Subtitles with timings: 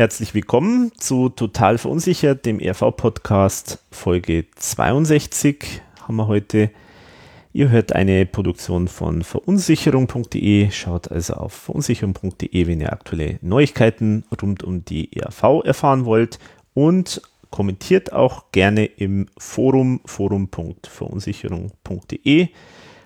[0.00, 6.70] Herzlich willkommen zu Total Verunsichert, dem RV-Podcast Folge 62 haben wir heute.
[7.52, 10.70] Ihr hört eine Produktion von verunsicherung.de.
[10.70, 16.38] Schaut also auf verunsicherung.de, wenn ihr aktuelle Neuigkeiten rund um die ERV erfahren wollt.
[16.72, 17.20] Und
[17.50, 22.48] kommentiert auch gerne im Forum forum.verunsicherung.de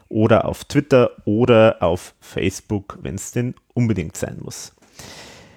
[0.09, 4.74] oder auf Twitter oder auf Facebook, wenn es denn unbedingt sein muss.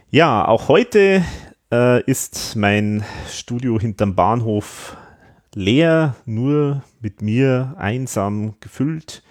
[0.10, 1.22] Ja, auch heute
[1.70, 4.96] äh, ist mein Studio hinterm Bahnhof
[5.54, 9.22] leer, nur mit mir einsam gefüllt.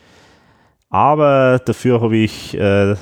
[0.90, 2.94] Aber dafür habe ich äh,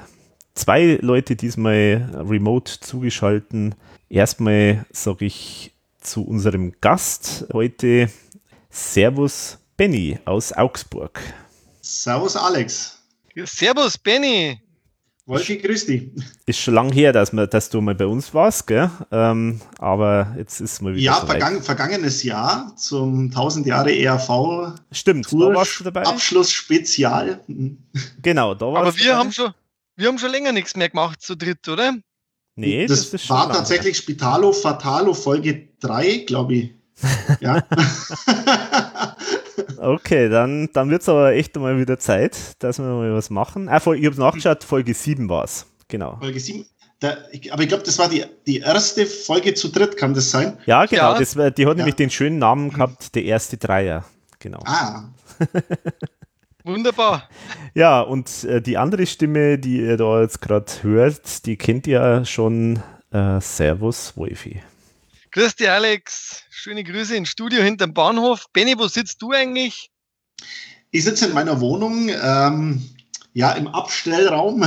[0.55, 3.75] zwei Leute diesmal remote zugeschalten.
[4.09, 8.09] Erstmal sage ich zu unserem Gast heute
[8.71, 11.21] Servus Benny aus Augsburg.
[11.81, 13.03] Servus Alex.
[13.45, 14.64] Servus Benny.
[15.27, 16.11] Wolfi, grüß dich.
[16.45, 18.91] Ist schon lange her, dass, wir, dass du mal bei uns warst, gell?
[19.11, 21.03] Ähm, aber jetzt ist mal wieder.
[21.03, 24.75] Ja, vergangen, vergangenes Jahr zum 1000 Jahre ERV.
[24.93, 26.03] Stimmt, Tour, da warst du dabei.
[26.05, 27.41] Abschlussspezial.
[28.21, 29.19] Genau, da warst Aber wir dabei.
[29.19, 29.55] haben schon,
[29.97, 31.95] wir haben schon länger nichts mehr gemacht zu dritt, oder?
[32.57, 36.75] Nee, das, das war tatsächlich Spitalo Fatalo Folge 3, glaube ich.
[37.41, 37.67] Ja.
[39.79, 43.69] Okay, dann, dann wird es aber echt mal wieder Zeit, dass wir mal was machen.
[43.69, 45.67] Ah, ich habe nachgeschaut, Folge 7 war es.
[45.89, 46.17] Genau.
[46.21, 46.67] Folge 7.
[47.01, 50.31] Da, ich, aber ich glaube, das war die, die erste Folge zu dritt, kann das
[50.31, 50.57] sein?
[50.67, 51.13] Ja, genau.
[51.13, 51.19] Ja.
[51.19, 51.75] Das, die hat ja.
[51.75, 54.05] nämlich den schönen Namen gehabt, der erste Dreier.
[54.39, 54.61] Genau.
[54.65, 55.05] Ah.
[56.65, 57.29] Wunderbar.
[57.75, 62.25] Ja, und äh, die andere Stimme, die ihr da jetzt gerade hört, die kennt ihr
[62.25, 62.83] schon.
[63.11, 64.61] Äh, Servus, Wolfi.
[65.31, 66.44] Grüß dich, Alex.
[66.65, 68.47] Schöne Grüße ins Studio hinterm Bahnhof.
[68.55, 69.91] Benny, wo sitzt du eigentlich?
[70.93, 72.89] Ich sitze in meiner Wohnung, ähm,
[73.35, 74.65] ja, im Abstellraum,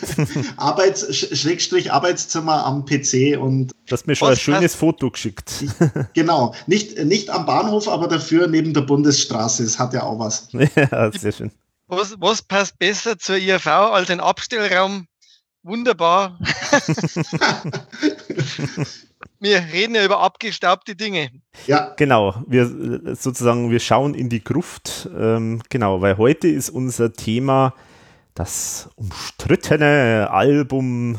[0.56, 3.72] Arbeits Schrägstrich Arbeitszimmer am PC und.
[3.86, 5.64] Du hast mir schon ein schönes Foto geschickt.
[6.14, 9.64] genau, nicht, nicht am Bahnhof, aber dafür neben der Bundesstraße.
[9.64, 10.46] Es hat ja auch was.
[10.52, 11.50] ja, sehr schön.
[11.88, 15.08] Was, was passt besser zur IRV als ein Abstellraum?
[15.64, 16.38] Wunderbar.
[19.42, 21.30] Wir reden ja über abgestaubte Dinge.
[21.66, 21.94] Ja.
[21.96, 25.08] Genau, wir sozusagen, wir schauen in die Gruft.
[25.18, 27.74] Ähm, genau, weil heute ist unser Thema
[28.34, 31.18] das umstrittene Album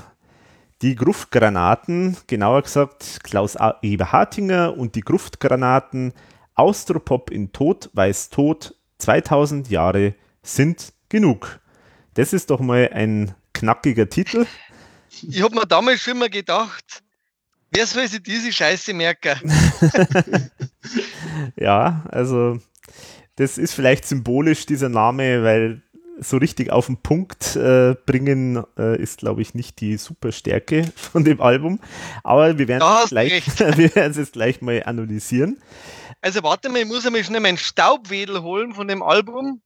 [0.82, 6.14] Die Gruftgranaten, genauer gesagt Klaus Eberhartinger und die Gruftgranaten
[6.56, 11.60] Austropop in Tod weiß Tod 2000 Jahre sind genug.
[12.14, 14.46] Das ist doch mal ein knackiger Titel.
[15.22, 17.03] Ich habe mir damals schon mal gedacht,
[17.76, 19.40] Wer soll sich diese Scheiße merken?
[21.56, 22.60] ja, also
[23.36, 25.82] das ist vielleicht symbolisch dieser Name, weil
[26.20, 31.24] so richtig auf den Punkt äh, bringen äh, ist, glaube ich, nicht die Superstärke von
[31.24, 31.80] dem Album.
[32.24, 35.62] Aber wir werden, es gleich, wir werden es jetzt gleich mal analysieren.
[36.22, 39.62] Also warte mal, ich muss einmal schnell meinen Staubwedel holen von dem Album.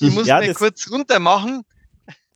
[0.00, 1.64] ich muss ja, mal kurz runter machen.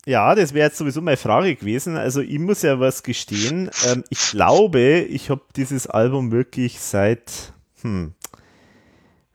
[0.08, 1.98] Ja, das wäre jetzt sowieso meine Frage gewesen.
[1.98, 3.70] Also ich muss ja was gestehen.
[3.86, 7.52] Ähm, ich glaube, ich habe dieses Album wirklich seit,
[7.82, 8.14] hm,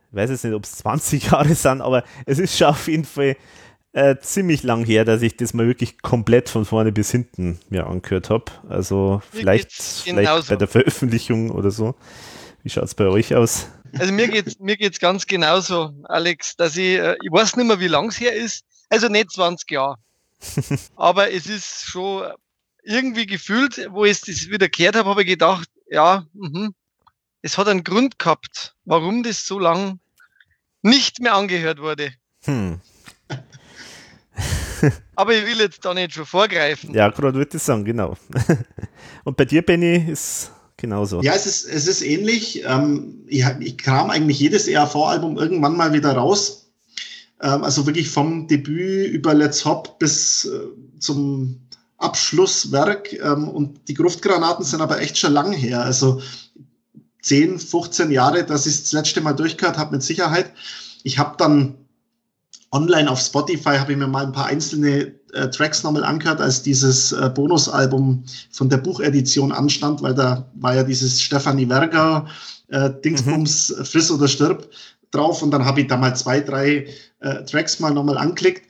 [0.09, 3.06] ich weiß jetzt nicht, ob es 20 Jahre sind, aber es ist schon auf jeden
[3.06, 3.35] Fall
[3.91, 7.85] äh, ziemlich lang her, dass ich das mal wirklich komplett von vorne bis hinten mir
[7.85, 8.45] angehört habe.
[8.67, 11.93] Also vielleicht, vielleicht bei der Veröffentlichung oder so.
[12.64, 13.67] Wie schaut es bei euch aus?
[13.99, 17.79] Also mir geht's mir geht's ganz genauso, Alex, dass ich, äh, ich weiß nicht mehr,
[17.79, 18.64] wie lang es her ist.
[18.90, 19.97] Also nicht 20 Jahre.
[20.95, 22.31] Aber es ist schon
[22.84, 26.69] irgendwie gefühlt, wo ich es wieder gehört habe, habe ich gedacht, ja, mh,
[27.41, 29.99] es hat einen Grund gehabt, warum das so lang
[30.81, 32.13] nicht mehr angehört wurde.
[32.45, 32.79] Hm.
[35.16, 36.93] Aber ich will jetzt da nicht schon vorgreifen.
[36.93, 38.17] Ja, gerade würde ich sagen, genau.
[39.23, 41.22] Und bei dir, Benny, ist genauso.
[41.22, 42.63] Ja, es ist, es ist ähnlich.
[42.66, 46.63] Ähm, ich, ich kam eigentlich jedes ERV-Album irgendwann mal wieder raus
[47.40, 50.59] also wirklich vom Debüt über Let's Hop bis äh,
[51.00, 51.62] zum
[51.97, 53.14] Abschlusswerk.
[53.14, 55.82] Ähm, und die Gruftgranaten sind aber echt schon lang her.
[55.82, 56.22] Also
[57.22, 60.52] 10, 15 Jahre, dass ich das letzte Mal durchgehört habe, mit Sicherheit.
[61.03, 61.76] Ich habe dann
[62.74, 66.64] online auf Spotify habe ich mir mal ein paar einzelne äh, Tracks nochmal angehört, als
[66.64, 72.26] dieses äh, Bonusalbum von der Buchedition anstand, weil da war ja dieses Stefanie Werger
[72.70, 73.86] äh, Dingsbums mhm.
[73.86, 74.70] Friss oder Stirb
[75.14, 76.88] drauf und dann habe ich da mal zwei, drei
[77.20, 78.64] äh, Tracks mal nochmal anklickt.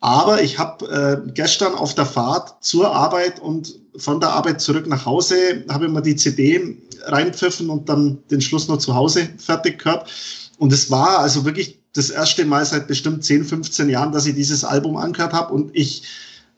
[0.00, 0.86] Aber ich habe
[1.26, 5.86] äh, gestern auf der Fahrt zur Arbeit und von der Arbeit zurück nach Hause, habe
[5.86, 10.10] ich mal die CD reinpfiffen und dann den Schluss noch zu Hause fertig gehört.
[10.58, 14.34] Und es war also wirklich das erste Mal seit bestimmt 10, 15 Jahren, dass ich
[14.34, 16.02] dieses Album angehört habe und ich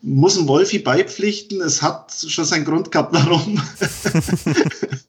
[0.03, 1.61] muss ein Wolfi beipflichten.
[1.61, 3.61] Es hat schon seinen Grund gehabt, warum.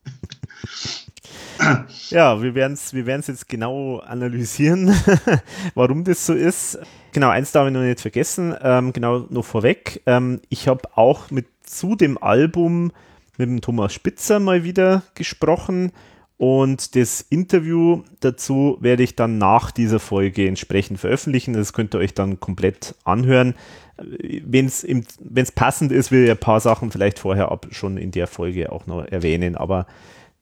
[2.10, 4.94] ja, wir werden es wir jetzt genau analysieren,
[5.76, 6.80] warum das so ist.
[7.14, 10.02] Genau, eins darf ich noch nicht vergessen, ähm, genau noch vorweg.
[10.06, 12.92] Ähm, ich habe auch mit zu dem Album
[13.38, 15.92] mit dem Thomas Spitzer mal wieder gesprochen
[16.38, 21.54] und das Interview dazu werde ich dann nach dieser Folge entsprechend veröffentlichen.
[21.54, 23.56] Das könnt ihr euch dann komplett anhören.
[23.98, 28.28] Wenn es passend ist, will ich ein paar Sachen vielleicht vorher ab schon in der
[28.28, 29.88] Folge auch noch erwähnen, aber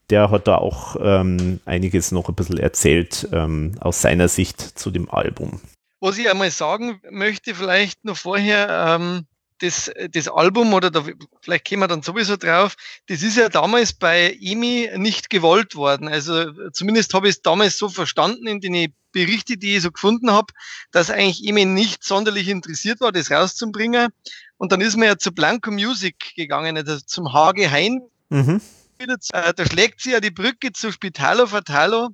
[0.09, 4.91] der hat da auch ähm, einiges noch ein bisschen erzählt ähm, aus seiner Sicht zu
[4.91, 5.61] dem Album.
[5.99, 9.25] Was ich einmal sagen möchte, vielleicht noch vorher, ähm,
[9.59, 11.03] das, das Album, oder da,
[11.41, 12.75] vielleicht kommen wir dann sowieso drauf,
[13.07, 16.07] das ist ja damals bei EMI nicht gewollt worden.
[16.07, 20.31] Also zumindest habe ich es damals so verstanden in den Berichten, die ich so gefunden
[20.31, 20.53] habe,
[20.91, 24.09] dass eigentlich EMI nicht sonderlich interessiert war, das rauszubringen.
[24.57, 28.01] Und dann ist man ja zu Blanco Music gegangen, also zum Hage Hein.
[28.29, 28.61] Mhm.
[28.99, 32.09] Äh, da schlägt sie ja die Brücke zu Spitalo Fatalo,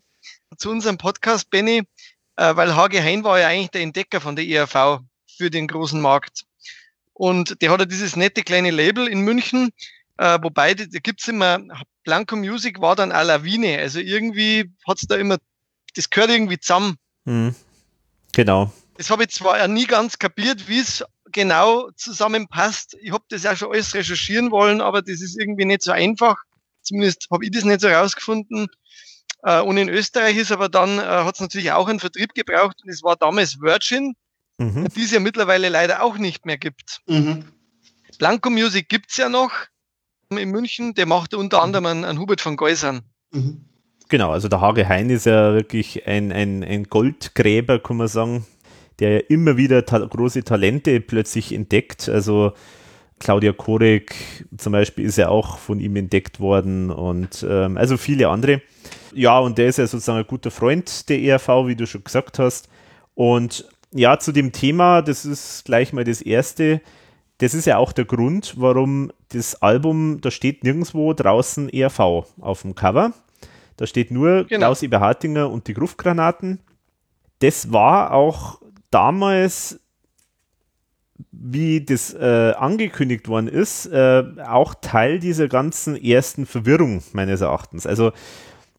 [0.57, 1.83] zu unserem Podcast, Benny,
[2.35, 5.01] äh, weil Hage Hein war ja eigentlich der Entdecker von der ERV
[5.37, 6.43] für den großen Markt.
[7.13, 9.71] Und der hat ja dieses nette kleine Label in München,
[10.17, 11.59] äh, wobei da gibt's immer,
[12.03, 13.79] Blanco Music war dann à la Wiener.
[13.79, 15.37] Also irgendwie hat's da immer,
[15.95, 16.97] das gehört irgendwie zusammen.
[17.25, 17.55] Mhm.
[18.33, 18.71] Genau.
[18.97, 22.97] Das habe ich zwar ja nie ganz kapiert, wie es genau zusammenpasst.
[23.01, 26.37] Ich habe das ja schon alles recherchieren wollen, aber das ist irgendwie nicht so einfach.
[26.81, 28.67] Zumindest habe ich das nicht so rausgefunden.
[29.43, 32.77] Äh, und in Österreich ist aber dann, äh, hat es natürlich auch einen Vertrieb gebraucht
[32.83, 34.15] und es war damals Virgin
[34.61, 34.87] mhm.
[34.95, 37.01] die es ja mittlerweile leider auch nicht mehr gibt.
[37.07, 37.45] Mhm.
[38.17, 39.51] Blanco Music gibt es ja noch
[40.29, 43.01] in München, der macht unter anderem einen, einen Hubert von Geusern.
[43.31, 43.65] Mhm.
[44.09, 48.45] Genau, also der Hage Hein ist ja wirklich ein, ein, ein Goldgräber, kann man sagen,
[48.99, 52.09] der ja immer wieder ta große Talente plötzlich entdeckt.
[52.09, 52.53] Also
[53.21, 54.15] Claudia Korek
[54.57, 58.61] zum Beispiel ist ja auch von ihm entdeckt worden und ähm, also viele andere.
[59.13, 62.39] Ja, und der ist ja sozusagen ein guter Freund der ERV, wie du schon gesagt
[62.39, 62.67] hast.
[63.13, 66.81] Und ja, zu dem Thema, das ist gleich mal das erste.
[67.37, 72.61] Das ist ja auch der Grund, warum das Album, da steht nirgendwo draußen ERV auf
[72.63, 73.13] dem Cover.
[73.77, 74.67] Da steht nur genau.
[74.67, 76.59] Klaus Eberhardinger und die Gruftgranaten.
[77.39, 79.79] Das war auch damals,
[81.31, 87.85] wie das äh, angekündigt worden ist, äh, auch Teil dieser ganzen ersten Verwirrung meines Erachtens.
[87.85, 88.11] Also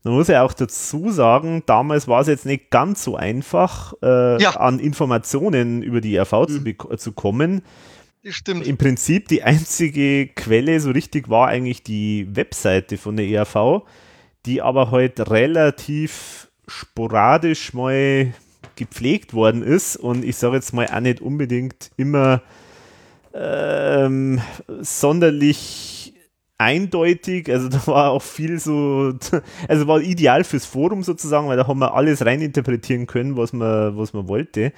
[0.05, 4.43] man muss ja auch dazu sagen, damals war es jetzt nicht ganz so einfach, äh,
[4.43, 4.57] ja.
[4.57, 6.77] an Informationen über die ERV mhm.
[6.79, 7.63] zu, zu kommen.
[8.25, 8.67] Stimmt.
[8.67, 13.83] Im Prinzip die einzige Quelle so richtig war eigentlich die Webseite von der ERV,
[14.47, 18.33] die aber heute halt relativ sporadisch mal
[18.77, 22.43] gepflegt worden ist und ich sage jetzt mal auch nicht unbedingt immer
[23.35, 24.41] ähm,
[24.81, 26.15] sonderlich
[26.59, 29.15] eindeutig, also da war auch viel so,
[29.69, 33.97] also war ideal fürs Forum sozusagen, weil da haben wir alles reininterpretieren können, was man,
[33.97, 34.73] was man wollte.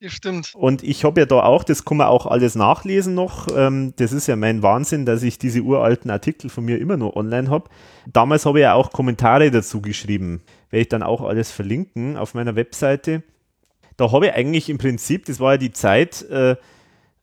[0.00, 0.52] Ja, stimmt.
[0.56, 3.46] Und ich habe ja da auch, das kann man auch alles nachlesen noch.
[3.56, 7.14] Ähm, das ist ja mein Wahnsinn, dass ich diese uralten Artikel von mir immer noch
[7.14, 7.70] online habe.
[8.12, 10.42] Damals habe ich ja auch Kommentare dazu geschrieben.
[10.72, 13.22] Werde ich dann auch alles verlinken auf meiner Webseite.
[13.98, 16.56] Da habe ich eigentlich im Prinzip, das war ja die Zeit, äh,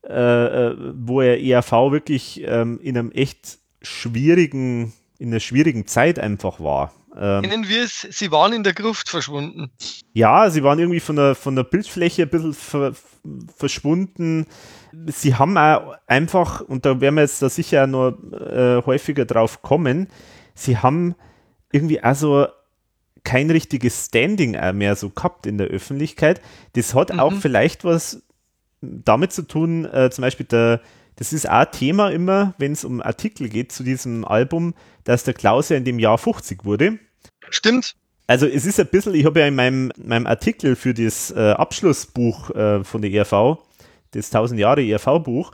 [0.07, 6.19] äh, äh wo er ERV wirklich ähm, in einem echt schwierigen, in einer schwierigen Zeit
[6.19, 6.93] einfach war.
[7.17, 9.71] Ähm, Nennen wir es, sie waren in der Gruft verschwunden.
[10.13, 12.93] Ja, sie waren irgendwie von der, von der Bildfläche ein bisschen ver,
[13.57, 14.45] verschwunden.
[15.07, 19.63] Sie haben auch einfach, und da werden wir jetzt da sicher noch äh, häufiger drauf
[19.63, 20.07] kommen,
[20.53, 21.15] sie haben
[21.71, 22.47] irgendwie also
[23.23, 26.41] kein richtiges Standing mehr so gehabt in der Öffentlichkeit.
[26.73, 27.19] Das hat mhm.
[27.19, 28.23] auch vielleicht was
[28.81, 30.81] damit zu tun, äh, zum Beispiel der,
[31.17, 34.73] das ist auch Thema immer, wenn es um Artikel geht zu diesem Album,
[35.03, 36.97] dass der Klaus ja in dem Jahr 50 wurde.
[37.49, 37.95] Stimmt.
[38.27, 41.51] Also es ist ein bisschen, ich habe ja in meinem, meinem Artikel für das äh,
[41.51, 43.57] Abschlussbuch äh, von der ERV,
[44.11, 45.51] das 1000 Jahre ERV-Buch,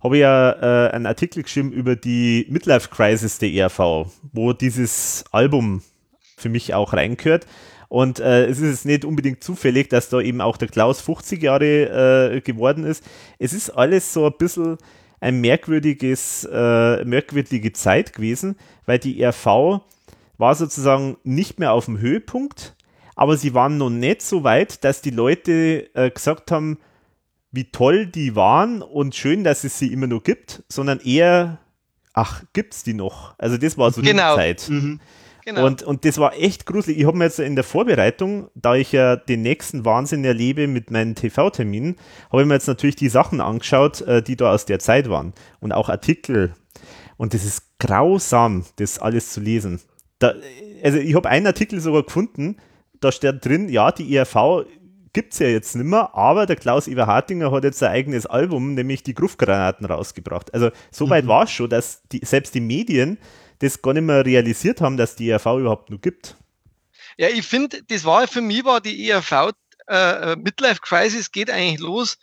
[0.00, 5.24] habe ich ja äh, einen Artikel geschrieben über die Midlife Crisis der ERV, wo dieses
[5.32, 5.82] Album
[6.38, 7.46] für mich auch reingehört.
[7.88, 12.34] Und äh, es ist nicht unbedingt zufällig, dass da eben auch der Klaus 50 Jahre
[12.34, 13.02] äh, geworden ist.
[13.38, 14.76] Es ist alles so ein bisschen
[15.20, 19.80] ein merkwürdiges, äh, merkwürdige Zeit gewesen, weil die RV
[20.36, 22.76] war sozusagen nicht mehr auf dem Höhepunkt,
[23.16, 26.78] aber sie waren noch nicht so weit, dass die Leute äh, gesagt haben,
[27.50, 31.58] wie toll die waren und schön, dass es sie immer noch gibt, sondern eher,
[32.12, 33.34] ach, gibt's die noch?
[33.38, 34.36] Also das war so genau.
[34.36, 34.68] die Zeit.
[34.68, 35.00] Mhm.
[35.48, 35.64] Genau.
[35.64, 36.98] Und, und das war echt gruselig.
[36.98, 40.90] Ich habe mir jetzt in der Vorbereitung, da ich ja den nächsten Wahnsinn erlebe mit
[40.90, 41.96] meinen TV-Terminen,
[42.30, 45.32] habe ich mir jetzt natürlich die Sachen angeschaut, äh, die da aus der Zeit waren.
[45.60, 46.52] Und auch Artikel.
[47.16, 49.80] Und das ist grausam, das alles zu lesen.
[50.18, 50.34] Da,
[50.82, 52.56] also ich habe einen Artikel sogar gefunden,
[53.00, 54.66] da steht drin, ja, die ERV
[55.14, 58.26] gibt es ja jetzt nicht mehr, aber der Klaus Iwer Hartinger hat jetzt ein eigenes
[58.26, 60.52] Album, nämlich die Gruftgranaten rausgebracht.
[60.52, 61.28] Also so weit mhm.
[61.28, 63.16] war es schon, dass die, selbst die Medien
[63.58, 66.36] das gar nicht mehr realisiert haben, dass die ERV überhaupt nur gibt.
[67.16, 69.52] Ja, ich finde, das war für mich war die ERV
[69.88, 72.18] äh, Midlife Crisis geht eigentlich los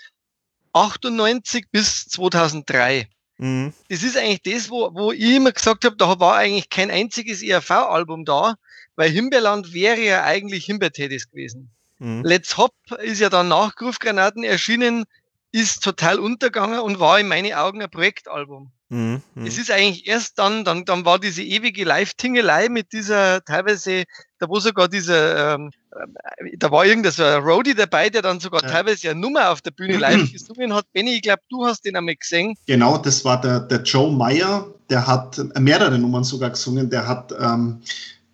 [0.73, 3.09] 98 bis 2003.
[3.37, 3.73] Mhm.
[3.89, 7.41] Das ist eigentlich das, wo, wo ich immer gesagt habe, da war eigentlich kein einziges
[7.41, 8.55] ERV-Album da,
[8.95, 11.71] weil Himbeerland wäre ja eigentlich Himbeertätis gewesen.
[11.99, 12.23] Mhm.
[12.23, 15.05] Let's Hop ist ja dann nach Gruftgranaten erschienen,
[15.55, 18.71] ist total untergegangen und war in meinen Augen ein Projektalbum.
[18.89, 19.47] Mhm, mh.
[19.47, 24.03] Es ist eigentlich erst dann, dann, dann war diese ewige Live-Tingelei mit dieser teilweise,
[24.37, 28.63] da wo sogar dieser, ähm, äh, da war irgendein so Roadie dabei, der dann sogar
[28.63, 28.69] ja.
[28.69, 30.91] teilweise eine Nummer auf der Bühne live gesungen hat.
[30.91, 32.55] Benny, ich glaube, du hast den einmal gesehen.
[32.67, 36.89] Genau, das war der, der Joe Meyer, der hat mehrere Nummern sogar gesungen.
[36.89, 37.81] Der hat ähm,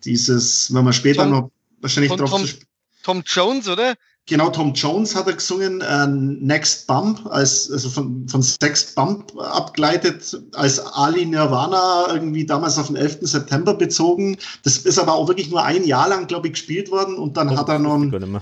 [0.04, 1.50] dieses, wenn man später Tom, noch
[1.80, 2.56] wahrscheinlich drauf Tom, zu
[3.04, 3.94] Tom Jones, oder?
[4.26, 9.36] Genau, Tom Jones hat er gesungen, äh, Next Bump, als, also von, von Sext Bump
[9.36, 13.18] abgeleitet, als Ali Nirvana irgendwie damals auf den 11.
[13.22, 14.36] September bezogen.
[14.62, 17.50] Das ist aber auch wirklich nur ein Jahr lang, glaube ich, gespielt worden und dann
[17.50, 18.40] oh, hat er noch ein,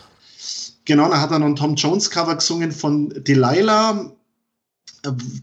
[0.85, 4.13] genau, dann hat er noch ein Tom Jones Cover gesungen von Delilah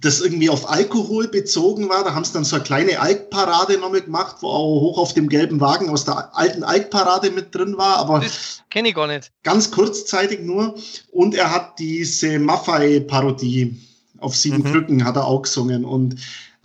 [0.01, 2.03] das irgendwie auf Alkohol bezogen war.
[2.03, 5.29] Da haben sie dann so eine kleine Alkparade nochmal gemacht, wo auch hoch auf dem
[5.29, 7.97] gelben Wagen aus der alten Alkparade mit drin war.
[7.97, 9.31] Aber das kenne ich gar nicht.
[9.43, 10.75] Ganz kurzzeitig nur.
[11.11, 13.81] Und er hat diese Maffei-Parodie
[14.19, 14.71] auf sieben mhm.
[14.71, 15.85] Krücken hat er auch gesungen.
[15.85, 16.15] Und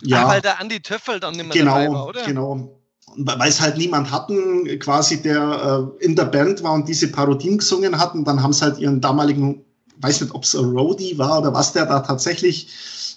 [0.01, 0.25] ja.
[0.25, 2.25] Ach, weil der Andi Töffel dann nicht mehr genau, dabei war, oder?
[2.25, 2.79] Genau.
[3.15, 7.59] Weil es halt niemand hatten, quasi der äh, in der Band war und diese Parodien
[7.59, 9.63] gesungen hatten, dann haben sie halt ihren damaligen
[9.97, 12.67] weiß nicht, ob es ein Roadie war oder was der da tatsächlich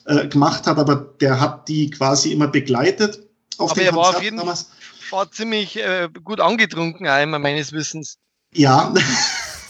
[0.06, 3.20] äh, gemacht hat, aber der hat die quasi immer begleitet.
[3.58, 4.54] Auf aber er war auf jeden Fall
[5.10, 8.18] war ziemlich äh, gut angetrunken, einmal meines Wissens.
[8.52, 8.92] Ja.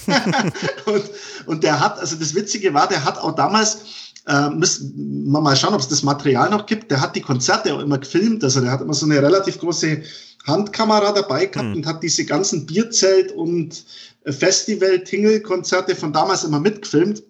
[0.87, 1.03] und,
[1.47, 5.57] und der hat, also das Witzige war, der hat auch damals, äh, müssen wir mal
[5.57, 8.61] schauen, ob es das Material noch gibt, der hat die Konzerte auch immer gefilmt, also
[8.61, 10.03] der hat immer so eine relativ große
[10.47, 11.77] Handkamera dabei gehabt mhm.
[11.77, 13.85] und hat diese ganzen Bierzelt- und
[14.33, 17.23] Festival-Tingle-Konzerte von damals immer mitgefilmt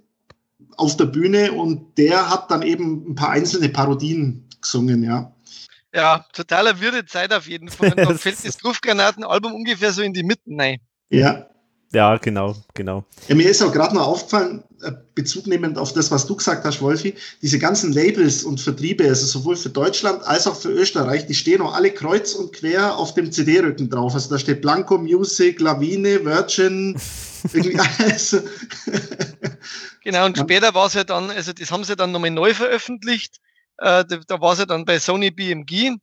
[0.77, 5.33] auf der Bühne und der hat dann eben ein paar einzelne Parodien gesungen, ja.
[5.95, 7.91] Ja, totaler wirre Zeit auf jeden Fall.
[7.97, 10.79] Dann fällt das Luftgranaten-Album ungefähr so in die Mitte rein.
[11.09, 11.49] Ja,
[11.93, 13.05] ja, genau, genau.
[13.29, 16.83] Ja, mir ist auch gerade noch aufgefallen, äh, bezugnehmend auf das, was du gesagt hast,
[16.83, 21.35] Wolfi, diese ganzen Labels und Vertriebe, also sowohl für Deutschland als auch für Österreich, die
[21.35, 24.15] stehen auch alle kreuz und quer auf dem CD-Rücken drauf.
[24.15, 26.99] Also da steht Blanco Music, Lawine, Virgin,
[27.53, 28.37] irgendwie alles.
[30.03, 33.37] genau, und später war es ja dann, also das haben sie dann nochmal neu veröffentlicht.
[33.79, 35.97] Äh, da, da war es ja dann bei Sony BMG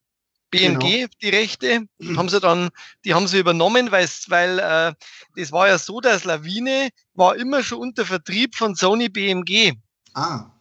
[0.54, 1.08] BMG, genau.
[1.22, 2.70] die Rechte, haben sie dann,
[3.06, 4.94] die haben sie übernommen, weil, weil äh,
[5.36, 9.74] das war ja so, dass Lawine war immer schon unter Vertrieb von Sony BMG.
[10.14, 10.52] Ah.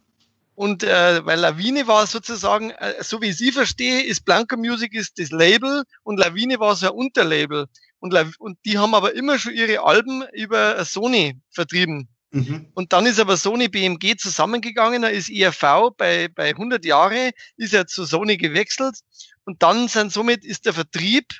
[0.54, 5.18] Und äh, weil Lawine war sozusagen, äh, so wie sie verstehe, ist Blanco Music ist
[5.18, 7.66] das Label und Lawine war so ein Unterlabel.
[8.00, 12.08] Und, und die haben aber immer schon ihre Alben über Sony vertrieben.
[12.30, 12.66] Mhm.
[12.75, 17.75] Und dann ist aber Sony BMG zusammengegangen, da ist IRV bei, bei 100 Jahre, ist
[17.75, 18.96] er zu Sony gewechselt
[19.44, 21.32] und dann sind somit ist der Vertrieb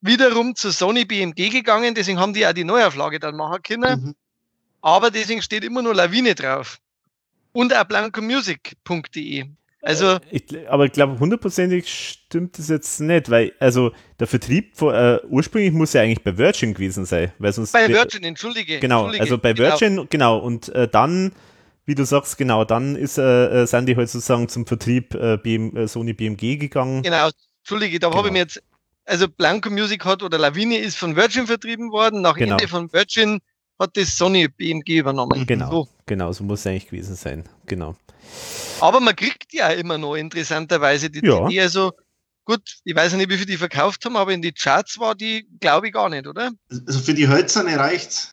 [0.00, 4.00] wiederum zu Sony BMG gegangen, deswegen haben die auch die Neuauflage dann machen können.
[4.02, 4.14] Mhm.
[4.82, 6.78] Aber deswegen steht immer nur Lawine drauf.
[7.52, 9.44] Und auch blancomusic.de.
[9.82, 14.76] Also, äh, ich, aber ich glaube, hundertprozentig stimmt das jetzt nicht, weil, also der Vertrieb
[14.76, 17.32] vor, äh, ursprünglich muss ja eigentlich bei Virgin gewesen sein.
[17.38, 18.78] Weil sonst bei Virgin, entschuldige.
[18.78, 19.68] Genau, entschuldige, also bei genau.
[19.70, 21.32] Virgin, genau, genau und äh, dann,
[21.86, 25.38] wie du sagst, genau, dann ist, äh, äh sind die halt sozusagen zum Vertrieb äh,
[25.38, 27.02] BM, Sony BMG gegangen.
[27.02, 27.30] Genau,
[27.70, 28.18] entschuldige, da genau.
[28.18, 28.62] habe ich mir jetzt,
[29.04, 32.52] also Blanco Music hat oder Lawine ist von Virgin vertrieben worden, nach genau.
[32.52, 33.40] Ende von Virgin
[33.78, 35.46] hat das Sony BMG übernommen.
[35.46, 35.88] Genau, so.
[36.06, 37.96] genau, so muss es eigentlich gewesen sein, genau.
[38.80, 41.46] Aber man kriegt ja immer noch interessanterweise die ja.
[41.46, 41.60] CD.
[41.60, 41.92] Also
[42.44, 45.46] gut, ich weiß nicht, wie viel die verkauft haben, aber in die Charts war die,
[45.60, 46.50] glaube ich, gar nicht, oder?
[46.68, 48.32] Also für die Hölzerne reicht's.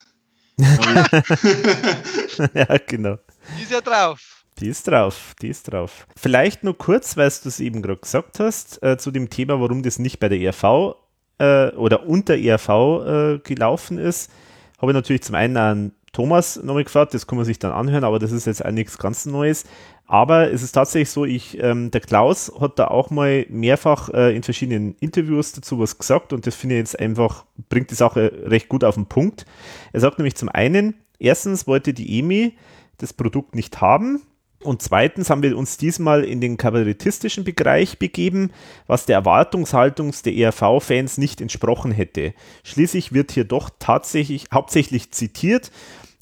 [2.54, 3.16] ja, genau.
[3.56, 4.37] Die ist ja drauf.
[4.60, 6.06] Die ist drauf, die ist drauf.
[6.16, 9.82] Vielleicht nur kurz, weil du es eben gerade gesagt hast, äh, zu dem Thema, warum
[9.82, 10.96] das nicht bei der ERV
[11.38, 14.30] äh, oder unter ERV äh, gelaufen ist,
[14.78, 18.04] habe ich natürlich zum einen einen Thomas nochmal gefragt, das kann man sich dann anhören,
[18.04, 19.64] aber das ist jetzt auch nichts ganz Neues.
[20.06, 24.34] Aber es ist tatsächlich so, ich, ähm, der Klaus hat da auch mal mehrfach äh,
[24.34, 28.32] in verschiedenen Interviews dazu was gesagt und das finde ich jetzt einfach, bringt die Sache
[28.46, 29.44] recht gut auf den Punkt.
[29.92, 32.56] Er sagt nämlich zum einen, erstens wollte die EMI
[32.96, 34.22] das Produkt nicht haben,
[34.60, 38.50] und zweitens haben wir uns diesmal in den kabarettistischen Bereich begeben,
[38.88, 42.34] was der Erwartungshaltung der ERV-Fans nicht entsprochen hätte.
[42.64, 45.70] Schließlich wird hier doch tatsächlich hauptsächlich zitiert.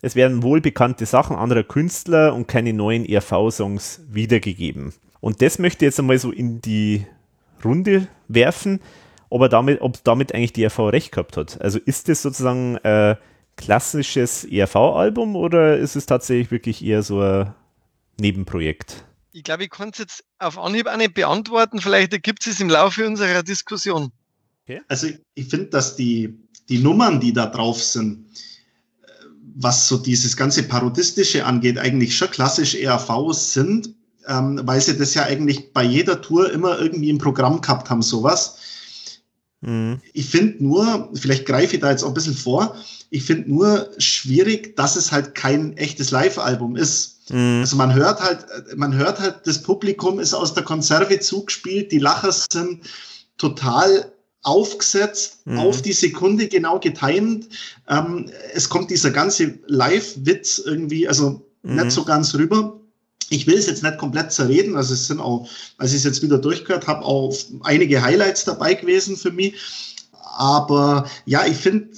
[0.03, 4.93] Es werden wohlbekannte Sachen anderer Künstler und keine neuen ERV-Songs wiedergegeben.
[5.21, 7.07] Und das möchte ich jetzt einmal so in die
[7.65, 8.81] Runde werfen,
[9.31, 11.59] ob, er damit, ob damit eigentlich die ERV recht gehabt hat.
[11.63, 13.17] Also ist das sozusagen ein
[13.57, 17.55] klassisches ERV-Album oder ist es tatsächlich wirklich eher so ein
[18.19, 19.05] Nebenprojekt?
[19.33, 21.81] Ich glaube, ich konnte es jetzt auf Anhieb auch nicht beantworten.
[21.81, 24.11] Vielleicht ergibt es im Laufe unserer Diskussion.
[24.65, 24.81] Okay.
[24.89, 28.27] Also ich finde, dass die, die Nummern, die da drauf sind,
[29.03, 29.07] äh,
[29.57, 33.95] was so dieses ganze Parodistische angeht, eigentlich schon klassisch ERV sind,
[34.27, 38.03] ähm, weil sie das ja eigentlich bei jeder Tour immer irgendwie im Programm gehabt haben,
[38.03, 38.59] sowas.
[39.61, 40.01] Mhm.
[40.13, 42.77] Ich finde nur, vielleicht greife ich da jetzt auch ein bisschen vor,
[43.11, 47.16] ich finde nur schwierig, dass es halt kein echtes Live-Album ist.
[47.31, 47.61] Mhm.
[47.61, 51.99] Also man hört halt, man hört halt, das Publikum ist aus der Konserve zugespielt, die
[51.99, 52.83] Lacher sind
[53.39, 55.59] total aufgesetzt, mhm.
[55.59, 57.49] auf die Sekunde genau getimt.
[57.89, 61.77] Ähm, es kommt dieser ganze Live-Witz irgendwie, also mhm.
[61.77, 62.81] nicht so ganz rüber.
[63.29, 66.23] Ich will es jetzt nicht komplett zerreden, also es sind auch, als ich es jetzt
[66.23, 69.55] wieder durchgehört habe, auch einige Highlights dabei gewesen für mich.
[70.37, 71.89] Aber ja, ich finde,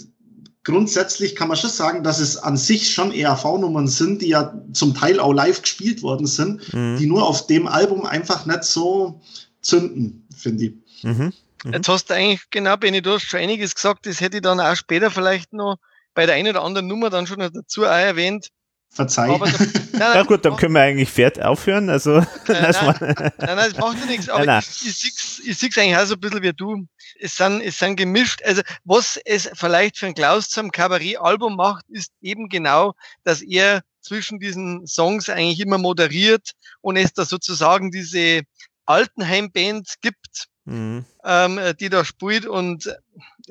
[0.64, 4.94] grundsätzlich kann man schon sagen, dass es an sich schon ERV-Nummern sind, die ja zum
[4.94, 6.96] Teil auch live gespielt worden sind, mhm.
[6.98, 9.20] die nur auf dem Album einfach nicht so
[9.62, 10.72] zünden, finde ich.
[11.02, 11.32] Mhm.
[11.64, 11.72] Mhm.
[11.72, 14.60] Jetzt hast du eigentlich, genau, Benny, du hast schon einiges gesagt, das hätte ich dann
[14.60, 15.76] auch später vielleicht noch
[16.14, 18.48] bei der einen oder anderen Nummer dann schon dazu auch erwähnt.
[18.90, 19.30] Verzeih.
[19.30, 21.88] Aber, nein, nein, ja gut, dann können wir eigentlich fährt aufhören.
[21.88, 24.28] Also, nein, nein, nein, das macht ja nichts.
[24.28, 25.04] Aber nein, ich,
[25.44, 26.86] ich sehe es eigentlich auch so ein bisschen wie du.
[27.20, 28.42] Es sind, es sind gemischt.
[28.44, 33.82] Also was es vielleicht für ein Klaus zum Kabarett-Album macht, ist eben genau, dass er
[34.00, 38.42] zwischen diesen Songs eigentlich immer moderiert und es da sozusagen diese
[38.86, 41.04] Altenheim-Band gibt, mhm.
[41.24, 42.46] ähm, die da spielt.
[42.46, 42.96] Und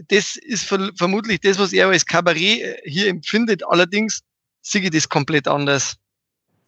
[0.09, 3.63] das ist vermutlich das, was er als Kabarett hier empfindet.
[3.67, 4.23] Allerdings
[4.69, 5.97] sehe ich das komplett anders.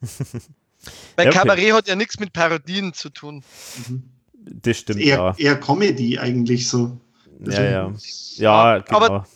[1.16, 1.38] Weil ja, okay.
[1.38, 3.44] Kabarett hat ja nichts mit Parodien zu tun.
[3.88, 4.10] Mhm.
[4.32, 5.34] Das stimmt, eher, ja.
[5.36, 6.98] Eher Comedy eigentlich so.
[7.40, 7.94] Ja, ja.
[8.36, 8.96] Ja, genau.
[8.96, 9.26] Aber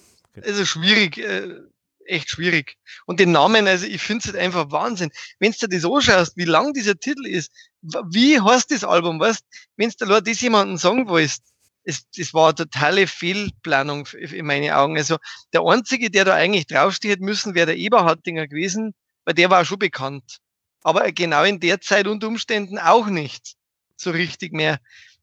[0.42, 1.60] also schwierig, äh,
[2.06, 2.76] echt schwierig.
[3.06, 5.10] Und den Namen, also ich finde es halt einfach Wahnsinn.
[5.38, 9.44] Wenn du dir das anschaust, wie lang dieser Titel ist, wie heißt das Album, weißt
[9.76, 11.42] wenn du da das jemanden sagen willst,
[11.84, 14.96] es, das war eine totale Fehlplanung in meinen Augen.
[14.96, 15.18] Also
[15.52, 18.94] der einzige, der da eigentlich draufsteht müssen, wäre der Eberhardinger gewesen,
[19.24, 20.38] weil der war schon bekannt.
[20.82, 23.54] Aber genau in der Zeit und Umständen auch nicht
[23.96, 24.78] so richtig mehr,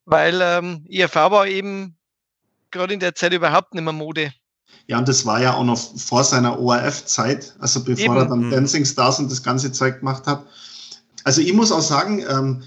[0.05, 1.97] weil ähm, ERV war eben
[2.71, 4.33] gerade in der Zeit überhaupt nicht mehr Mode.
[4.87, 8.17] Ja, und das war ja auch noch vor seiner ORF-Zeit, also bevor eben.
[8.17, 8.51] er dann mhm.
[8.51, 10.45] Dancing Stars und das ganze Zeug gemacht hat.
[11.23, 12.63] Also ich muss auch sagen, ähm,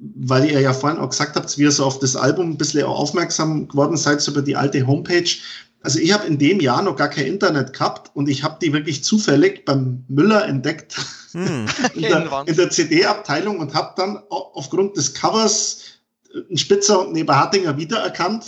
[0.00, 2.84] weil ihr ja vorhin auch gesagt habt, wie ihr so auf das Album ein bisschen
[2.84, 5.28] aufmerksam geworden seid, so über die alte Homepage.
[5.82, 8.72] Also ich habe in dem Jahr noch gar kein Internet gehabt und ich habe die
[8.72, 10.96] wirklich zufällig beim Müller entdeckt
[11.32, 11.66] hm.
[11.94, 15.97] in der, der CD-Abteilung und habe dann aufgrund des Covers
[16.54, 18.44] Spitzer und ein Eberhardinger wiedererkannt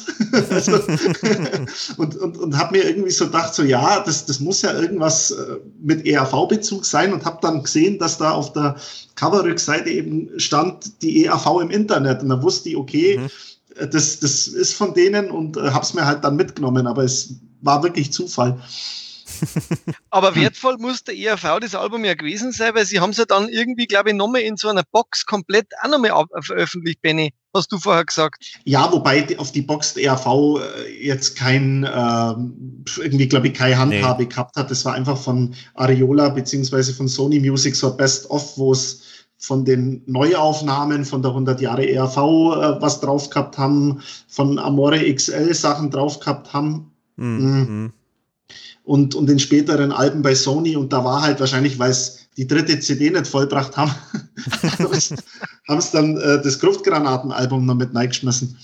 [0.50, 0.74] also,
[1.96, 5.30] und, und, und habe mir irgendwie so gedacht, so ja, das, das muss ja irgendwas
[5.30, 8.76] äh, mit ERV-Bezug sein und habe dann gesehen, dass da auf der
[9.14, 13.30] Coverrückseite eben stand die ERV im Internet und dann wusste ich, okay, mhm.
[13.76, 17.04] Äh, das, das ist von denen und äh, habe es mir halt dann mitgenommen, aber
[17.04, 18.60] es war wirklich Zufall.
[20.10, 23.24] Aber wertvoll muss der ERV das Album ja gewesen sein, weil sie haben es ja
[23.24, 27.72] dann irgendwie, glaube ich, nochmal in so einer Box komplett auch nochmal veröffentlicht, Benny hast
[27.72, 28.44] du vorher gesagt.
[28.64, 32.34] Ja, wobei auf die Box der ERV äh, jetzt kein, äh,
[33.00, 34.28] irgendwie glaube ich, keine Handhabe nee.
[34.28, 34.70] gehabt hat.
[34.70, 39.02] Das war einfach von Ariola beziehungsweise von Sony Music so Best of, wo es
[39.38, 45.12] von den Neuaufnahmen von der 100 Jahre ERV äh, was drauf gehabt haben, von Amore
[45.12, 46.92] XL Sachen drauf gehabt haben.
[47.16, 47.26] Mhm.
[47.26, 47.92] mhm.
[48.82, 50.74] Und, und den späteren Alben bei Sony.
[50.74, 53.94] Und da war halt wahrscheinlich, weil es die dritte CD nicht vollbracht haben,
[55.68, 58.56] haben sie dann äh, das Gruftgranatenalbum noch mit reingeschmissen.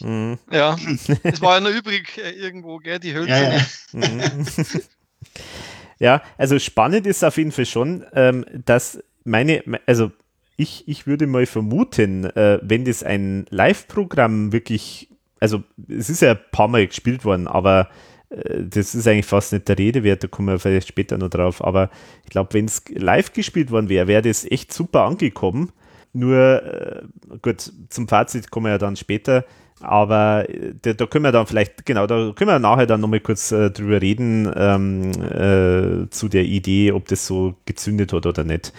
[0.00, 0.38] Mhm.
[0.50, 0.76] Ja,
[1.22, 3.28] es war ja noch übrig äh, irgendwo, gell, die Hülse.
[3.28, 3.60] Ja, ja.
[3.92, 4.46] Mhm.
[5.98, 10.10] ja, also spannend ist auf jeden Fall schon, ähm, dass meine, also
[10.56, 15.08] ich, ich würde mal vermuten, äh, wenn das ein Live-Programm wirklich,
[15.40, 18.11] also es ist ja ein paar Mal gespielt worden, aber äh,
[18.58, 21.64] das ist eigentlich fast nicht der Rede wert, da kommen wir vielleicht später noch drauf.
[21.64, 21.90] Aber
[22.24, 25.72] ich glaube, wenn es live gespielt worden wäre, wäre das echt super angekommen.
[26.12, 27.02] Nur, äh,
[27.40, 29.44] gut, zum Fazit kommen wir ja dann später.
[29.80, 33.20] Aber äh, da, da, können wir dann vielleicht, genau, da können wir nachher dann nochmal
[33.20, 38.44] kurz äh, drüber reden, ähm, äh, zu der Idee, ob das so gezündet hat oder
[38.44, 38.72] nicht.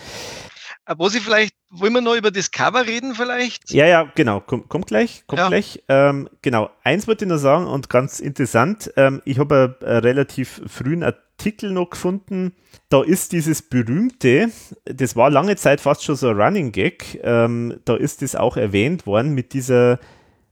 [0.85, 3.71] Äh, wo sie vielleicht, wollen wir noch über das Cover reden vielleicht?
[3.71, 5.47] Ja, ja, genau, kommt komm gleich, kommt ja.
[5.47, 5.81] gleich.
[5.87, 10.61] Ähm, genau, eins wollte ich noch sagen und ganz interessant, ähm, ich habe einen relativ
[10.67, 12.53] frühen Artikel noch gefunden,
[12.89, 14.51] da ist dieses berühmte,
[14.85, 18.57] das war lange Zeit fast schon so ein Running Gag, ähm, da ist das auch
[18.57, 19.99] erwähnt worden mit dieser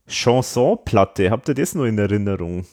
[0.08, 1.30] Chansonplatte.
[1.30, 2.65] Habt ihr das noch in Erinnerung?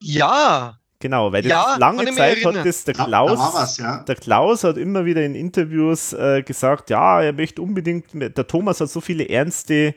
[0.00, 4.02] Ja, Genau, weil ja, lange Zeit hat das der Klaus, da, da was, ja.
[4.02, 8.82] der Klaus hat immer wieder in Interviews äh, gesagt, ja, er möchte unbedingt, der Thomas
[8.82, 9.94] hat so viele ernste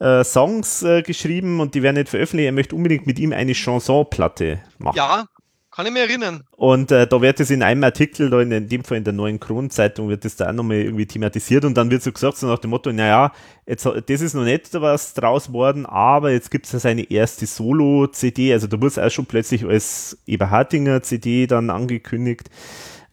[0.00, 3.52] äh, Songs äh, geschrieben und die werden nicht veröffentlicht, er möchte unbedingt mit ihm eine
[3.54, 4.96] Chansonplatte machen.
[4.96, 5.26] Ja,
[5.70, 6.42] kann ich mich erinnern.
[6.56, 9.12] Und äh, da wird es in einem Artikel, da in, in, dem Fall in der
[9.12, 12.46] neuen Kronenzeitung, wird das da auch nochmal irgendwie thematisiert und dann wird so gesagt, so
[12.46, 13.32] nach dem Motto, naja,
[13.66, 17.46] jetzt, das ist noch nicht was draus worden, aber jetzt gibt es ja seine erste
[17.46, 22.50] Solo-CD, also da wurde es auch schon plötzlich als Eberhardinger CD dann angekündigt.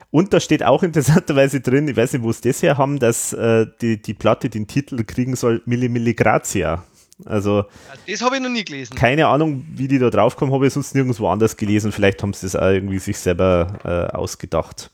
[0.09, 3.33] Und da steht auch interessanterweise drin, ich weiß nicht, wo es das her haben, dass
[3.33, 6.83] äh, die, die Platte den Titel kriegen soll, Milli Milli Grazia.
[7.25, 7.65] Also,
[8.07, 8.95] das habe ich noch nie gelesen.
[8.95, 11.91] Keine Ahnung, wie die da draufkommen, habe ich sonst nirgendwo anders gelesen.
[11.91, 14.91] Vielleicht haben sie das auch irgendwie sich selber äh, ausgedacht.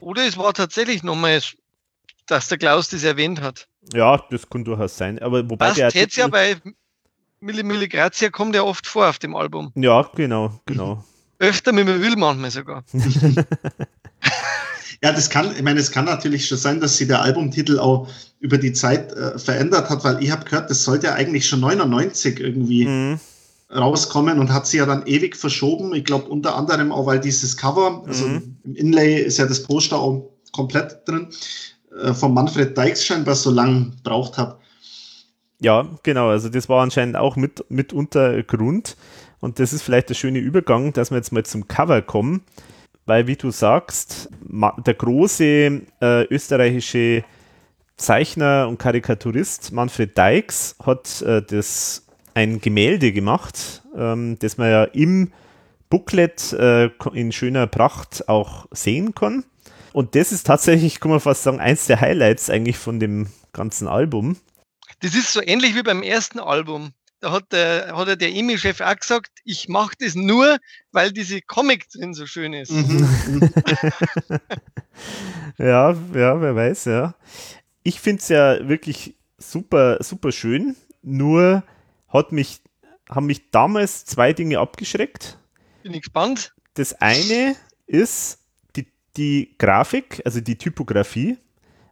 [0.00, 1.40] Oder es war tatsächlich nochmal,
[2.26, 3.68] dass der Klaus das erwähnt hat.
[3.92, 5.18] Ja, das kann durchaus sein.
[5.18, 6.56] Aber wobei das der jetzt ja bei
[7.40, 9.72] Milli Milli Grazia kommt ja oft vor auf dem Album.
[9.74, 11.04] Ja, genau, genau.
[11.38, 12.84] Öfter mit mir will manchmal sogar.
[15.02, 18.08] Ja, das kann, ich meine, es kann natürlich schon sein, dass sich der Albumtitel auch
[18.38, 21.60] über die Zeit äh, verändert hat, weil ich habe gehört, das sollte ja eigentlich schon
[21.60, 23.20] 99 irgendwie mhm.
[23.74, 25.94] rauskommen und hat sich ja dann ewig verschoben.
[25.94, 28.56] Ich glaube unter anderem auch, weil dieses Cover, also mhm.
[28.64, 31.28] im Inlay ist ja das Poster auch komplett drin,
[32.02, 34.58] äh, von Manfred Dykes scheinbar so lang braucht hat.
[35.62, 38.96] Ja, genau, also das war anscheinend auch mit, mitunter Grund.
[39.40, 42.42] Und das ist vielleicht der schöne Übergang, dass wir jetzt mal zum Cover kommen
[43.10, 47.24] weil, wie du sagst, der große äh, österreichische
[47.96, 54.84] Zeichner und Karikaturist Manfred Dykes hat äh, das ein Gemälde gemacht, ähm, das man ja
[54.84, 55.32] im
[55.88, 59.42] Booklet äh, in schöner Pracht auch sehen kann.
[59.92, 63.88] Und das ist tatsächlich, kann man fast sagen, eins der Highlights eigentlich von dem ganzen
[63.88, 64.36] Album.
[65.00, 68.96] Das ist so ähnlich wie beim ersten Album da hat der, hat der EMI-Chef auch
[68.96, 70.58] gesagt, ich mache das nur,
[70.90, 72.72] weil diese Comic drin so schön ist.
[72.72, 73.50] Mhm.
[75.58, 77.14] ja, ja, wer weiß, ja.
[77.82, 81.62] Ich finde es ja wirklich super, super schön, nur
[82.08, 82.60] hat mich,
[83.08, 85.38] haben mich damals zwei Dinge abgeschreckt.
[85.82, 86.54] Bin ich gespannt.
[86.74, 87.54] Das eine
[87.86, 88.38] ist
[88.76, 91.38] die, die Grafik, also die Typografie.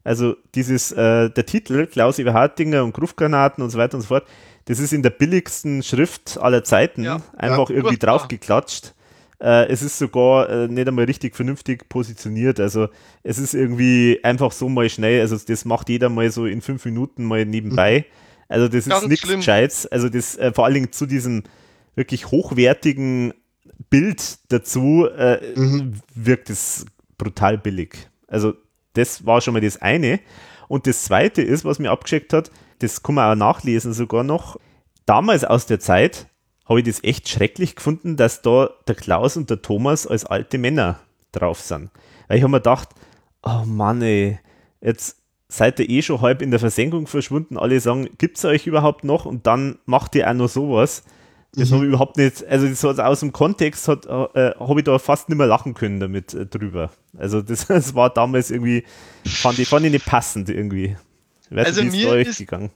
[0.05, 4.27] Also dieses, äh, der Titel, Klaus Eberhardinger und Gruftgranaten und so weiter und so fort,
[4.69, 8.95] das ist in der billigsten Schrift aller Zeiten ja, einfach ja, irgendwie draufgeklatscht.
[9.41, 12.61] Äh, es ist sogar äh, nicht einmal richtig vernünftig positioniert.
[12.61, 12.89] Also
[13.23, 15.23] es ist irgendwie einfach so mal schnell.
[15.23, 18.01] Also das macht jeder mal so in fünf Minuten mal nebenbei.
[18.07, 18.15] Mhm.
[18.49, 19.87] Also das ist nichts Gescheites.
[19.87, 21.45] Also das äh, vor allen Dingen zu diesem
[21.95, 23.33] wirklich hochwertigen
[23.89, 25.95] Bild dazu äh, mhm.
[26.15, 26.85] wirkt es
[27.17, 28.11] brutal billig.
[28.27, 28.53] Also
[28.93, 30.21] das war schon mal das eine.
[30.69, 34.59] Und das zweite ist, was mir abgeschickt hat, das kann man auch nachlesen sogar noch.
[35.07, 36.29] Damals aus der Zeit
[36.69, 40.59] habe ich das echt schrecklich gefunden, dass da der Klaus und der Thomas als alte
[40.59, 41.01] Männer
[41.33, 41.91] drauf sind.
[42.27, 42.91] Weil ich habe mir gedacht,
[43.43, 44.39] oh Mann, ey,
[44.81, 45.17] jetzt
[45.49, 47.57] seid ihr eh schon halb in der Versenkung verschwunden.
[47.57, 49.25] Alle sagen, gibt es euch überhaupt noch?
[49.25, 51.05] Und dann macht ihr auch noch sowas.
[51.55, 51.75] Das mhm.
[51.75, 54.99] habe ich überhaupt nicht, also das hat aus dem Kontext hat, äh, habe ich da
[54.99, 56.91] fast nicht mehr lachen können damit äh, drüber.
[57.17, 58.85] Also das, das war damals irgendwie,
[59.25, 60.97] fand ich, fand ich nicht passend irgendwie.
[61.51, 62.71] Weiß also nicht, mir ist, gegangen?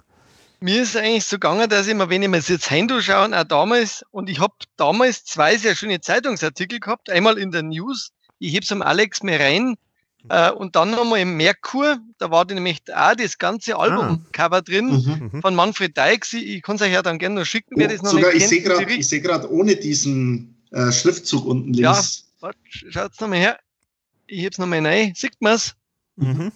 [0.60, 3.44] mir ist eigentlich so gegangen, dass ich mir, wenn ich mir das jetzt schaue, auch
[3.44, 8.54] damals, und ich habe damals zwei sehr schöne Zeitungsartikel gehabt, einmal in der News, ich
[8.54, 9.76] habe es am Alex mir rein,
[10.28, 14.60] äh, und dann nochmal im Merkur, da war nämlich auch das ganze Albumcover ah.
[14.60, 15.30] drin mhm.
[15.32, 15.42] mhm.
[15.42, 16.32] von Manfred Dykes.
[16.34, 18.52] Ich, ich kann es euch ja dann gerne noch schicken, wer das noch sogar, nicht
[18.52, 18.90] ich kennt.
[18.90, 22.26] Ich sehe gerade ohne diesen äh, Schriftzug unten links.
[22.40, 23.58] Ja, schaut's nochmal her.
[24.28, 25.12] Ich hab's nochmal rein.
[25.16, 25.74] Sieht man's?
[26.16, 26.52] Mhm.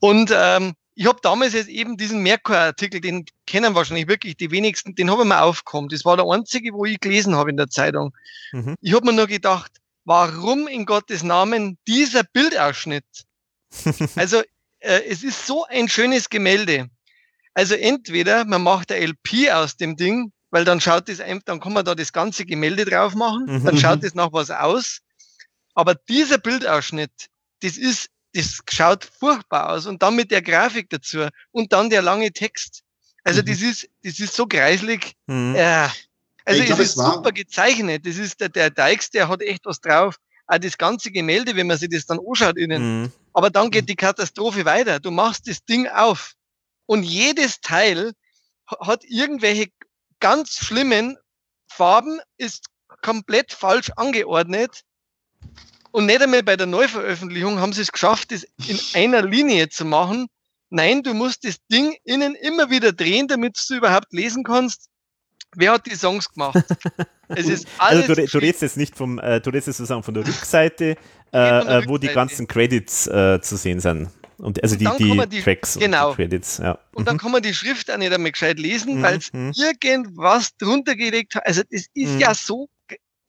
[0.00, 4.94] Und ähm, ich habe damals jetzt eben diesen Merkur-Artikel, den kennen wahrscheinlich wirklich die wenigsten,
[4.94, 5.88] den habe ich mir aufgekommen.
[5.88, 8.14] Das war der einzige, wo ich gelesen habe in der Zeitung.
[8.52, 8.76] Mhm.
[8.80, 9.72] Ich habe mir nur gedacht,
[10.04, 13.04] warum in Gottes Namen dieser Bildausschnitt?
[14.16, 14.40] also
[14.80, 16.88] äh, es ist so ein schönes Gemälde.
[17.54, 21.72] Also entweder man macht der LP aus dem Ding weil dann schaut das, dann kann
[21.72, 23.64] man da das ganze Gemälde drauf machen, mhm.
[23.64, 25.00] dann schaut das nach was aus.
[25.74, 27.10] Aber dieser Bildausschnitt,
[27.62, 32.02] das ist, das schaut furchtbar aus und dann mit der Grafik dazu und dann der
[32.02, 32.82] lange Text.
[33.24, 33.46] Also mhm.
[33.46, 35.14] das ist, das ist so kreislig.
[35.26, 35.54] Mhm.
[35.54, 35.88] Äh,
[36.44, 38.06] also glaub, es ist es super gezeichnet.
[38.06, 40.16] Das ist der, der Dykes, der hat echt was drauf.
[40.46, 43.02] Auch das ganze Gemälde, wenn man sich das dann anschaut innen.
[43.02, 43.12] Mhm.
[43.32, 44.98] Aber dann geht die Katastrophe weiter.
[44.98, 46.34] Du machst das Ding auf
[46.86, 48.12] und jedes Teil
[48.80, 49.68] hat irgendwelche
[50.20, 51.16] ganz schlimmen
[51.68, 52.66] Farben, ist
[53.02, 54.82] komplett falsch angeordnet.
[55.92, 59.84] Und nicht einmal bei der Neuveröffentlichung haben sie es geschafft, das in einer Linie zu
[59.84, 60.26] machen.
[60.70, 64.88] Nein, du musst das Ding innen immer wieder drehen, damit du überhaupt lesen kannst.
[65.54, 66.56] Wer hat die Songs gemacht?
[67.34, 70.02] Es ist alles also du, du redest jetzt nicht vom, äh, du redest jetzt sozusagen
[70.02, 70.96] von der Rückseite, äh,
[71.30, 74.10] der äh, wo die ganzen Credits äh, zu sehen sind.
[74.36, 76.10] Und also die, die, die, Tracks genau.
[76.10, 76.78] und die Credits, ja.
[76.92, 77.20] Und dann mhm.
[77.20, 79.02] kann man die Schrift auch nicht einmal gescheit lesen, mhm.
[79.02, 79.52] weil es mhm.
[79.56, 81.46] irgendwas drunter gelegt hat.
[81.46, 82.18] Also das ist mhm.
[82.18, 82.68] ja so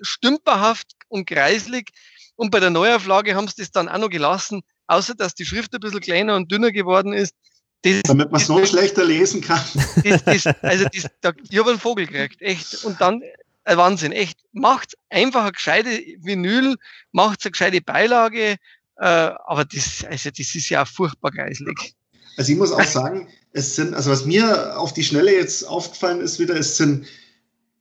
[0.02, 1.91] stümperhaft und kreislig.
[2.36, 5.74] Und bei der Neuauflage haben sie das dann auch noch gelassen, außer dass die Schrift
[5.74, 7.36] ein bisschen kleiner und dünner geworden ist.
[7.84, 9.62] Das, Damit man es noch schlechter lesen kann.
[10.04, 12.86] Das, das, also das, da, ich habe einen Vogel gekriegt, echt.
[12.86, 13.22] Und dann,
[13.65, 14.39] äh, Wahnsinn, echt.
[14.54, 15.89] Macht einfach eine gescheite
[16.22, 16.78] Vinyl,
[17.12, 18.56] macht eine gescheite Beilage,
[18.98, 21.93] äh, aber das, also das ist ja auch furchtbar geislig.
[22.38, 26.22] Also ich muss auch sagen, es sind, also was mir auf die Schnelle jetzt aufgefallen
[26.22, 27.06] ist wieder, es sind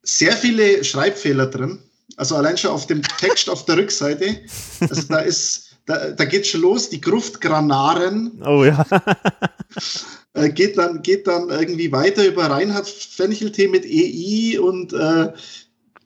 [0.03, 1.79] sehr viele Schreibfehler drin.
[2.16, 4.40] Also allein schon auf dem Text auf der Rückseite.
[4.81, 8.42] Also da ist, da, da geht schon los, die Gruftgranaren.
[8.44, 8.85] Oh ja.
[10.35, 15.33] äh, geht, dann, geht dann irgendwie weiter über Reinhard Fencheltee mit EI und äh,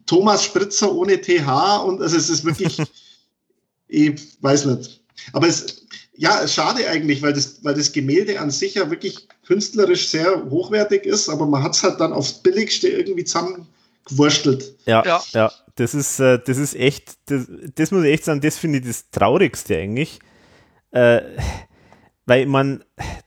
[0.07, 2.79] Thomas Spritzer ohne TH und also es ist wirklich,
[3.89, 5.03] ich weiß nicht.
[5.33, 10.09] Aber es, ja, schade eigentlich, weil das, weil das Gemälde an sich ja wirklich künstlerisch
[10.09, 13.25] sehr hochwertig ist, aber man hat es halt dann aufs Billigste irgendwie
[14.07, 14.75] zusammengewurstelt.
[14.87, 15.53] Ja, ja, ja.
[15.77, 18.87] Das ist, äh, das ist echt, das, das muss ich echt sagen, das finde ich
[18.87, 20.21] das Traurigste eigentlich.
[20.93, 21.21] Äh,
[22.25, 22.83] weil man,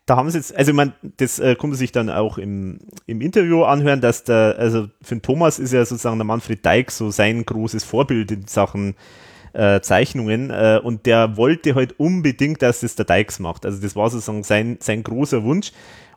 [0.05, 3.63] da haben sie jetzt, also man, das äh, konnte sich dann auch im, im Interview
[3.63, 7.45] anhören, dass der, also für den Thomas ist ja sozusagen der Manfred Deig so sein
[7.45, 8.95] großes Vorbild in Sachen
[9.53, 13.65] äh, Zeichnungen äh, und der wollte halt unbedingt, dass das der Dykes macht.
[13.65, 15.71] Also das war sozusagen sein, sein großer Wunsch.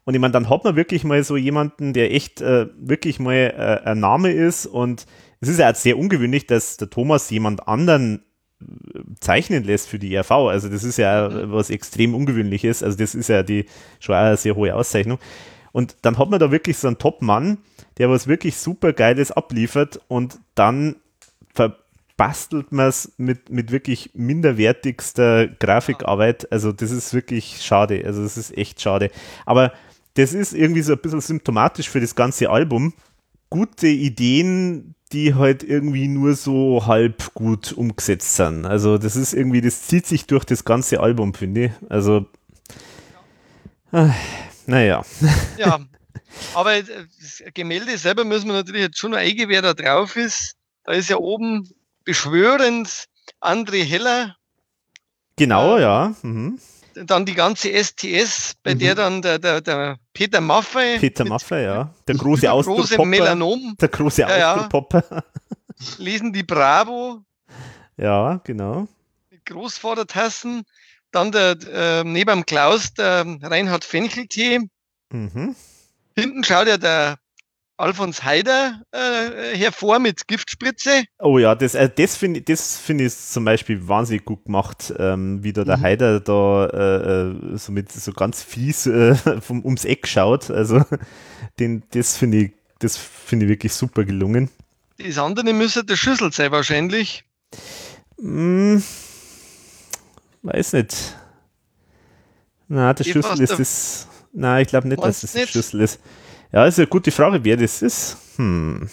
[0.05, 3.35] Und ich meine, dann hat man wirklich mal so jemanden, der echt äh, wirklich mal
[3.35, 5.07] äh, ein Name ist und
[5.41, 8.23] es ist ja auch sehr ungewöhnlich, dass der Thomas jemand anderen
[8.61, 10.31] äh, zeichnen lässt für die ERV.
[10.31, 11.53] Also das ist ja mhm.
[11.53, 12.83] was extrem ungewöhnliches.
[12.83, 13.67] Also das ist ja die
[14.01, 15.19] schon eine sehr hohe Auszeichnung.
[15.71, 17.59] Und dann hat man da wirklich so einen Top-Mann,
[17.99, 20.97] der was wirklich super Geiles abliefert und dann
[22.23, 26.53] bastelt man es mit, mit wirklich minderwertigster Grafikarbeit.
[26.53, 28.05] Also das ist wirklich schade.
[28.07, 29.11] Also das ist echt schade.
[29.45, 29.73] Aber
[30.15, 32.95] das ist irgendwie so ein bisschen symptomatisch für das ganze Album.
[33.51, 38.67] Gute Ideen, die halt irgendwie nur so halb gut umgesetzt sind.
[38.67, 41.73] Also das ist irgendwie, das zieht sich durch das ganze Album, finde ich.
[41.91, 42.27] Also,
[43.93, 44.09] äh,
[44.67, 45.05] naja.
[45.59, 45.81] Ja,
[46.55, 50.57] aber das Gemälde selber müssen wir natürlich jetzt schon noch eingehen, wer da drauf ist.
[50.85, 51.69] Da ist ja oben
[52.05, 53.07] beschwörend
[53.41, 54.37] André Heller.
[55.37, 56.15] Genau, äh, ja.
[56.23, 56.59] Mhm.
[56.95, 58.79] Dann die ganze STS, bei mhm.
[58.79, 60.99] der dann der, der, der Peter Maffei.
[60.99, 61.95] Peter Maffei, ja.
[62.07, 63.77] Der große große Melanom.
[63.81, 64.69] Der große ja, Ja.
[65.99, 67.23] Lesen die Bravo.
[67.97, 68.87] Ja, genau.
[69.45, 70.65] Großvatertassen.
[71.11, 74.61] Dann der, äh, neben Klaus der Reinhard Fencheltee.
[75.11, 75.55] Mhm.
[76.17, 77.19] Hinten schaut ja der
[77.83, 81.03] Alfons Heider äh, hervor mit Giftspritze.
[81.19, 85.43] Oh ja, das, äh, das finde das find ich zum Beispiel wahnsinnig gut gemacht, ähm,
[85.43, 85.83] wie da der mhm.
[85.83, 90.49] Heider da äh, äh, so mit so ganz fies äh, vom, ums Eck schaut.
[90.49, 90.85] Also
[91.59, 94.49] den, das finde ich, das finde ich wirklich super gelungen.
[94.99, 97.25] Das andere müsste der Schüssel sein wahrscheinlich.
[98.21, 98.81] Hm,
[100.43, 101.17] weiß nicht.
[102.69, 104.07] Na, der Schlüssel ist das.
[104.33, 105.99] Nein, ich glaube nicht, dass das der Schlüssel ist.
[106.53, 108.19] Ja, ist eine gute Frage, wer das ist.
[108.37, 108.89] Hm.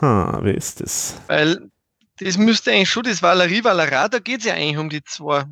[0.00, 1.14] Hm, wer ist das?
[1.26, 1.70] Weil
[2.18, 5.44] das müsste eigentlich schon das Valerie Valara, da geht es ja eigentlich um die zwei.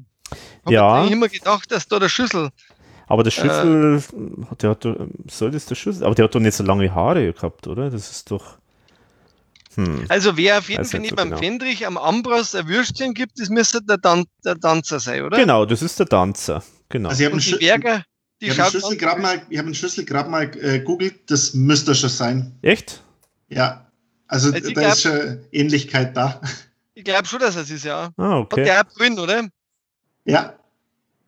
[0.64, 1.05] Hab ja.
[1.05, 2.50] Ich immer gedacht, dass da der Schlüssel.
[3.07, 4.87] Aber der Schlüssel, äh, der hat,
[5.29, 6.05] soll das der Schlüssel?
[6.05, 7.90] Aber der hat doch nicht so lange Haare gehabt, oder?
[7.90, 8.59] Das ist doch.
[9.76, 10.05] Hm.
[10.09, 11.40] Also wer auf jeden Fall nicht so beim genau.
[11.40, 15.38] Fendrich am Ambros ein Würstchen gibt, das müsste der, Dan der Danzer sein, oder?
[15.38, 16.62] Genau, das ist der Danzer.
[16.88, 17.09] Genau.
[17.09, 18.05] Also ich habe einen, Berger,
[18.40, 21.31] die ich habe den Schlüssel gerade mal, ich hab den Schlüssel gerade mal äh, googelt,
[21.31, 22.59] das müsste schon sein.
[22.62, 23.03] Echt?
[23.48, 23.90] Ja.
[24.26, 26.40] Also, also da glaub, ist schon Ähnlichkeit da.
[26.94, 28.11] Ich glaube schon, dass es ist, ja.
[28.16, 28.61] Ah, okay.
[28.61, 29.48] Und der hat grün, oder?
[30.24, 30.55] Ja.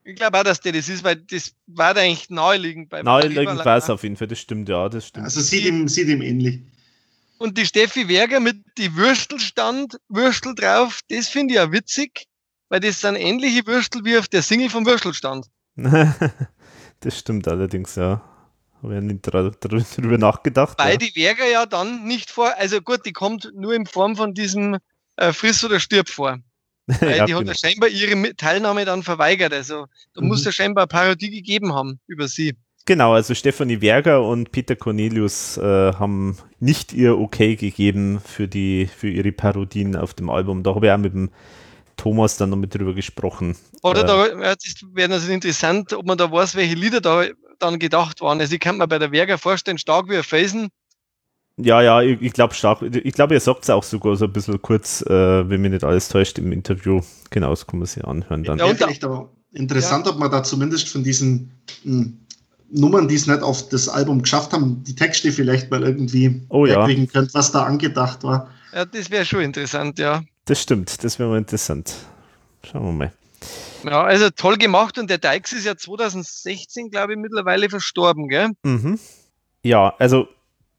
[0.04, 3.64] Ich glaube auch, dass der das ist, weil das war da eigentlich naheliegend bei Naheliegend
[3.64, 5.24] war es auf jeden Fall, das stimmt, ja, das stimmt.
[5.24, 6.60] Also sieht ihm, sieht ihm ähnlich.
[7.38, 12.26] Und die Steffi Werger mit die Würstelstand, Würstel drauf, das finde ich ja witzig,
[12.68, 15.46] weil das sind ähnliche Würstel wie auf der Single vom Würstelstand.
[17.02, 18.22] das stimmt allerdings, ja.
[18.82, 20.78] Habe ja nicht drüber nachgedacht.
[20.78, 20.96] Weil ja.
[20.96, 24.78] die Werger ja dann nicht vor, also gut, die kommt nur in Form von diesem
[25.16, 26.38] äh, Friss oder Stirb vor.
[26.86, 29.52] Weil ja, die hat ja scheinbar ihre Teilnahme dann verweigert.
[29.52, 30.28] Also da mhm.
[30.28, 32.56] muss ja scheinbar eine Parodie gegeben haben über sie.
[32.84, 38.88] Genau, also Stefanie Werger und Peter Cornelius äh, haben nicht ihr Okay gegeben für die
[38.88, 40.64] für ihre Parodien auf dem Album.
[40.64, 41.30] Da habe ich auch mit dem
[41.96, 43.56] Thomas dann noch mit drüber gesprochen.
[43.82, 44.54] Oder äh, da
[44.92, 47.24] wäre das interessant, ob man da weiß, welche Lieder da
[47.58, 48.40] dann gedacht waren.
[48.40, 50.68] Also ich kann mir bei der Werger vorstellen, stark wie ein Felsen.
[51.56, 52.82] Ja, ja, ich, ich glaube stark.
[52.82, 55.84] Ich glaube, ihr sagt es auch sogar so ein bisschen kurz, äh, wenn mich nicht
[55.84, 57.00] alles täuscht im Interview.
[57.30, 58.58] Genau, das kann man sich anhören dann.
[58.58, 60.12] Ja, und vielleicht aber interessant, ja.
[60.12, 61.52] ob man da zumindest von diesen
[61.84, 62.18] mh, hm,
[62.74, 66.64] Nummern, die es nicht auf das Album geschafft haben, die Texte vielleicht mal irgendwie oh,
[66.64, 66.86] ja.
[66.86, 68.48] könnt, was da angedacht war.
[68.72, 70.22] Ja, das wäre schon interessant, ja.
[70.44, 71.94] Das stimmt, das wäre mal interessant.
[72.64, 73.12] Schauen wir mal.
[73.84, 78.50] Ja, also toll gemacht und der Dykes ist ja 2016, glaube ich, mittlerweile verstorben, gell?
[78.62, 78.98] Mhm.
[79.62, 80.28] Ja, also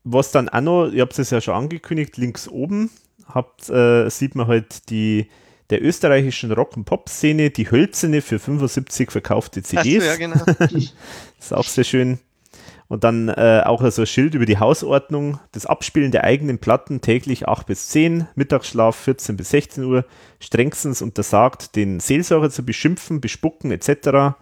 [0.04, 2.90] was dann auch noch, ihr habt es ja schon angekündigt, links oben
[3.26, 5.30] habt, äh, sieht man halt die
[5.70, 10.04] der österreichischen Rock- und Pop-Szene, die Hölzene für 75 verkaufte CDs.
[10.04, 10.40] So, ja, genau.
[10.60, 10.72] das
[11.40, 12.20] ist auch sehr schön.
[12.94, 15.40] Und dann äh, auch so ein Schild über die Hausordnung.
[15.52, 20.06] Das Abspielen der eigenen Platten täglich 8 bis 10, Mittagsschlaf 14 bis 16 Uhr,
[20.40, 24.38] strengstens untersagt, den Seelsorger zu beschimpfen, bespucken etc.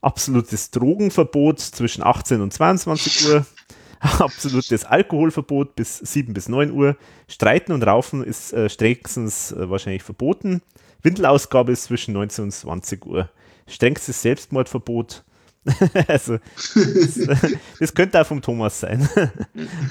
[0.00, 3.44] Absolutes Drogenverbot zwischen 18 und 22 Uhr.
[3.98, 6.96] Absolutes Alkoholverbot bis 7 bis 9 Uhr.
[7.26, 10.62] Streiten und Raufen ist äh, strengstens äh, wahrscheinlich verboten.
[11.02, 13.28] Windelausgabe ist zwischen 19 und 20 Uhr.
[13.66, 15.24] Strengstes Selbstmordverbot
[16.08, 16.38] also,
[16.74, 17.18] das,
[17.80, 19.08] das, könnte auch vom Thomas sein.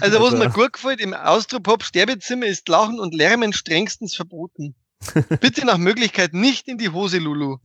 [0.02, 0.38] Also, was also.
[0.38, 4.76] mir gut gefällt, im Austropop Sterbezimmer ist Lachen und Lärmen strengstens verboten.
[5.42, 7.58] Bitte nach Möglichkeit nicht in die Hose, Lulu.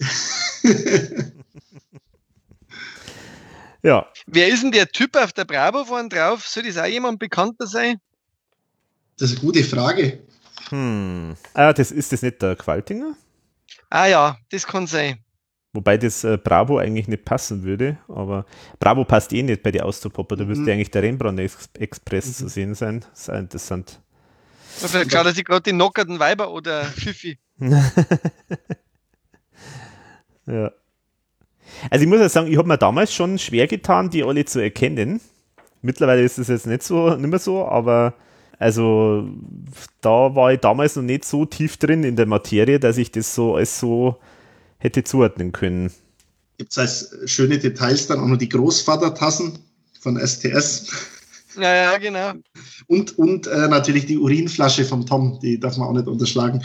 [3.83, 4.07] ja.
[4.27, 6.47] Wer ist denn der Typ auf der Bravo vorne drauf?
[6.47, 8.01] Soll das auch jemand bekannter sein?
[9.19, 10.21] Das ist eine gute Frage.
[10.71, 11.37] Hm.
[11.55, 13.15] Ah, das ist das nicht der Qualtinger?
[13.91, 15.23] Ah ja, das kann sein.
[15.75, 18.47] Wobei das äh, Bravo eigentlich nicht passen würde, aber
[18.81, 20.51] Bravo passt eh nicht bei den Austropopper, da mhm.
[20.51, 22.33] müsste eigentlich der Rembrandt Ex Express mhm.
[22.33, 23.05] zu sehen sein.
[23.11, 24.01] Das ist interessant.
[24.67, 27.39] vielleicht schaut er sich gerade die knockerten Weiber oder Fifi.
[30.47, 30.73] ja.
[31.91, 34.61] Also ich muss ja sagen, ich habe mir damals schon schwer getan, die alle zu
[34.61, 35.21] erkennen.
[35.83, 38.15] Mittlerweile ist es jetzt nicht so, nicht mehr so, aber
[38.59, 39.29] also
[40.01, 43.35] da war ich damals noch nicht so tief drin in der Materie, dass ich das
[43.35, 44.17] so als so
[44.79, 45.93] hätte zuordnen können.
[46.57, 49.59] Gibt es als schöne Details dann auch noch die Großvatertassen
[50.01, 50.91] von STS.
[51.57, 52.33] Ja, ja, genau.
[52.87, 56.65] Und, und äh, natürlich die Urinflasche vom Tom, die darf man auch nicht unterschlagen.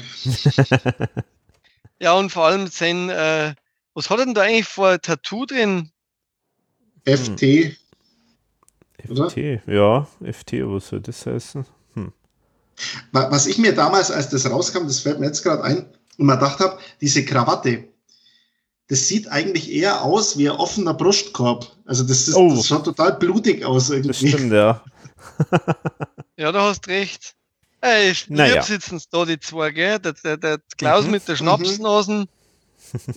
[2.00, 3.56] ja, und vor allem sein, äh,
[3.94, 5.90] was hat er denn da eigentlich vor Tattoo drin?
[7.06, 7.42] FT.
[7.42, 7.76] Hm.
[9.10, 9.30] Oder?
[9.30, 11.66] FT, ja, FT, was soll das heißen?
[11.96, 12.14] Hm.
[13.12, 15.86] Was ich mir damals, als das rauskam, das fällt mir jetzt gerade ein,
[16.18, 17.86] und man dachte habe, diese Krawatte,
[18.88, 21.72] das sieht eigentlich eher aus wie ein offener Brustkorb.
[21.86, 22.54] Also das, ist, oh.
[22.56, 24.08] das schaut total blutig aus irgendwie.
[24.10, 24.84] Das stimmt, ja.
[26.38, 27.36] ja, du hast recht.
[27.82, 28.62] Ey, naja.
[28.62, 30.00] sitzen da die zwei, gell?
[30.00, 31.12] Der, der, der Klaus mhm.
[31.12, 32.30] mit der Schnapsnasen.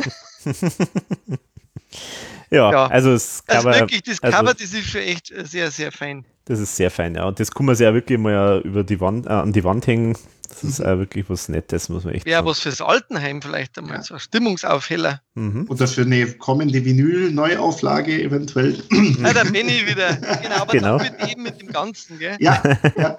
[2.51, 3.69] ja, ja, also das Cover.
[3.69, 6.25] Also wirklich, das also Cover, also, das ist schon echt sehr, sehr fein.
[6.47, 7.27] Das ist sehr fein, ja.
[7.27, 9.87] Und das kann man sich ja wirklich mal über die Wand, äh, an die Wand
[9.87, 10.17] hängen.
[10.49, 10.87] Das ist mhm.
[10.87, 12.49] auch wirklich was Nettes, muss man echt Ja, sagen.
[12.49, 14.03] was fürs Altenheim vielleicht einmal, ja.
[14.03, 15.21] so ein Stimmungsaufheller.
[15.35, 15.67] Mhm.
[15.69, 18.83] Oder für eine kommende Vinyl-Neuauflage eventuell.
[19.23, 20.17] Ja, da bin ich wieder.
[20.43, 20.99] Genau, aber genau.
[20.99, 22.37] dann mit eben mit dem Ganzen, gell?
[22.41, 22.63] Ja,
[22.97, 23.17] ja.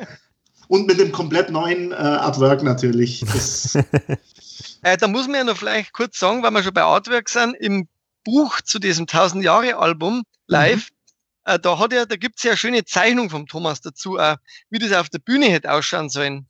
[0.67, 3.23] Und mit dem komplett neuen äh, Artwork natürlich.
[4.83, 7.55] äh, da muss man ja noch vielleicht kurz sagen, weil wir schon bei Artwork sind,
[7.55, 7.87] im
[8.23, 11.53] Buch zu diesem 1000 Jahre Album live, mhm.
[11.53, 14.35] äh, da hat ja, da gibt's ja eine schöne Zeichnung vom Thomas dazu, äh,
[14.69, 16.47] wie das auf der Bühne hätte ausschauen sollen.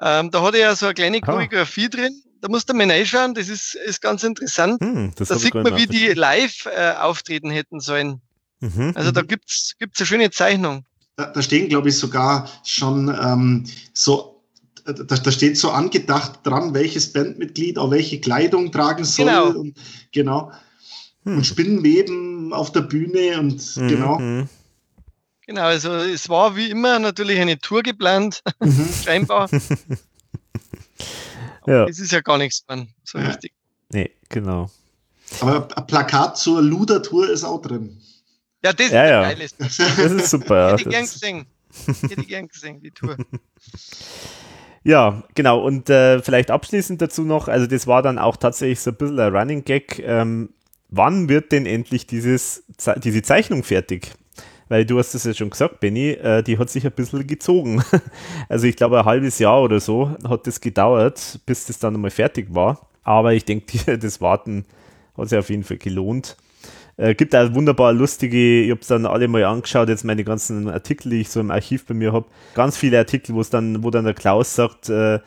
[0.00, 1.26] Ähm, da hat er ja so eine kleine ah.
[1.26, 1.88] Choreografie ah.
[1.88, 2.22] drin.
[2.40, 4.80] Da musst du mal reinschauen, das ist, ist ganz interessant.
[4.80, 8.22] Hm, da sieht man, wie die live äh, auftreten hätten sollen.
[8.60, 9.26] Mhm, also da mhm.
[9.26, 10.84] gibt's gibt's eine schöne Zeichnung.
[11.16, 14.42] Da, da stehen, glaube ich, sogar schon ähm, so,
[14.84, 19.26] da, da steht so angedacht dran, welches Bandmitglied auch welche Kleidung tragen soll.
[19.26, 19.50] Genau.
[19.50, 19.78] Und,
[20.12, 20.52] genau.
[21.24, 21.36] Hm.
[21.36, 23.88] Und Spinnenweben auf der Bühne und mhm.
[23.88, 24.46] genau.
[25.50, 28.88] Genau, also es war wie immer natürlich eine Tour geplant, mhm.
[29.04, 29.50] scheinbar.
[31.66, 31.86] ja.
[31.86, 33.26] Es ist ja gar nichts dran, so ja.
[33.26, 33.52] richtig.
[33.92, 34.70] Nee, genau.
[35.40, 38.00] Aber ein Plakat zur Luder-Tour ist auch drin.
[38.64, 39.28] Ja, das ja, ja.
[39.30, 40.56] Ist das ist super.
[40.56, 40.70] Ja.
[40.70, 41.46] Hätte ich gern gesehen.
[41.86, 43.16] Hätte ich gern gesehen, die Tour.
[44.82, 45.62] Ja, genau.
[45.62, 49.20] Und äh, vielleicht abschließend dazu noch, also das war dann auch tatsächlich so ein bisschen
[49.20, 49.98] ein Running Gag.
[49.98, 50.54] Ähm,
[50.88, 52.64] wann wird denn endlich dieses,
[53.02, 54.14] diese Zeichnung fertig?
[54.70, 57.82] Weil du hast es ja schon gesagt, Benny, äh, die hat sich ein bisschen gezogen.
[58.48, 62.12] also ich glaube, ein halbes Jahr oder so hat das gedauert, bis das dann einmal
[62.12, 62.86] fertig war.
[63.02, 64.64] Aber ich denke, das Warten
[65.18, 66.36] hat sich auf jeden Fall gelohnt.
[66.96, 70.68] Äh, gibt auch wunderbar lustige, ich habe es dann alle mal angeschaut, jetzt meine ganzen
[70.68, 72.26] Artikel, die ich so im Archiv bei mir habe.
[72.54, 75.18] Ganz viele Artikel, wo dann, wo dann der Klaus sagt, äh,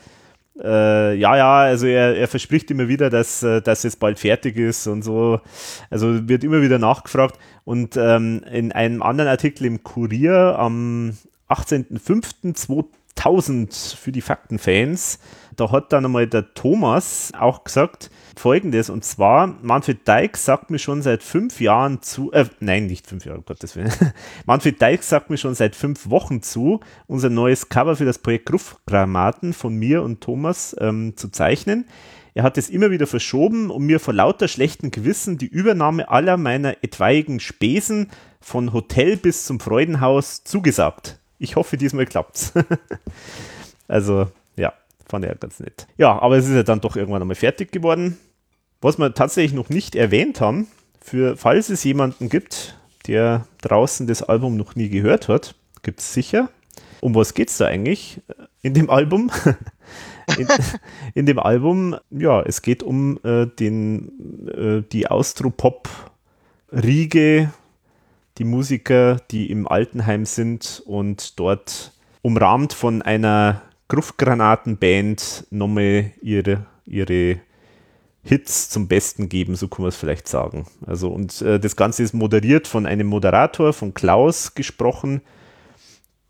[0.62, 4.58] äh, ja, ja, also er, er verspricht immer wieder, dass, äh, dass es bald fertig
[4.58, 5.42] ist und so.
[5.90, 7.40] Also wird immer wieder nachgefragt.
[7.66, 11.18] Und ähm, in einem anderen Artikel im Kurier am
[11.50, 15.18] 18.05.2000 für die Faktenfans,
[15.56, 20.80] da hat dann einmal der Thomas auch gesagt, folgendes, und zwar, Manfred Dykes sagt mir
[20.80, 23.92] schon seit fünf Jahren zu, äh, nein, nicht fünf Jahre, um Gottes Willen.
[24.46, 28.48] Manfred Dykes sagt mir schon seit fünf Wochen zu, unser neues Cover für das Projekt
[28.48, 31.86] Gruffgrammaten von mir und Thomas ähm, zu zeichnen.
[32.34, 36.38] Er hat es immer wieder verschoben und mir vor lauter schlechten Gewissen die Übernahme aller
[36.38, 38.10] meiner etwaigen Spesen
[38.42, 41.20] von Hotel bis zum Freudenhaus zugesagt.
[41.38, 42.54] Ich hoffe, diesmal klappt's.
[43.88, 44.28] also,
[45.04, 45.88] ja, Fand er ganz nett.
[45.98, 48.18] Ja, aber es ist ja dann doch irgendwann einmal fertig geworden.
[48.82, 50.68] Was wir tatsächlich noch nicht erwähnt haben,
[51.02, 52.78] für falls es jemanden gibt,
[53.08, 56.50] der draußen das Album noch nie gehört hat, gibt es sicher.
[57.02, 58.22] Um was geht es da eigentlich
[58.62, 59.30] in dem Album?
[60.38, 60.48] in,
[61.14, 67.52] in, dem Album, ja, es geht um äh, den, äh, die Austropop-Riege,
[68.38, 71.92] die Musiker, die im Altenheim sind und dort
[72.22, 77.40] umrahmt von einer Gruftgranatenband nochmal ihre, ihre
[78.24, 80.66] Hits zum Besten geben, so kann man es vielleicht sagen.
[80.86, 85.22] Also, und äh, das Ganze ist moderiert von einem Moderator, von Klaus gesprochen,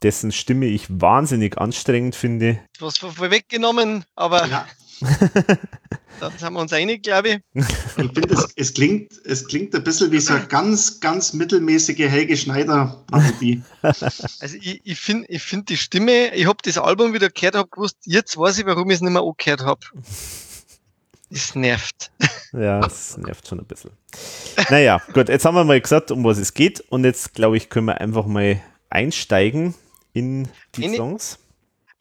[0.02, 2.60] dessen Stimme ich wahnsinnig anstrengend finde.
[2.80, 4.66] Was vorweggenommen, aber ja.
[6.20, 7.40] da sind wir uns einig, glaube ich.
[7.54, 7.66] Ich
[7.96, 12.38] finde, es, es, klingt, es klingt ein bisschen wie so eine ganz, ganz mittelmäßige Helge
[12.38, 13.62] Schneider-Parodie.
[13.82, 17.70] Also ich, ich finde ich find die Stimme, ich habe das Album wieder gehört, habe
[17.70, 19.82] gewusst, jetzt weiß ich, warum ich es nicht mehr angehört habe.
[21.30, 22.12] Es nervt.
[22.54, 23.92] Ja, es nervt schon ein bisschen.
[24.70, 27.70] Naja, gut, jetzt haben wir mal gesagt, um was es geht und jetzt, glaube ich,
[27.70, 29.74] können wir einfach mal einsteigen
[30.14, 31.40] in die eine, Songs.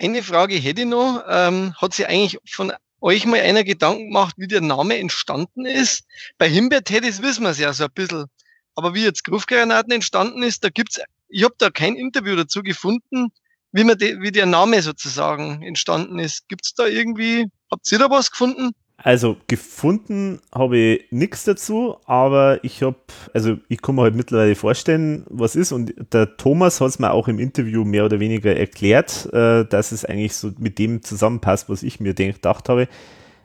[0.02, 1.22] Eine Frage hätte ich noch.
[1.28, 6.04] Ähm, hat sie eigentlich von euch mal einer Gedanken gemacht, wie der Name entstanden ist?
[6.38, 8.26] Bei Himbeer Teddys wissen wir es ja so ein bisschen.
[8.74, 13.28] Aber wie jetzt Gruffgranaten entstanden ist, da gibt's, ich habe da kein Interview dazu gefunden,
[13.70, 16.48] wie man de, wie der Name sozusagen entstanden ist.
[16.48, 18.72] Gibt's da irgendwie, habt ihr da was gefunden?
[19.02, 22.96] Also gefunden habe ich nichts dazu, aber ich habe,
[23.34, 25.72] also ich kann mir halt mittlerweile vorstellen, was ist.
[25.72, 29.90] Und der Thomas hat es mir auch im Interview mehr oder weniger erklärt, äh, dass
[29.90, 32.86] es eigentlich so mit dem zusammenpasst, was ich mir gedacht habe.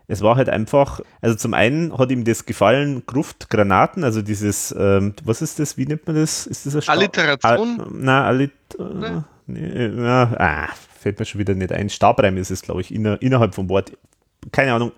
[0.08, 5.14] Es war halt einfach, also zum einen hat ihm das gefallen, Gruftgranaten, also dieses, ähm,
[5.24, 6.45] was ist das, wie nennt man das?
[6.45, 7.82] Ist das ein Sta Alliteration?
[7.82, 11.89] Al na, Allit äh, nee, na, ah, fällt mir schon wieder nicht ein.
[11.89, 13.91] Stabreim ist es, glaube ich, inner innerhalb vom Wort.
[14.51, 14.91] Keine Ahnung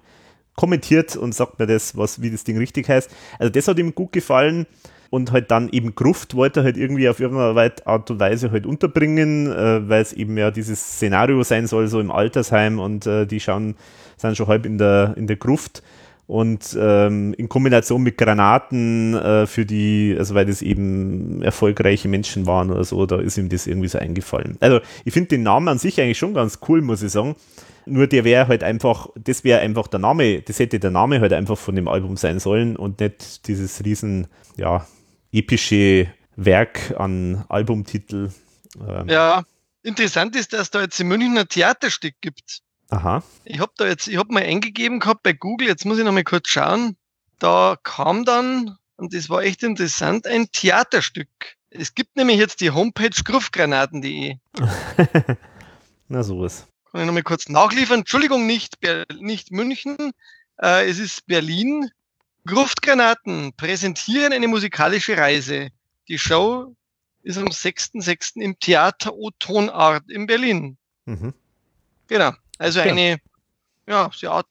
[0.60, 3.10] kommentiert und sagt mir das, was, wie das Ding richtig heißt.
[3.39, 4.68] Also das hat ihm gut gefallen
[5.10, 8.66] und halt dann eben Gruft wollte er halt irgendwie auf irgendeine Art und Weise halt
[8.66, 13.26] unterbringen, äh, weil es eben ja dieses Szenario sein soll, so im Altersheim und äh,
[13.26, 13.76] die schauen,
[14.18, 15.82] sind schon halb in der, in der Gruft
[16.28, 22.47] und ähm, in Kombination mit Granaten äh, für die, also weil das eben erfolgreiche Menschen
[22.47, 24.57] waren oder so, da ist ihm das irgendwie so eingefallen.
[24.60, 27.38] Also ich finde den Namen an sich eigentlich schon ganz cool, muss ich sagen.
[27.86, 31.34] Nur der wäre halt einfach, das wäre einfach der Name, das hätte der Name halt
[31.34, 34.27] einfach von dem Album sein sollen und nicht dieses riesen,
[34.57, 34.88] ja,
[35.32, 38.32] epische Werk an Albumtitel.
[38.88, 39.09] Ähm.
[39.09, 39.43] Ja,
[39.84, 42.61] interessant ist, dass da jetzt in München ein Theaterstück gibt.
[42.89, 43.23] Aha.
[43.43, 46.11] Ich habe da jetzt, ich habe mal eingegeben gehabt bei Google, jetzt muss ich noch
[46.11, 46.95] mal kurz schauen.
[47.38, 51.30] Da kam dann, und das war echt interessant, ein Theaterstück.
[51.69, 54.38] Es gibt nämlich jetzt die Homepage gruffgranaten.de.
[56.07, 56.65] Na sowas.
[56.92, 58.00] Kann ich nochmal kurz nachliefern.
[58.00, 59.96] Entschuldigung, nicht, Ber nicht München.
[60.62, 61.90] Äh, es ist Berlin.
[62.46, 65.70] Gruftgranaten präsentieren eine musikalische Reise.
[66.08, 66.76] Die Show
[67.22, 68.42] ist am 6.6.
[68.42, 70.78] im Theater O Tonart in Berlin.
[71.06, 71.34] Mhm.
[72.08, 72.32] Genau.
[72.58, 73.20] Also eine
[73.88, 74.10] ja.
[74.20, 74.44] ja,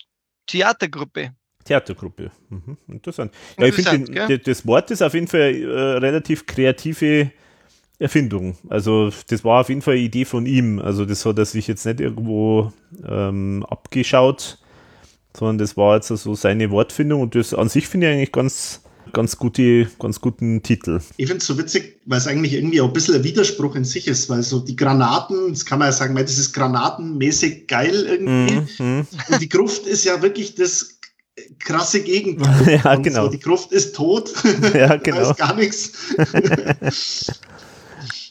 [0.47, 1.35] Theatergruppe.
[1.65, 2.31] Theatergruppe.
[2.49, 2.79] Mhm.
[2.89, 3.35] Interessant.
[3.59, 7.33] Ja, Interessant, ich finde, das Wort ist auf jeden Fall äh, relativ kreative
[7.99, 8.57] Erfindung.
[8.69, 10.79] Also das war auf jeden Fall eine Idee von ihm.
[10.79, 12.73] Also das hat er sich jetzt nicht irgendwo
[13.07, 14.59] ähm, abgeschaut,
[15.37, 18.33] sondern das war jetzt so also seine Wortfindung und das an sich finde ich eigentlich
[18.33, 18.83] ganz,
[19.13, 21.01] ganz, gute, ganz guten Titel.
[21.17, 23.85] Ich finde es so witzig, weil es eigentlich irgendwie auch ein bisschen ein Widerspruch in
[23.85, 27.67] sich ist, weil so die Granaten, das kann man ja sagen, weil das ist granatenmäßig
[27.67, 28.83] geil irgendwie.
[28.83, 29.07] Mhm.
[29.29, 30.99] Und die Gruft ist ja wirklich das
[31.59, 32.81] krasse Gegenteil.
[32.85, 33.25] ja, genau.
[33.25, 34.33] So, die Gruft ist tot.
[34.75, 35.17] ja, genau.
[35.17, 35.93] da ist gar nichts.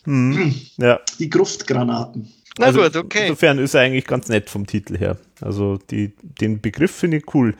[0.07, 0.55] mhm.
[0.77, 0.99] ja.
[1.19, 2.33] Die Gruftgranaten.
[2.57, 3.23] Na also, gut, okay.
[3.23, 5.17] Insofern ist er eigentlich ganz nett vom Titel her.
[5.41, 7.55] Also die, den Begriff finde ich cool.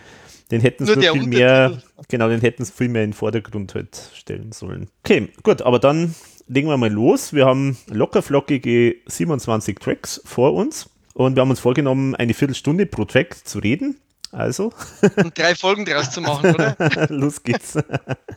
[0.49, 3.75] Den hätten sie nur, viel mehr, genau, den hätten sie viel mehr in den Vordergrund
[3.75, 4.87] halt stellen sollen.
[5.03, 6.15] Okay, gut, aber dann
[6.47, 7.33] legen wir mal los.
[7.33, 13.05] Wir haben lockerflockige 27 Tracks vor uns und wir haben uns vorgenommen, eine Viertelstunde pro
[13.05, 13.97] Track zu reden.
[14.31, 14.73] Also.
[15.15, 16.75] Und drei Folgen draus zu machen, oder?
[17.09, 17.77] los geht's.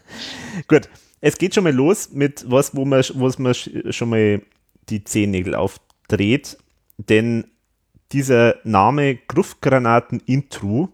[0.69, 0.89] gut,
[1.21, 4.43] es geht schon mal los mit was, wo man, was man schon mal
[4.89, 6.59] die Zehennägel aufdreht,
[6.97, 7.45] denn
[8.13, 10.89] dieser Name Gruftgranaten Intro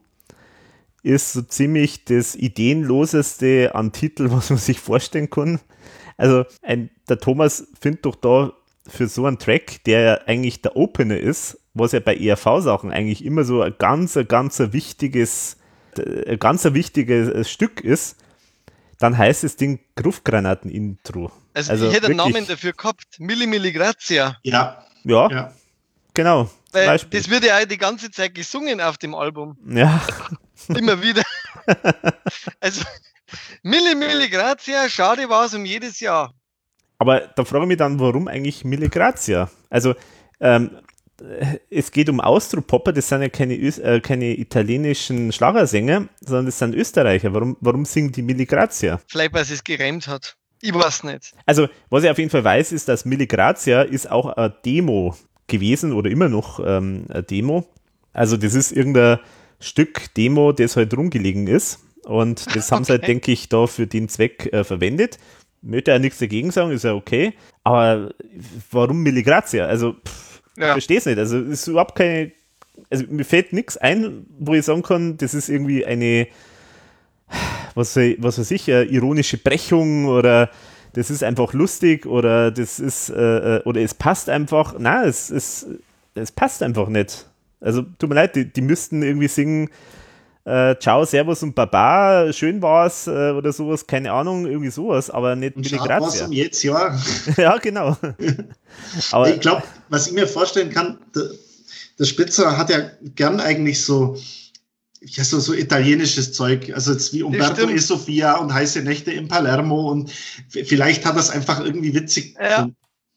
[1.03, 5.61] ist so ziemlich das ideenloseste an Titel, was man sich vorstellen kann.
[6.17, 8.53] Also ein, der Thomas findet doch da
[8.89, 13.25] für so einen Track, der ja eigentlich der Opener ist, was ja bei ERV-Sachen eigentlich
[13.25, 15.57] immer so ein ganz, ein ganz wichtiges,
[15.97, 18.17] ein ganz wichtiges Stück ist,
[18.99, 21.31] dann heißt das Ding Gruftgranaten-Intro.
[21.55, 24.37] Also, also, ich hätte einen Namen dafür gehabt, Milli Milli Grazia.
[24.43, 24.85] Ja.
[25.05, 25.53] Ja, ja.
[26.15, 26.51] genau.
[26.73, 29.57] Weil das wird ja die ganze Zeit gesungen auf dem Album.
[29.67, 30.01] Ja.
[30.69, 31.23] Immer wieder.
[32.61, 32.83] also,
[33.63, 36.35] Milli Milli Grazia, schade war es um jedes Jahr.
[36.99, 39.51] Aber da frage ich mich dann, warum eigentlich Milli Grazia?
[39.71, 39.95] Also,
[40.41, 40.71] ähm,
[41.71, 46.75] es geht um Austropopper, das sind ja keine, äh, keine italienischen Schlagersänger, sondern das sind
[46.75, 47.33] Österreicher.
[47.33, 49.01] Warum, warum singen die Milli Grazia?
[49.09, 50.37] Vielleicht, weil sie es gereimt hat.
[50.61, 51.33] Ich weiß nicht.
[51.45, 55.17] Also, was ich auf jeden Fall weiß, ist, dass Milli Grazia ist auch eine Demo
[55.47, 57.67] gewesen oder immer noch ähm, eine Demo.
[58.13, 59.19] Also, das ist irgendein
[59.61, 61.81] Stück Demo, das halt rumgelegen ist.
[62.05, 62.85] Und das haben okay.
[62.85, 65.19] sie halt, denke ich, da für den Zweck äh, verwendet.
[65.63, 67.35] Möchte ja nichts dagegen sagen, ist ja okay.
[67.65, 68.15] Aber
[68.71, 69.67] warum Milligrazia?
[69.67, 70.73] Also, pff, ja.
[70.73, 71.19] verstehe es nicht.
[71.19, 72.33] Also, es ist überhaupt keine.
[72.91, 76.29] Also, mir fällt nichts ein, wo ich sagen kann, das ist irgendwie eine,
[77.75, 80.51] was, was weiß ich, ironische Brechung oder
[80.97, 84.79] das ist einfach lustig oder das ist, äh, äh, oder es passt einfach.
[84.79, 85.67] Nein, es, es,
[86.15, 87.27] es passt einfach nicht.
[87.61, 89.69] Also tut mir leid, die, die müssten irgendwie singen,
[90.47, 95.35] äh, Ciao, Servus und Baba, schön war's äh, oder sowas, keine Ahnung, irgendwie sowas, aber
[95.35, 96.27] nicht Billy Grazia.
[96.27, 96.97] um jetzt, ja.
[97.37, 97.97] ja, genau.
[99.11, 101.31] aber, ich glaube, was ich mir vorstellen kann, der,
[101.99, 104.17] der Spitzer hat ja gern eigentlich so,
[105.01, 109.27] ja, so, so italienisches Zeug, also jetzt wie Umberto e Sofia und heiße Nächte in
[109.27, 110.13] Palermo und
[110.49, 112.37] vielleicht hat das einfach irgendwie witzig.
[112.41, 112.69] Ja,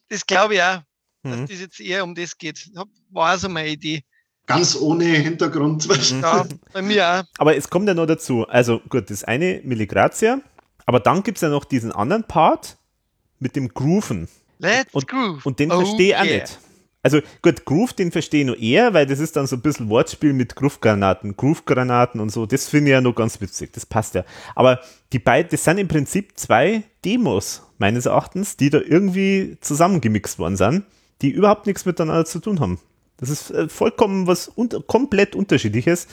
[0.09, 0.81] das glaube ich auch,
[1.21, 1.45] dass mhm.
[1.45, 2.71] das jetzt eher um das geht.
[3.11, 4.03] War so meine Idee
[4.49, 5.87] ganz ohne Hintergrund.
[6.21, 7.23] Ja, bei mir auch.
[7.37, 8.45] Aber es kommt ja noch dazu.
[8.47, 10.41] Also gut, das eine Milligrazia,
[10.85, 12.77] aber dann gibt es ja noch diesen anderen Part
[13.39, 14.27] mit dem Grooven.
[14.57, 15.45] Let's und, groove.
[15.45, 16.19] Und den oh, verstehe ich yeah.
[16.19, 16.59] auch nicht.
[17.01, 19.89] Also gut, Groove, den verstehe ich noch eher, weil das ist dann so ein bisschen
[19.89, 22.45] Wortspiel mit Groove-Granaten, Groove-Granaten und so.
[22.45, 24.25] Das finde ich ja noch ganz witzig, das passt ja.
[24.53, 24.81] Aber
[25.13, 30.57] die beiden, das sind im Prinzip zwei Demos, meines Erachtens, die da irgendwie zusammengemixt worden
[30.57, 30.83] sind,
[31.21, 32.79] die überhaupt nichts miteinander zu tun haben.
[33.19, 36.07] Das ist äh, vollkommen was un komplett unterschiedliches.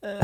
[0.00, 0.16] Äh,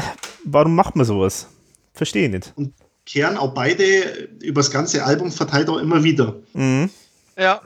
[0.44, 1.48] warum macht man sowas?
[1.92, 2.52] Verstehe ich nicht.
[2.56, 6.36] Und kehren auch beide über das ganze Album verteilt auch immer wieder.
[6.54, 6.90] Mhm.
[7.38, 7.60] Ja.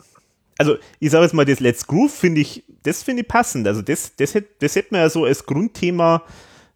[0.59, 3.67] Also, ich sage jetzt mal, das Let's Groove finde ich, das finde ich passend.
[3.67, 6.23] Also, das, das hätte das hätt man ja so als Grundthema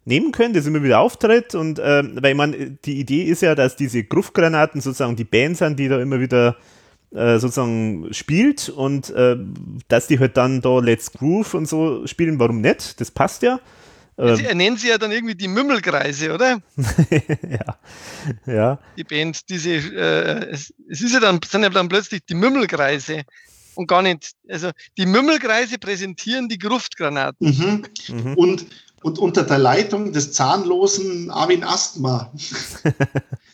[0.05, 1.53] nehmen können, das immer wieder auftritt.
[1.55, 5.59] Und äh, weil ich meine, die Idee ist ja, dass diese Groove-Granaten sozusagen die Bands
[5.59, 6.57] sind, die da immer wieder
[7.11, 9.37] äh, sozusagen spielt und äh,
[9.87, 12.99] dass die halt dann da Let's Groove und so spielen, warum nicht?
[12.99, 13.59] Das passt ja.
[14.17, 16.61] Ähm, sie nennen sie ja dann irgendwie die Mümmelkreise, oder?
[17.49, 17.77] ja.
[18.45, 18.79] ja.
[18.97, 23.23] Die Band, diese, äh, es, es, ist ja dann, sind ja dann plötzlich die Mümmelkreise
[23.75, 27.47] und gar nicht, also die Mümmelkreise präsentieren die Gruftgranaten.
[27.47, 27.83] Mhm.
[28.15, 28.33] Mhm.
[28.35, 28.65] Und,
[29.03, 32.31] und unter der Leitung des zahnlosen Armin Asthma.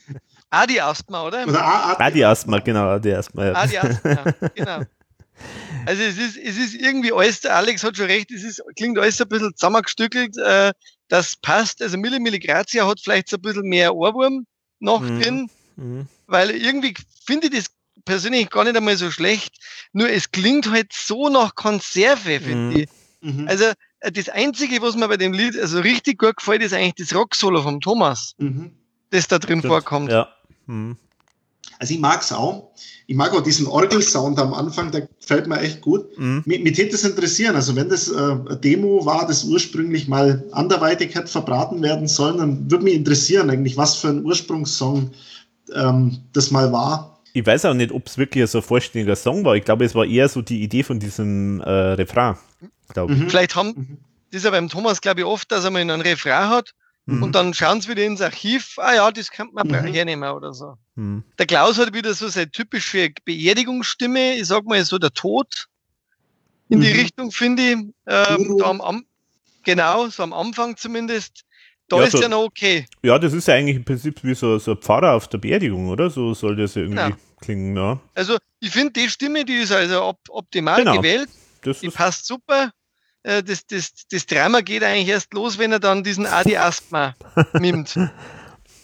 [0.52, 1.48] Adi-Asthma, oder?
[1.48, 3.46] oder Adi-Asthma, genau, Adi-Asthma.
[3.46, 3.54] Ja.
[3.54, 4.82] Adi-Asthma, genau.
[5.86, 9.20] Also es ist, es ist irgendwie alles, Alex hat schon recht, es ist, klingt alles
[9.20, 10.74] ein bisschen zusammengestückelt, äh,
[11.08, 11.82] das passt.
[11.82, 14.46] Also Milli Milli Grazia hat vielleicht so ein bisschen mehr Ohrwurm
[14.80, 15.22] noch mhm.
[15.22, 16.08] drin, mhm.
[16.28, 16.94] weil irgendwie
[17.26, 17.66] finde ich das
[18.06, 19.56] persönlich gar nicht einmal so schlecht,
[19.94, 22.82] nur es klingt halt so nach Konserve, finde mhm.
[22.82, 22.90] ich.
[23.22, 23.48] Mhm.
[23.48, 23.66] Also
[24.02, 27.16] äh, das Einzige, was mir bei dem Lied also richtig gut gefällt, ist eigentlich das
[27.16, 28.72] Rock-Solo vom Thomas, mhm.
[29.10, 29.72] das da drin Stimmt.
[29.72, 30.12] vorkommt.
[30.12, 30.30] Ja.
[30.72, 30.96] Hm.
[31.80, 32.72] Also ich mag es auch.
[33.08, 36.18] Ich mag auch diesen Orgelsound am Anfang, der gefällt mir echt gut.
[36.18, 36.44] Mhm.
[36.46, 37.56] Mich, mich hätte das interessieren.
[37.56, 42.38] Also wenn das äh, eine Demo war, das ursprünglich mal anderweitig hätte verbraten werden sollen,
[42.38, 45.12] dann würde mich interessieren eigentlich, was für ein Ursprungssong
[45.74, 47.20] ähm, das mal war.
[47.34, 49.56] Ich weiß auch nicht, ob es wirklich so ein vollständiger Song war.
[49.56, 52.36] Ich glaube, es war eher so die Idee von diesem äh, Refrain.
[52.96, 53.30] Mhm.
[53.30, 53.98] Vielleicht haben, mhm.
[54.32, 56.74] das ist ja beim Thomas, glaube ich, oft, dass er mal einen Refrain hat
[57.06, 57.24] mhm.
[57.24, 59.94] und dann schauen sie wieder ins Archiv, ah ja, das könnte man mhm.
[59.94, 60.76] hernehmen oder so.
[60.96, 61.24] Mhm.
[61.38, 65.68] Der Klaus hat wieder so seine typische Beerdigungsstimme, ich sag mal so der Tod
[66.70, 67.00] in die mhm.
[67.00, 67.78] Richtung, finde ich.
[68.08, 69.06] Ähm, da am, am,
[69.64, 71.44] genau, so am Anfang zumindest.
[71.90, 72.86] Da ja, ist so, ja noch okay.
[73.04, 75.90] Ja, das ist ja eigentlich im Prinzip wie so, so ein Pfarrer auf der Beerdigung,
[75.90, 76.10] oder?
[76.10, 77.16] So soll das irgendwie genau.
[77.42, 78.00] klingen, ja.
[78.16, 80.96] Also, ich finde, die Stimme, die ist also op optimal genau.
[80.96, 81.28] gewählt.
[81.64, 82.72] Das die passt super.
[83.24, 87.16] Äh, das, das, das Drama geht eigentlich erst los, wenn er dann diesen Adi Asthma
[87.60, 87.98] nimmt.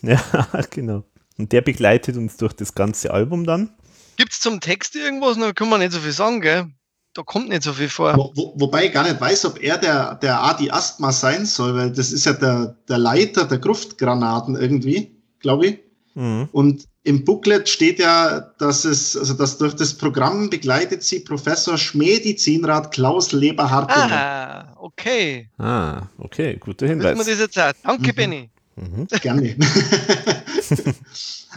[0.02, 0.22] Ja,
[0.70, 1.04] genau.
[1.38, 3.76] Und der begleitet uns durch das ganze Album dann.
[4.16, 5.38] Gibt es zum Text irgendwas?
[5.38, 6.72] Da kann man nicht so viel sagen, gell?
[7.18, 8.16] da kommt nicht so viel vor.
[8.16, 11.76] Wo, wo, wobei ich gar nicht weiß, ob er der, der Adi Asthma sein soll,
[11.76, 15.80] weil das ist ja der, der Leiter der Gruftgranaten irgendwie, glaube ich.
[16.14, 16.48] Mhm.
[16.52, 21.78] Und im Booklet steht ja, dass es, also dass durch das Programm begleitet sie Professor
[21.78, 23.90] Schmedizinrat Klaus Leberhardt.
[23.90, 25.48] Ah, okay.
[25.58, 27.18] Ah, okay, guter Hinweis.
[27.18, 27.72] Wissen wir jetzt auch.
[27.82, 28.16] Danke, mhm.
[28.16, 28.50] Benny.
[28.76, 29.08] Mhm.
[29.22, 29.56] Gerne.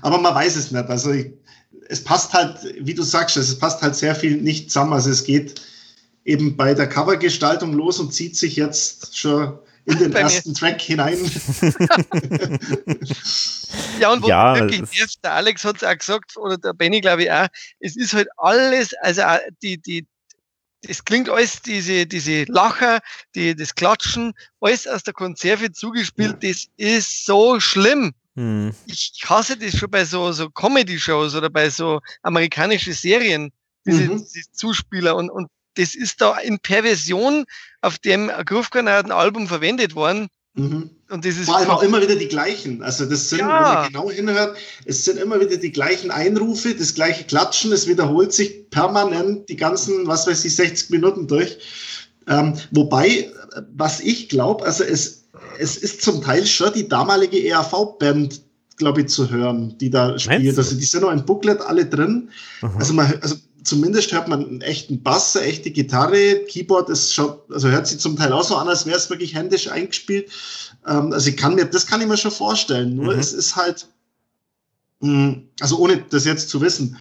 [0.03, 0.88] Aber man weiß es nicht.
[0.88, 1.32] Also ich,
[1.88, 4.92] es passt halt, wie du sagst, es passt halt sehr viel nicht zusammen.
[4.92, 5.61] Also es geht
[6.24, 9.59] eben bei der Covergestaltung los und zieht sich jetzt schon
[9.91, 11.18] in den ersten Track hinein.
[14.01, 17.01] ja, und wo ja, wirklich nervt, der Alex hat es auch gesagt, oder der Benny,
[17.01, 17.49] glaube ich auch,
[17.80, 19.22] es ist halt alles, also
[19.62, 20.07] die, die,
[20.86, 23.01] es klingt alles, diese, diese Lacher,
[23.34, 28.12] die, das Klatschen, alles aus der Konserve zugespielt, das ist so schlimm.
[28.36, 28.74] Hm.
[28.86, 33.53] Ich hasse das schon bei so, so Comedy-Shows oder bei so amerikanischen Serien,
[33.84, 34.18] diese, mhm.
[34.18, 37.45] diese Zuspieler und, und das ist da in Perversion
[37.83, 40.28] auf dem Groove-Granaten-Album verwendet worden.
[40.55, 40.91] Mhm.
[41.11, 42.83] Und das ist Vor allem auch immer wieder die gleichen.
[42.83, 43.47] Also das sind, ja.
[43.47, 47.87] wenn man genau hinhört, es sind immer wieder die gleichen Einrufe, das gleiche Klatschen, es
[47.87, 51.59] wiederholt sich permanent die ganzen, was weiß ich, 60 Minuten durch.
[52.28, 53.31] Ähm, wobei,
[53.76, 55.20] was ich glaube, also es
[55.59, 58.43] es ist zum Teil schon die damalige ERV-Band,
[58.76, 60.57] glaube ich, zu hören, die da spielt.
[60.57, 62.31] Also die sind noch im Booklet alle drin.
[62.78, 67.35] Also, man, also zumindest hört man einen echten Bass, eine echte Gitarre, Keyboard ist schon,
[67.51, 70.31] also hört sich zum Teil auch so an, als wäre es wirklich händisch eingespielt.
[70.87, 72.97] Ähm, also ich kann mir, das kann ich mir schon vorstellen.
[72.97, 73.21] Nur mhm.
[73.21, 73.87] es ist halt,
[75.01, 76.99] mh, hm, also ohne das jetzt zu wissen,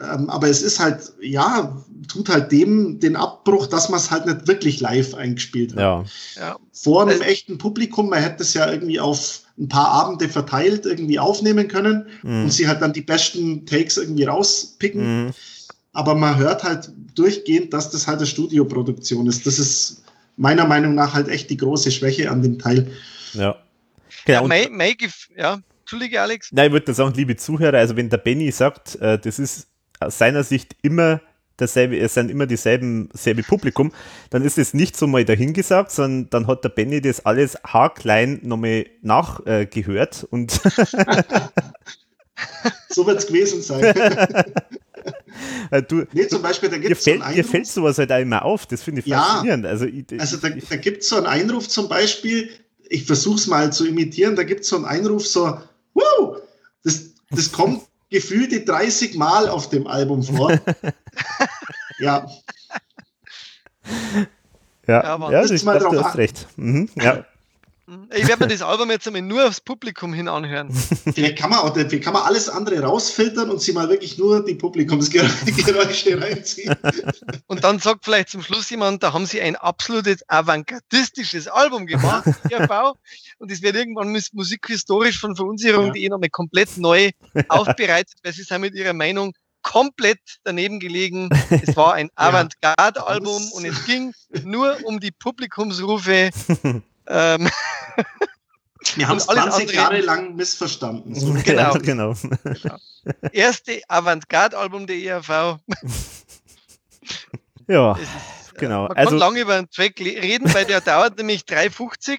[0.00, 4.26] ähm, aber es ist halt, ja, tut halt dem den Abbruch, dass man es halt
[4.26, 5.78] nicht wirklich live eingespielt hat.
[5.78, 6.04] Ja.
[6.36, 6.56] ja.
[6.72, 11.20] Vor einem echten Publikum, man hätte es ja irgendwie auf ein paar Abende verteilt irgendwie
[11.20, 12.44] aufnehmen können mhm.
[12.44, 15.26] und sie halt dann die besten Takes irgendwie rauspicken.
[15.26, 15.30] Mhm.
[15.94, 19.46] Aber man hört halt durchgehend, dass das halt eine Studioproduktion ist.
[19.46, 20.04] Das ist
[20.36, 22.90] meiner Meinung nach halt echt die große Schwäche an dem Teil.
[23.32, 23.56] Ja.
[24.26, 24.42] Genau.
[24.42, 24.94] Ja, mein, mein,
[25.36, 25.60] ja.
[25.80, 26.50] Entschuldige, Alex.
[26.52, 29.68] Nein, ich würde sagen, liebe Zuhörer, also wenn der Benny sagt, äh, das ist
[30.00, 31.20] aus seiner Sicht immer
[31.56, 33.92] dasselbe, es sind immer dieselben, selbe Publikum,
[34.30, 38.40] dann ist es nicht so mal dahingesagt, sondern dann hat der Benny das alles haarklein
[38.42, 40.50] nochmal nachgehört äh, und
[42.88, 43.94] so wird es gewesen sein.
[45.88, 48.66] Du, nee, zum Beispiel, da gibt's dir, fällt, so fällt sowas halt auch immer auf,
[48.66, 49.64] das finde ich faszinierend.
[49.64, 52.50] Ja, also, ich, also da, da gibt es so einen Einruf zum Beispiel,
[52.88, 55.58] ich versuche es mal zu imitieren, da gibt es so einen Einruf so,
[55.94, 56.36] wow,
[56.84, 60.52] das, das kommt gefühlte 30 Mal auf dem Album vor.
[61.98, 62.26] ja.
[64.86, 66.46] Ja, ja, ja ich mal glaub, du hast recht.
[66.56, 67.24] Mhm, ja.
[68.14, 70.72] Ich werde mir das Album jetzt einmal nur aufs Publikum hin anhören.
[71.14, 74.42] Vielleicht kann man, auch, vielleicht kann man alles andere rausfiltern und sie mal wirklich nur
[74.42, 76.74] die Publikumsgeräusche reinziehen.
[77.46, 82.24] Und dann sagt vielleicht zum Schluss jemand, da haben sie ein absolutes avantgardistisches Album gemacht,
[82.48, 82.94] TV,
[83.38, 86.08] und es wird irgendwann musikhistorisch von Verunsicherung.de ja.
[86.08, 87.10] nochmal komplett neu
[87.48, 91.28] aufbereitet, weil sie sind mit ihrer Meinung komplett daneben gelegen.
[91.50, 94.12] Es war ein Avantgarde-Album und es ging
[94.42, 96.30] nur um die Publikumsrufe
[97.06, 97.48] ähm,
[98.96, 101.14] Wir haben es 20 Jahre lang missverstanden.
[101.14, 101.34] So.
[101.44, 101.74] Genau.
[101.82, 102.14] Genau.
[102.14, 102.76] genau.
[103.32, 105.58] Erste Avantgarde-Album der ERV.
[107.68, 108.02] ja, ist,
[108.54, 108.88] äh, genau.
[108.88, 112.18] Man also, kann lange über einen Track reden, weil der dauert nämlich 3,50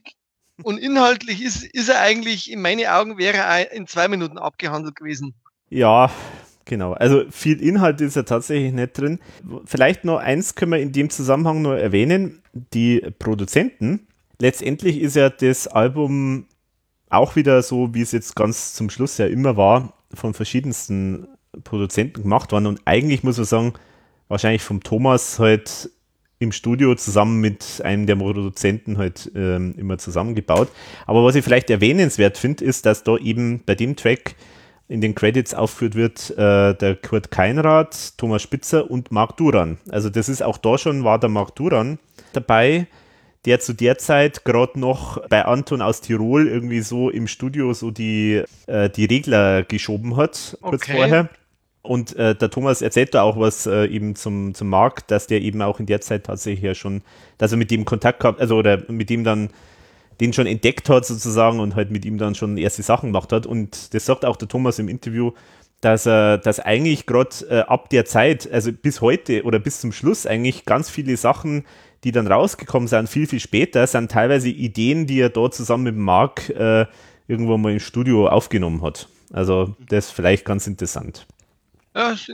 [0.64, 4.96] und inhaltlich ist, ist er eigentlich, in meinen Augen, wäre er in zwei Minuten abgehandelt
[4.96, 5.34] gewesen.
[5.70, 6.12] Ja,
[6.66, 6.94] genau.
[6.94, 9.20] Also viel Inhalt ist ja tatsächlich nicht drin.
[9.66, 12.42] Vielleicht noch eins können wir in dem Zusammenhang nur erwähnen.
[12.74, 14.08] Die Produzenten
[14.40, 16.46] letztendlich ist ja das Album
[17.10, 21.28] auch wieder so, wie es jetzt ganz zum Schluss ja immer war, von verschiedensten
[21.64, 22.68] Produzenten gemacht worden.
[22.68, 23.74] Und eigentlich muss man sagen,
[24.28, 25.90] wahrscheinlich vom Thomas halt
[26.40, 30.70] im Studio zusammen mit einem der Produzenten halt ähm, immer zusammengebaut.
[31.06, 34.36] Aber was ich vielleicht erwähnenswert finde, ist, dass da eben bei dem Track
[34.88, 39.78] in den Credits aufgeführt wird, äh, der Kurt Keinrad, Thomas Spitzer und Marc Duran.
[39.90, 41.98] Also das ist auch da schon, war der Marc Duran
[42.34, 42.88] dabei,
[43.46, 47.92] der zu der Zeit gerade noch bei Anton aus Tirol irgendwie so im Studio so
[47.92, 50.98] die, äh, die Regler geschoben hat, kurz Okay.
[50.98, 51.30] vorher.
[51.84, 55.42] Und äh, der Thomas erzählt da auch was äh, eben zum, zum Marc, dass der
[55.42, 57.04] eben auch in der Zeit tatsächlich ja schon,
[57.38, 59.50] dass er mit dem Kontakt gehabt, also oder mit ihm dann
[60.20, 63.46] den schon entdeckt hat sozusagen und halt mit ihm dann schon erste Sachen gemacht hat.
[63.46, 65.32] Und das sagt auch der Thomas im Interview,
[65.82, 69.92] dass er, dass eigentlich gerade äh, ab der Zeit, also bis heute oder bis zum
[69.92, 71.66] Schluss eigentlich ganz viele Sachen,
[72.06, 75.98] die dann rausgekommen sind, viel, viel später, sind teilweise Ideen, die er da zusammen mit
[75.98, 76.86] Marc äh,
[77.28, 79.10] irgendwo mal im Studio aufgenommen hat.
[79.34, 81.26] Also das ist vielleicht ganz interessant.
[81.96, 82.28] Ja, Weiß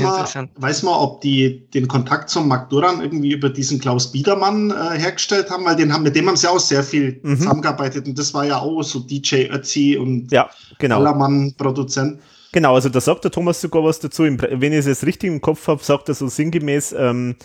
[0.00, 0.50] man, interessant.
[0.56, 4.98] weiß man, ob die den Kontakt zum Mark Duran irgendwie über diesen Klaus Biedermann äh,
[4.98, 7.38] hergestellt haben, weil den haben, mit dem haben sie auch sehr viel Mhm.
[7.38, 10.98] zusammengearbeitet und das war ja auch so DJ Ötzi und Ja, genau.
[10.98, 12.20] Allermann Produzent.
[12.52, 14.24] Genau, also da sagt der Thomas sogar was dazu.
[14.24, 17.44] Wenn ich es jetzt richtig im Kopf habe, sagt er so sinngemäß, ähm, äh,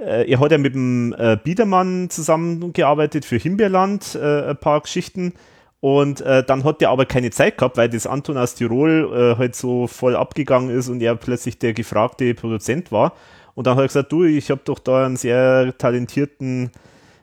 [0.00, 5.34] er hat ja mit dem äh, Biedermann zusammengearbeitet für Himbeerland, äh, ein paar Geschichten.
[5.80, 9.38] Und äh, dann hat er aber keine Zeit gehabt, weil das Anton aus Tirol äh,
[9.38, 13.14] halt so voll abgegangen ist und er plötzlich der gefragte Produzent war.
[13.54, 16.70] Und dann hat er gesagt, du, ich habe doch da einen sehr talentierten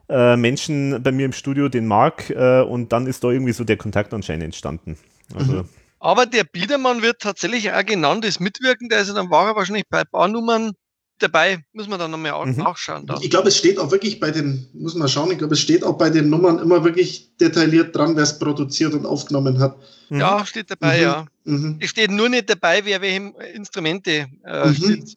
[0.09, 3.63] äh, Menschen bei mir im Studio, den Marc, äh, und dann ist da irgendwie so
[3.63, 4.97] der Kontakt anscheinend entstanden.
[5.35, 5.69] Also, Mhm.
[5.99, 10.03] Aber der Biedermann wird tatsächlich auch genannt als Mitwirkender, also dann war er wahrscheinlich bei
[10.13, 10.73] ein
[11.19, 11.63] dabei.
[11.73, 12.57] Muss man dann nochmal Mhm.
[12.57, 13.05] nachschauen.
[13.05, 13.21] Dann.
[13.21, 15.83] Ich glaube, es steht auch wirklich bei den, muss man schauen, ich glaube, es steht
[15.83, 19.77] auch bei den Nummern immer wirklich detailliert dran, wer es produziert und aufgenommen hat.
[20.09, 20.19] mhm.
[20.21, 21.03] Ja, steht dabei, Mhm.
[21.03, 21.25] ja.
[21.45, 21.77] Mhm.
[21.81, 24.75] Es steht nur nicht dabei, wer welche Instrumente äh, Mhm.
[24.75, 25.09] spielt.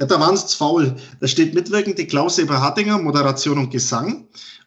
[0.00, 0.96] Ja, da waren es faul.
[1.20, 4.26] Da steht mitwirkende Klaus Eberhardinger, Moderation und Gesang.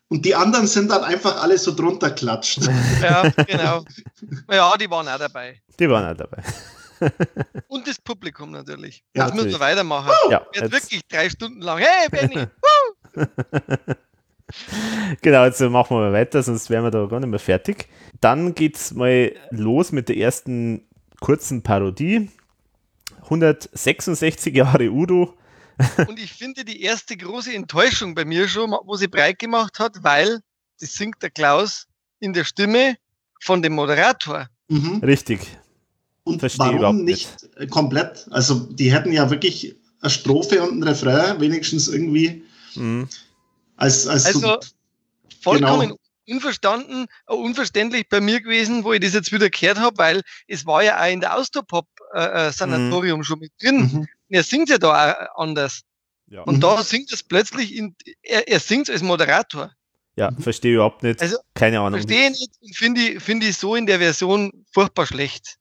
[0.09, 2.59] Und die anderen sind dann einfach alle so drunter klatscht.
[3.01, 3.83] Ja, genau.
[4.51, 5.59] Ja, die waren auch dabei.
[5.79, 6.43] Die waren auch dabei.
[7.67, 9.03] Und das Publikum natürlich.
[9.15, 9.59] Ja, Jetzt müssen wir natürlich.
[9.77, 10.11] weitermachen.
[10.29, 11.79] Ja, Jetzt jetzt- wirklich drei Stunden lang.
[11.79, 12.47] Hey, Benny!
[15.21, 17.87] Genau, jetzt machen wir mal weiter, sonst wären wir da gar nicht mehr fertig.
[18.21, 20.87] Dann geht's mal los mit der ersten
[21.21, 22.29] kurzen Parodie.
[23.23, 25.35] 166 Jahre Udo.
[26.07, 30.03] Und ich finde die erste große Enttäuschung bei mir schon, wo sie breit gemacht hat,
[30.03, 30.41] weil
[30.79, 31.87] das singt der Klaus
[32.19, 32.95] in der Stimme
[33.41, 34.47] von dem Moderator.
[34.67, 35.01] Mhm.
[35.03, 35.39] Richtig.
[36.25, 38.27] Und Verstehe überhaupt warum nicht äh, komplett?
[38.31, 42.43] Also, die hätten ja wirklich eine Strophe und ein Refrain, wenigstens irgendwie
[42.75, 43.07] Mhm.
[43.75, 44.57] als, als Also so,
[45.41, 45.97] vollkommen Genau.
[46.27, 50.65] unverstanden, äh, unverständlich bei mir gewesen, wo ich das jetzt wieder gehört habe, weil es
[50.65, 53.79] war ja auch in der Austropop-Sanatorium schon mit drin.
[53.79, 54.07] mhm.
[54.29, 55.81] Er singt ja da auch anders.
[56.27, 56.61] Ja, Und Mhm.
[56.61, 59.71] da singt es plötzlich, in, er, er singt als Moderator.
[60.15, 61.21] ja verstehe überhaupt nicht.
[61.21, 61.99] Also, Keine Ahnung.
[61.99, 65.57] Verstehe ich nicht und finde ich, finde ich so in der Version furchtbar schlecht.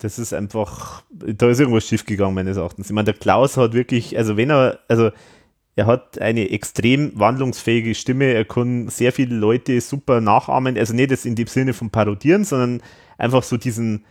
[0.00, 2.86] Das ist einfach, da ist irgendwas schief gegangen, meines Erachtens.
[2.86, 5.10] Ich meine, der Klaus hat wirklich, also wenn er, also
[5.76, 11.10] er hat eine extrem wandlungsfähige Stimme, er kann sehr viele Leute super nachahmen, also nicht
[11.10, 12.82] jetzt in dem Sinne von parodieren, sondern
[13.18, 14.04] einfach so diesen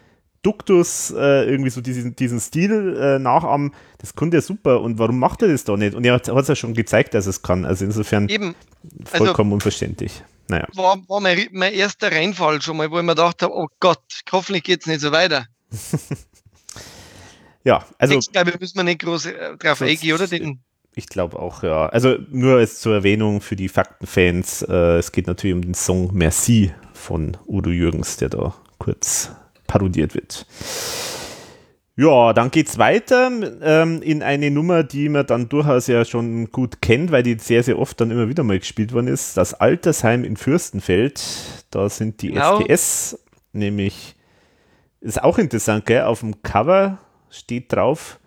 [0.44, 5.20] Duktus, äh, irgendwie so diesen, diesen Stil äh, nachahmen, das konnte er super und warum
[5.20, 5.96] macht er das da nicht?
[5.96, 8.56] Und er hat es ja schon gezeigt, dass er es kann, also insofern Eben,
[9.12, 10.24] also- vollkommen unverständlich.
[10.48, 13.68] Naja, war, war mein, mein erster Reinfall schon mal, wo ich mir gedacht habe, oh
[13.80, 15.46] Gott, hoffentlich geht's nicht so weiter.
[17.64, 20.28] ja, also Jetzt, glaube ich, müssen wir nicht groß äh, drauf eingehen, oder?
[20.28, 20.60] Den,
[20.96, 21.88] Ich glaube auch, ja.
[21.88, 26.12] Also nur als zur Erwähnung für die Faktenfans, äh, es geht natürlich um den Song
[26.14, 29.32] Merci von Udo Jürgens, der da kurz
[29.68, 30.46] parodiert wird.
[31.96, 33.30] Ja, dann geht's weiter
[33.62, 37.62] ähm, in eine Nummer, die man dann durchaus ja schon gut kennt, weil die sehr,
[37.62, 39.36] sehr oft dann immer wieder mal gespielt worden ist.
[39.36, 41.22] Das Altersheim in Fürstenfeld.
[41.72, 42.62] Da sind die Genau.
[42.62, 43.20] STS,
[43.52, 44.16] nämlich,
[45.02, 46.04] ist auch interessant, gell?
[46.04, 46.98] Auf dem Cover
[47.30, 48.20] steht drauf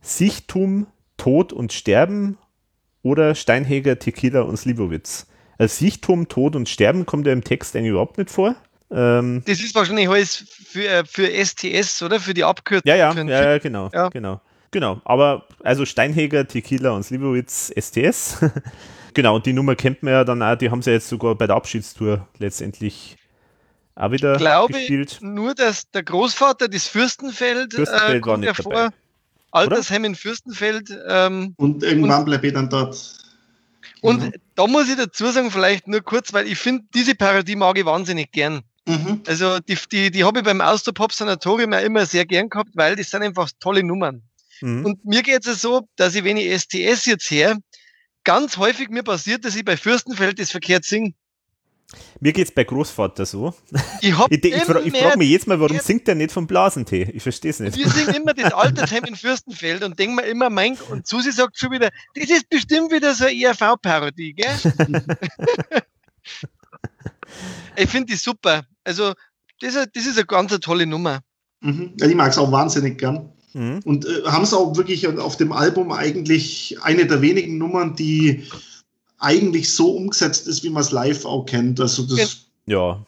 [0.00, 0.86] Sichtum,
[1.16, 2.38] Tod und Sterben
[3.02, 5.26] oder Steinheger, Tequila und Slivovitz.
[5.58, 8.54] Als Sichtum, Tod und Sterben kommt ja im Text eigentlich überhaupt nicht vor.
[8.90, 12.18] Ähm, das ist wahrscheinlich alles für, äh, für STS, oder?
[12.18, 12.88] Für die Abkürzung.
[12.88, 14.08] ja, ja, ja, ja, genau, Ja.
[14.08, 14.40] genau.
[14.72, 18.38] Genau, aber also Steinheger, Tequila und Slivovitz, STS.
[19.14, 21.34] genau, und die Nummer kennt man ja dann auch, die haben sie ja jetzt sogar
[21.34, 23.16] bei der Abschiedstour letztendlich
[24.00, 25.18] auch wieder glaube gespielt.
[25.20, 28.72] nur, dass der Großvater des Fürstenfeld, Fürstenfeld äh, war kommt ja nicht vor.
[28.72, 28.94] dabei.
[29.52, 30.90] Altersheim in Fürstenfeld.
[31.08, 32.96] Ähm, Und irgendwann bleibe ich dann dort.
[34.00, 34.32] und Mhm.
[34.54, 37.84] da muss ich dazu sagen, vielleicht nur kurz, weil ich finde, diese Parodie mag ich
[37.84, 38.62] wahnsinnig gern.
[38.86, 39.22] Mhm.
[39.26, 42.96] Also die, die, die habe ich beim Austropop Sanatorium ja immer sehr gern gehabt, weil
[42.96, 44.22] das sind einfach tolle Nummern.
[44.62, 44.84] Mhm.
[44.86, 47.58] Und mir geht es so, dass ich, wenn ich STS jetzt her,
[48.24, 51.12] ganz häufig mir passiert, dass ich bei Fürstenfeld das verkehrt singe.
[52.20, 53.54] Mir geht's bei Großvater so.
[54.00, 57.10] Ich, Ich, ich, fra ich frage mich jetzt mal, warum singt der nicht vom Blasentee?
[57.12, 57.76] Ich verstehe es nicht.
[57.76, 61.58] Wir singen immer das Altersheim in Fürstenfeld und denken mir immer, mein, und Susi sagt
[61.58, 64.56] schon wieder, das ist bestimmt wieder so eine ERV-Parodie, gell?
[67.76, 68.64] ich finde die super.
[68.84, 69.12] Also,
[69.60, 71.20] das, ist- das ist eine ganz eine tolle Nummer.
[71.60, 71.92] Mhm.
[71.98, 73.32] Ja, ich mag es auch wahnsinnig gern.
[73.52, 73.80] Mhm.
[73.84, 78.46] Und äh, haben es auch wirklich auf dem Album eigentlich eine der wenigen Nummern, die
[79.20, 81.80] eigentlich so umgesetzt ist, wie man es live auch kennt.
[81.80, 83.04] Also das Ja,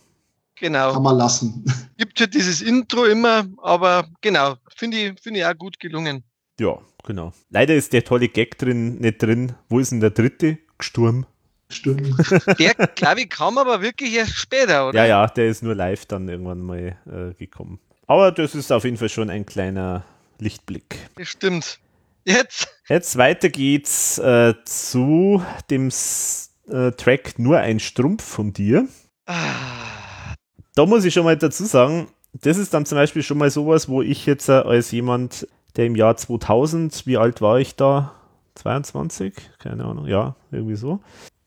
[0.56, 0.92] Genau.
[0.92, 1.64] kann man lassen.
[1.98, 6.22] Gibt halt dieses Intro immer, aber genau, finde ich, finde ich auch gut gelungen.
[6.60, 7.32] ja, genau.
[7.50, 9.54] Leider ist der tolle Gag drin nicht drin.
[9.68, 10.58] Wo ist denn der dritte?
[10.78, 11.26] Gesturm.
[11.68, 12.14] Stimmt.
[12.58, 14.98] Der, glaube ich, kam aber wirklich erst später, oder?
[14.98, 17.80] Ja, ja, der ist nur live dann irgendwann mal äh, gekommen.
[18.06, 20.04] Aber das ist auf jeden Fall schon ein kleiner
[20.38, 20.98] Lichtblick.
[21.16, 21.78] Das stimmt.
[22.24, 28.86] Jetzt, Jetzt weiter geht's äh, zu dem S äh, Track Nur ein Strumpf von dir.
[29.26, 30.34] ah,
[30.74, 33.88] Da muss ich schon mal dazu sagen, das ist dann zum Beispiel schon mal sowas,
[33.88, 35.46] wo ich jetzt äh, als jemand,
[35.76, 38.14] der im Jahr 2000, wie alt war ich da?
[38.54, 39.34] 22?
[39.58, 41.00] Keine Ahnung, ja, irgendwie so.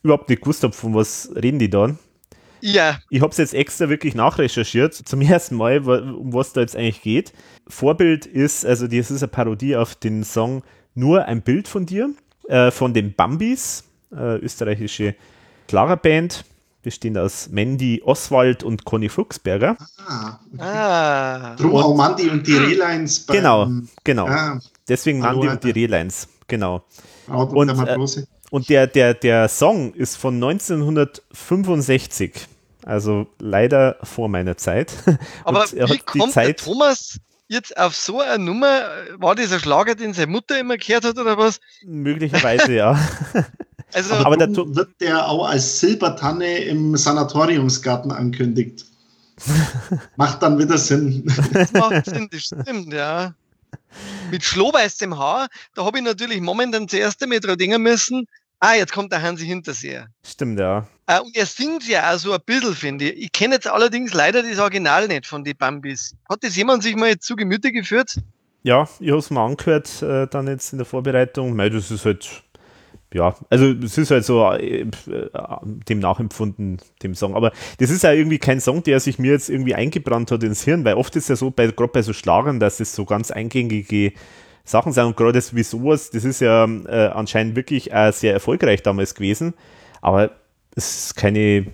[0.04, 1.96] Überhaupt nicht gewusst habe, von was reden die da.
[2.66, 6.76] Ja, Ich habe es jetzt extra wirklich nachrecherchiert, zum ersten Mal, um was da jetzt
[6.76, 7.34] eigentlich geht.
[7.68, 10.64] Vorbild ist, also das ist eine Parodie auf den Song
[10.96, 12.10] Nur ein Bild von dir,
[12.48, 15.16] äh, von den Bambis, äh, österreichische
[15.70, 16.46] Schlagerband,
[16.82, 19.78] bestehend aus Mandy Oswald und Conny Fuchsberger.
[20.08, 20.64] Ah, okay.
[20.64, 23.70] ah, Drum auch Mandy und die Relays beim Genau,
[24.04, 24.28] genau.
[24.28, 25.80] Ah, Deswegen Hallo, Mandy und die Alter.
[25.98, 26.84] Relines, genau.
[27.28, 28.26] Und, Und, der äh.
[28.52, 32.48] Und der, der, der Song ist von 1965.
[32.86, 34.94] Also leider vor meiner Zeit.
[35.44, 38.82] aber er wie hat die kommt der Zeit- Thomas jetzt auf so eine Nummer?
[39.18, 41.60] War das ein Schlager, den seine Mutter immer gehört hat oder was?
[41.84, 42.98] Möglicherweise, ja.
[43.94, 48.84] Also, Aber, aber der wird der auch als Silbertanne im Sanatoriumsgarten ankündigt.
[50.18, 51.24] Macht dann wieder Sinn.
[51.54, 53.36] das macht Sinn, das stimmt, ja.
[54.32, 58.28] Mit schlohweißem Haar, da habe ich natürlich momentan zuerst einmal dran denken müssen,
[58.60, 60.08] ah, jetzt kommt der Hansi Hinterseher.
[60.26, 60.88] Stimmt, ja.
[61.08, 63.26] Äh, und er singt ja auch so ein bisschen, finde ich.
[63.26, 66.16] Ich kenne jetzt allerdings leider das Original nicht von den Bambis.
[66.30, 68.16] Hat das jemand sich mal zu Gemüte geführt?
[68.64, 71.56] Ja, ich habe es mal angehört, äh, dann jetzt in der Vorbereitung.
[71.56, 72.44] Mei, das ist halt,
[73.14, 74.88] ja, also es ist halt so äh, äh,
[75.64, 77.36] dem nachempfunden, dem Song.
[77.36, 80.64] Aber das ist ja irgendwie kein Song, der sich mir jetzt irgendwie eingebrannt hat ins
[80.64, 83.30] Hirn, weil oft ist ja so, bei, gerade bei so Schlagern, dass das so ganz
[83.30, 84.14] eingängige
[84.64, 88.34] Sachen sind und gerade das wie sowas, das ist ja äh, anscheinend wirklich äh, sehr
[88.34, 89.54] erfolgreich damals gewesen.
[90.02, 90.32] Aber
[90.76, 91.68] es ist keine,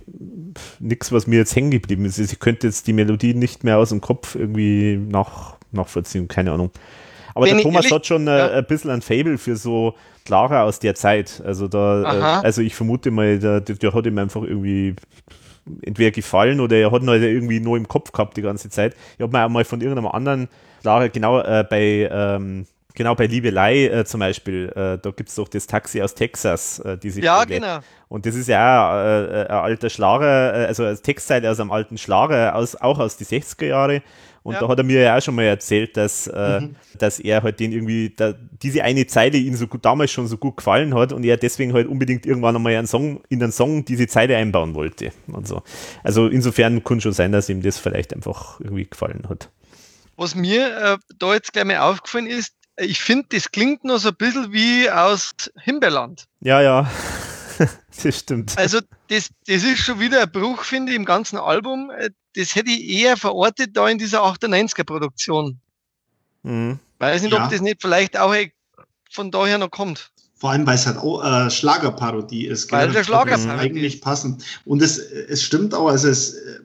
[0.79, 2.19] nichts, was mir jetzt hängen geblieben ist.
[2.19, 6.71] Ich könnte jetzt die Melodie nicht mehr aus dem Kopf irgendwie nach, nachvollziehen, keine Ahnung.
[7.33, 8.51] Aber Wenn der Thomas ehrlich- hat schon äh, ja.
[8.51, 9.95] ein bisschen ein Fable für so
[10.25, 11.41] Clara aus der Zeit.
[11.45, 14.95] Also da, äh, also ich vermute mal, der, der, der hat ihm einfach irgendwie
[15.83, 18.95] entweder gefallen oder er hat ihn halt irgendwie nur im Kopf gehabt die ganze Zeit.
[19.17, 20.47] Ich habe mir auch mal von irgendeinem anderen
[20.81, 25.35] Clara, genau äh, bei ähm, Genau, bei Liebelei äh, zum Beispiel, äh, da gibt es
[25.35, 27.59] doch das Taxi aus Texas, äh, diese Ja, Stelle.
[27.59, 27.79] genau.
[28.09, 31.71] Und das ist ja auch, äh, ein alter Schlager, äh, also als Textteil aus einem
[31.71, 34.01] alten Schlager, aus, auch aus die 60er Jahre.
[34.43, 34.59] Und Ja.
[34.61, 36.61] da hat er mir ja auch schon mal erzählt, dass, äh,
[36.97, 38.33] dass er halt den irgendwie, da,
[38.63, 41.73] diese eine Zeile ihm so gut, damals schon so gut gefallen hat und er deswegen
[41.73, 45.11] halt unbedingt irgendwann einmal einen Song, in einen Song diese Zeile einbauen wollte.
[45.27, 45.61] Und so.
[46.03, 49.49] Also insofern kann schon sein, dass ihm das vielleicht einfach irgendwie gefallen hat.
[50.17, 53.97] Was mir äh, da jetzt gleich mal aufgefallen ist, äh, ich finde, das klingt noch
[53.99, 56.25] so ein bisschen wie aus Himbeerland.
[56.41, 56.89] Ja, ja,
[58.03, 58.57] das stimmt.
[58.57, 61.91] Also das, das ist schon wieder ein Bruch, finde ich, im ganzen Album.
[61.97, 65.59] Äh, Das hätte ich eher verortet da in dieser 98er-Produktion.
[66.43, 66.79] Mhm.
[66.99, 67.43] Weiß nicht, Ja.
[67.43, 68.51] ob das nicht vielleicht auch äh,
[69.09, 70.11] von daher noch kommt.
[70.35, 72.71] Vor allem, weil es halt auch äh, Schlagerparodie ist.
[72.71, 72.93] Weil gell?
[72.93, 74.01] der das ist Schlagerparodie Eigentlich ist.
[74.03, 74.43] passend.
[74.65, 76.59] Und es, es stimmt auch, also es äh,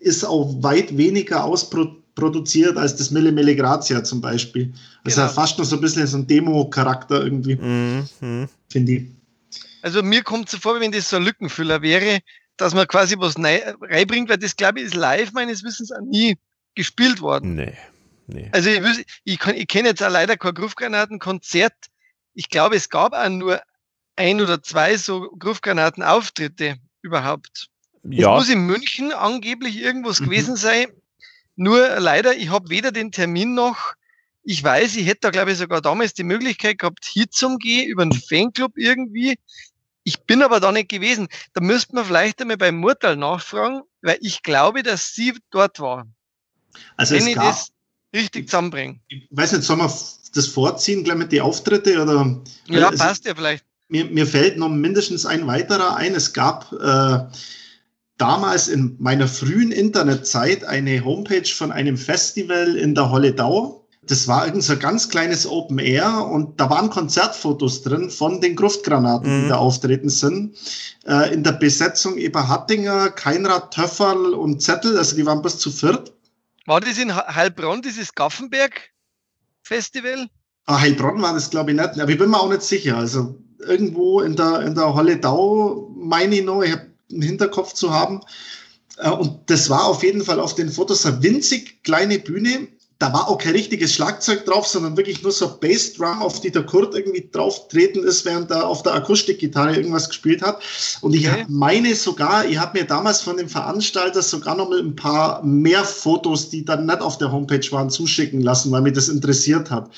[0.00, 2.04] ist auch weit weniger ausproduziert
[2.76, 4.72] als das Mille Mille Grazia zum Beispiel.
[5.04, 5.28] Also Genau.
[5.28, 8.48] hat fast noch so ein bisschen so ein Demo-Charakter irgendwie, Mhm.
[8.70, 9.06] Finde ich.
[9.82, 12.20] Also mir kommt so vor, wenn das so ein Lückenfüller wäre,
[12.56, 16.36] dass man quasi was reinbringt, weil das, glaube ich, ist live meines Wissens auch nie
[16.74, 17.54] gespielt worden.
[17.54, 17.74] Nee,
[18.26, 18.48] nee.
[18.52, 21.72] Also ich, ich, ich kenne jetzt auch leider kein Gruffgranatenkonzert.
[22.34, 23.60] Ich glaube, es gab auch nur
[24.16, 27.68] ein oder zwei so Gruffgranatenauftritte überhaupt.
[28.02, 30.24] Es Ja, muss in München angeblich irgendwas Mhm.
[30.24, 30.86] gewesen sein.
[31.58, 33.94] Nur leider, ich habe weder den Termin noch.
[34.44, 38.12] Ich weiß, ich hätte da, glaube ich, sogar damals die Möglichkeit gehabt, hinzugehen über einen
[38.12, 39.36] Fanclub irgendwie.
[40.04, 41.26] Ich bin aber da nicht gewesen.
[41.54, 46.06] Da müsste man vielleicht einmal beim Murtal nachfragen, weil ich glaube, dass sie dort war.
[46.96, 47.72] Also wenn es ich gab, das
[48.14, 49.00] richtig zusammenbringe.
[49.08, 52.40] ich weiß nicht, soll man f- das vorziehen, gleich mit die Auftritte oder?
[52.68, 53.64] Ja, passt ja vielleicht.
[53.88, 56.14] Mir, mir fällt noch mindestens ein weiterer ein.
[56.14, 57.26] Es gab äh,
[58.18, 63.86] damals in meiner frühen Internetzeit eine Homepage von einem Festival in der Holledau.
[64.02, 68.40] Das war irgend so ein ganz kleines Open Air und da waren Konzertfotos drin von
[68.40, 69.42] den Gruftgranaten, mhm.
[69.42, 70.56] die da auftreten sind.
[71.06, 75.70] Äh, in der Besetzung Eber Hattinger, Keinrad, Töfferl und Zettel, also die waren bis zu
[75.70, 76.14] viert.
[76.66, 80.28] War das in Heilbronn, dieses Gaffenberg-Festival?
[80.66, 82.00] Ah, Heilbronn war das, glaube ich, nicht.
[82.00, 82.96] Aber ich bin mir auch nicht sicher.
[82.96, 87.92] Also irgendwo in der, in der Holledau, meine ich noch, ich habe einen Hinterkopf zu
[87.92, 88.20] haben.
[88.98, 92.68] Äh, und das war auf jeden Fall auf den Fotos eine winzig kleine Bühne.
[93.00, 96.66] Da war auch kein richtiges Schlagzeug drauf, sondern wirklich nur so Bassdrum, auf die der
[96.66, 100.60] Kurt irgendwie drauf treten ist, während er auf der Akustikgitarre irgendwas gespielt hat.
[101.00, 101.46] Und ich okay.
[101.48, 105.84] meine sogar, ich habe mir damals von dem Veranstalter sogar noch mal ein paar mehr
[105.84, 109.90] Fotos, die dann nicht auf der Homepage waren, zuschicken lassen, weil mich das interessiert hat.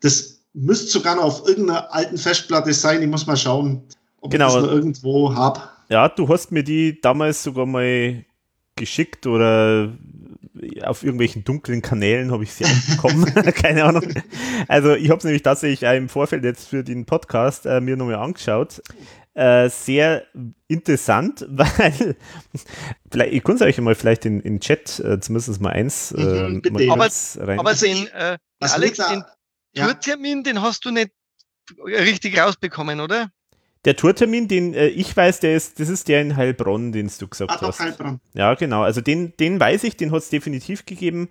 [0.00, 3.00] Das müsste sogar noch auf irgendeiner alten Festplatte sein.
[3.00, 3.82] Ich muss mal schauen,
[4.20, 4.48] ob genau.
[4.48, 5.62] ich das noch irgendwo habe.
[5.88, 8.24] Ja, du hast mir die damals sogar mal
[8.76, 9.92] geschickt oder
[10.82, 13.24] auf irgendwelchen dunklen Kanälen habe ich sie bekommen.
[13.54, 14.12] Keine Ahnung.
[14.66, 18.16] Also ich habe es nämlich tatsächlich im Vorfeld jetzt für den Podcast äh, mir nochmal
[18.16, 18.82] angeschaut.
[19.34, 20.26] Äh, sehr
[20.66, 22.16] interessant, weil
[23.10, 26.48] vielleicht, ich kann es euch mal vielleicht in, in Chat äh, zumindest mal eins äh,
[26.48, 27.60] mhm, mal aber, rein.
[27.60, 29.22] aber den, äh, Alex, den
[29.74, 29.86] ja.
[29.86, 31.10] Tourtermin, den hast du nicht
[31.84, 33.30] richtig rausbekommen, oder?
[33.84, 37.28] Der Tourtermin, den äh, ich weiß, der ist, das ist der in Heilbronn, den du
[37.28, 37.80] gesagt ah, hast.
[37.80, 38.20] Heilbronn.
[38.34, 38.82] Ja, genau.
[38.82, 41.28] Also den, den weiß ich, den hat es definitiv gegeben.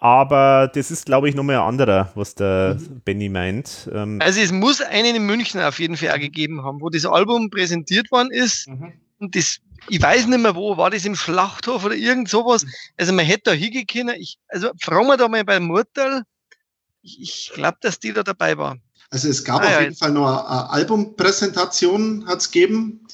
[0.00, 3.00] Aber das ist, glaube ich, nochmal ein anderer, was der mhm.
[3.04, 3.88] Benny meint.
[3.92, 7.06] Ähm also es muss einen in München auf jeden Fall auch gegeben haben, wo das
[7.06, 8.68] Album präsentiert worden ist.
[8.68, 8.92] Mhm.
[9.18, 12.66] Und das, ich weiß nicht mehr wo, war das im Schlachthof oder irgend sowas.
[12.98, 14.16] Also man hätte da hingehen können.
[14.18, 16.24] Ich, also fragen wir da mal beim Murtal.
[17.00, 18.76] Ich, ich glaube, dass die da dabei war.
[19.14, 19.80] Also es gab ah, auf ja.
[19.82, 23.06] jeden Fall noch eine Albumpräsentation, hat es gegeben.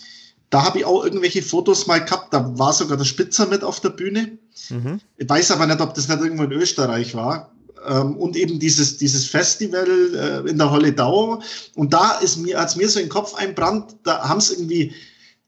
[0.48, 2.32] Da habe ich auch irgendwelche Fotos mal gehabt.
[2.32, 4.38] Da war sogar der Spitzer mit auf der Bühne.
[4.70, 5.00] Mhm.
[5.18, 7.52] Ich weiß aber nicht, ob das nicht irgendwo in Österreich war.
[7.86, 9.86] Ähm, und eben dieses, dieses Festival
[10.46, 11.42] äh, in der Holledau.
[11.74, 14.94] Und da ist mir, als mir so in den Kopf einbrannt, da haben es irgendwie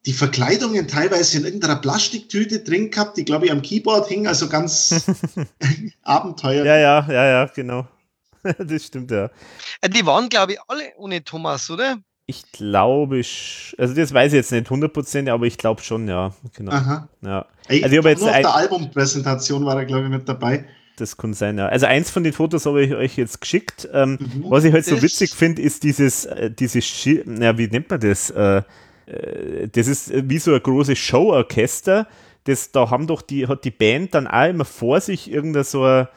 [0.05, 4.49] die Verkleidungen teilweise in irgendeiner Plastiktüte drin gehabt, die glaube ich am Keyboard hing, also
[4.49, 4.95] ganz
[6.03, 6.67] Abenteuer.
[6.67, 7.87] Ja, ja, ja, ja, genau.
[8.59, 9.31] das stimmt, ja.
[9.81, 11.99] Äh, die waren, glaube ich, alle ohne Thomas, oder?
[12.27, 16.33] Ich glaube, also das weiß ich jetzt nicht 100%, aber ich glaube schon, ja.
[16.55, 16.73] Genau.
[16.73, 17.09] Aha.
[17.21, 17.47] Ja.
[17.69, 20.65] Ich also ich jetzt nur auf der Albumpräsentation war er, glaube ich, mit dabei.
[20.97, 21.67] Das kann sein, ja.
[21.67, 23.89] Also eins von den Fotos habe ich euch jetzt geschickt.
[23.93, 24.45] Ähm, mhm.
[24.49, 27.99] Was ich halt so witzig finde, ist dieses, äh, dieses, Schi na, wie nennt man
[27.99, 28.31] das?
[28.31, 28.63] Äh,
[29.07, 32.07] äh, das ist wie so ein großes Showorchester.
[32.45, 35.85] Das, da haben doch die, hat die Band dann auch immer vor sich irgendein so
[35.85, 36.09] ein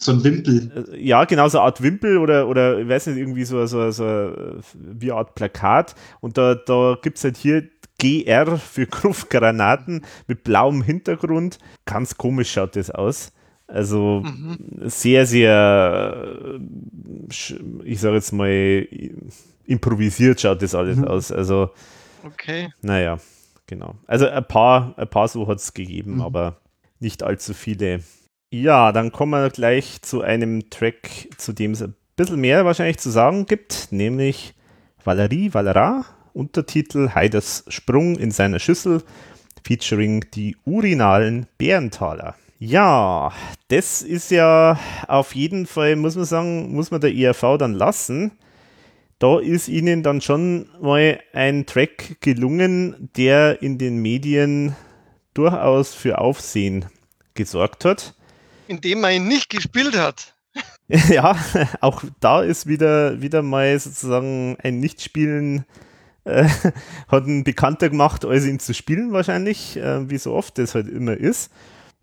[0.00, 0.88] so ein Wimpel.
[0.92, 3.90] Äh, ja, genau, so eine Art Wimpel oder, oder ich weiß nicht, irgendwie so, so,
[3.90, 4.32] so
[4.74, 5.94] wie eine Art Plakat.
[6.20, 11.58] Und da, da gibt es halt hier GR für Gruftgranaten mit blauem Hintergrund.
[11.84, 13.32] Ganz komisch schaut das aus.
[13.66, 14.58] Also mhm.
[14.80, 16.58] sehr, sehr,
[17.84, 18.88] ich sage jetzt mal,
[19.66, 21.04] improvisiert schaut das alles mhm.
[21.04, 21.30] aus.
[21.30, 21.70] Also,
[22.24, 22.72] okay.
[22.80, 23.18] naja,
[23.66, 23.96] genau.
[24.06, 26.22] Also ein paar, ein paar so hat es gegeben, mhm.
[26.22, 26.56] aber
[26.98, 28.00] nicht allzu viele.
[28.52, 32.98] Ja, dann kommen wir gleich zu einem Track, zu dem es ein bisschen mehr wahrscheinlich
[32.98, 34.54] zu sagen gibt, nämlich
[35.04, 39.04] Valerie Valera, Untertitel Heiders Sprung in seiner Schüssel,
[39.64, 42.34] featuring die urinalen Bärentaler.
[42.58, 43.32] Ja,
[43.68, 48.32] das ist ja auf jeden Fall, muss man sagen, muss man der ERV dann lassen.
[49.20, 54.74] Da ist ihnen dann schon mal ein Track gelungen, der in den Medien
[55.34, 56.86] durchaus für Aufsehen
[57.34, 58.16] gesorgt hat
[58.70, 60.34] indem man ihn nicht gespielt hat.
[60.88, 61.36] ja,
[61.80, 65.64] auch da ist wieder, wieder mal sozusagen ein Nichtspielen
[66.24, 66.48] äh,
[67.08, 70.88] hat ein Bekannter gemacht, als ihn zu spielen wahrscheinlich, äh, wie so oft das halt
[70.88, 71.50] immer ist.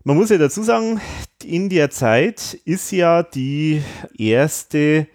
[0.04, 1.00] Man muss ja dazu sagen,
[1.42, 3.82] in der Zeit ist ja die
[4.16, 5.06] erste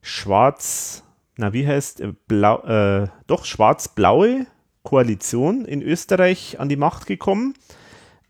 [0.00, 1.02] schwarz,
[1.36, 4.46] na wie heißt, äh, blau, äh, doch schwarz-blaue
[4.84, 7.54] Koalition in Österreich an die Macht gekommen.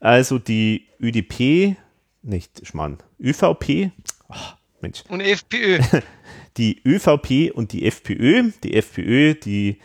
[0.01, 1.77] Also die ÖDP
[2.23, 3.91] nicht Schmarrn, ÖVP,
[4.29, 4.35] oh,
[4.81, 5.05] Mensch.
[5.09, 5.79] Und FPÖ.
[6.59, 9.79] Die ÖVP und die FPÖ, die FPÖ, die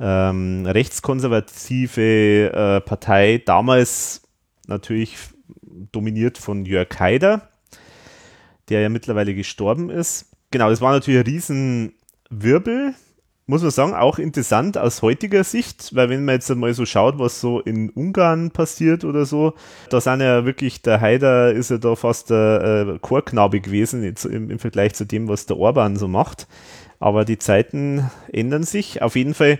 [0.00, 4.22] ähm, rechtskonservative äh, Partei, damals
[4.66, 5.16] natürlich
[5.92, 7.48] dominiert von Jörg Haider,
[8.68, 10.32] der ja mittlerweile gestorben ist.
[10.50, 12.96] Genau, das war natürlich ein Riesenwirbel
[13.48, 17.18] muss man sagen, auch interessant aus heutiger Sicht, weil wenn man jetzt mal so schaut,
[17.18, 19.54] was so in Ungarn passiert oder so,
[19.88, 24.50] da sind ja wirklich, der Haider ist ja da fast der äh, Chorknabe gewesen im,
[24.50, 26.46] im, Vergleich zu dem, was der Orban so macht.
[27.00, 29.00] Aber die Zeiten ändern sich.
[29.00, 29.58] Auf jeden Fall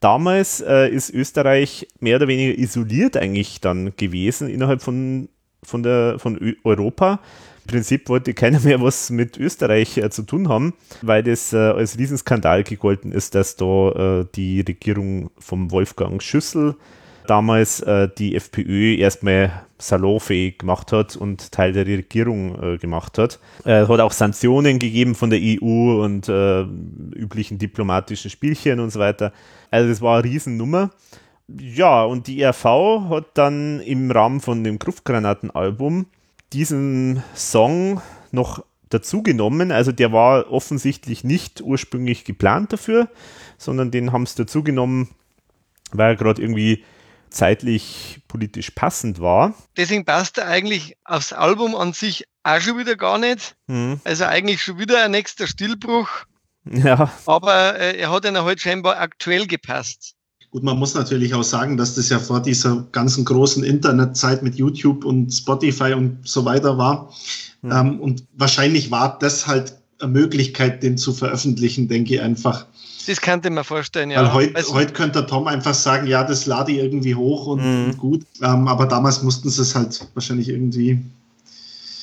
[0.00, 5.28] damals äh, ist Österreich mehr oder weniger isoliert eigentlich dann gewesen innerhalb von,
[5.62, 7.20] von, der, von Europa.
[7.68, 11.96] Prinzip wollte keiner mehr was mit Österreich äh, zu tun haben, weil das äh, als
[11.96, 16.74] Riesenskandal gegolten ist, dass da äh, die Regierung vom Wolfgang Schüssel
[17.28, 23.38] damals äh, die FPÖ erstmal salonfähig gemacht hat und Teil der Regierung äh, gemacht hat.
[23.64, 28.98] Es hat auch Sanktionen gegeben von der EU und äh, üblichen diplomatischen Spielchen und so
[28.98, 29.32] weiter.
[29.70, 30.90] Also das war eine Riesennummer.
[31.48, 32.64] Ja, und die RV
[33.08, 36.06] hat dann im Rahmen von dem Gruftgranaten-Album
[36.52, 39.72] diesen Song noch dazu genommen.
[39.72, 43.08] Also der war offensichtlich nicht ursprünglich geplant dafür,
[43.58, 45.10] sondern den haben sie dazu genommen,
[45.92, 46.84] weil er gerade irgendwie
[47.30, 49.54] zeitlich politisch passend war.
[49.76, 53.56] Deswegen passt er eigentlich aufs Album an sich auch schon wieder gar nicht.
[53.66, 54.00] Mhm.
[54.04, 56.08] Also eigentlich schon wieder ein nächster Stillbruch.
[56.64, 57.10] Ja.
[57.26, 60.14] Aber äh, er hat dann halt scheinbar aktuell gepasst.
[60.50, 64.54] Gut, man muss natürlich auch sagen, dass das ja vor dieser ganzen großen Internetzeit mit
[64.54, 67.12] YouTube und Spotify und so weiter war.
[67.60, 67.72] Mhm.
[67.72, 72.66] Ähm, und wahrscheinlich war das halt eine Möglichkeit, den zu veröffentlichen, denke ich einfach.
[73.06, 74.22] Das könnte man vorstellen, ja.
[74.22, 77.60] Weil heute also, heut könnte Tom einfach sagen, ja, das lade ich irgendwie hoch und,
[77.60, 77.84] mhm.
[77.86, 78.26] und gut.
[78.42, 81.02] Ähm, aber damals mussten sie es halt wahrscheinlich irgendwie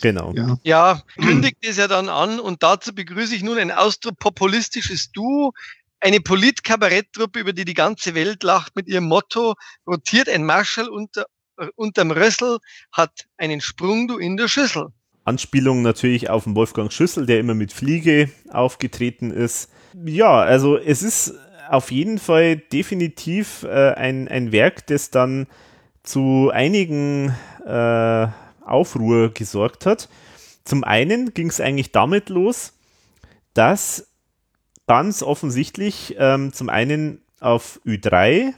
[0.01, 0.33] Genau.
[0.35, 5.53] Ja, ja kündigt es ja dann an und dazu begrüße ich nun ein austropopulistisches Duo,
[6.05, 9.55] eine Polit-Kabaretttruppe, über die die ganze Welt lacht, mit ihrem Motto,
[9.87, 11.25] rotiert ein Marschall unter,
[11.75, 12.59] unterm Rössel,
[12.91, 14.89] hat einen Sprung du in der Schüssel.
[15.23, 19.71] Anspielung natürlich auf den Wolfgang Schüssel, der immer mit Fliege aufgetreten ist.
[20.05, 21.33] Ja, also es ist
[21.69, 25.47] auf jeden Fall definitiv äh, ein, ein Werk, das dann
[26.03, 27.35] zu einigen
[27.65, 28.27] äh,
[28.61, 30.07] Aufruhr gesorgt hat.
[30.65, 32.73] Zum einen ging es eigentlich damit los,
[33.55, 34.07] dass
[34.87, 38.53] ganz offensichtlich ähm, zum einen auf Ü3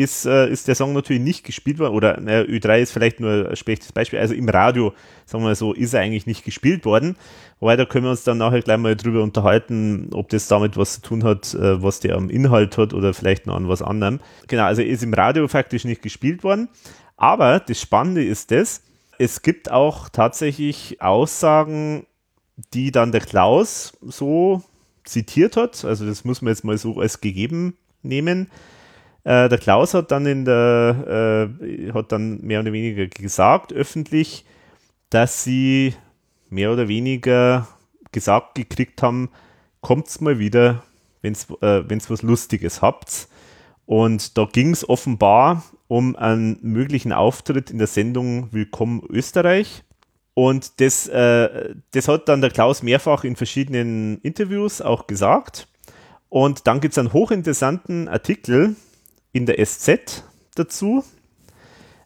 [0.00, 3.50] ist, äh, ist der Song natürlich nicht gespielt worden, oder äh, Ü3 ist vielleicht nur
[3.50, 4.94] ein schlechtes Beispiel, also im Radio,
[5.26, 7.16] sagen wir so, ist er eigentlich nicht gespielt worden.
[7.58, 10.94] Wobei, da können wir uns dann nachher gleich mal drüber unterhalten, ob das damit was
[10.94, 14.20] zu tun hat, äh, was der am Inhalt hat oder vielleicht noch an was anderem.
[14.48, 16.68] Genau, also ist im Radio faktisch nicht gespielt worden.
[17.18, 18.82] Aber das Spannende ist das,
[19.18, 22.06] es gibt auch tatsächlich Aussagen,
[22.72, 24.62] die dann der Klaus so
[25.04, 25.84] zitiert hat.
[25.84, 28.50] Also das muss man jetzt mal so als gegeben nehmen.
[29.24, 34.44] Äh, der Klaus hat dann in der, äh, hat dann mehr oder weniger gesagt, öffentlich,
[35.10, 35.94] dass sie
[36.48, 37.68] mehr oder weniger
[38.12, 39.30] gesagt gekriegt haben,
[39.80, 40.82] kommt's mal wieder,
[41.22, 43.28] wenn's, äh, was Lustiges habt.
[43.86, 49.82] Und da ging es offenbar um einen möglichen Auftritt in der Sendung Willkommen Österreich.
[50.34, 55.66] Und das, äh, das hat dann der Klaus mehrfach in verschiedenen Interviews auch gesagt.
[56.28, 58.76] Und dann gibt es einen hochinteressanten Artikel
[59.32, 60.24] in der SZ
[60.54, 61.04] dazu,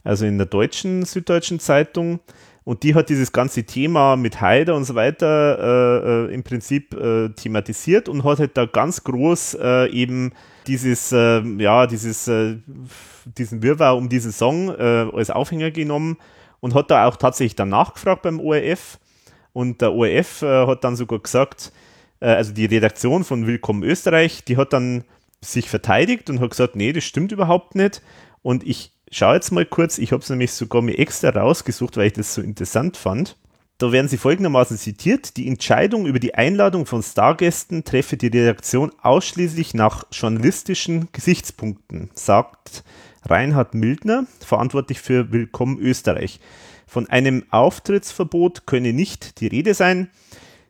[0.03, 2.21] also in der deutschen Süddeutschen Zeitung.
[2.65, 6.95] Und die hat dieses ganze Thema mit Haider und so weiter äh, äh, im Prinzip
[6.95, 10.33] äh, thematisiert und hat halt da ganz groß äh, eben
[10.67, 12.57] dieses, äh, ja, dieses, äh,
[13.37, 16.17] diesen Wirrwarr um diesen Song als Aufhänger genommen
[16.65, 18.99] und hat da auch tatsächlich dann nachgefragt beim ORF.
[19.53, 21.73] Und der ORF hat dann sogar gesagt,
[22.21, 25.05] also die Redaktion von Willkommen Österreich, die hat dann
[25.43, 28.01] sich verteidigt und hat gesagt, nee, das stimmt überhaupt nicht.
[28.41, 32.07] Und ich schaue jetzt mal kurz, ich habe es nämlich sogar mir extra rausgesucht, weil
[32.07, 33.37] ich das so interessant fand.
[33.77, 35.37] Da werden sie folgendermaßen zitiert.
[35.37, 42.85] Die Entscheidung über die Einladung von Stargästen treffe die Redaktion ausschließlich nach journalistischen Gesichtspunkten, sagt
[43.27, 46.41] Reinhard Mildner, verantwortlich für Willkommen Österreich.
[46.87, 50.11] Von einem Auftrittsverbot könne nicht die Rede sein.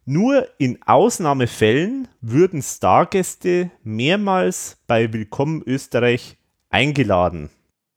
[0.05, 6.37] Nur in Ausnahmefällen würden Stargäste mehrmals bei Willkommen Österreich
[6.71, 7.51] eingeladen.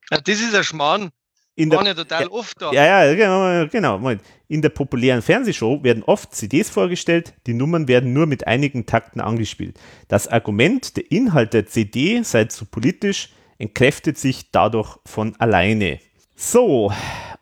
[0.09, 1.09] Ja, das ist ein Schmarrn.
[1.53, 2.71] In der, ja total oft da.
[2.71, 3.97] Ja, ja, genau, genau.
[3.97, 4.21] Moment.
[4.47, 9.19] In der populären Fernsehshow werden oft CDs vorgestellt, die Nummern werden nur mit einigen Takten
[9.19, 9.79] angespielt.
[10.07, 15.99] Das Argument, der Inhalt der CD sei zu politisch, entkräftet sich dadurch von alleine.
[16.35, 16.91] So,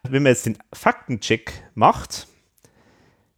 [0.04, 2.28] wenn man jetzt den Faktencheck macht,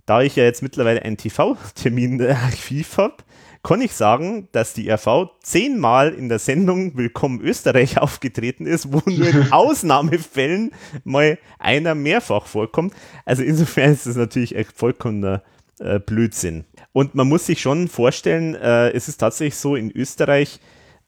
[0.06, 3.18] da ich ja jetzt mittlerweile einen TV-Termin-Archiv habe,
[3.64, 9.02] kann ich sagen, dass die RV zehnmal in der Sendung Willkommen Österreich aufgetreten ist, wo
[9.06, 10.72] nur in Ausnahmefällen
[11.04, 12.94] mal einer mehrfach vorkommt.
[13.26, 15.44] Also insofern ist das natürlich echt vollkommener
[15.80, 16.66] äh, Blödsinn.
[16.94, 20.60] Und man muss sich schon vorstellen, äh, es ist tatsächlich so, in Österreich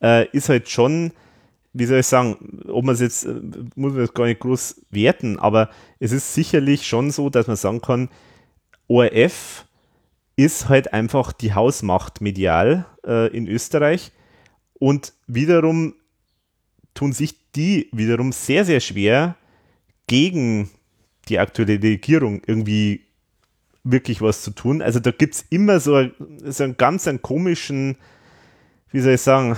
[0.04, 1.14] äh, ist halt schon,
[1.74, 3.34] wie soll ich sagen, ob man es jetzt, äh,
[3.76, 5.70] muss man das gar nicht groß werten, aber
[6.00, 8.10] es ist sicherlich schon so, dass man sagen kann,
[8.88, 9.66] ORF
[10.36, 14.12] ist halt einfach die Hausmacht medial äh, in Österreich.
[14.74, 15.96] Und wiederum
[16.94, 19.36] tun sich die wiederum sehr, sehr schwer
[20.08, 20.70] gegen
[21.28, 23.06] die aktuelle Regierung irgendwie
[23.84, 24.82] wirklich was zu tun.
[24.82, 26.08] Also da gibt es immer so,
[26.46, 27.98] so einen ganz einen komischen,
[28.92, 29.56] wie soll ich sagen,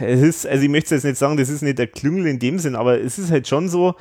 [0.00, 2.58] es ist, also ich möchte jetzt nicht sagen, das ist nicht der Klüngel in dem
[2.58, 3.94] Sinn, aber es ist halt schon so,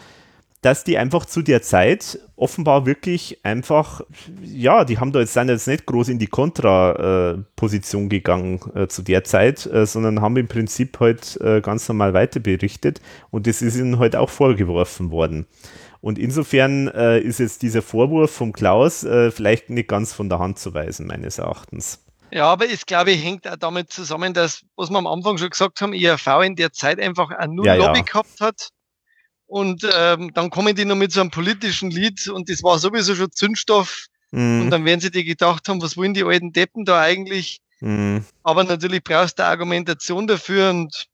[0.61, 4.01] dass die einfach zu der Zeit offenbar wirklich einfach,
[4.41, 9.01] ja, die haben da jetzt, sind jetzt nicht groß in die Kontra-Position gegangen äh, zu
[9.01, 13.61] der Zeit, äh, sondern haben im Prinzip halt äh, ganz normal weiter berichtet und das
[13.61, 15.45] ist ihnen halt auch vorgeworfen worden.
[15.99, 20.39] Und insofern äh, ist jetzt dieser Vorwurf vom Klaus äh, vielleicht nicht ganz von der
[20.39, 21.99] Hand zu weisen, meines Erachtens.
[22.33, 25.51] Ja, aber es, glaube ich, hängt auch damit zusammen, dass, was wir am Anfang schon
[25.51, 28.05] gesagt haben, IRV in der Zeit einfach eine Null ja, Lobby ja.
[28.05, 28.69] gehabt hat.
[29.45, 33.13] Und ähm, dann kommen die noch mit so einem politischen Lied und das war sowieso
[33.13, 34.07] schon Zündstoff.
[34.31, 34.63] Mhm.
[34.63, 37.59] Und dann werden sie dir gedacht haben, was wollen die alten Deppen da eigentlich?
[37.81, 38.25] Mhm.
[38.41, 41.05] Aber natürlich brauchst du Argumentation dafür und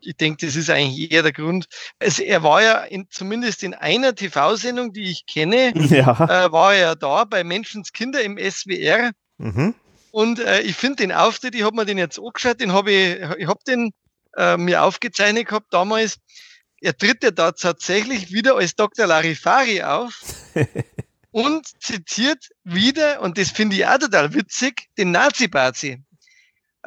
[0.00, 1.66] ich denke, das ist eigentlich eher der Grund.
[1.98, 6.12] Also er war ja in, zumindest in einer TV-Sendung, die ich kenne, ja.
[6.12, 9.10] äh, war er da bei Menschenskinder im SWR.
[9.38, 9.74] Mhm.
[10.10, 13.20] Und äh, ich finde den Auftritt, ich habe mir den jetzt angeschaut, den habe ich,
[13.38, 13.92] ich habe den
[14.36, 16.16] äh, mir aufgezeichnet gehabt damals.
[16.80, 19.06] Er tritt ja da tatsächlich wieder als Dr.
[19.06, 20.22] Larifari auf
[21.30, 26.02] und zitiert wieder, und das finde ich auch total witzig, den Nazi-Bazi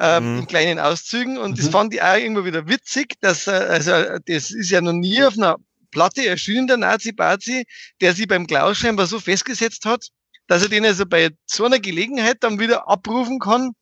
[0.00, 0.38] ähm, mhm.
[0.40, 1.38] in kleinen Auszügen.
[1.38, 1.56] Und mhm.
[1.56, 3.92] das fand ich auch irgendwo wieder witzig, dass, äh, also,
[4.26, 5.56] das ist ja noch nie auf einer
[5.90, 7.66] Platte erschienen, der Nazi-Bazi,
[8.00, 10.08] der sich beim Klaus scheinbar so festgesetzt hat,
[10.46, 13.72] dass er den also bei so einer Gelegenheit dann wieder abrufen kann.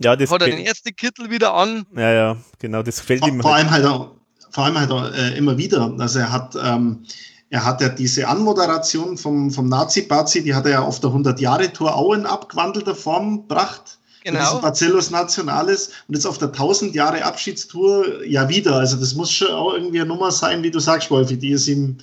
[0.00, 1.84] Ja, das hat er den Ärztekittel wieder an.
[1.94, 3.40] Ja, ja, genau, das fällt ihm.
[3.40, 3.64] Vor halt.
[3.64, 4.10] allem halt auch,
[4.50, 5.92] vor allem halt auch, äh, immer wieder.
[5.98, 7.04] Also er hat, ähm,
[7.50, 11.94] er hat ja diese Anmoderation vom, vom Nazi-Bazi, die hat er ja auf der 100-Jahre-Tour
[11.94, 13.98] auch in abgewandelter Form gebracht.
[14.24, 14.60] Genau.
[14.60, 18.74] Bacillus Nationalis und jetzt auf der 1000 Jahre Abschiedstour ja wieder.
[18.74, 21.66] Also das muss schon auch irgendwie eine Nummer sein, wie du sagst, Wolfi, die ist
[21.66, 21.96] ihm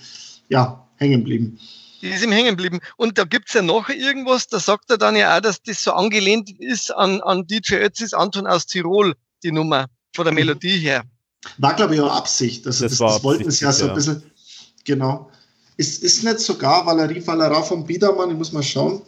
[0.49, 1.59] ja hängen geblieben.
[2.01, 2.79] Die ist ihm hängen geblieben.
[2.97, 5.83] Und da gibt es ja noch irgendwas, da sagt er dann ja auch, dass das
[5.83, 10.39] so angelehnt ist an, an DJ Ötzis Anton aus Tirol, die Nummer, von der mhm.
[10.39, 11.03] Melodie her.
[11.57, 12.65] War, glaube ich, auch Absicht.
[12.65, 14.23] Also das, das, das wollten sie ja so ein bisschen,
[14.83, 15.31] genau.
[15.77, 19.01] Ist, ist nicht sogar Valerie Valera vom Biedermann, ich muss mal schauen.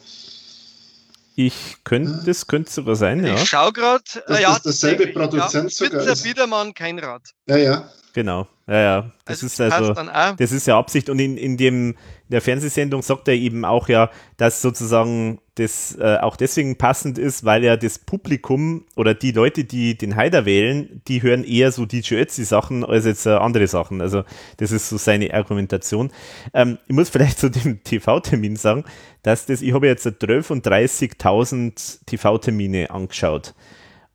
[1.39, 3.35] Ich könnte, das könnte sogar sein, ja.
[3.35, 4.03] Ich schau gerade.
[4.27, 6.03] Das ja, ist dasselbe Produzent ja, sogar.
[6.03, 7.21] Pizza Biedermann, kein Rad.
[7.47, 7.91] Ja, ja.
[8.13, 9.11] Genau, ja, ja.
[9.25, 11.09] Das also ist also, das ist ja Absicht.
[11.11, 11.95] Und in, in dem,
[12.29, 17.43] der Fernsehsendung sagt er eben auch ja, dass sozusagen das äh, auch deswegen passend ist,
[17.43, 21.85] weil ja das Publikum oder die Leute, die den Haider wählen, die hören eher so
[21.85, 24.01] DJ Ötzi Sachen als jetzt äh, andere Sachen.
[24.01, 24.23] Also
[24.57, 26.11] das ist so seine Argumentation.
[26.53, 28.83] Ähm, ich muss vielleicht zu dem TV-Termin sagen,
[29.23, 33.55] dass das, ich habe jetzt 12.000 TV-Termine angeschaut.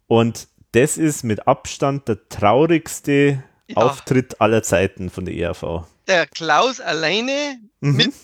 [0.06, 3.42] Und das ist mit Abstand der traurigste
[3.72, 3.82] ja.
[3.82, 5.84] Auftritt aller Zeiten von der ERV.
[6.06, 7.96] Der Klaus alleine mhm.
[7.96, 8.14] mit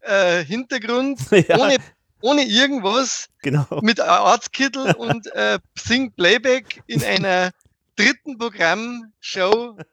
[0.00, 1.58] äh, Hintergrund, ja.
[1.58, 1.76] ohne,
[2.22, 3.66] ohne irgendwas, genau.
[3.82, 7.50] mit Arztkittel und äh, singt Playback in einer
[7.96, 9.76] dritten Programmshow.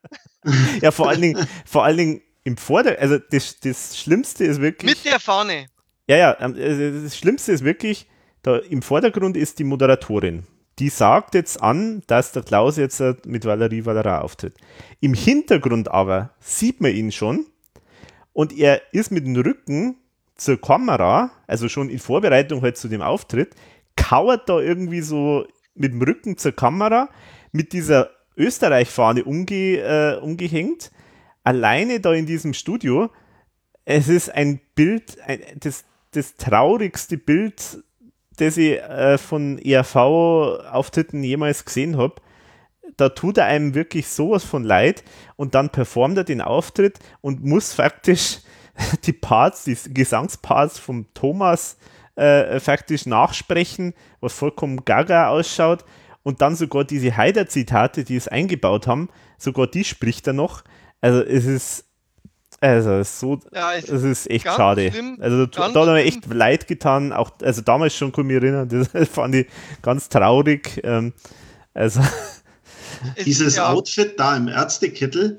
[0.81, 4.95] Ja, vor allen Dingen, vor allen Dingen im Vorder-, also das, das Schlimmste ist wirklich.
[4.95, 5.65] Mit der Fahne.
[6.07, 8.07] Ja, ja, ähm, also das Schlimmste ist wirklich,
[8.43, 10.47] da im Vordergrund ist die Moderatorin
[10.79, 14.55] die sagt jetzt an, dass der Klaus jetzt äh, mit Valerie Valera auftritt.
[14.99, 17.45] Im Hintergrund aber sieht man ihn schon
[18.33, 19.97] und er ist mit dem Rücken
[20.35, 23.55] zur Kamera, also schon in Vorbereitung halt zu dem Auftritt,
[23.95, 27.09] kauert da irgendwie so mit dem Rücken zur Kamera,
[27.51, 30.91] mit dieser Österreich-Fahne umge, äh, umgehängt,
[31.43, 33.09] alleine da in diesem Studio.
[33.85, 37.83] Es ist ein Bild, ein, das, das traurigste Bild
[38.37, 42.15] das ich äh, von ERV-Auftritten jemals gesehen habe.
[42.95, 45.03] Da tut er einem wirklich sowas von leid
[45.35, 48.39] und dann performt er den Auftritt und muss faktisch
[49.03, 51.77] die Parts, die Gesangsparts vom Thomas
[52.15, 55.85] äh, faktisch nachsprechen, was vollkommen gaga ausschaut
[56.23, 60.63] und dann sogar diese Heider-Zitate, die es eingebaut haben, sogar die spricht er noch.
[60.99, 61.86] Also es ist
[62.59, 64.91] also so, ja, es ist echt schade.
[64.91, 67.13] Schlimm, also da, hat mir echt leid getan.
[67.13, 69.47] Auch also damals schon kann ich mich erinnern, das fand ich
[69.81, 70.81] ganz traurig.
[70.83, 71.13] Ähm,
[71.73, 72.01] also
[73.25, 73.69] dieses ja.
[73.69, 75.37] Outfit da im Ärztekittel,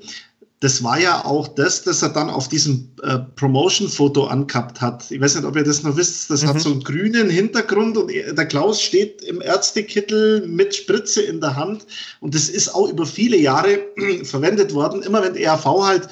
[0.61, 5.09] das war ja auch das, das er dann auf diesem äh, Promotion-Foto angehabt hat.
[5.09, 6.29] Ich weiß nicht, ob ihr das noch wisst.
[6.29, 6.47] Das mhm.
[6.47, 11.55] hat so einen grünen Hintergrund und der Klaus steht im Ärztekittel mit Spritze in der
[11.55, 11.85] Hand.
[12.19, 13.79] Und das ist auch über viele Jahre
[14.23, 15.01] verwendet worden.
[15.01, 16.09] Immer wenn der ERV halt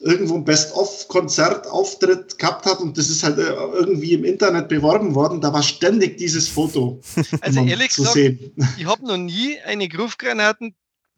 [0.00, 5.40] irgendwo ein Best-of-Konzertauftritt gehabt hat und das ist halt äh, irgendwie im Internet beworben worden,
[5.40, 7.00] da war ständig dieses Foto
[7.40, 8.52] also ehrlich zu gesagt, sehen.
[8.76, 10.74] Ich habe noch nie eine Gruftgranaten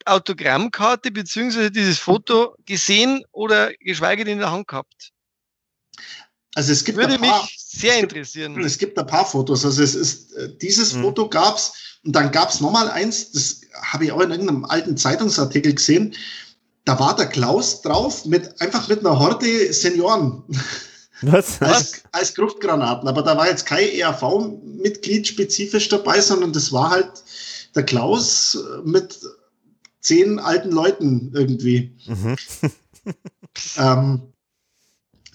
[0.06, 5.10] Autogrammkarte beziehungsweise dieses Foto gesehen oder geschweige denn in der Hand gehabt?
[6.54, 8.64] Also es gibt Würde ein paar, mich sehr es gibt- interessieren.
[8.64, 9.64] Es gibt ein paar Fotos.
[9.64, 11.02] Also es ist äh, dieses Mhm.
[11.02, 13.30] Foto gab's und dann gab's noch mal eins.
[13.32, 16.14] Das habe ich auch in irgendeinem alten Zeitungsartikel gesehen.
[16.84, 20.42] Da war der Klaus drauf mit einfach mit einer Horde Senioren
[21.22, 21.60] Was?
[21.62, 23.08] als, als Gruftgranaten.
[23.08, 27.10] Aber da war jetzt kein ERV-Mitglied spezifisch dabei, sondern das war halt
[27.74, 29.20] der Klaus mit
[30.00, 31.96] zehn alten Leuten irgendwie.
[32.06, 32.36] Mhm.
[33.76, 34.29] Ähm,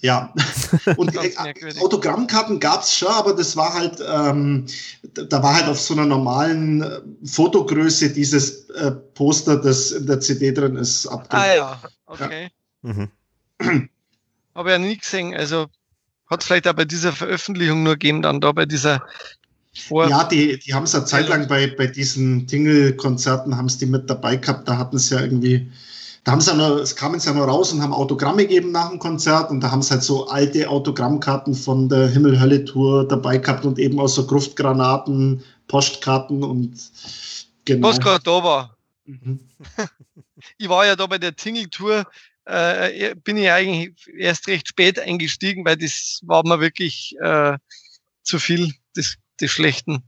[0.06, 0.32] ja,
[0.96, 1.32] und äh.
[1.80, 4.66] Autogrammkarten gab's schon, aber das war halt, ähm,
[5.02, 10.20] da, war halt auf so einer normalen äh, Fotogröße dieses äh, Poster, das in der
[10.20, 11.34] CD drin ist, abgedruckt.
[11.34, 12.50] Ah ja, okay.
[12.82, 13.10] Mhm.
[14.54, 15.34] Habe ja nie gesehen.
[15.34, 15.66] Also
[16.28, 19.02] hat vielleicht auch bei dieser Veröffentlichung nur gegeben, dann da bei dieser
[19.74, 20.08] Vor.
[20.08, 23.86] Ja, die, die haben es eine Zeit lang bei, bei diesen Tingle-Konzerten haben es die
[23.86, 24.68] mit dabei gehabt.
[24.68, 25.70] Da hatten es ja irgendwie,
[26.26, 28.90] da haben sie nur, es kamen sie ja nur raus und haben Autogramme gegeben nach
[28.90, 33.64] dem Konzert und da haben sie halt so alte Autogrammkarten von der Himmel-Hölle-Tour dabei gehabt
[33.64, 36.76] und eben auch so Gruftgranaten, Postkarten und
[37.64, 37.92] genau.
[37.92, 38.76] Gerade da war.
[39.04, 39.38] Mhm.
[40.58, 42.04] Ich war ja da bei der Tingle-Tour,
[42.44, 47.56] äh, bin ich eigentlich erst recht spät eingestiegen, weil das war mir wirklich äh,
[48.22, 50.02] zu viel des, des Schlechten.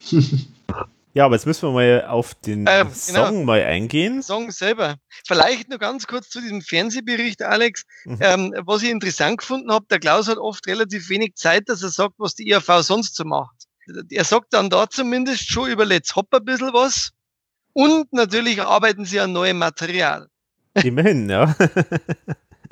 [1.18, 3.44] Ja, aber jetzt müssen wir mal auf den Ähm, Song genau.
[3.44, 4.22] mal eingehen.
[4.22, 4.98] Song selber.
[5.26, 7.82] Vielleicht nur ganz kurz zu diesem Fernsehbericht, Alex.
[8.04, 8.18] Mhm.
[8.20, 11.88] Ähm, was ich interessant gefunden habe, der Klaus hat oft relativ wenig Zeit, dass er
[11.88, 13.64] sagt, was die IAV sonst so macht.
[14.10, 17.10] Er sagt dann da zumindest schon über Let's Hop ein bisschen was.
[17.72, 20.28] Und natürlich arbeiten sie an neuem Material.
[20.74, 21.56] Immerhin, ja.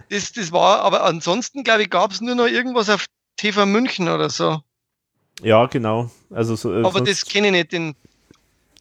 [0.09, 3.07] Das, das war, aber ansonsten, glaube ich, gab es nur noch irgendwas auf
[3.39, 4.61] TV München oder so.
[5.43, 6.11] Ja, genau.
[6.31, 7.73] Also so, äh, Aber das kenne ich nicht.
[7.73, 7.97] Den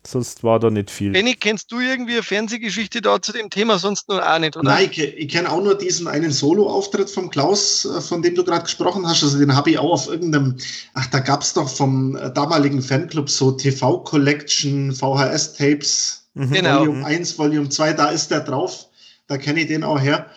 [0.07, 1.11] sonst war da nicht viel.
[1.11, 3.79] Benny, kennst du irgendwie eine Fernsehgeschichte da zu dem Thema?
[3.79, 4.69] Sonst nur auch nicht, oder?
[4.69, 8.43] Nein, ich, ich kenne auch nur diesen einen Solo-Auftritt vom Klaus, äh, von dem du
[8.43, 9.23] gerade gesprochen hast.
[9.23, 10.55] Also den habe ich auch auf irgendeinem,
[10.93, 16.51] ach, da gab es doch vom äh, damaligen Fanclub so TV-Collection, VHS-Tapes, Mhm.
[16.51, 16.79] Genau.
[16.81, 18.87] Volume 1, Volume 2, da ist der drauf.
[19.27, 20.29] Da kenne ich den auch her.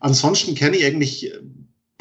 [0.00, 1.32] Ansonsten kenne ich eigentlich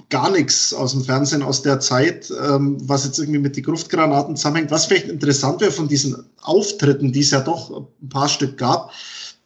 [0.10, 4.36] gar nichts aus dem Fernsehen aus der Zeit, ähm, was jetzt irgendwie mit den Gruftgranaten
[4.36, 4.72] zusammenhängt.
[4.72, 7.70] Was vielleicht interessant wäre von diesen Auftritten, die es ja doch
[8.02, 8.94] ein paar Stück gab,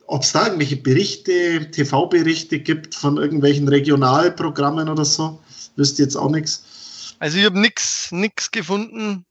[0.06, 5.40] ob es da irgendwelche Berichte, TV-Berichte gibt von irgendwelchen Regionalprogrammen oder so.
[5.78, 7.16] Wüsste jetzt auch nichts.
[7.20, 9.26] Also ich habe nix, nix gefunden,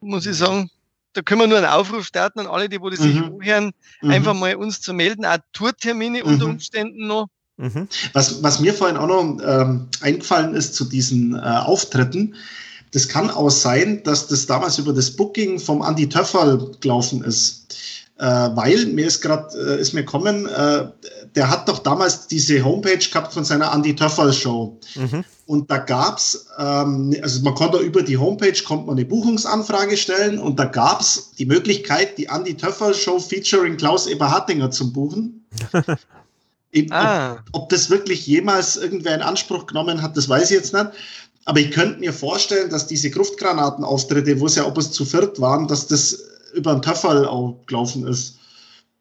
[0.00, 0.68] muss ich sagen.
[1.12, 3.24] Da können wir nur einen Aufruf starten an alle, die, wo die sich Mhm.
[3.24, 3.72] anhören,
[4.02, 4.10] Mhm.
[4.10, 6.52] einfach mal uns zu melden, auch Tourtermine unter Mhm.
[6.52, 7.26] Umständen noch.
[7.60, 7.88] Mhm.
[8.14, 12.34] Was, was mir vorhin auch noch ähm, eingefallen ist zu diesen äh, Auftritten,
[12.92, 17.76] das kann auch sein, dass das damals über das Booking vom Andy Töfferl gelaufen ist.
[18.18, 20.88] Äh, weil mir ist gerade, äh, ist mir kommen, äh,
[21.34, 24.78] der hat doch damals diese Homepage gehabt von seiner Andy Töfferl Show.
[24.94, 25.24] Mhm.
[25.46, 30.38] Und da gab's, ähm, also man konnte über die Homepage konnte man eine Buchungsanfrage stellen
[30.38, 35.44] und da gab's die Möglichkeit, die Andy Töfferl Show featuring Klaus Eberhardinger zu buchen.
[36.72, 40.56] Eben, ob- Ah, ob das wirklich jemals irgendwer in Anspruch genommen hat, das weiß ich
[40.56, 40.86] jetzt nicht.
[41.46, 45.40] Aber ich könnte mir vorstellen, dass diese Gruftgranatenauftritte, wo es ja ob es zu viert
[45.40, 46.22] waren, dass das
[46.54, 48.38] über den Töfferl auch gelaufen ist.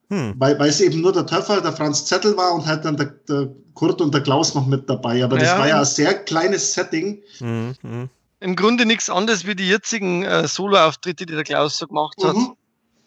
[0.10, 0.34] Hm.
[0.38, 3.08] Weil, weil es eben nur der Töfferl, der Franz Zettel war und halt dann der,
[3.28, 5.24] der Kurt und der Klaus noch mit dabei.
[5.24, 5.60] Aber das Ja.
[5.60, 7.22] war ja ein sehr kleines Setting.
[7.40, 7.76] Mhm.
[7.84, 8.10] Mhm.
[8.42, 12.36] im Grunde nichts anderes wie die jetzigen äh, Solo-Auftritte, die der Klaus so gemacht hat.
[12.36, 12.54] Mhm.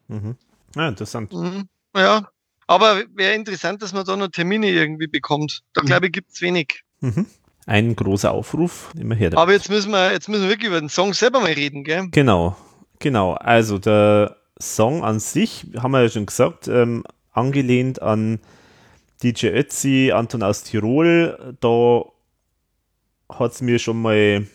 [0.08, 0.36] Mhm.
[0.76, 1.32] Ja, interessant.
[1.32, 1.68] Mhm.
[1.96, 2.28] Ja,
[2.72, 5.60] aber wäre interessant, dass man da noch Termine irgendwie bekommt.
[5.74, 5.86] Da Mhm.
[5.86, 6.82] glaube ich, gibt's wenig.
[7.00, 7.26] Mhm.
[7.66, 9.30] Ein großer Aufruf, immer her.
[9.36, 12.08] Aber jetzt müssen wir, jetzt müssen wir wirklich über den Song selber mal reden, gell?
[12.10, 12.56] Genau,
[12.98, 13.34] genau.
[13.34, 18.40] Also der Song an sich, haben wir ja schon gesagt, ähm, angelehnt an
[19.22, 21.56] DJ Ötzi, Anton aus Tirol.
[21.60, 22.02] Da
[23.28, 24.46] hat es mir schon mal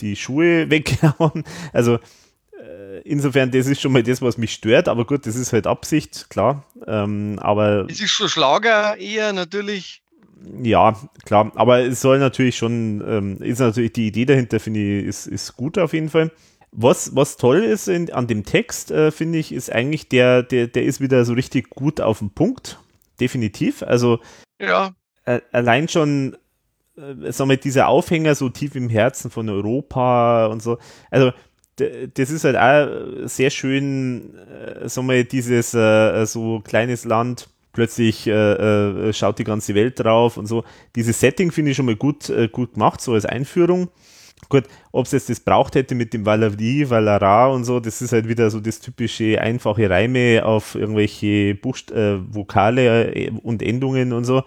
[0.00, 1.44] die Schuhe weggehauen.
[1.72, 1.98] Also
[3.04, 4.88] insofern, das ist schon mal das, was mich stört.
[4.88, 6.64] Aber gut, das ist halt Absicht, klar.
[6.86, 10.02] Ähm, aber Es ist schon Schlager eher natürlich.
[10.62, 15.06] ja, klar, aber es soll natürlich schon, ähm, ist natürlich die Idee dahinter, finde ich,
[15.06, 16.30] ist, ist gut auf jeden Fall.
[16.72, 20.66] Was, was toll ist in, an dem Text, äh, finde ich, ist eigentlich, der, der,
[20.66, 22.78] der ist wieder so richtig gut auf den Punkt.
[23.20, 23.82] Definitiv.
[23.84, 24.18] Also
[24.60, 24.92] Ja,
[25.24, 26.36] äh, allein schon,
[26.96, 30.78] äh, sagen wir, dieser Aufhänger so tief im Herzen von Europa und so.
[31.10, 31.32] Also
[31.76, 38.26] das ist halt auch sehr schön, äh, sagen wir, dieses äh, so kleines Land, plötzlich
[38.26, 40.64] äh, schaut die ganze Welt drauf und so.
[40.94, 43.88] Dieses Setting finde ich schon mal gut, gut gemacht, so als Einführung.
[44.48, 48.12] Gut, ob es jetzt das braucht hätte mit dem Valerie, Valara und so, das ist
[48.12, 54.24] halt wieder so das typische einfache Reime auf irgendwelche Buchst äh, Vokale und Endungen und
[54.24, 54.42] so.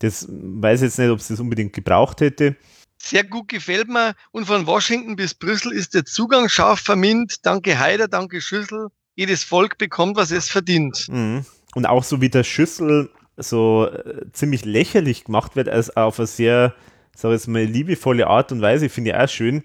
[0.00, 2.56] Das weiß jetzt nicht, ob es das unbedingt gebraucht hätte.
[3.02, 4.14] Sehr gut gefällt mir.
[4.30, 7.46] Und von Washington bis Brüssel ist der Zugang scharf vermint.
[7.46, 8.88] Danke Heider, danke Schüssel.
[9.14, 11.06] Jedes Volk bekommt, was es verdient.
[11.08, 11.44] Mhm.
[11.74, 16.26] Und auch so wie der Schüssel so äh, ziemlich lächerlich gemacht wird, als auf eine
[16.26, 16.74] sehr
[17.20, 19.62] sag jetzt mal, liebevolle Art und Weise, finde ich auch schön.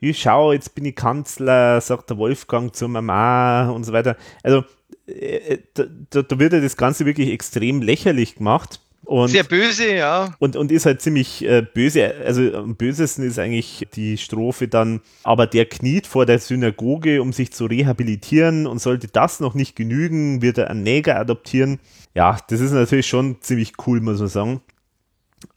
[0.00, 4.16] Ich schau, jetzt bin ich Kanzler, sagt der Wolfgang zur Mama und so weiter.
[4.42, 4.64] Also,
[5.06, 8.80] äh, da, da wird ja das Ganze wirklich extrem lächerlich gemacht.
[9.04, 10.34] Und, Sehr böse, ja.
[10.38, 12.14] Und, und ist halt ziemlich äh, böse.
[12.24, 17.32] Also am bösesten ist eigentlich die Strophe dann, aber der kniet vor der Synagoge, um
[17.32, 21.80] sich zu rehabilitieren und sollte das noch nicht genügen, wird er einen Neger adoptieren.
[22.14, 24.60] Ja, das ist natürlich schon ziemlich cool, muss man sagen.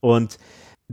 [0.01, 0.37] Und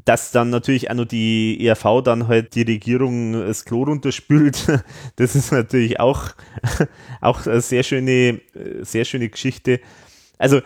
[0.04, 4.66] dass dann natürlich auch noch die ERV dann halt die Regierung das Klo runterspült,
[5.16, 6.30] das ist natürlich auch,
[7.20, 8.40] auch eine sehr schöne,
[8.82, 9.80] sehr schöne Geschichte.
[10.38, 10.60] Also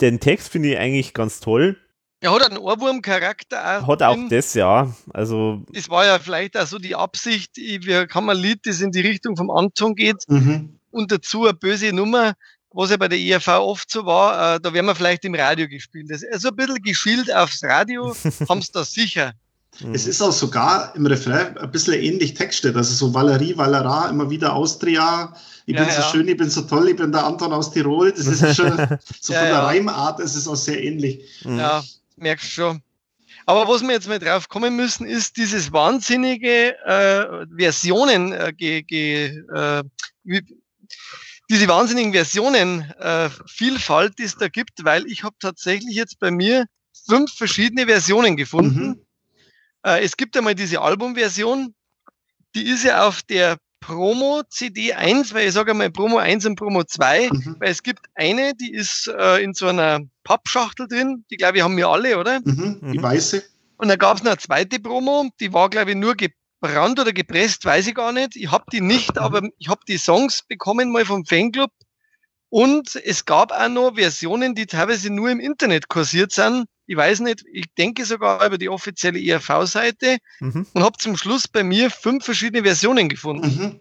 [0.00, 1.76] den Text finde ich eigentlich ganz toll.
[2.20, 3.86] Er hat einen Ohrwurm-Charakter.
[3.86, 4.28] Hat auch drin.
[4.30, 4.94] das, ja.
[5.12, 5.62] Also.
[5.72, 9.00] Das war ja vielleicht auch so die Absicht, wir haben ein Lied, das in die
[9.00, 10.78] Richtung vom Anton geht mhm.
[10.90, 12.34] und dazu eine böse Nummer
[12.74, 15.68] was ja bei der ERV oft so war, äh, da werden wir vielleicht im Radio
[15.68, 16.10] gespielt.
[16.10, 18.14] Das ist so ein bisschen geschielt aufs Radio,
[18.48, 19.32] haben sie das sicher.
[19.92, 22.76] Es ist auch sogar im Refrain ein bisschen ähnlich textet.
[22.76, 25.34] Also so Valerie, Valera, immer wieder Austria.
[25.66, 26.08] Ich ja, bin so ja.
[26.10, 28.12] schön, ich bin so toll, ich bin der Anton aus Tirol.
[28.12, 28.76] Das ist schon
[29.20, 31.24] so ja, von der Reimart, es ist auch sehr ähnlich.
[31.44, 31.58] Mhm.
[31.58, 31.82] Ja,
[32.16, 32.82] merkst schon.
[33.46, 38.82] Aber was wir jetzt mal drauf kommen müssen, ist dieses wahnsinnige äh, Versionen, äh, ge,
[38.82, 39.82] ge, äh,
[41.50, 46.30] diese wahnsinnigen Versionen äh, Vielfalt, die es da gibt, weil ich habe tatsächlich jetzt bei
[46.30, 46.64] mir
[47.06, 48.86] fünf verschiedene Versionen gefunden.
[48.86, 49.00] Mhm.
[49.84, 51.74] Äh, es gibt einmal diese Albumversion,
[52.54, 56.56] die ist ja auf der Promo CD 1, weil ich sage einmal Promo 1 und
[56.56, 57.56] Promo 2, mhm.
[57.58, 61.62] weil es gibt eine, die ist äh, in so einer Pappschachtel drin, die glaube ich
[61.62, 62.40] haben wir alle, oder?
[62.40, 63.02] Mhm, die mhm.
[63.02, 63.42] weiße.
[63.76, 67.12] Und dann gab es noch eine zweite Promo, die war glaube ich nur gebrannt oder
[67.12, 68.36] gepresst, weiß ich gar nicht.
[68.36, 71.70] Ich habe die nicht, aber ich habe die Songs bekommen mal vom Fanclub.
[72.48, 76.66] Und es gab auch noch Versionen, die teilweise nur im Internet kursiert sind.
[76.86, 80.66] Ich weiß nicht, ich denke sogar über die offizielle IRV-Seite mhm.
[80.72, 83.46] und habe zum Schluss bei mir fünf verschiedene Versionen gefunden.
[83.46, 83.80] Mhm.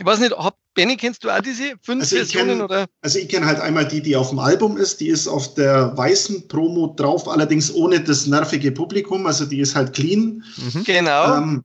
[0.00, 2.48] Ich weiß nicht, hab, Benny, kennst du auch diese fünf also Versionen?
[2.50, 2.86] Kenn, oder?
[3.02, 5.00] Also ich kenne halt einmal die, die auf dem Album ist.
[5.00, 9.26] Die ist auf der weißen Promo drauf, allerdings ohne das nervige Publikum.
[9.26, 10.44] Also die ist halt clean.
[10.56, 10.84] Mhm.
[10.84, 11.36] Genau.
[11.36, 11.64] Ähm,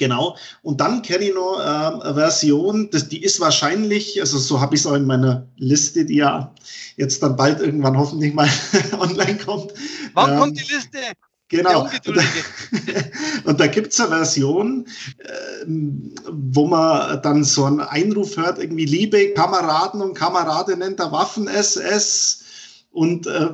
[0.00, 0.34] Genau.
[0.62, 4.74] Und dann kenne ich noch äh, eine Version, das, die ist wahrscheinlich, also so habe
[4.74, 6.54] ich es auch in meiner Liste, die ja
[6.96, 8.48] jetzt dann bald irgendwann hoffentlich mal
[8.98, 9.74] online kommt.
[10.14, 10.98] Wann ähm, kommt die Liste?
[11.48, 11.82] Genau.
[12.06, 12.22] Und da,
[13.44, 14.86] und da gibt es eine Version,
[15.18, 22.44] äh, wo man dann so einen Einruf hört, irgendwie Liebe Kameraden und Kameradinnen der Waffen-SS
[22.92, 23.50] und äh,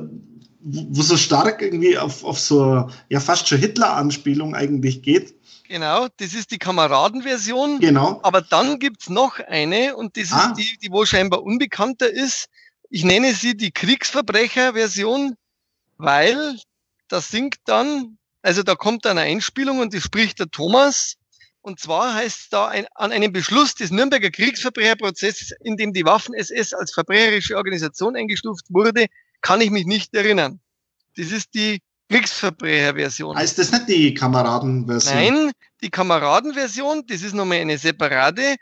[0.61, 5.33] wo so stark irgendwie auf, auf so ja fast schon Hitler-Anspielung eigentlich geht.
[5.67, 7.79] Genau, das ist die Kameradenversion.
[7.79, 8.19] Genau.
[8.23, 10.47] Aber dann gibt's noch eine und das ah.
[10.47, 12.47] ist die, die wohl scheinbar unbekannter ist.
[12.89, 15.35] Ich nenne sie die Kriegsverbrecher-Version,
[15.97, 16.57] weil
[17.09, 21.15] das singt dann, also da kommt dann eine Einspielung und die spricht der Thomas.
[21.61, 26.05] Und zwar heißt es da ein, an einem Beschluss des Nürnberger Kriegsverbrecherprozesses, in dem die
[26.05, 29.07] Waffen-SS als verbrecherische Organisation eingestuft wurde,
[29.41, 30.61] kann ich mich nicht erinnern.
[31.17, 33.35] Das ist die Kriegsverbrecherversion.
[33.35, 35.15] Heißt das nicht die Kameradenversion?
[35.15, 35.51] Nein,
[35.81, 38.55] die Kameradenversion, das ist nochmal eine separate.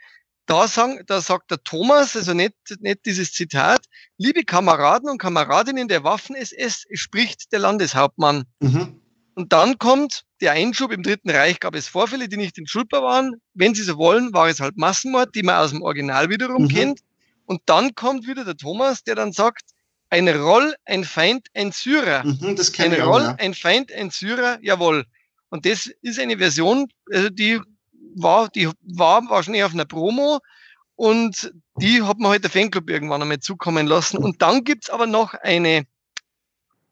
[0.47, 3.85] Da, sagen, da sagt der Thomas, also nicht, nicht dieses Zitat,
[4.17, 8.43] liebe Kameraden und Kameradinnen der Waffen-SS, spricht der Landeshauptmann.
[8.59, 9.01] Mhm.
[9.34, 13.35] Und dann kommt der Einschub, im Dritten Reich gab es Vorfälle, die nicht entschuldbar waren.
[13.53, 16.69] Wenn Sie so wollen, war es halt Massenmord, die man aus dem Original wiederum mhm.
[16.69, 16.99] kennt.
[17.45, 19.74] Und dann kommt wieder der Thomas, der dann sagt,
[20.10, 22.23] ein Roll, ein Feind, ein Syrer.
[22.23, 23.36] Mhm, das ein ich Roll, auch, ja.
[23.36, 25.06] ein Feind, ein Syrer, jawohl.
[25.49, 27.60] Und das ist eine Version, also die
[28.15, 30.40] war, die war wahrscheinlich auf einer Promo
[30.95, 34.18] und die hat man heute halt der Fanclub irgendwann einmal zukommen lassen.
[34.18, 35.86] Und dann gibt's aber noch eine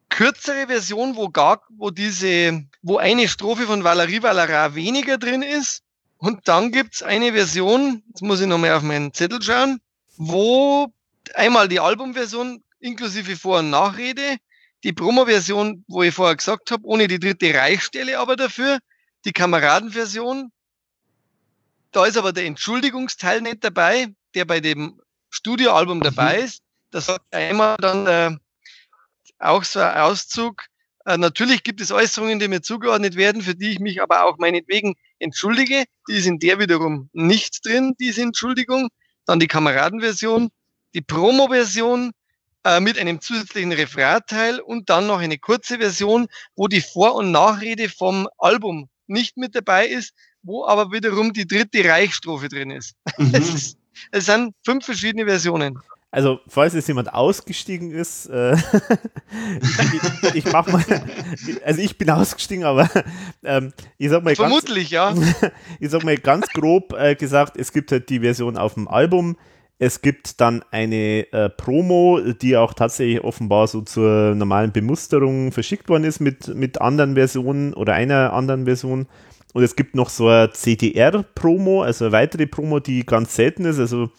[0.09, 5.81] kürzere Version, wo gar, wo diese, wo eine Strophe von Valerie Valera weniger drin ist.
[6.17, 9.79] Und dann gibt's eine Version, jetzt muss ich nochmal auf meinen Zettel schauen,
[10.17, 10.87] wo
[11.33, 14.37] einmal die Albumversion inklusive Vor- und Nachrede.
[14.83, 18.79] Die Promo-Version, wo ich vorher gesagt habe, ohne die dritte Reichstelle aber dafür.
[19.25, 20.51] Die Kameradenversion.
[21.91, 24.99] Da ist aber der Entschuldigungsteil nicht dabei, der bei dem
[25.29, 26.03] Studioalbum mhm.
[26.03, 26.61] dabei ist.
[26.91, 28.37] Da sagt einmal dann äh,
[29.39, 30.65] auch so ein Auszug,
[31.05, 34.37] Äh, natürlich gibt es Äußerungen, die mir zugeordnet werden, für die ich mich aber auch
[34.37, 35.83] meinetwegen entschuldige.
[36.07, 38.87] Die ist in der wiederum nicht drin, diese Entschuldigung.
[39.25, 40.49] Dann die Kameradenversion,
[40.93, 42.11] die Promo-Version
[42.63, 47.31] äh, mit einem zusätzlichen Referatteil und dann noch eine kurze Version, wo die Vor- und
[47.31, 52.95] Nachrede vom Album nicht mit dabei ist, wo aber wiederum die dritte Reichstrophe drin ist.
[53.17, 53.31] Mhm.
[53.33, 53.77] Es, ist
[54.11, 55.79] es sind fünf verschiedene Versionen.
[56.11, 60.83] Also, falls jetzt jemand ausgestiegen ist, äh, ich, ich, mach mal,
[61.65, 62.87] also ich bin ausgestiegen, aber
[63.43, 65.49] ähm, ich sag mal Vermutlich, ganz, ja.
[65.79, 69.37] ich sag mal ganz grob äh, gesagt, es gibt halt die Version auf dem Album,
[69.83, 75.89] es gibt dann eine äh, Promo, die auch tatsächlich offenbar so zur normalen Bemusterung verschickt
[75.89, 79.07] worden ist mit, mit anderen Versionen oder einer anderen Version.
[79.53, 83.77] Und es gibt noch so eine CDR-Promo, also eine weitere Promo, die ganz selten ist,
[83.77, 84.09] also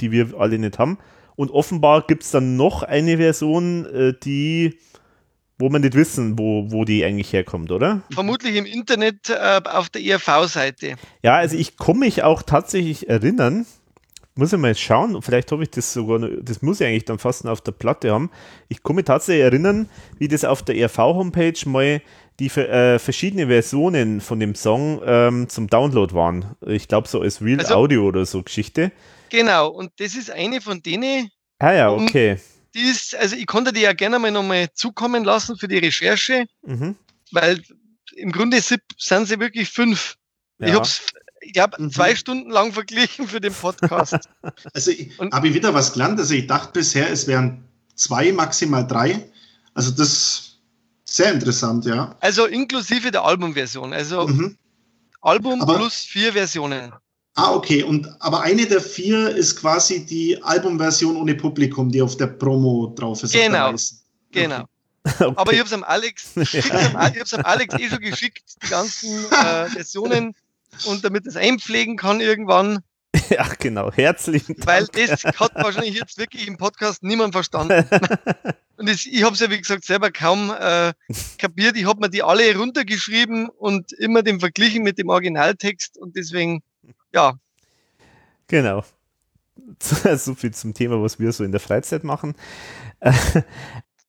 [0.00, 0.98] die wir alle nicht haben.
[1.36, 4.80] Und offenbar gibt es dann noch eine Version, äh, die,
[5.60, 8.02] wo man nicht wissen, wo, wo die eigentlich herkommt, oder?
[8.12, 10.96] Vermutlich im Internet äh, auf der ERV-Seite.
[11.22, 13.64] Ja, also ich komme mich auch tatsächlich erinnern,
[14.36, 17.46] muss ich mal schauen, vielleicht habe ich das sogar, das muss ich eigentlich dann fast
[17.46, 18.30] auf der Platte haben.
[18.68, 19.88] Ich komme mich tatsächlich erinnern,
[20.18, 22.02] wie das auf der ERV-Homepage mal
[22.40, 26.56] die äh, verschiedene Versionen von dem Song ähm, zum Download waren.
[26.66, 28.90] Ich glaube so als Real also, Audio oder so Geschichte.
[29.30, 31.30] Genau, und das ist eine von denen.
[31.60, 32.38] Ah ja, okay.
[32.74, 36.46] Die ist, also ich konnte die ja gerne mal nochmal zukommen lassen für die Recherche,
[36.62, 36.96] mhm.
[37.30, 37.62] weil
[38.16, 40.16] im Grunde sind sie wirklich fünf.
[40.58, 40.66] Ja.
[40.66, 40.88] Ich habe
[41.44, 41.90] ich hab mhm.
[41.90, 44.14] zwei Stunden lang verglichen für den Podcast.
[44.72, 44.92] Also
[45.32, 46.18] habe ich wieder was gelernt.
[46.18, 47.64] Also ich dachte bisher, es wären
[47.94, 49.24] zwei, maximal drei.
[49.74, 50.60] Also das ist
[51.04, 52.16] sehr interessant, ja.
[52.20, 53.92] Also inklusive der Albumversion.
[53.92, 54.56] Also mhm.
[55.20, 56.92] Album Aber plus vier Versionen.
[57.34, 57.82] Ah, okay.
[57.82, 62.92] Und aber eine der vier ist quasi die Albumversion ohne Publikum, die auf der Promo
[62.94, 63.32] drauf ist.
[63.32, 63.74] Genau.
[64.30, 64.64] Genau.
[65.06, 65.34] Okay.
[65.36, 68.68] Aber ich habe es am Alex, ich habe es am Alex eh schon geschickt, die
[68.68, 70.34] ganzen äh, Versionen
[70.86, 72.80] und damit es einpflegen kann irgendwann.
[73.30, 73.92] Ja, genau.
[73.92, 74.66] Herzlichen Dank.
[74.66, 77.88] Weil das hat wahrscheinlich jetzt wirklich im Podcast niemand verstanden.
[78.76, 80.92] und das, ich habe es ja, wie gesagt, selber kaum äh,
[81.38, 81.76] kapiert.
[81.76, 86.62] Ich habe mir die alle runtergeschrieben und immer den verglichen mit dem Originaltext und deswegen
[87.14, 87.34] ja.
[88.48, 88.84] Genau.
[89.80, 92.34] So viel zum Thema, was wir so in der Freizeit machen.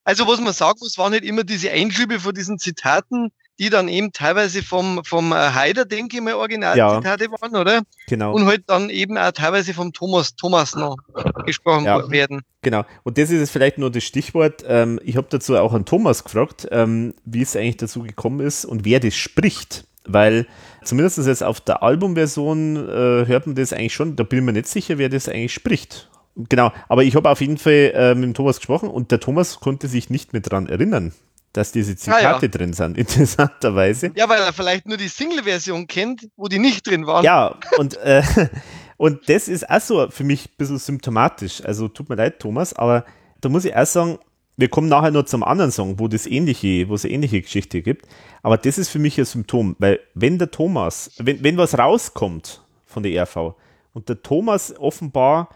[0.03, 3.88] Also, was man sagen muss, waren nicht immer diese Einschübe von diesen Zitaten, die dann
[3.88, 7.82] eben teilweise vom, vom äh, Haider, denke ich mal, Originalzitate ja, waren, oder?
[8.07, 8.34] Genau.
[8.34, 10.98] Und halt dann eben auch teilweise vom Thomas, Thomas noch
[11.45, 12.41] gesprochen ja, werden.
[12.61, 12.84] Genau.
[13.03, 14.64] Und das ist jetzt vielleicht nur das Stichwort.
[14.68, 18.65] Ähm, ich habe dazu auch an Thomas gefragt, ähm, wie es eigentlich dazu gekommen ist
[18.65, 20.45] und wer das spricht weil
[20.84, 24.53] zumindest jetzt auf der Albumversion äh, hört man das eigentlich schon, da bin ich mir
[24.53, 26.10] nicht sicher, wer das eigentlich spricht.
[26.36, 29.60] Genau, aber ich habe auf jeden Fall äh, mit dem Thomas gesprochen und der Thomas
[29.60, 31.14] konnte sich nicht mehr daran erinnern,
[31.56, 32.48] dass diese Zitate ah, ja.
[32.48, 34.11] drin sind, interessanterweise.
[34.15, 37.23] Ja, weil er vielleicht nur die Single-Version kennt, wo die nicht drin waren.
[37.23, 38.23] Ja, und, äh,
[38.98, 41.64] und das ist auch so für mich ein bisschen symptomatisch.
[41.64, 43.06] Also tut mir leid, Thomas, aber
[43.41, 44.19] da muss ich auch sagen,
[44.57, 47.82] wir kommen nachher noch zum anderen Song, wo das ähnliche, wo es eine ähnliche Geschichte
[47.82, 48.07] gibt.
[48.41, 52.61] Aber das ist für mich ein Symptom, weil wenn der Thomas, wenn, wenn was rauskommt
[52.86, 53.56] von der RV
[53.94, 55.49] und der Thomas offenbar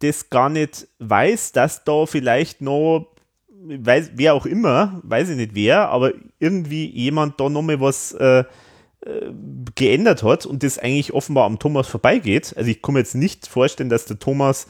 [0.00, 3.13] das gar nicht weiß, dass da vielleicht noch,
[3.64, 8.40] weiß, wer auch immer, weiß ich nicht wer, aber irgendwie jemand da nochmal was äh,
[8.40, 9.32] äh,
[9.74, 12.54] geändert hat und das eigentlich offenbar am Thomas vorbeigeht.
[12.56, 14.66] Also ich kann mir jetzt nicht vorstellen, dass der Thomas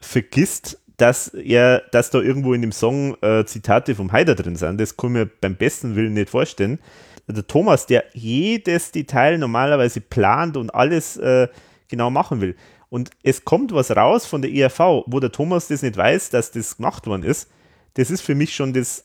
[0.00, 4.80] vergisst, dass er, dass da irgendwo in dem Song äh, Zitate vom Haider drin sind.
[4.80, 6.78] Das kann ich mir beim besten Willen nicht vorstellen.
[7.26, 11.48] Der Thomas, der jedes Detail normalerweise plant und alles äh,
[11.88, 12.54] genau machen will.
[12.90, 16.52] Und es kommt was raus von der ERV, wo der Thomas das nicht weiß, dass
[16.52, 17.48] das gemacht worden ist.
[17.94, 19.04] Das ist für mich schon das.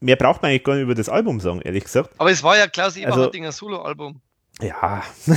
[0.00, 2.10] Mehr braucht man eigentlich gar nicht über das Album sagen, ehrlich gesagt.
[2.18, 4.20] Aber es war ja Klaus Eberhardinger also, Solo-Album.
[4.60, 5.04] Ja.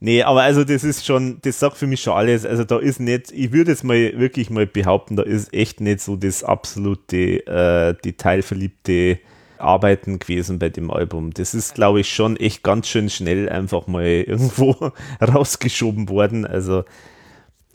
[0.00, 2.44] nee, aber also das ist schon, das sagt für mich schon alles.
[2.44, 6.00] Also da ist nicht, ich würde jetzt mal wirklich mal behaupten, da ist echt nicht
[6.00, 9.20] so das absolute äh, detailverliebte
[9.58, 11.32] Arbeiten gewesen bei dem Album.
[11.32, 16.44] Das ist, glaube ich, schon echt ganz schön schnell einfach mal irgendwo rausgeschoben worden.
[16.44, 16.84] Also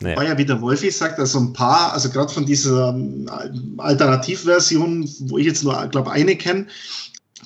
[0.00, 0.16] naja.
[0.16, 3.28] War ja, wie der Wolfi sagt, also ein paar, also gerade von dieser ähm,
[3.78, 6.66] Alternativversion, wo ich jetzt nur, glaube eine kenne,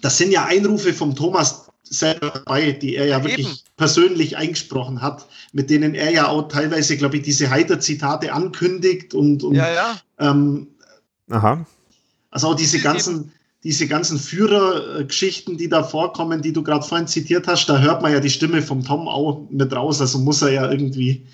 [0.02, 3.58] das sind ja Einrufe vom Thomas selber dabei, die er ja, ja wirklich eben.
[3.76, 9.42] persönlich eingesprochen hat, mit denen er ja auch teilweise, glaube ich, diese Heiter-Zitate ankündigt und,
[9.42, 10.00] und ja, ja.
[10.18, 10.68] Ähm,
[11.30, 11.66] Aha.
[12.30, 17.46] Also auch diese ganzen, diese ganzen Führergeschichten, die da vorkommen, die du gerade vorhin zitiert
[17.46, 20.50] hast, da hört man ja die Stimme vom Tom auch mit raus, also muss er
[20.50, 21.26] ja irgendwie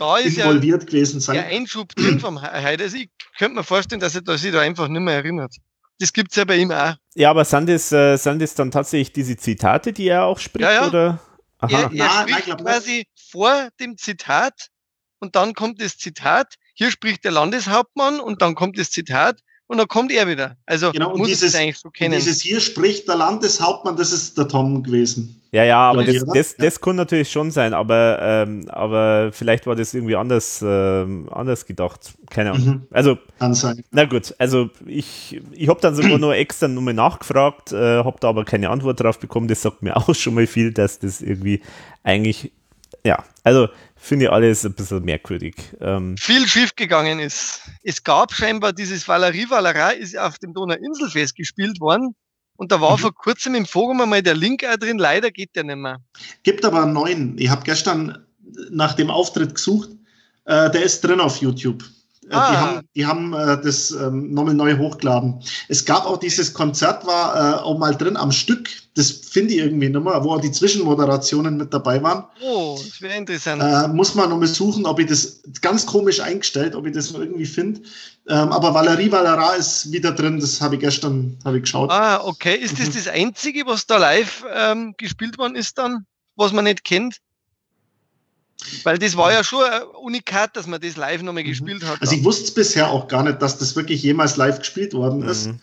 [0.00, 1.34] involviert ja gewesen sein.
[1.36, 3.08] Der Einschub drin vom Heide, also ich
[3.38, 5.54] könnte mir vorstellen, dass er sich da einfach nicht mehr erinnert.
[5.98, 6.94] das gibt es ja bei ihm auch.
[7.14, 10.62] Ja, aber sind das, äh, sind das dann tatsächlich diese Zitate, die er auch spricht?
[10.62, 10.88] Ja, ja.
[10.88, 11.20] Oder?
[11.60, 14.68] Er, er Nein, spricht nein, quasi vor dem Zitat
[15.18, 16.54] und dann kommt das Zitat.
[16.74, 19.40] Hier spricht der Landeshauptmann und dann kommt das Zitat
[19.70, 20.56] und dann kommt er wieder.
[20.66, 22.14] Also Genau, muss dieses- es eigentlich so Und kennen.
[22.16, 25.36] dieses hier spricht der Landeshauptmann, das ist der Tom gewesen.
[25.52, 26.64] Ja, ja, aber das, das, Ja.
[26.64, 31.66] das kann natürlich schon sein, aber, ähm, aber vielleicht war das irgendwie anders, ähm, anders
[31.66, 32.12] gedacht.
[32.30, 32.66] Keine Ahnung.
[32.66, 32.82] Mhm.
[32.92, 33.82] Also, Kann sein.
[33.90, 38.28] na gut, also ich, ich habe dann sogar nur extra nochmal nachgefragt, äh, habe da
[38.28, 39.48] aber keine Antwort drauf bekommen.
[39.48, 41.62] Das sagt mir auch schon mal viel, dass das irgendwie
[42.04, 42.52] eigentlich,
[43.04, 45.54] ja, also finde ich alles ein bisschen merkwürdig.
[45.80, 47.60] Ähm, viel schief gegangen ist.
[47.82, 52.14] Es gab scheinbar dieses Valerie Valera ist auf dem Donauinselfest gespielt worden.
[52.56, 53.00] Und da war Mhm.
[53.00, 54.98] vor kurzem im Forum einmal der Link auch drin.
[54.98, 55.98] Leider geht der nicht mehr.
[56.42, 57.38] Gibt aber einen neuen.
[57.38, 58.26] Ich habe gestern
[58.70, 59.90] nach dem Auftritt gesucht.
[60.44, 61.84] Äh, der ist drin auf YouTube.
[62.30, 62.50] Äh, Ah.
[62.50, 65.42] Die haben, die haben äh, das ähm, nochmal neu hochgeladen.
[65.68, 68.68] Es gab auch dieses Konzert, war äh, auch mal drin am Stück.
[68.94, 72.24] Das finde ich irgendwie mehr, wo auch die Zwischenmoderationen mit dabei waren.
[72.42, 73.62] Oh, das wäre interessant.
[73.62, 77.46] Äh, muss man nochmal suchen, ob ich das ganz komisch eingestellt, ob ich das irgendwie
[77.46, 77.80] finde.
[78.28, 81.90] Ähm, aber Valerie Valera ist wieder drin, das habe ich gestern hab ich geschaut.
[81.90, 82.54] Ah, okay.
[82.54, 82.94] Ist das Mhm.
[82.94, 87.16] das Einzige, was da live ähm, gespielt worden ist dann, was man nicht kennt?
[88.84, 91.48] Weil das war ja schon ein Unikat, dass man das live nochmal Mhm.
[91.48, 92.00] gespielt hat.
[92.00, 95.22] Also ich wusste es bisher auch gar nicht, dass das wirklich jemals live gespielt worden
[95.22, 95.46] ist.
[95.48, 95.60] mhm.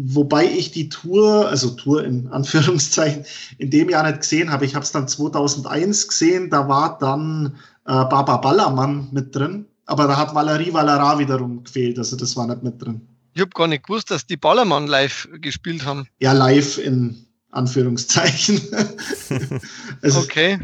[0.00, 3.24] Wobei ich die Tour, also Tour in Anführungszeichen,
[3.56, 4.64] in dem Jahr nicht gesehen habe.
[4.64, 9.66] Ich habe es dann 2001 gesehen, da war dann äh, Baba Ballermann mit drin.
[9.86, 13.00] Aber da hat Valerie Valera wiederum gefehlt, also das war nicht mit drin.
[13.34, 16.06] ich habe gar nicht gewusst, dass die Ballermann live gespielt haben.
[16.20, 18.60] Ja, live in Anführungszeichen.
[20.02, 20.58] also, Okay.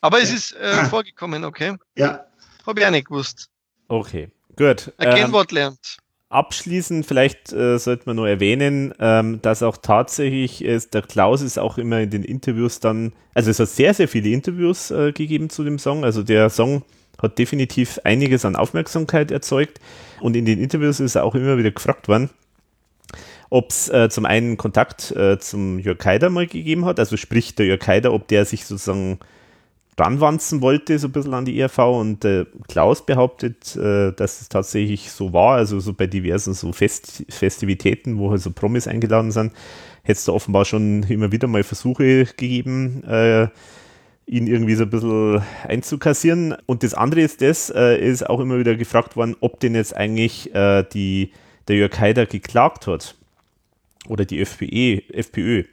[0.00, 1.74] Aber es ist äh, vorgekommen, okay.
[1.96, 2.24] Ja,
[2.66, 3.48] Habe ich auch nicht gewusst.
[3.88, 4.92] Okay, gut.
[4.98, 5.98] Ein Ähm, Kennwort lernt.
[6.30, 11.58] Abschließend vielleicht äh, sollte man nur erwähnen, ähm, dass auch tatsächlich ist, der Klaus ist
[11.58, 15.48] auch immer in den Interviews dann, also es hat sehr, sehr viele Interviews äh, gegeben
[15.48, 16.04] zu dem Song.
[16.04, 16.82] Also der Song
[17.20, 19.80] hat definitiv einiges an Aufmerksamkeit erzeugt
[20.20, 22.28] und in den Interviews ist er auch immer wieder gefragt worden,
[23.48, 27.54] ob es äh, zum einen Kontakt äh, zum Jörg Haider mal gegeben hat, also sprich
[27.54, 29.18] der Jörg Haider, ob der sich sozusagen
[29.98, 34.48] ranwanzen wollte, so ein bisschen an die ERV und äh, Klaus behauptet, äh, dass es
[34.48, 39.30] tatsächlich so war, also so bei diversen so Fest Festivitäten, wo halt so Promis eingeladen
[39.30, 39.52] sind,
[40.02, 43.48] hätte es da offenbar schon immer wieder mal Versuche gegeben, äh,
[44.26, 46.54] ihn irgendwie so ein bisschen einzukassieren.
[46.66, 49.96] Und das andere ist das, äh, ist auch immer wieder gefragt worden, ob denn jetzt
[49.96, 51.32] eigentlich äh, die,
[51.66, 53.16] der Jörg Haider geklagt hat.
[54.06, 55.64] Oder die FPE, FPÖ.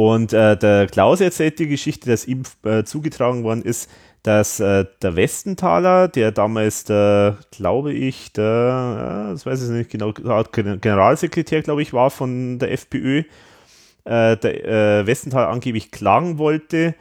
[0.00, 3.90] Und äh, der Klaus erzählt die Geschichte, dass ihm äh, zugetragen worden ist,
[4.22, 9.90] dass äh, der Westenthaler, der damals der, glaube ich, der, ja, das weiß ich nicht
[9.90, 13.24] genau, Generalsekretär, glaube ich, war von der FPÖ,
[14.06, 14.64] äh, der
[15.00, 16.94] äh, Westenthaler angeblich klagen wollte,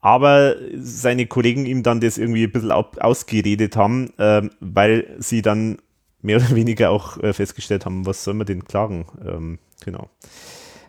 [0.00, 5.42] aber seine Kollegen ihm dann das irgendwie ein bisschen au- ausgeredet haben, ähm, weil sie
[5.42, 5.80] dann
[6.22, 9.04] mehr oder weniger auch äh, festgestellt haben, was soll man denn klagen?
[9.22, 10.08] Ähm, genau.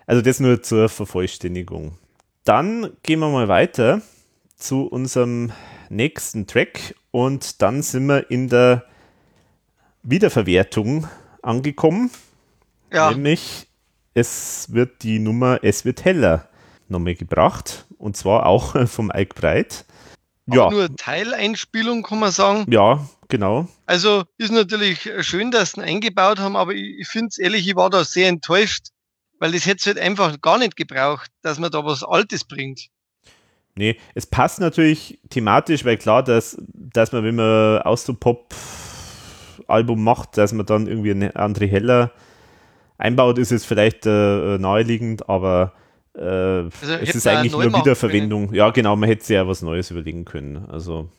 [0.06, 1.98] Also das nur zur Vervollständigung.
[2.44, 4.02] Dann gehen wir mal weiter
[4.58, 5.52] zu unserem
[5.90, 8.86] nächsten Track und dann sind wir in der
[10.04, 11.08] Wiederverwertung
[11.42, 12.12] angekommen.
[12.92, 13.68] Ja, Nämlich
[14.14, 16.48] es wird die Nummer Es wird heller
[16.90, 19.86] nochmal gebracht und zwar auch vom Ike Breit.
[20.46, 20.66] ja.
[20.66, 22.66] Ja, nur Teileinspielung kann man sagen.
[22.70, 23.68] ja, genau.
[23.86, 27.68] Also ist natürlich schön, dass sie ihn eingebaut haben, aber ich, ich finde es ehrlich,
[27.68, 28.88] ich war da sehr enttäuscht,
[29.44, 32.88] weil das hätte halt einfach gar nicht gebraucht, dass man da was Altes bringt.
[33.76, 38.56] Nee, es passt natürlich thematisch, weil klar, dass, dass man, wenn man Austropop
[39.68, 42.14] Album macht, dass man dann irgendwie eine andere Heller
[42.98, 45.74] einbaut, ist es vielleicht äh, naheliegend, aber
[46.18, 48.54] äh, es hätte ist eigentlich nur Wiederverwendung.
[48.54, 50.70] Ja, genau, man hätte sich ja was Neues überlegen können.
[50.70, 51.10] Also,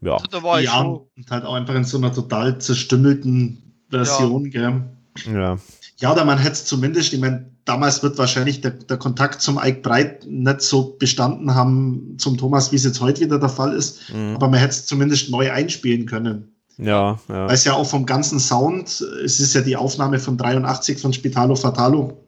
[0.00, 0.12] ja.
[0.12, 4.48] Also da war ich ja, und halt auch einfach in so einer total zerstümmelten Version,
[4.48, 4.84] gell.
[5.26, 5.58] ja.
[6.02, 9.60] Ja, oder man hätte es zumindest, ich meine, damals wird wahrscheinlich der, der Kontakt zum
[9.62, 13.72] Ike Breit nicht so bestanden haben zum Thomas, wie es jetzt heute wieder der Fall
[13.72, 14.12] ist.
[14.12, 14.34] Mhm.
[14.34, 16.56] Aber man hätte es zumindest neu einspielen können.
[16.76, 17.46] Ja, ja.
[17.46, 18.88] Weil es ja auch vom ganzen Sound,
[19.24, 22.24] es ist ja die Aufnahme von 83 von Spitalo Fatalo,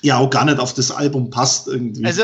[0.00, 2.06] ja auch gar nicht auf das Album passt irgendwie.
[2.06, 2.22] Also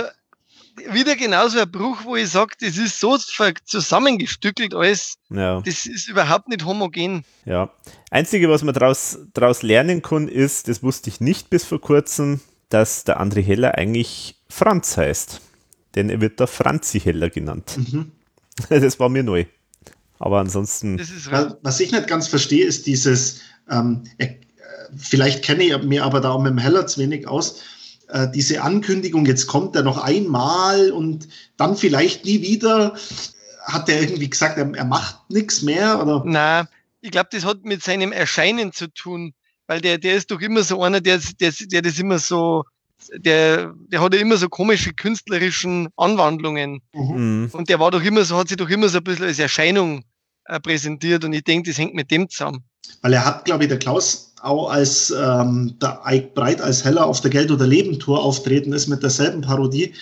[0.92, 5.60] wieder genauso ein Bruch, wo ich sage, das ist so zusammengestückelt alles, ja.
[5.60, 7.24] das ist überhaupt nicht homogen.
[7.44, 7.70] Ja.
[8.10, 12.40] Einzige, was man daraus draus lernen kann, ist, das wusste ich nicht bis vor kurzem,
[12.68, 15.40] dass der André Heller eigentlich Franz heißt.
[15.94, 17.76] Denn er wird da Franzi Heller genannt.
[17.76, 18.12] mhm.
[18.68, 19.44] Das war mir neu.
[20.18, 23.40] Aber ansonsten, Das ist Weil, was ich nicht ganz verstehe, ist dieses,
[23.70, 24.34] ähm, er,
[24.96, 27.60] vielleicht kenne ich mir aber da mit dem Heller zu wenig aus,
[28.08, 32.96] äh, diese Ankündigung, jetzt kommt er noch einmal und dann vielleicht nie wieder.
[33.64, 36.00] Hat er irgendwie gesagt, er, er macht nichts mehr?
[36.00, 36.22] Oder?
[36.24, 36.68] Na,
[37.00, 39.32] ich glaube, das hat mit seinem Erscheinen zu tun,
[39.66, 42.64] weil der, der ist doch immer so einer, der, der, der das immer so,
[43.14, 46.80] der, der hat ja immer so komische künstlerischen Anwandlungen.
[46.92, 47.50] Mhm.
[47.52, 50.04] Und der war doch immer so, hat sich doch immer so ein bisschen als Erscheinung
[50.44, 52.64] äh, präsentiert und ich denke, das hängt mit dem zusammen.
[53.02, 57.06] Weil er hat, glaube ich, der Klaus auch als ähm, der Ike Breit als Heller
[57.06, 59.92] auf der Geld- oder Leben-Tour auftreten ist mit derselben Parodie.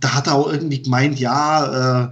[0.00, 2.10] Da hat er auch irgendwie gemeint, ja, äh,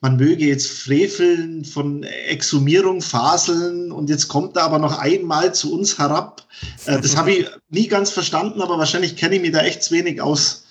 [0.00, 5.72] man möge jetzt freveln von Exhumierung, Faseln und jetzt kommt er aber noch einmal zu
[5.74, 6.46] uns herab.
[6.84, 9.94] Äh, das habe ich nie ganz verstanden, aber wahrscheinlich kenne ich mich da echt zu
[9.94, 10.66] wenig aus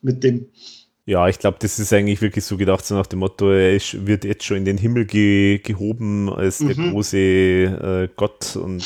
[0.00, 0.46] mit dem.
[1.04, 4.06] Ja, ich glaube, das ist eigentlich wirklich so gedacht, so nach dem Motto, er ist,
[4.06, 6.92] wird jetzt schon in den Himmel ge gehoben als der mhm.
[6.92, 8.82] große äh, Gott und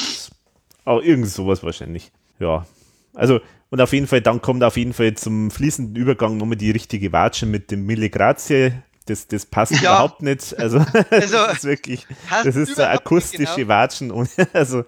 [0.84, 2.10] auch irgend sowas wahrscheinlich.
[2.38, 2.66] Ja,
[3.14, 3.40] also
[3.70, 7.10] und auf jeden Fall, dann kommt auf jeden Fall zum fließenden Übergang nochmal die richtige
[7.12, 8.72] Watsche mit dem Mille Grazie,
[9.06, 9.78] das, das passt ja.
[9.78, 10.58] überhaupt nicht.
[10.58, 10.78] Also,
[11.10, 12.06] also das ist wirklich,
[12.44, 13.68] das ist so akustische genau.
[13.68, 14.10] Watschen.
[14.10, 14.84] Und, also,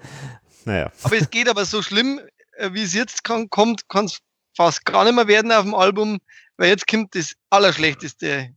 [0.64, 0.92] naja.
[1.02, 2.20] Aber es geht aber so schlimm,
[2.58, 4.20] äh, wie es jetzt kann, kommt, kann es
[4.56, 6.18] fast gar nicht mehr werden auf dem Album,
[6.56, 8.50] weil jetzt kommt das Allerschlechteste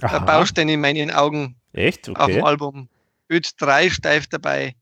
[0.00, 0.18] Aha.
[0.20, 1.56] Baustein in meinen Augen.
[1.72, 2.08] Echt?
[2.08, 2.20] Okay.
[2.20, 2.88] Auf dem Album.
[3.30, 4.74] Öd 3 steif dabei.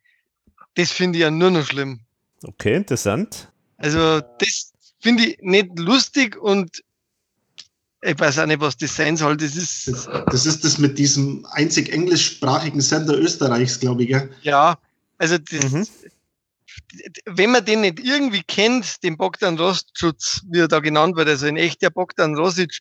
[0.74, 2.01] Das finde ich ja nur noch schlimm.
[2.43, 3.53] Okay, interessant.
[3.77, 6.82] Also, das finde ich nicht lustig und
[8.03, 9.36] ich weiß auch nicht, was das sein soll.
[9.36, 14.11] Das ist das, das, ist das mit diesem einzig englischsprachigen Sender Österreichs, glaube ich.
[14.11, 14.78] Ja, ja
[15.19, 15.86] also das, mhm.
[17.27, 21.47] wenn man den nicht irgendwie kennt, den Bogdan Rostschutz, wie er da genannt wird, also
[21.47, 22.81] in echt der Bogdan Rosic,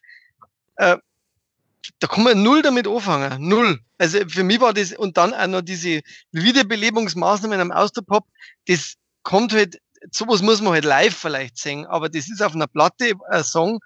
[0.78, 0.98] äh,
[2.00, 3.48] da kann man null damit anfangen.
[3.48, 3.80] Null.
[3.98, 6.02] Also für mich war das, und dann auch noch diese
[6.32, 8.26] Wiederbelebungsmaßnahmen am Austropop,
[8.68, 9.80] das kommt halt,
[10.12, 13.80] sowas muss man halt live vielleicht singen, aber das ist auf einer Platte ein Song,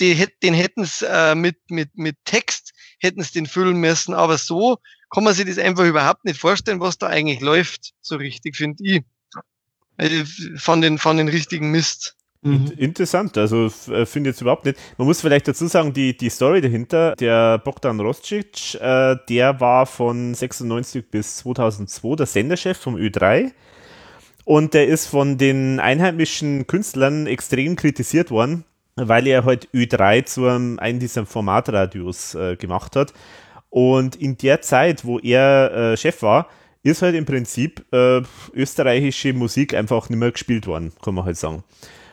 [0.00, 4.38] die, den hätten sie äh, mit, mit, mit Text hätten sie den füllen müssen, aber
[4.38, 4.78] so
[5.10, 8.82] kann man sich das einfach überhaupt nicht vorstellen, was da eigentlich läuft, so richtig, finde
[8.84, 9.02] ich.
[9.96, 10.24] Also
[10.56, 12.16] von den, von den richtigen Mist.
[12.44, 12.72] Mhm.
[12.76, 14.78] Interessant, also äh, finde ich jetzt überhaupt nicht.
[14.98, 19.86] Man muss vielleicht dazu sagen, die, die Story dahinter, der Bogdan Roscic, äh, der war
[19.86, 23.52] von 96 bis 2002 der Senderchef vom Ö3
[24.44, 28.64] und der ist von den einheimischen Künstlern extrem kritisiert worden,
[28.94, 33.14] weil er halt Ö3 zu einem, einem dieser Formatradios äh, gemacht hat.
[33.70, 36.48] Und in der Zeit, wo er äh, Chef war,
[36.82, 38.20] ist halt im Prinzip äh,
[38.52, 41.64] österreichische Musik einfach nicht mehr gespielt worden, kann man halt sagen.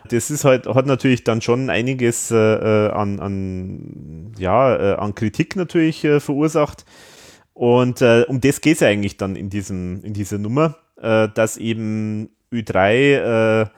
[0.10, 5.16] Das ist halt, hat natürlich dann schon einiges äh, äh an, an, ja, äh, an
[5.16, 6.86] Kritik natürlich äh, verursacht.
[7.54, 12.30] Und um das geht es ja eigentlich dann in, diesem, in dieser Nummer, dass eben
[12.52, 13.70] Ö3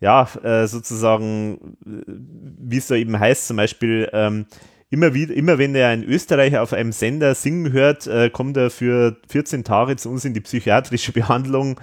[0.00, 4.46] ja, äh, sozusagen, wie es da eben heißt, zum Beispiel, ähm,
[4.88, 8.70] immer wieder, immer wenn er einen Österreicher auf einem Sender singen hört, äh, kommt er
[8.70, 11.78] für 14 Tage zu uns in die psychiatrische Behandlung.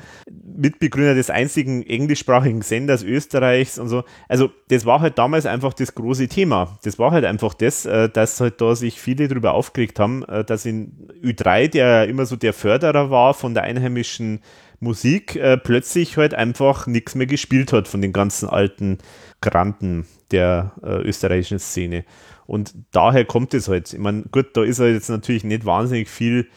[0.58, 4.04] Mitbegründer des einzigen englischsprachigen Senders Österreichs und so.
[4.28, 6.78] Also, das war halt damals einfach das große Thema.
[6.84, 10.44] Das war halt einfach das, äh, dass halt da sich viele darüber aufgeregt haben, äh,
[10.44, 14.42] dass in Ü3, der immer so der Förderer war von der einheimischen
[14.80, 19.00] Musik äh, plötzlich halt einfach nichts mehr gespielt hat von den ganzen alten
[19.42, 22.06] Granten der äh, österreichischen Szene.
[22.46, 23.94] Und daher kommt es halt.
[23.94, 26.48] Ich meine, gut, da ist halt jetzt natürlich nicht wahnsinnig viel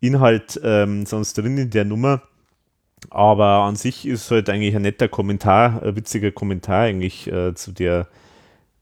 [0.00, 2.22] Inhalt ähm, sonst drin in der Nummer.
[3.10, 7.72] Aber an sich ist halt eigentlich ein netter Kommentar, ein witziger Kommentar eigentlich äh, zu
[7.72, 8.08] der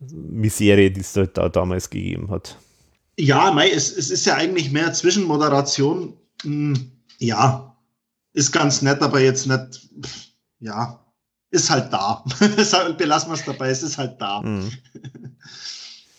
[0.00, 2.58] Misere, die es halt da damals gegeben hat.
[3.18, 6.14] Ja, mei, es, es ist ja eigentlich mehr Zwischenmoderation.
[6.42, 7.76] Hm, ja,
[8.32, 9.88] ist ganz nett, aber jetzt nicht,
[10.58, 11.04] ja,
[11.50, 12.24] ist halt da.
[12.98, 14.42] Belassen wir es dabei, es ist halt da.
[14.42, 14.72] Mhm.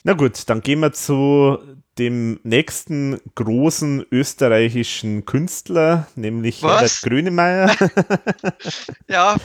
[0.04, 1.58] Na gut, dann gehen wir zu
[1.98, 6.72] dem nächsten großen österreichischen Künstler, nämlich Was?
[6.72, 7.76] Herbert Grönemeyer.
[9.08, 9.36] ja,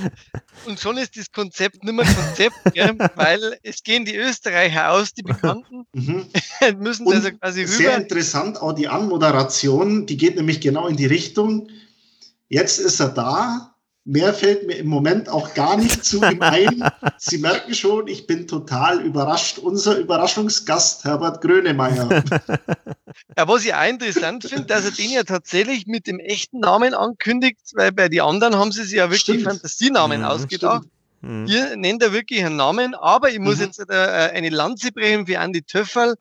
[0.66, 2.96] und schon ist das Konzept nicht mehr Konzept, gell?
[3.14, 6.26] weil es gehen die Österreicher aus, die Bekannten, mhm.
[6.78, 7.72] müssen und also quasi rüber.
[7.72, 11.68] Sehr interessant, auch die Anmoderation, die geht nämlich genau in die Richtung,
[12.50, 13.69] Jetzt ist er da.
[14.04, 16.82] Mehr fällt mir im Moment auch gar nicht zu ihm ein.
[17.18, 19.58] Sie merken schon, ich bin total überrascht.
[19.58, 22.24] Unser Überraschungsgast, Herbert Grönemeyer.
[23.36, 26.94] Ja, was ich auch interessant finde, dass er den ja tatsächlich mit dem echten Namen
[26.94, 29.42] ankündigt, weil bei den anderen haben sie sich ja wirklich stimmt.
[29.42, 30.86] Fantasienamen mhm, ausgedacht.
[31.20, 31.46] Mhm.
[31.46, 33.64] Hier nennt er wirklich einen Namen, aber ich muss mhm.
[33.64, 36.16] jetzt äh, eine Lanze brechen für Andy Töfferl.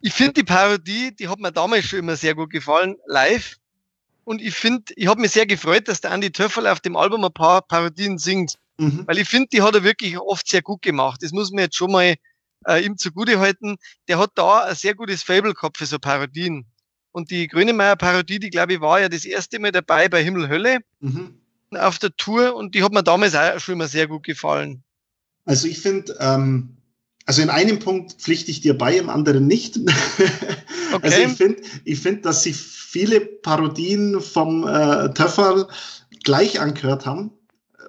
[0.00, 3.56] Ich finde die Parodie, die hat mir damals schon immer sehr gut gefallen, live
[4.26, 7.24] Und ich finde, ich habe mich sehr gefreut, dass der Andy Töffel auf dem Album
[7.24, 8.54] ein paar Parodien singt.
[8.76, 9.06] Mhm.
[9.06, 11.22] Weil ich finde, die hat er wirklich oft sehr gut gemacht.
[11.22, 12.16] Das muss man jetzt schon mal
[12.66, 13.76] äh, ihm zugute halten.
[14.08, 16.66] Der hat da ein sehr gutes Fable gehabt für so Parodien.
[17.12, 20.80] Und die Grönemeyer-Parodie, die glaube ich war ja das erste Mal dabei bei Himmel Hölle
[20.98, 21.38] mhm.
[21.70, 24.82] auf der Tour und die hat mir damals auch schon immer sehr gut gefallen.
[25.44, 26.78] Also ich finde, ähm,
[27.26, 29.78] also in einem Punkt pflichte ich dir bei, im anderen nicht.
[30.92, 31.08] Okay.
[31.08, 35.66] Also ich finde, ich finde, dass sie viele Parodien vom äh, Töfferl
[36.22, 37.32] gleich angehört haben.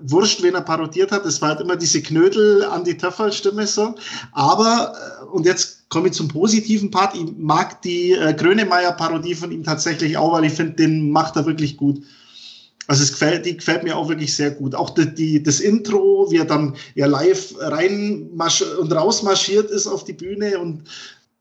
[0.01, 3.95] Wurscht, wen er parodiert hat, es war halt immer diese Knödel an die Töfferl-Stimme so.
[4.31, 9.51] Aber, äh, und jetzt komme ich zum positiven Part, ich mag die äh, Grönemeyer-Parodie von
[9.51, 12.01] ihm tatsächlich auch, weil ich finde, den macht er wirklich gut.
[12.87, 14.73] Also es gefällt, die gefällt mir auch wirklich sehr gut.
[14.73, 18.29] Auch die, die, das Intro, wie er dann ja live rein
[18.79, 20.89] und raus marschiert ist auf die Bühne und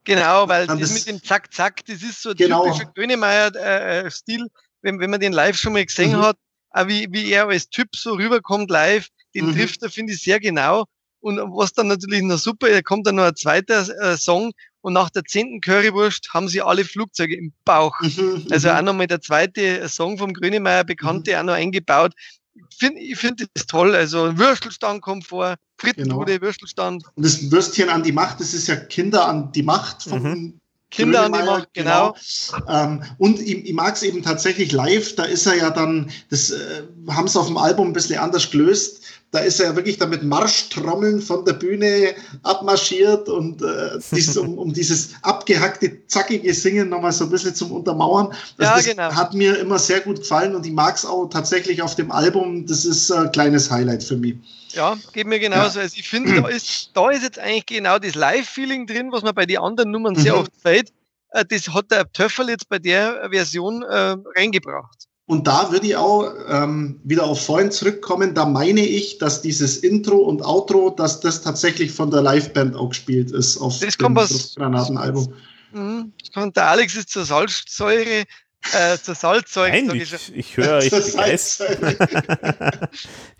[0.05, 2.65] Genau, weil das, das mit dem Zack Zack, das ist so genau.
[2.65, 4.49] typischer Grönemeyer-Stil, äh,
[4.83, 6.23] wenn, wenn man den live schon mal gesehen mhm.
[6.23, 6.37] hat,
[6.71, 9.55] auch wie, wie er als Typ so rüberkommt live, den mhm.
[9.55, 10.85] trifft er, finde ich, sehr genau.
[11.19, 14.53] Und was dann natürlich noch super, da kommt dann noch ein zweiter äh, Song
[14.87, 17.93] und nach der zehnten Currywurst haben sie alle Flugzeuge im Bauch.
[18.03, 18.75] Mhm, also mhm.
[18.77, 21.39] auch nochmal der zweite Song vom Grönemeyer, Bekannte, mhm.
[21.39, 22.13] auch noch eingebaut.
[22.55, 23.97] Ich finde ich find das toll.
[23.97, 26.47] Also Würstelstand kommt vor, Frittenbude, genau.
[26.47, 27.03] Würstelstand.
[27.17, 30.61] Und das Würstchen an die Macht, das ist ja Kinder an die Macht von mhm.
[30.93, 32.15] Kinder an die Macht, genau.
[32.53, 32.71] genau.
[32.71, 36.51] Ähm, und ich, ich mag es eben tatsächlich live, da ist er ja dann, das
[36.51, 39.03] äh, haben sie auf dem Album ein bisschen anders gelöst
[39.33, 44.57] da ist er ja wirklich damit Marschtrommeln von der Bühne abmarschiert und äh, dieses, um,
[44.57, 48.29] um, dieses abgehackte, zackige Singen nochmal so ein bisschen zum Untermauern.
[48.29, 49.15] Also ja, das genau.
[49.15, 52.67] hat mir immer sehr gut gefallen und ich mag es auch tatsächlich auf dem Album.
[52.67, 54.37] Das ist ein kleines Highlight für mich.
[54.71, 55.79] Ja, geht mir genauso.
[55.79, 55.85] Ja.
[55.85, 59.35] Also ich finde, da ist, da ist jetzt eigentlich genau das Live-Feeling drin, was man
[59.35, 60.41] bei den anderen Nummern sehr mhm.
[60.41, 60.93] oft fällt.
[61.31, 65.09] Äh, das hat der Töffel jetzt bei der Version äh, reingebracht.
[65.27, 68.35] Und da würde ich auch ähm, wieder auf vorhin zurückkommen.
[68.35, 72.91] Da meine ich, dass dieses Intro und Outro, dass das tatsächlich von der Liveband auch
[72.91, 75.35] gespielt ist auf das dem Granatenalbum.
[75.73, 76.13] Mhm.
[76.55, 78.25] Der Alex ist zur Salzsäure,
[78.73, 79.71] äh, zur Salzsäure.
[79.71, 81.79] Nein, ich, ich, ich höre euch begeistert.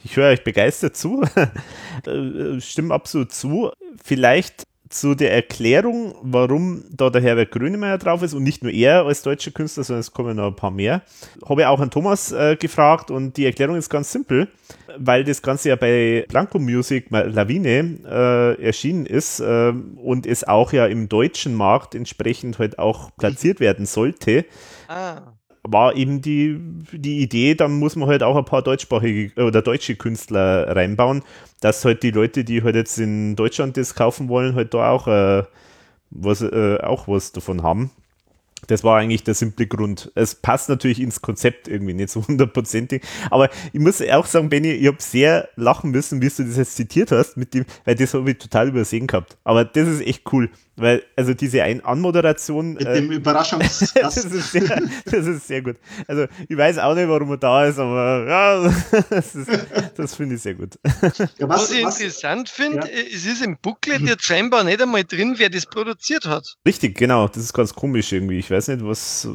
[0.05, 1.23] ich höre euch begeistert zu.
[2.07, 3.73] Äh, Stimmt absolut zu.
[4.05, 9.05] Vielleicht zu der Erklärung, warum da der Herbert Grönemeyer drauf ist und nicht nur er
[9.05, 11.03] als deutscher Künstler, sondern es kommen noch ein paar mehr,
[11.49, 14.49] habe ich auch an Thomas äh, gefragt und die Erklärung ist ganz simpel,
[14.97, 20.73] weil das Ganze ja bei Blanco Music Lawine äh, erschienen ist äh, und es auch
[20.73, 24.45] ja im deutschen Markt entsprechend halt auch platziert werden sollte.
[24.89, 25.36] Ah
[25.69, 26.59] war eben die,
[26.93, 31.23] die Idee, dann muss man halt auch ein paar deutschsprachige oder deutsche Künstler reinbauen,
[31.61, 35.07] dass halt die Leute, die halt jetzt in Deutschland das kaufen wollen, halt da auch,
[35.09, 35.45] äh,
[36.11, 37.91] was, äh, auch was davon haben.
[38.67, 40.11] Das war eigentlich der simple Grund.
[40.15, 43.03] Es passt natürlich ins Konzept irgendwie nicht so hundertprozentig.
[43.31, 46.77] Aber ich muss auch sagen, Benny, ich habe sehr lachen müssen, wie du das jetzt
[46.77, 49.37] zitiert hast, mit dem, weil das habe ich total übersehen gehabt.
[49.45, 50.51] Aber das ist echt cool.
[50.79, 52.75] Weil, also diese Ein Anmoderation.
[52.75, 53.95] Mit äh, dem Überraschungsgast.
[54.03, 55.77] das, ist sehr, das ist sehr gut.
[56.07, 58.75] Also, ich weiß auch nicht, warum er da ist, aber ja,
[59.11, 59.33] das,
[59.97, 60.79] das finde ich sehr gut.
[61.39, 63.03] Ja, was, was, ich was, interessant finde, ja.
[63.15, 66.57] es ist im Booklet jetzt scheinbar nicht einmal drin, wer das produziert hat.
[66.67, 67.27] Richtig, genau.
[67.27, 68.39] Das ist ganz komisch irgendwie.
[68.39, 69.29] Ich weiß nicht, was.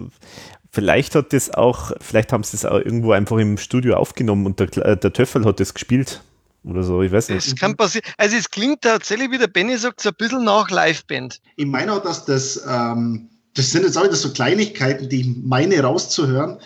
[0.73, 4.59] Vielleicht hat das auch, vielleicht haben sie das auch irgendwo einfach im Studio aufgenommen und
[4.59, 6.21] der, der Töffel hat das gespielt
[6.63, 7.45] oder so, ich weiß nicht.
[7.45, 8.05] Es kann passieren.
[8.17, 11.41] Also es klingt tatsächlich, wie der Benny sagt, so ein bisschen nach Liveband.
[11.55, 15.27] Ich meine auch, dass das, ähm, das sind jetzt auch wieder so Kleinigkeiten, die ich
[15.43, 16.59] meine rauszuhören,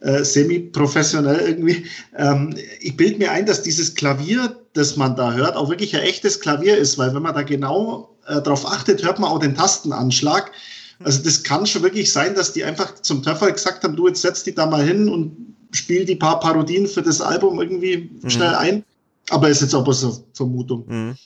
[0.00, 1.84] äh, semi-professionell irgendwie.
[2.16, 6.02] Ähm, ich bilde mir ein, dass dieses Klavier, das man da hört, auch wirklich ein
[6.02, 9.56] echtes Klavier ist, weil wenn man da genau äh, drauf achtet, hört man auch den
[9.56, 10.52] Tastenanschlag.
[11.02, 14.22] Also das kann schon wirklich sein, dass die einfach zum Töpfer gesagt haben, du jetzt
[14.22, 18.30] setz die da mal hin und spiel die paar Parodien für das Album irgendwie mhm.
[18.30, 18.84] schnell ein.
[19.30, 20.84] Aber ist jetzt aber so Vermutung.
[20.86, 21.16] Mhm.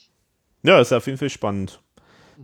[0.62, 1.80] Ja, ist auf jeden Fall spannend.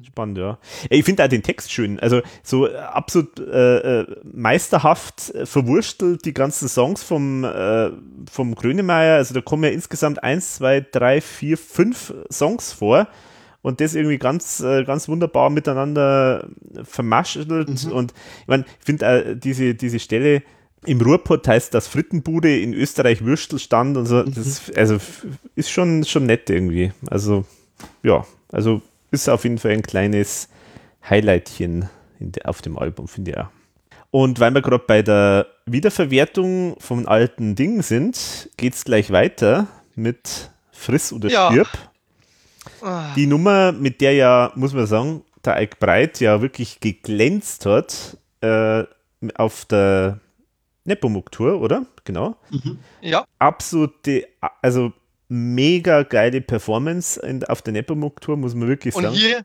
[0.06, 0.58] Spannend, ja.
[0.88, 1.98] Ich finde auch den Text schön.
[2.00, 7.90] Also so absolut äh, äh, meisterhaft verwurstelt die ganzen Songs vom, äh,
[8.30, 9.16] vom Grönemeyer.
[9.16, 13.08] Also da kommen ja insgesamt eins, zwei, drei, vier, fünf Songs vor.
[13.62, 16.48] Und das irgendwie ganz, äh, ganz wunderbar miteinander
[16.82, 17.48] vermaschelt.
[17.48, 17.92] Mhm.
[17.92, 20.42] Und ich meine, ich finde äh, diese, diese Stelle,
[20.86, 24.22] im Ruhrpott heißt das Frittenbude, in Österreich Würstelstand und so.
[24.22, 24.74] Das mhm.
[24.76, 24.96] also
[25.54, 26.92] ist schon, schon nett irgendwie.
[27.10, 27.44] Also,
[28.02, 28.80] ja, also
[29.10, 30.48] ist auf jeden Fall ein kleines
[31.08, 31.88] Highlightchen
[32.18, 33.48] de, auf dem Album, finde ich auch.
[34.10, 39.68] Und weil wir gerade bei der Wiederverwertung von alten Dingen sind, geht es gleich weiter
[39.94, 41.50] mit Friss oder ja.
[41.50, 41.68] Stirb.
[42.82, 43.12] Ah.
[43.14, 48.16] Die Nummer, mit der ja, muss man sagen, der Ike Breit ja wirklich geglänzt hat,
[48.40, 48.84] äh,
[49.34, 50.20] auf der
[50.84, 51.86] Nepomuk-Tour, oder?
[52.04, 52.36] Genau.
[52.50, 52.78] Mhm.
[53.00, 53.24] Ja.
[53.38, 54.26] Absolute,
[54.62, 54.92] also
[55.28, 59.08] mega geile Performance in, auf der Nepomuk-Tour, muss man wirklich sagen.
[59.08, 59.44] Und hier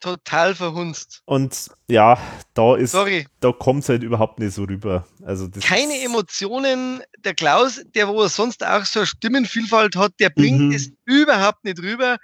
[0.00, 1.22] total verhunzt.
[1.24, 2.18] Und ja,
[2.52, 3.26] da ist, Sorry.
[3.40, 5.06] da kommt es halt überhaupt nicht so rüber.
[5.24, 7.02] Also Keine Emotionen.
[7.24, 10.72] Der Klaus, der wo er sonst auch so eine Stimmenvielfalt hat, der bringt mhm.
[10.72, 12.18] es überhaupt nicht rüber.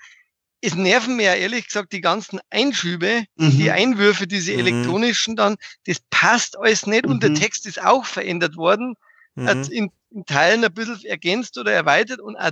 [0.62, 3.50] Es nerven mir ja ehrlich gesagt die ganzen Einschübe, mhm.
[3.50, 4.58] die Einwürfe, diese mhm.
[4.58, 5.56] elektronischen dann,
[5.86, 7.36] das passt alles nicht und der mhm.
[7.36, 8.94] Text ist auch verändert worden,
[9.36, 9.72] hat mhm.
[9.72, 12.50] in, in Teilen ein bisschen ergänzt oder erweitert und auch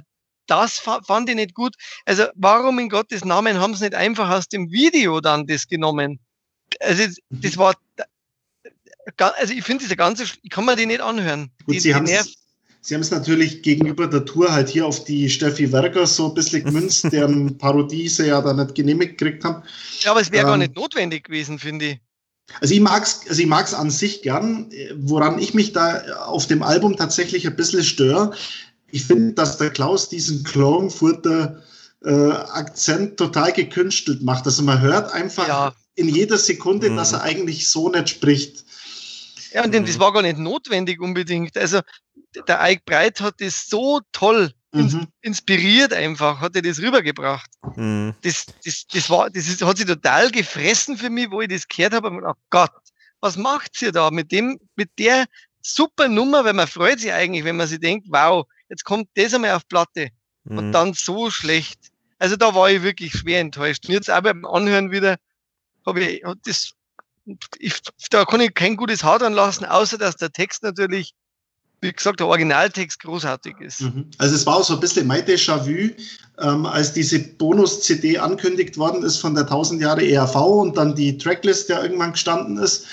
[0.49, 1.75] das fand ich nicht gut.
[2.07, 6.21] Also warum in Gottes Namen haben sie nicht einfach aus dem Video dann das genommen?
[6.81, 7.75] Also das war,
[9.17, 11.51] also ich finde diese ganze, ich kann mir die nicht anhören.
[11.67, 12.07] Gut, die, sie haben
[12.81, 16.35] Sie haben es natürlich gegenüber der Tour halt hier auf die Steffi Werger so ein
[16.35, 19.63] bisschen gemünzt, deren Parodie sie ja da nicht genehmigt gekriegt haben.
[20.01, 22.01] Ja, aber es wäre ähm, gar nicht notwendig gewesen, finde ich.
[22.61, 24.71] Also ich mag's, also ich mag's an sich gern.
[24.97, 28.33] Woran ich mich da auf dem Album tatsächlich ein bisschen störe,
[28.91, 31.63] ich finde, dass der Klaus diesen Klagenfurter
[32.05, 34.47] äh, Akzent total gekünstelt macht.
[34.47, 35.75] Also man hört einfach ja.
[35.95, 36.97] in jeder Sekunde, mhm.
[36.97, 38.65] dass er eigentlich so nicht spricht.
[39.53, 39.87] Ja, und mhm.
[39.87, 41.57] das war gar nicht notwendig unbedingt.
[41.57, 41.81] Also
[42.35, 45.09] der Ike Breit hat das so toll mhm.
[45.23, 47.51] inspiriert einfach, hat er das rübergebracht.
[47.77, 48.15] Mhm.
[48.23, 51.67] Das, das, das, war, das ist, hat sich total gefressen für mich, wo ich das
[51.69, 52.09] gehört habe.
[52.09, 52.73] Und oh Gott,
[53.21, 55.27] was macht ihr da mit dem, mit der
[55.61, 59.35] super Nummer, weil man freut sich eigentlich, wenn man sich denkt, wow, jetzt kommt das
[59.35, 60.11] einmal auf Platte
[60.45, 60.59] mhm.
[60.59, 61.91] und dann so schlecht.
[62.19, 63.87] Also da war ich wirklich schwer enttäuscht.
[63.87, 65.17] Und jetzt auch beim Anhören wieder
[65.87, 66.73] habe ich das,
[67.59, 67.75] ich,
[68.11, 71.15] da kann ich kein gutes Haar dran lassen, außer dass der Text natürlich,
[71.81, 73.83] wie gesagt, der Originaltext großartig ist.
[73.83, 74.11] Mhm.
[74.19, 75.93] Also es war auch so ein bisschen mein Déjà-vu,
[76.41, 81.19] ähm, als diese Bonus-CD ankündigt worden ist von der 1000 Jahre ERV und dann die
[81.19, 82.87] Tracklist ja irgendwann gestanden ist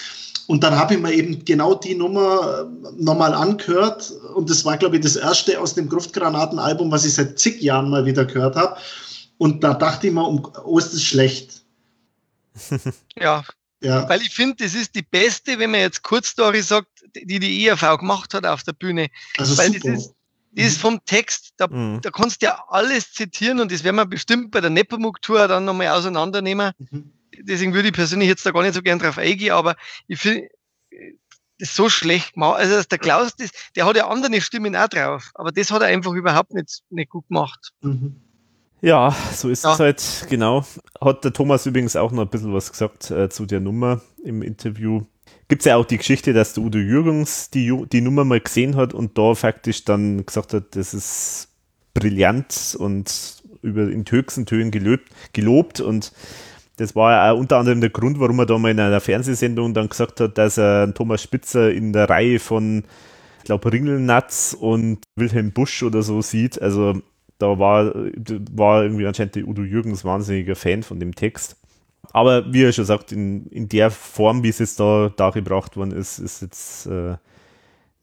[0.47, 4.11] und dann habe ich mir eben genau die Nummer äh, nochmal angehört.
[4.35, 7.89] Und das war, glaube ich, das erste aus dem Gruftgranaten-Album, was ich seit zig Jahren
[7.89, 8.77] mal wieder gehört habe.
[9.37, 11.63] Und da dachte ich mir, oh, ist das schlecht.
[13.17, 13.43] ja.
[13.81, 14.07] ja.
[14.07, 17.99] Weil ich finde, das ist die beste, wenn man jetzt Kurzstory sagt, die die ERV
[17.99, 19.07] gemacht hat auf der Bühne.
[19.37, 19.91] Also Weil super.
[19.91, 20.13] das ist,
[20.51, 21.99] das ist vom Text, da, mhm.
[22.01, 25.65] da kannst du ja alles zitieren und das werden wir bestimmt bei der Nepomuk-Tour dann
[25.65, 26.71] nochmal auseinandernehmen.
[26.77, 27.11] Mhm
[27.43, 29.75] deswegen würde ich persönlich jetzt da gar nicht so gern drauf eingehen, aber
[30.07, 30.49] ich finde,
[31.59, 32.59] das ist so schlecht gemacht.
[32.59, 35.87] Also der Klaus, das, der hat ja andere Stimmen auch drauf, aber das hat er
[35.87, 37.71] einfach überhaupt nicht, nicht gut gemacht.
[37.81, 38.21] Mhm.
[38.81, 39.73] Ja, so ist ja.
[39.73, 40.65] es halt, genau.
[41.01, 44.41] Hat der Thomas übrigens auch noch ein bisschen was gesagt äh, zu der Nummer im
[44.41, 45.05] Interview.
[45.47, 48.75] Gibt es ja auch die Geschichte, dass der Udo Jürgens die, die Nummer mal gesehen
[48.75, 51.49] hat und da faktisch dann gesagt hat, das ist
[51.93, 56.11] brillant und über in höchsten Tönen gelobt, gelobt und
[56.77, 59.73] das war ja auch unter anderem der Grund, warum er da mal in einer Fernsehsendung
[59.73, 62.83] dann gesagt hat, dass er Thomas Spitzer in der Reihe von,
[63.39, 66.61] ich glaube, Ringelnatz und Wilhelm Busch oder so sieht.
[66.61, 67.01] Also
[67.37, 67.93] da war,
[68.51, 71.55] war irgendwie anscheinend der Udo Jürgens wahnsinniger Fan von dem Text.
[72.15, 75.91] Aber wie er schon sagt, in, in der Form, wie es jetzt da dargebracht worden
[75.91, 77.17] ist, ist jetzt äh,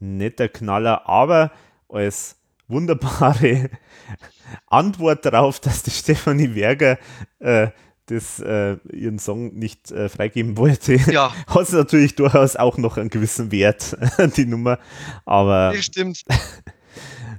[0.01, 1.51] nicht der Knaller, aber
[1.89, 2.37] als
[2.69, 3.71] wunderbare
[4.67, 6.99] Antwort darauf, dass die Stefanie Werger
[7.39, 7.69] äh,
[8.05, 11.33] das äh, ihren Song nicht äh, freigeben wollte, ja.
[11.47, 13.97] hat es natürlich durchaus auch noch einen gewissen Wert,
[14.37, 14.79] die Nummer.
[15.25, 16.23] Aber das stimmt.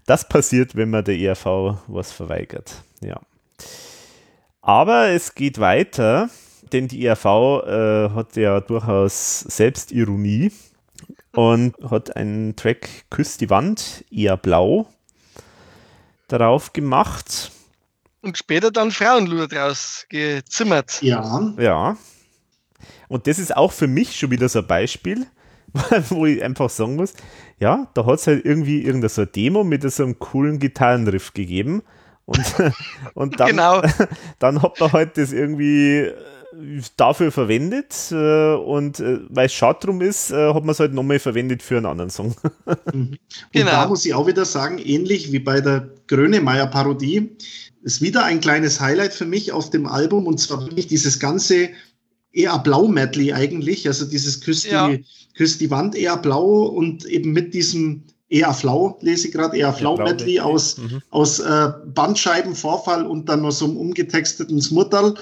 [0.07, 1.45] das passiert, wenn man der ERV
[1.85, 2.81] was verweigert.
[2.99, 3.21] Ja.
[4.63, 6.31] Aber es geht weiter,
[6.73, 10.51] denn die ERV äh, hat ja durchaus Selbstironie
[11.31, 14.87] und hat einen Track Küsst die Wand, eher blau,
[16.27, 17.51] darauf gemacht
[18.23, 21.01] und später dann Frauenlur draus gezimmert.
[21.01, 21.53] Ja.
[21.59, 21.97] Ja.
[23.09, 25.27] Und das ist auch für mich schon wieder so ein Beispiel,
[26.09, 27.13] wo ich einfach sagen muss,
[27.59, 31.33] ja, da hat es halt irgendwie irgendeine so eine Demo mit so einem coolen Gitarrenriff
[31.33, 31.83] gegeben.
[32.23, 32.39] Und,
[33.13, 33.81] und dann, genau.
[34.39, 36.13] dann hat man halt das irgendwie äh,
[36.97, 40.93] dafür verwendet äh, und äh, weil es schade drum ist, äh, hat man es halt
[40.93, 42.35] nochmal verwendet für einen anderen Song.
[42.93, 43.11] Mhm.
[43.11, 43.19] Und
[43.51, 43.71] genau.
[43.71, 47.35] da muss ich auch wieder sagen, ähnlich wie bei der Grönemeyer-Parodie,
[47.84, 51.69] ist wieder ein kleines Highlight für mich auf dem Album und zwar wirklich dieses ganze
[52.31, 54.95] eher Blau-Medley eigentlich, also dieses Küss die, ja.
[55.35, 58.03] Küss die Wand eher blau und eben mit diesem
[58.34, 61.01] eher flau, lese ich gerade, eher flau Medley aus, mhm.
[61.11, 65.14] aus äh, Bandscheibenvorfall und dann noch so einem umgetexteten Smutterl.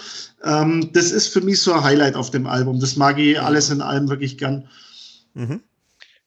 [0.43, 2.79] Ähm, das ist für mich so ein Highlight auf dem Album.
[2.79, 3.43] Das mag ich mhm.
[3.43, 4.67] alles in allem wirklich gern.
[5.33, 5.61] Mhm.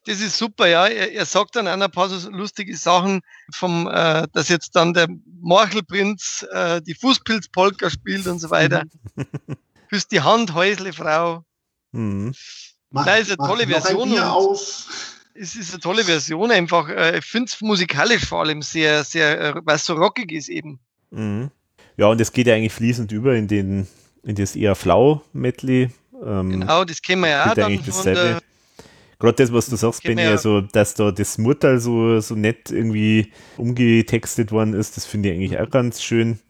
[0.06, 0.86] Das ist super, ja.
[0.86, 5.08] Er, er sagt dann einer paar so lustige Sachen, vom, äh, dass jetzt dann der
[5.40, 8.82] Morchelprinz äh, die Fußpilzpolka spielt und so weiter.
[9.88, 11.44] Küsst die Hand, Häuslefrau.
[11.92, 12.34] Mhm.
[12.90, 14.02] Mach, Nein, ist eine tolle Version.
[14.02, 15.13] Ein Bier auf.
[15.34, 16.88] Es ist eine tolle Version einfach.
[16.88, 20.48] Äh, ich finde es musikalisch vor allem sehr, sehr, äh, weil es so rockig ist
[20.48, 20.78] eben.
[21.10, 21.50] Mhm.
[21.96, 23.86] Ja, und es geht ja eigentlich fließend über in den,
[24.22, 25.90] in das eher Flau-Medley.
[26.24, 28.40] Ähm, genau, das kennen wir ja auch dann von der,
[29.18, 30.30] Gerade das, was du sagst, Benny, ja.
[30.32, 35.36] also, dass da das Murteil so, so nett irgendwie umgetextet worden ist, das finde ich
[35.36, 36.40] eigentlich auch ganz schön.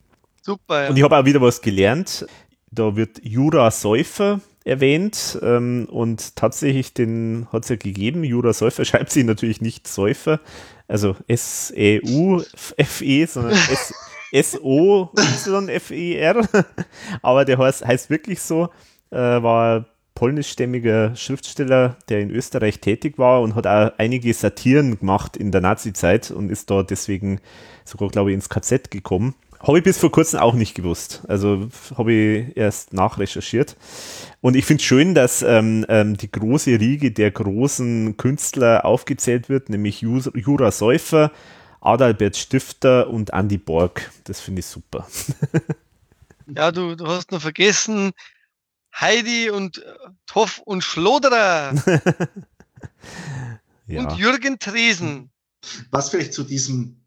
[0.43, 0.85] Super.
[0.85, 0.91] Ja.
[0.91, 2.27] Und ich habe auch wieder was gelernt.
[2.71, 8.25] Da wird Jura Säufer erwähnt ähm, und tatsächlich den hat es ja gegeben.
[8.25, 10.41] Jura Säufer schreibt sich natürlich nicht Säufer,
[10.89, 13.59] also S-E-U-F-E, -E, sondern
[14.33, 15.69] S-O-Y-F-E-R.
[17.23, 18.71] Aber der heißt, heißt wirklich so,
[19.11, 25.37] äh, war polnischstämmiger Schriftsteller, der in Österreich tätig war und hat auch einige Satiren gemacht
[25.37, 27.41] in der Nazi-Zeit und ist da deswegen
[27.85, 29.35] sogar, glaube ich, ins KZ gekommen.
[29.67, 31.23] Habe ich bis vor kurzem auch nicht gewusst.
[31.27, 33.77] Also habe ich erst nachrecherchiert.
[34.43, 39.49] Und ich finde es schön, dass ähm, ähm, die große Riege der großen Künstler aufgezählt
[39.49, 41.33] wird, nämlich Jura Säufer,
[41.81, 44.11] Adalbert Stifter und Andy Borg.
[44.25, 45.09] Das finde ich super.
[46.55, 48.13] ja, du, du hast noch vergessen,
[48.95, 49.95] Heidi und äh,
[50.27, 51.75] Toff und Schloderer.
[53.87, 54.03] ja.
[54.03, 55.31] Und Jürgen Tresen.
[55.91, 57.01] Was vielleicht zu diesem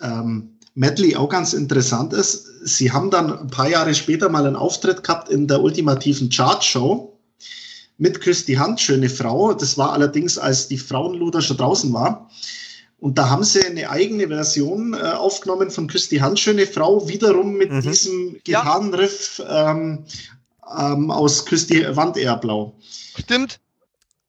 [0.00, 4.54] ähm, Medley auch ganz interessant ist, sie haben dann ein paar Jahre später mal einen
[4.54, 7.18] Auftritt gehabt in der ultimativen Chartshow
[7.96, 9.54] mit Küss die Hand, schöne Frau.
[9.54, 12.30] Das war allerdings, als die Frauenluder schon draußen war.
[13.00, 17.08] Und da haben sie eine eigene Version äh, aufgenommen von Küss die Hand, schöne Frau,
[17.08, 17.82] wiederum mit mhm.
[17.82, 20.04] diesem Gitarrenriff ähm,
[20.78, 22.76] ähm, aus Küss die Wand eher blau.
[23.18, 23.58] Stimmt.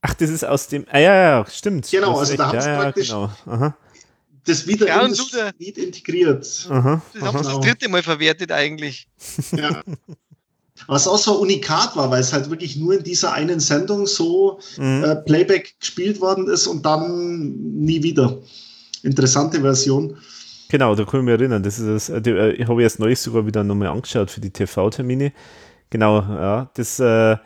[0.02, 0.88] Ach, das ist aus dem.
[0.90, 1.92] Ah ja, ja, stimmt.
[1.92, 3.30] Genau, also da haben sie ja, praktisch genau.
[4.45, 6.68] Das wieder ja, in das der, Lied integriert.
[6.70, 9.07] Aha, das haben sie das dritte Mal verwertet eigentlich.
[9.52, 9.82] Ja.
[10.88, 14.60] Was auch so unikat war, weil es halt wirklich nur in dieser einen Sendung so
[14.78, 15.03] mhm.
[15.03, 17.52] äh, Playback gespielt worden ist und dann
[17.84, 18.38] nie wieder.
[19.03, 20.18] Interessante Version.
[20.70, 21.64] Genau, da kann ich mich erinnern.
[21.64, 25.34] Das ist das, äh, ich habe erst neulich sogar wieder nochmal angeschaut für die TV-Termine.
[25.90, 26.70] Genau, ja.
[26.76, 27.38] Das, äh,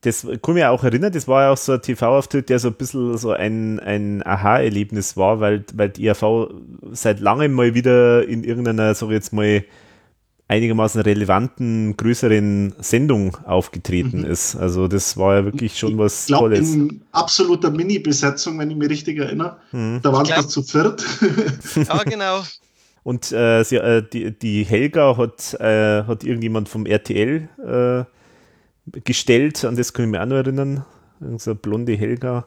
[0.00, 2.68] das kann ich mich auch erinnern, das war ja auch so ein TV-Auftritt, der so
[2.68, 6.50] ein bisschen so ein, ein Aha-Erlebnis war, weil, weil die IAV
[6.92, 9.64] seit langem mal wieder in irgendeiner, sag ich jetzt mal,
[10.48, 14.30] einigermaßen relevanten, größeren Sendung aufgetreten mhm.
[14.30, 14.56] ist.
[14.56, 16.72] Also das war ja wirklich schon was ich glaub, Tolles.
[16.72, 19.58] In absoluter Mini-Besetzung, wenn ich mich richtig erinnere.
[19.72, 20.00] Mhm.
[20.02, 21.04] Da waren sie zu viert.
[21.76, 22.42] ja, genau.
[23.02, 28.17] Und äh, sie, äh, die, die Helga hat, äh, hat irgendjemand vom RTL äh,
[29.04, 30.84] gestellt, an das kann ich mich auch noch erinnern.
[31.36, 32.46] So blonde Helga.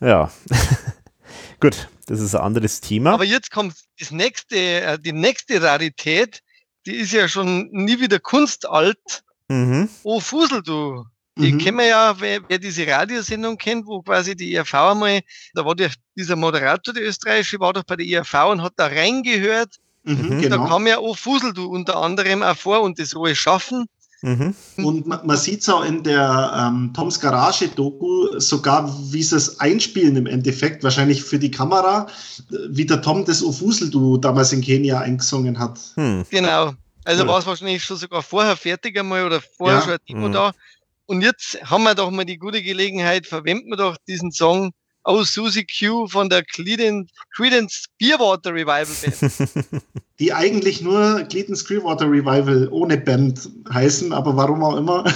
[0.00, 0.30] Ja.
[1.60, 3.12] Gut, das ist ein anderes Thema.
[3.12, 6.42] Aber jetzt kommt das nächste, äh, die nächste Rarität,
[6.86, 9.22] die ist ja schon nie wieder kunstalt.
[9.48, 9.88] Mhm.
[10.02, 11.04] Oh, Fusel, du.
[11.36, 11.58] Die mhm.
[11.58, 15.20] kennen wir ja, wer, wer, diese Radiosendung kennt, wo quasi die IRV einmal,
[15.54, 18.86] da war der, dieser Moderator, der österreichische, war doch bei der IRV und hat da
[18.86, 19.76] reingehört.
[20.04, 20.58] Mhm, genau.
[20.58, 23.86] Da kam ja auch Fusel du unter anderem auch vor und das rohe Schaffen.
[24.24, 24.54] Mhm.
[24.78, 29.60] Und man, man sieht es auch in der ähm, Toms Garage-Doku sogar, wie sie es
[29.60, 32.06] einspielen im Endeffekt, wahrscheinlich für die Kamera,
[32.70, 35.78] wie der Tom das Ofusel du damals in Kenia eingesungen hat.
[35.96, 36.24] Hm.
[36.30, 36.72] Genau.
[37.04, 37.28] Also ja.
[37.28, 39.84] war es wahrscheinlich schon sogar vorher fertig einmal oder vorher ja.
[39.84, 40.32] schon ein Demo mhm.
[40.32, 40.52] da.
[41.04, 44.72] Und jetzt haben wir doch mal die gute Gelegenheit, verwenden wir doch diesen Song
[45.02, 49.82] aus Susie Q von der Credence, Credence Clearwater Revival Band.
[50.20, 55.04] Die eigentlich nur Credence Clearwater Revival ohne Band heißen, aber warum auch immer.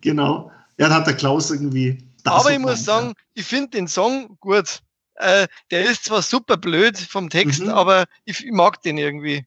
[0.00, 0.52] genau.
[0.78, 1.98] Ja, da hat der Klaus irgendwie.
[2.24, 3.14] Aber ich muss sagen, ja.
[3.34, 4.80] ich finde den Song gut.
[5.16, 7.68] Äh, der ist zwar super blöd vom Text, mhm.
[7.68, 9.44] aber ich, ich, mag den irgendwie.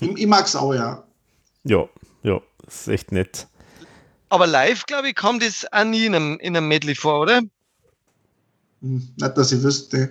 [0.00, 1.02] Ich, ich mag es auch, ja.
[1.64, 1.88] Ja,
[2.22, 3.48] ja, ist echt nett.
[4.28, 7.40] Aber live, glaube ich, kommt das auch nie in einem, in einem Medley vor, oder?
[8.82, 10.10] Hm, nicht, dass ich wüsste.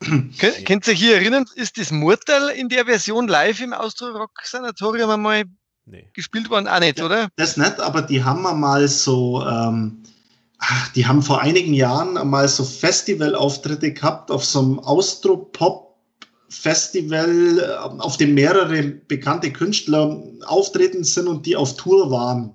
[0.00, 5.44] Könnt, könnt ihr hier erinnern, ist das Murtal in der Version live im Austro-Rock-Sanatorium einmal
[5.86, 6.08] nee.
[6.12, 6.68] gespielt worden?
[6.68, 7.28] Auch nicht, ja, oder?
[7.36, 10.02] Das nicht, aber die haben mal so, ähm,
[10.94, 15.88] die haben vor einigen Jahren mal so Festivalauftritte gehabt auf so einem Austro-Pop
[16.48, 22.54] Festival, äh, auf dem mehrere bekannte Künstler auftreten sind und die auf Tour waren.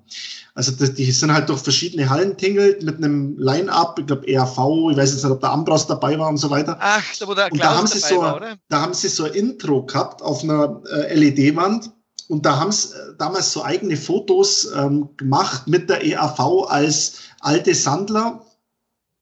[0.55, 4.97] Also die sind halt durch verschiedene Hallen tingelt mit einem Line-Up, ich glaube ERV, ich
[4.97, 6.77] weiß jetzt nicht, ob der Ambros dabei war und so weiter.
[6.79, 8.57] Ach, da wo der und da haben sie so, war, oder?
[8.69, 11.89] Da haben sie so ein Intro gehabt auf einer äh, LED-Wand
[12.27, 17.15] und da haben sie äh, damals so eigene Fotos ähm, gemacht mit der ERV als
[17.39, 18.45] alte Sandler.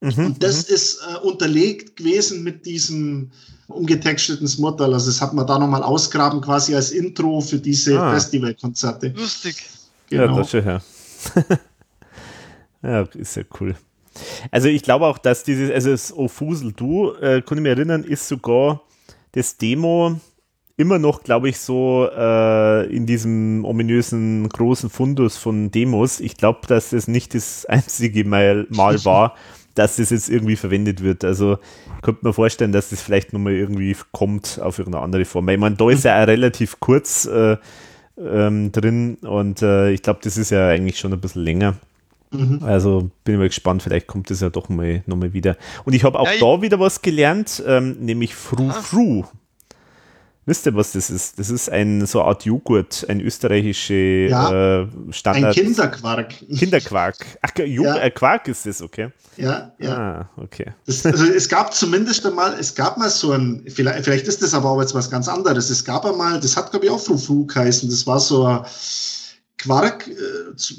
[0.00, 0.74] Mhm, und das mhm.
[0.74, 3.30] ist äh, unterlegt gewesen mit diesem
[3.68, 4.92] umgetexteten Smurtal.
[4.92, 8.12] Also das hat man da nochmal ausgraben quasi als Intro für diese ah.
[8.12, 9.14] Festivalkonzerte.
[9.16, 9.64] Lustig.
[10.10, 10.24] Genau.
[10.24, 10.82] Ja, das ist ja.
[12.82, 13.74] ja, ist ja cool.
[14.50, 18.04] Also ich glaube auch, dass dieses, also das Ofusel Du, äh, kann ich mich erinnern,
[18.04, 18.82] ist sogar
[19.32, 20.20] das Demo
[20.76, 26.20] immer noch, glaube ich, so äh, in diesem ominösen großen Fundus von Demos.
[26.20, 29.36] Ich glaube, dass das nicht das einzige Mal, Mal war,
[29.74, 31.24] dass das jetzt irgendwie verwendet wird.
[31.24, 31.58] Also
[32.02, 35.48] könnte man vorstellen, dass das vielleicht nochmal irgendwie kommt auf irgendeine andere Form.
[35.48, 37.56] Ich meine, da ist ja auch relativ kurz äh,
[38.18, 41.76] ähm, drin und äh, ich glaube, das ist ja eigentlich schon ein bisschen länger.
[42.30, 42.60] Mhm.
[42.62, 45.56] Also bin ich mal gespannt, vielleicht kommt das ja doch mal nochmal wieder.
[45.84, 48.72] Und ich habe auch ja, da wieder was gelernt, ähm, nämlich Fru ah.
[50.44, 51.38] Wisst ihr, was das ist?
[51.38, 55.56] Das ist ein so eine Art Joghurt, ein österreichischer ja, äh, Standard.
[55.56, 56.34] Ein Kinderquark.
[56.58, 57.16] Kinderquark.
[57.42, 57.98] Ach, Jog ja.
[57.98, 59.12] äh, Quark ist das, okay.
[59.36, 59.96] Ja, ja.
[59.96, 60.72] Ah, okay.
[60.84, 64.52] Das, also es gab zumindest einmal, es gab mal so ein, vielleicht, vielleicht ist das
[64.52, 65.70] aber auch jetzt was ganz anderes.
[65.70, 68.64] Es gab einmal, das hat glaube ich auch Fufu geheißen, das war so ein
[69.58, 70.74] Quark äh, zu,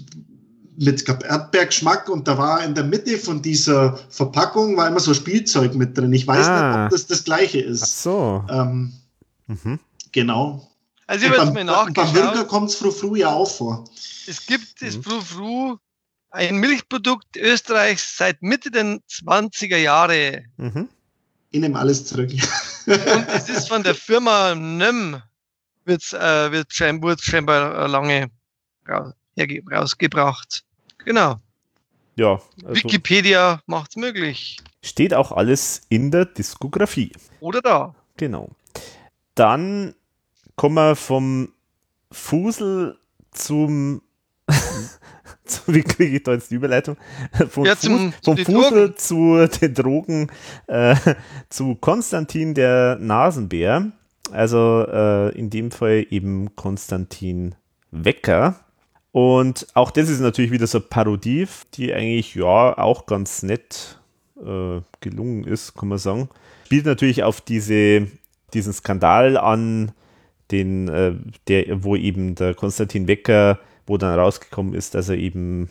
[0.77, 5.75] mit Erdbeergeschmack und da war in der Mitte von dieser Verpackung war immer so Spielzeug
[5.75, 6.11] mit drin.
[6.11, 6.67] Ich weiß ah.
[6.67, 7.83] nicht, ob das das gleiche ist.
[7.83, 8.45] Ach so.
[8.49, 8.93] Ähm,
[9.47, 9.79] Mhm.
[10.11, 10.67] Genau.
[11.07, 12.13] Also ich habe mir nachgeschaut.
[12.13, 13.85] Beim Bürger kommt es Frou ja auch vor.
[14.27, 15.03] Es gibt das mhm.
[15.03, 15.77] Frou
[16.29, 20.43] ein Milchprodukt Österreichs seit Mitte der 20er Jahre.
[20.57, 20.89] Mhm.
[21.51, 22.31] Ich nehme alles zurück.
[22.87, 25.21] Und es ist von der Firma NEM,
[25.85, 28.31] wird's, äh, wird scheinbar, scheinbar lange
[29.71, 30.63] rausgebracht.
[31.05, 31.39] Genau.
[32.15, 32.41] Ja.
[32.63, 34.57] Also Wikipedia macht es möglich.
[34.81, 37.11] Steht auch alles in der Diskografie.
[37.39, 37.95] Oder da.
[38.17, 38.49] Genau.
[39.35, 39.95] Dann
[40.55, 41.49] kommen wir vom
[42.11, 42.97] Fusel
[43.31, 44.01] zum
[45.67, 46.97] wie kriege ich da jetzt die Überleitung?
[47.49, 50.31] Vom, ja, zum, Fuß, vom Fusel zu den Drogen
[50.67, 50.95] äh,
[51.49, 53.91] zu Konstantin der Nasenbär.
[54.31, 57.55] Also äh, in dem Fall eben Konstantin
[57.91, 58.59] Wecker.
[59.11, 63.99] Und auch das ist natürlich wieder so eine Parodie, die eigentlich ja auch ganz nett
[64.37, 66.29] äh, gelungen ist, kann man sagen.
[66.65, 68.07] Spielt natürlich auf diese
[68.53, 69.91] diesen Skandal an,
[70.51, 71.13] den, äh,
[71.47, 75.69] der, wo eben der Konstantin Wecker, wo dann rausgekommen ist, dass er eben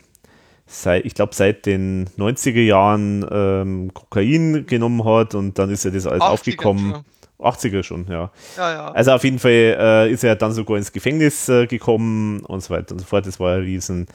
[0.66, 5.90] seit, ich glaube, seit den 90er Jahren ähm, Kokain genommen hat und dann ist ja
[5.90, 6.92] das alles aufgekommen.
[6.92, 7.04] Schon.
[7.42, 8.30] 80er schon, ja.
[8.56, 8.92] ja, ja.
[8.92, 12.72] Also auf jeden Fall äh, ist er dann sogar ins Gefängnis äh, gekommen und so
[12.72, 13.26] weiter und so fort.
[13.26, 14.06] Das war ein riesen,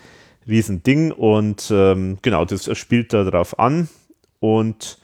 [0.48, 3.90] riesen Ding und ähm, genau, das spielt da drauf an
[4.40, 4.98] und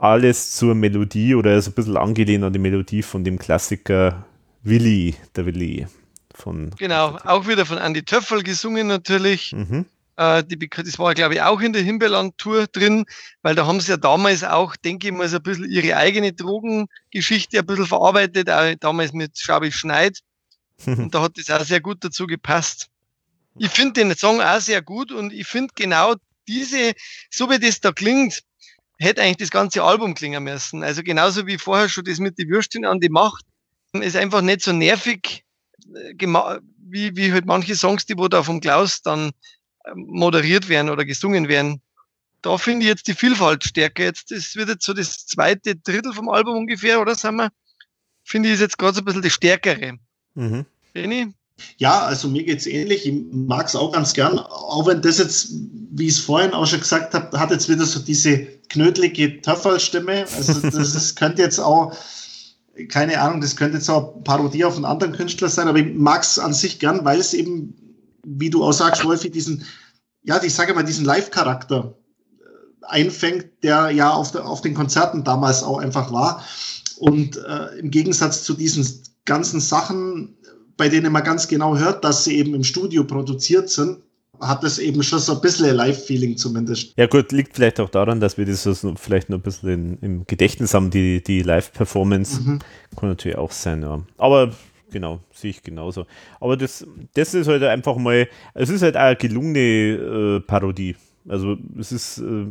[0.00, 4.24] alles zur Melodie oder so ein bisschen angelehnt an die Melodie von dem Klassiker
[4.62, 5.86] Willi, der Willi.
[6.34, 9.52] Von genau, auch wieder von Andy Töffel gesungen natürlich.
[9.52, 9.84] Mhm.
[10.16, 13.04] Äh, die, das war, glaube ich, auch in der Himbeerland-Tour drin,
[13.42, 16.32] weil da haben sie ja damals auch, denke ich mal, so ein bisschen ihre eigene
[16.32, 20.20] Drogengeschichte ein bisschen verarbeitet, auch damals mit Schabi Schneid.
[20.86, 22.88] und da hat das auch sehr gut dazu gepasst.
[23.58, 26.14] Ich finde den Song auch sehr gut und ich finde genau
[26.48, 26.92] diese,
[27.30, 28.42] so wie das da klingt,
[29.00, 30.82] hätte eigentlich das ganze Album klingen müssen.
[30.82, 33.44] Also genauso wie vorher schon das mit die Würstchen an die Macht,
[33.92, 35.44] ist einfach nicht so nervig
[35.94, 36.14] äh,
[36.78, 39.30] wie, wie halt manche Songs, die wo da vom Klaus dann
[39.86, 41.80] ähm, moderiert werden oder gesungen werden.
[42.42, 44.04] Da finde ich jetzt die Vielfalt stärker.
[44.04, 47.50] Jetzt das wird jetzt so das zweite Drittel vom Album ungefähr, oder sagen wir?
[48.24, 49.98] Finde ich ist jetzt gerade so ein bisschen das Stärkere.
[50.34, 50.64] Mhm.
[50.94, 51.32] René?
[51.76, 53.06] Ja, also mir geht's ähnlich.
[53.06, 55.52] Ich mag es auch ganz gern, auch wenn das jetzt,
[55.92, 60.26] wie ich es vorhin auch schon gesagt habe, hat jetzt wieder so diese knödelige Töffelstimme.
[60.36, 61.94] Also das, das könnte jetzt auch,
[62.88, 66.22] keine Ahnung, das könnte jetzt auch Parodie auf einen anderen Künstler sein, aber ich mag
[66.22, 67.74] es an sich gern, weil es eben,
[68.24, 69.64] wie du auch sagst, Wolfi, diesen,
[70.22, 71.94] ja, ich sage mal, diesen Live-Charakter
[72.38, 76.44] äh, einfängt, der ja auf, der, auf den Konzerten damals auch einfach war.
[76.98, 78.86] Und äh, im Gegensatz zu diesen
[79.24, 80.36] ganzen Sachen,
[80.80, 83.98] bei denen man ganz genau hört, dass sie eben im Studio produziert sind,
[84.40, 86.94] hat das eben schon so ein bisschen Live-Feeling zumindest.
[86.96, 88.66] Ja gut, liegt vielleicht auch daran, dass wir das
[88.96, 92.40] vielleicht noch ein bisschen in, im Gedächtnis haben, die, die Live-Performance.
[92.40, 92.58] Mhm.
[92.96, 94.00] Kann natürlich auch sein, ja.
[94.16, 94.54] Aber
[94.90, 96.06] genau, sehe ich genauso.
[96.40, 100.96] Aber das, das ist halt einfach mal, es ist halt eine gelungene äh, Parodie.
[101.28, 102.46] Also es ist, äh,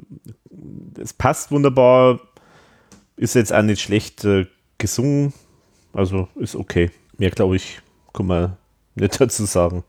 [1.02, 2.20] es passt wunderbar,
[3.18, 4.46] ist jetzt auch nicht schlecht äh,
[4.78, 5.34] gesungen,
[5.94, 6.92] also ist okay.
[7.18, 7.82] Mehr glaube ich
[8.14, 8.58] kann man
[8.96, 9.84] nicht dazu sagen,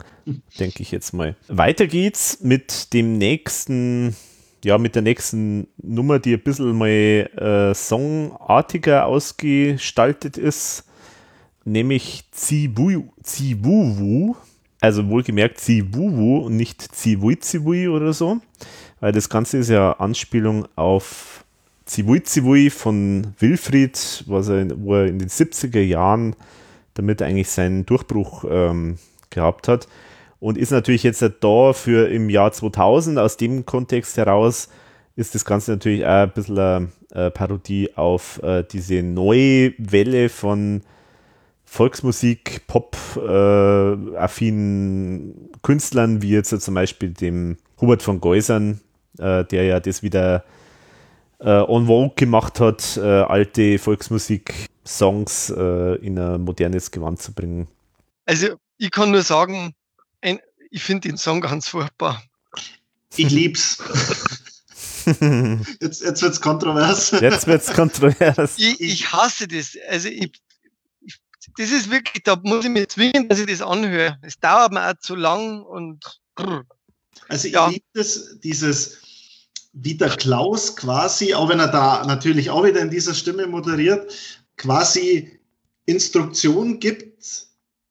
[0.58, 1.36] denke ich jetzt mal.
[1.48, 4.16] Weiter geht's mit dem nächsten,
[4.64, 10.84] ja, mit der nächsten Nummer, die ein bisschen mal äh, songartiger ausgestaltet ist,
[11.64, 14.36] nämlich Zibuwu.
[14.82, 18.40] Also wohlgemerkt Zibuwu und nicht Zivui oder so,
[19.00, 21.44] weil das Ganze ist ja Anspielung auf
[21.84, 26.34] Zivui von Wilfried, was er, wo er in den 70er Jahren
[27.00, 28.98] damit eigentlich seinen Durchbruch ähm,
[29.30, 29.88] gehabt hat.
[30.38, 34.68] Und ist natürlich jetzt da für im Jahr 2000 aus dem Kontext heraus
[35.16, 40.30] ist das Ganze natürlich auch ein bisschen eine, eine Parodie auf äh, diese neue Welle
[40.30, 40.80] von
[41.64, 48.80] Volksmusik, Pop-affinen äh, Künstlern, wie jetzt zum Beispiel dem Hubert von Geusern,
[49.18, 50.42] äh, der ja das wieder
[51.40, 57.68] äh, en vogue gemacht hat, äh, alte Volksmusik-Songs äh, in ein modernes Gewand zu bringen.
[58.26, 59.74] Also ich kann nur sagen,
[60.20, 60.40] ein,
[60.70, 62.22] ich finde den Song ganz furchtbar.
[63.16, 63.78] Ich lieb's.
[65.80, 67.10] jetzt jetzt wird's kontrovers.
[67.10, 68.54] Jetzt wird's kontrovers.
[68.58, 69.76] Ich, ich hasse das.
[69.88, 70.32] Also ich,
[71.00, 71.18] ich,
[71.56, 74.18] das ist wirklich, da muss ich mich zwingen, dass ich das anhöre.
[74.22, 76.64] Es dauert mir auch zu lang und brr.
[77.28, 77.68] Also ich Ja.
[77.68, 78.98] liebe das, dieses,
[79.72, 84.12] wie der Klaus quasi, auch wenn er da natürlich auch wieder in dieser Stimme moderiert,
[84.56, 85.38] quasi
[85.86, 87.46] Instruktion gibt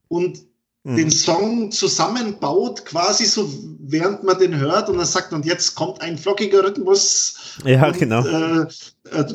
[0.07, 0.39] und
[0.85, 1.11] den Mhm.
[1.11, 6.18] Song zusammenbaut, quasi so, während man den hört und er sagt, und jetzt kommt ein
[6.18, 7.35] flockiger Rhythmus.
[7.65, 8.26] Ja, und, genau.
[8.26, 8.61] Äh,
[9.11, 9.26] äh,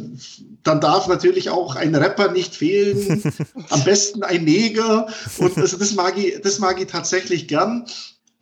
[0.62, 3.22] dann darf natürlich auch ein Rapper nicht fehlen,
[3.70, 5.06] am besten ein Neger.
[5.36, 7.84] Und also das mag ich, das mag ich tatsächlich gern.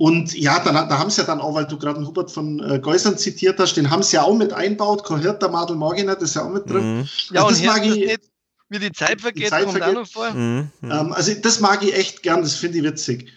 [0.05, 2.59] Und ja, dann, da haben sie ja dann auch, weil du gerade einen Hubert von
[2.59, 5.05] äh, Geusern zitiert hast, den haben sie ja auch mit einbaut.
[5.05, 6.97] Kohört der Madel Morgenat ist ja auch mit drin.
[7.03, 7.09] Mhm.
[7.31, 8.21] Ja, Also und das mag das ich- nicht,
[8.69, 9.97] wie die Zeit vergeht, Zeit kommt vergeht.
[9.97, 10.31] auch noch vor.
[10.33, 10.71] Mhm.
[10.81, 10.91] Mhm.
[10.91, 13.31] Ähm, also das mag ich echt gern, das finde ich witzig.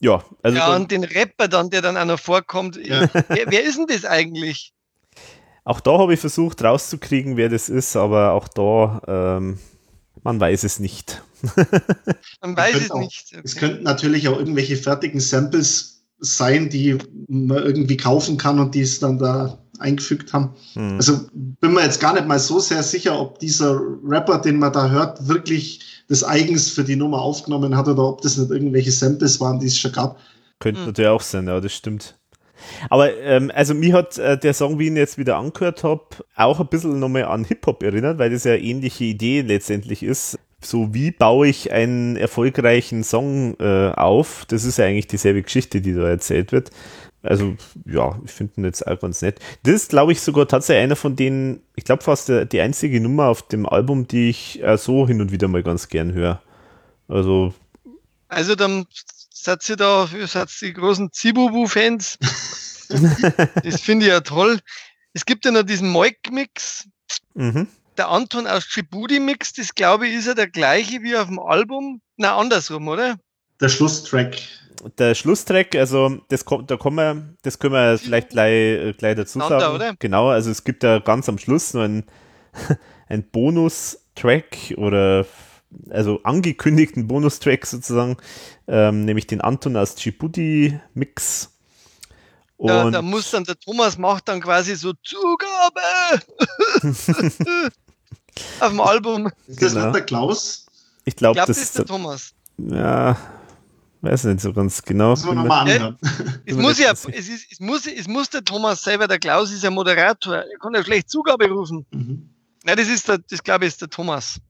[0.00, 2.76] Ja, also Ja, und den Rapper dann, der dann auch noch vorkommt.
[2.76, 3.08] Ja.
[3.28, 4.72] Wer, wer ist denn das eigentlich?
[5.64, 9.02] auch da habe ich versucht rauszukriegen, wer das ist, aber auch da,
[9.38, 9.58] ähm,
[10.28, 11.22] man weiß es nicht.
[12.42, 13.32] Man weiß es auch- nicht.
[13.42, 13.60] Es Okay.
[13.60, 16.98] könnten natürlich auch irgendwelche fertigen Samples sein, die
[17.28, 20.50] man irgendwie kaufen kann und die es dann da eingefügt haben.
[20.74, 20.96] Hm.
[20.96, 24.72] Also bin mir jetzt gar nicht mal so sehr sicher, ob dieser Rapper, den man
[24.72, 28.90] da hört, wirklich das eigens für die Nummer aufgenommen hat oder ob das nicht irgendwelche
[28.92, 30.18] Samples waren, die es schon gab.
[30.58, 30.86] Könnte Hm.
[30.88, 32.17] natürlich auch sein, ja, das stimmt.
[32.90, 36.04] Aber ähm, also mir hat äh, der Song, wie ich ihn jetzt wieder angehört habe,
[36.34, 40.38] auch ein bisschen nochmal an Hip-Hop erinnert, weil das ja eine ähnliche Idee letztendlich ist.
[40.60, 44.44] So wie baue ich einen erfolgreichen Song äh, auf?
[44.48, 46.70] Das ist ja eigentlich dieselbe Geschichte, die da erzählt wird.
[47.22, 49.40] Also ja, ich finde ihn jetzt auch ganz nett.
[49.64, 53.00] Das ist, glaube ich, sogar tatsächlich einer von denen, ich glaube fast der, die einzige
[53.00, 56.40] Nummer auf dem Album, die ich äh, so hin und wieder mal ganz gern höre.
[57.08, 57.54] Also
[58.28, 58.86] Also dann
[59.42, 62.18] seid ihr da, ihr seid die großen Zibubu-Fans.
[62.88, 64.60] das finde ich ja toll.
[65.12, 66.88] Es gibt ja noch diesen Moik-Mix.
[67.34, 67.68] mhm.
[67.96, 72.00] Der Anton aus Djibouti-Mix, das glaube ich, ist ja der gleiche wie auf dem Album.
[72.16, 73.16] Na, andersrum, oder?
[73.60, 74.36] Der Schlusstrack.
[74.98, 79.16] der Schlusstrack, also das kommt, da kommen wir, das können wir vielleicht gleich, äh, gleich
[79.16, 79.74] dazu sagen.
[79.74, 79.94] oder?
[79.98, 82.04] Genau, also es gibt ja ganz am Schluss noch einen,
[83.08, 85.26] einen Bonus-Track oder
[85.90, 88.16] also angekündigten Bonustrack sozusagen,
[88.68, 91.50] ähm, nämlich den Anton aus Djibouti Mix.
[92.60, 95.80] Da, Und da muss dann der Thomas macht dann quasi so Zugabe
[98.60, 99.30] auf dem Album.
[99.46, 99.84] Ist das Genau.
[99.86, 100.66] nicht der Klaus?
[101.04, 102.34] ich glaube, glaube, das das ist der Thomas.
[102.58, 103.16] ja,
[104.00, 105.14] weiß nicht so ganz genau.
[105.14, 105.98] Nochmal anhören.
[106.44, 109.62] Es muss, ja, es, ist, es, muss, es muss der Thomas selber, der Klaus ist
[109.62, 110.36] ja Moderator.
[110.36, 111.86] Er kann ja schlecht Zugabe rufen.
[111.92, 112.28] Mhm.
[112.64, 114.40] Nein, das ist der, das glaube ich ist der Thomas.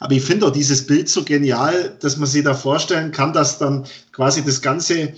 [0.00, 3.58] Aber ich finde auch dieses Bild so genial, dass man sich da vorstellen kann, dass
[3.58, 5.14] dann quasi das ganze äh,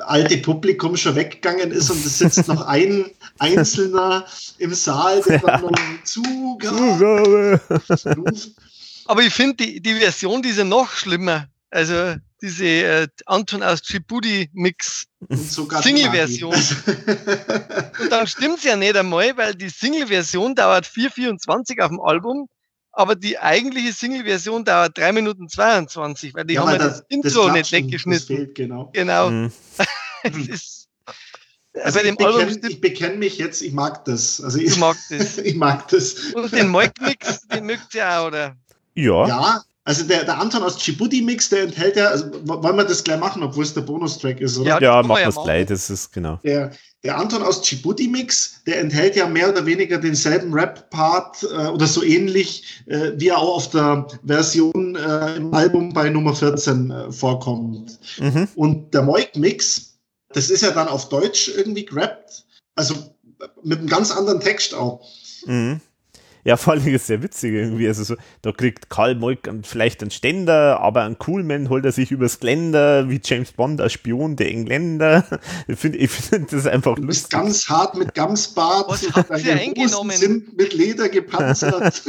[0.00, 3.06] alte Publikum schon weggegangen ist und es sitzt noch ein
[3.38, 4.26] Einzelner
[4.58, 5.72] im Saal, der dann noch
[6.04, 7.60] Zugabe Zugabe.
[8.16, 8.50] ruft.
[9.06, 11.48] Aber ich finde die, die Version, die ist ja noch schlimmer.
[11.70, 15.06] Also diese äh, Anton aus Djibouti Mix.
[15.28, 16.54] Und sogar Single-Version.
[16.54, 22.48] Und dann stimmt's ja nicht einmal, weil die Single-Version dauert 4,24 auf dem Album,
[22.92, 27.64] aber die eigentliche Single-Version dauert 3 Minuten 22, weil die haben ja das, Intro nicht
[27.64, 28.36] Das weggeschnitten.
[28.36, 28.90] fehlt, genau.
[28.92, 29.30] Genau.
[29.30, 29.52] Mhm.
[30.48, 30.88] Ist,
[31.82, 34.40] Also bei ich bekenne stimmt, ich bekenn mich jetzt, ich mag das.
[34.40, 35.38] Also ich, magst es.
[35.38, 36.32] ich mag das.
[36.34, 38.56] Und den Moik-Mix, den mögt ihr auch, oder?
[38.94, 42.84] Ja, Ja, also der, der Anton aus Djibouti Mix, der enthält ja, also wollen wir
[42.84, 44.68] das gleich machen, obwohl es der Bonustrack ist, oder?
[44.68, 46.38] Ja, das ja, machen ja wir es gleich, das ist genau.
[46.44, 46.70] Der,
[47.04, 51.86] der Anton aus Djibouti Mix, der enthält ja mehr oder weniger denselben Rap-Part äh, oder
[51.86, 56.90] so ähnlich, äh, wie er auch auf der Version äh, im Album bei Nummer 14
[56.90, 57.98] äh, vorkommt.
[58.18, 58.48] Mhm.
[58.54, 59.98] Und der Moik Mix,
[60.28, 62.44] das ist ja dann auf Deutsch irgendwie gerappt,
[62.76, 62.94] also
[63.64, 65.04] mit einem ganz anderen Text auch.
[65.46, 65.80] Mhm.
[66.44, 67.86] Ja, vor allem ist es sehr witzig irgendwie.
[67.86, 71.92] Also so, da kriegt Karl Moik einen- vielleicht einen Ständer, aber einen Coolman holt er
[71.92, 75.24] sich übers Geländer, wie James Bond als Spion der Engländer.
[75.68, 77.38] Ich finde ich find das einfach Du bist lustig.
[77.38, 78.88] ganz hart mit Gamsbart.
[78.88, 80.10] Was ihr deine eingenommen?
[80.10, 82.02] Hosen sind mit Leder gepanzert.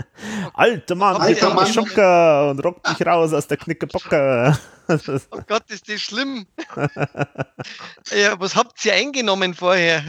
[0.54, 4.58] Alter Mann, ein Mann- Schocker und rock mich raus aus der Knickerbocker.
[4.88, 6.46] Oh Gott, ist das schlimm.
[6.76, 10.02] ja, was habt ihr eingenommen vorher?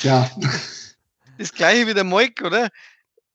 [0.00, 0.30] Ja.
[1.38, 2.68] Das gleiche wie der Moik, oder?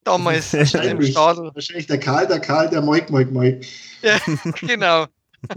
[0.04, 1.52] Damals im Wahrscheinlich, Stadel.
[1.54, 3.66] wahrscheinlich der Karl, der Karl, der Moik, Moik, Moik.
[4.02, 4.20] Ja,
[4.62, 5.06] genau.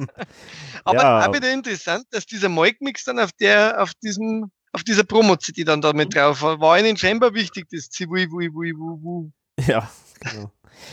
[0.84, 1.26] Aber Ja.
[1.28, 5.80] auch wieder interessant, dass dieser Moik-Mix dann auf der, auf diesem, auf dieser Promo-CD dann
[5.80, 6.60] da mit drauf war.
[6.60, 9.30] War ihnen scheinbar wichtig, das Ziwui, wui, wui, wu, wu.
[9.66, 9.90] Ja,
[10.20, 10.50] genau.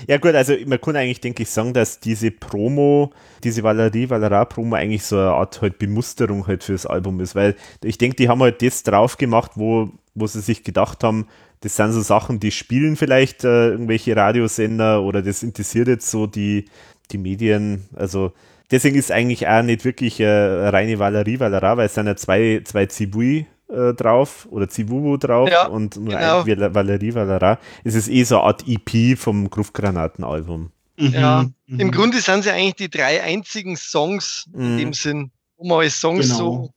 [0.08, 3.12] Ja gut, also man kann eigentlich, denke ich, sagen, dass diese Promo,
[3.44, 7.56] diese Valerie Valera Promo eigentlich so eine Art halt Bemusterung halt fürs Album ist, weil
[7.84, 11.28] ich denke, die haben halt das drauf gemacht, wo, wo sie sich gedacht haben,
[11.62, 16.28] das sind so Sachen, die spielen vielleicht äh, irgendwelche Radiosender oder das interessiert jetzt so
[16.28, 16.66] die,
[17.12, 18.34] die Medien, also
[18.72, 22.16] deswegen ist eigentlich auch nicht wirklich äh, eine reine Valerie Valera, weil es sind ja
[22.16, 26.42] zwei, zwei Zibui äh, drauf oder Zivubu drauf Ja, und nur genau.
[26.42, 27.58] ein Val- Valerie Valera.
[27.84, 30.72] Es ist eh so eine Art EP vom Gruftgranaten-Album.
[30.98, 31.80] Mhm, Ja, mhm.
[31.80, 34.78] Im Grunde sind sie eigentlich die drei einzigen Songs in Mhm.
[34.78, 36.38] dem Sinn, wo man als Songs Genau.
[36.38, 36.70] so,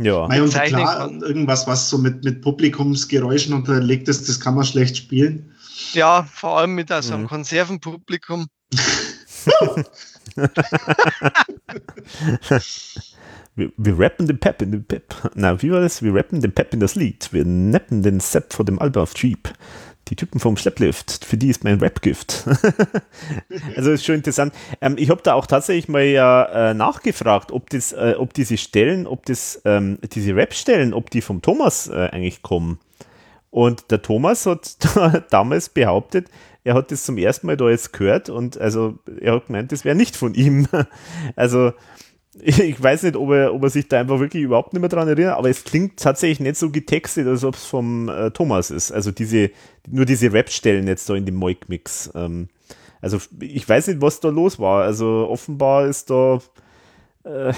[0.00, 4.64] Ja, Mei, und klar, irgendwas, was so mit, mit Publikumsgeräuschen unterlegt ist, das kann man
[4.64, 5.52] schlecht spielen.
[5.92, 7.28] ja, vor allem mit so einem Mhm.
[7.28, 8.46] Konservenpublikum.
[13.56, 15.14] wir, wir rappen den Pep in den Pep.
[15.34, 16.02] Na, wie war das?
[16.02, 17.32] Wir rappen den Pep in das Lied.
[17.32, 19.52] Wir neppen den Sepp vor dem Alba auf Jeep.
[20.08, 22.44] Die Typen vom Schlepplift, für die ist mein Rap-Gift.
[23.76, 24.54] also ist schon interessant.
[24.80, 28.56] Ähm, ich habe da auch tatsächlich mal ja äh, nachgefragt, ob das, äh, ob diese
[28.56, 32.78] Stellen, ob das, ähm, diese Rap-Stellen, ob die vom Thomas äh, eigentlich kommen.
[33.50, 34.76] Und der Thomas hat
[35.30, 36.28] damals behauptet,
[36.64, 39.84] er hat das zum ersten Mal da jetzt gehört und also er hat gemeint, das
[39.84, 40.66] wäre nicht von ihm.
[41.36, 41.72] Also
[42.42, 45.08] ich weiß nicht, ob er, ob er sich da einfach wirklich überhaupt nicht mehr dran
[45.08, 48.92] erinnert, aber es klingt tatsächlich nicht so getextet, als ob es vom äh, Thomas ist.
[48.92, 49.50] Also diese,
[49.88, 52.10] nur diese Rap-Stellen jetzt da in dem Moik-Mix.
[52.14, 52.48] Ähm,
[53.00, 54.82] also ich weiß nicht, was da los war.
[54.84, 56.40] Also offenbar ist da
[57.24, 57.52] äh,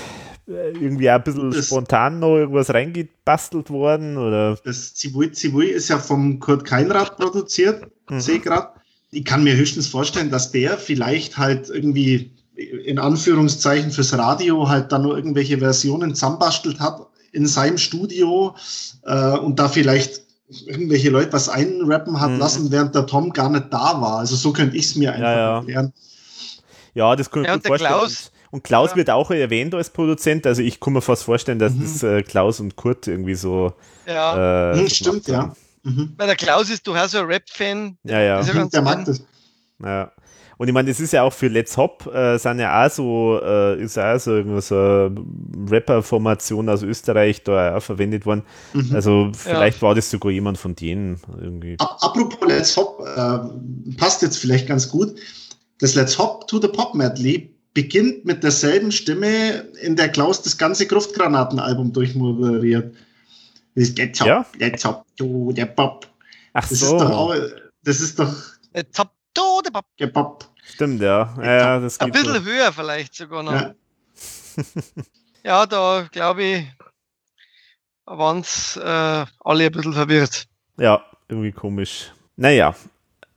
[0.47, 5.89] irgendwie auch ein bisschen Das- spontan noch irgendwas reingebastelt worden oder Das Zivui Zivui ist
[5.89, 8.21] ja vom Kurt Keinrad produziert, Mhm.
[8.21, 8.69] sehe gerade.
[9.13, 12.31] Ich kann mir höchstens vorstellen, dass der vielleicht halt irgendwie
[12.61, 18.55] in Anführungszeichen fürs Radio halt dann nur irgendwelche Versionen zusammenbastelt hat in seinem Studio
[19.05, 20.23] äh, und da vielleicht
[20.67, 22.39] irgendwelche Leute was einrappen hat Mhm.
[22.39, 24.19] lassen, während der Tom gar nicht da war.
[24.19, 25.57] Also so könnte ich es mir einfach ja.
[25.59, 25.93] erklären.
[26.95, 27.93] Ja, das ich Ja, mir und der vorstellen.
[27.93, 28.33] Klaus.
[28.51, 28.97] Und, Klaus Ja.
[28.97, 30.45] wird auch erwähnt als Produzent.
[30.45, 31.83] Also ich kann mir fast vorstellen, dass Mhm.
[31.83, 33.73] das äh, Klaus und Kurt irgendwie so.
[34.09, 35.55] Ja, Äh, Hm, so stimmt, ja.
[35.85, 36.15] Mhm.
[36.17, 37.97] weil der Klaus ist durchaus ein Rap-Fan.
[38.03, 38.41] Ja, ja.
[38.41, 39.23] Ist ja Mhm, ganz Der mag das.
[39.85, 40.11] ja.
[40.61, 43.41] Und ich meine, das ist ja auch für Let's Hop, äh, sind ja auch so,
[43.43, 45.15] äh, ist ja auch so irgendwas so eine
[45.71, 48.43] Rapper-Formation aus Österreich da auch verwendet worden.
[48.75, 48.95] Mhm.
[48.95, 51.77] Also vielleicht war das sogar jemand von denen irgendwie.
[51.79, 55.19] Ap- Apropos Let's Hop, äh, passt jetzt vielleicht ganz gut.
[55.79, 60.59] Das Let's Hop to the Pop Medley beginnt mit derselben Stimme, in der Klaus das
[60.59, 62.95] ganze Gruftgranaten-Album durchmoderiert.
[63.77, 64.45] Das Let's Hop, Ja?
[64.59, 66.07] Let's Hop to the Pop.
[66.53, 67.35] Ach Das so, ist doch auch,
[67.83, 68.35] das ist doch
[68.75, 69.87] Jetzt habt du den Pop.
[69.97, 70.50] gepop.
[70.71, 71.35] Stimmt, ja.
[71.43, 71.83] ja, Ein
[72.13, 72.45] bisschen so.
[72.45, 73.53] höher vielleicht sogar noch.
[73.53, 73.75] Ja,
[75.45, 75.67] Ja.
[75.67, 76.67] da glaube ich,
[78.07, 80.47] waren es äh, alle ein bisschen verwirrt.
[80.79, 82.13] Ja, irgendwie komisch.
[82.37, 82.75] Naja,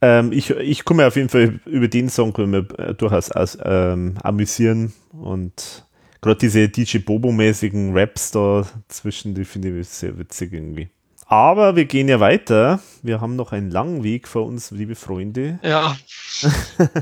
[0.02, 3.58] ähm, ich, ich komme auf jeden Fall über den Song können wir, äh, durchaus aus,
[3.64, 5.86] ähm, amüsieren und
[6.22, 10.90] gerade diese DJ Bobo-mäßigen Raps da zwischen, die finde ich sehr witzig irgendwie.
[11.34, 12.80] Aber wir gehen ja weiter.
[13.02, 15.58] Wir haben noch einen langen Weg vor uns, liebe Freunde.
[15.64, 15.98] Ja,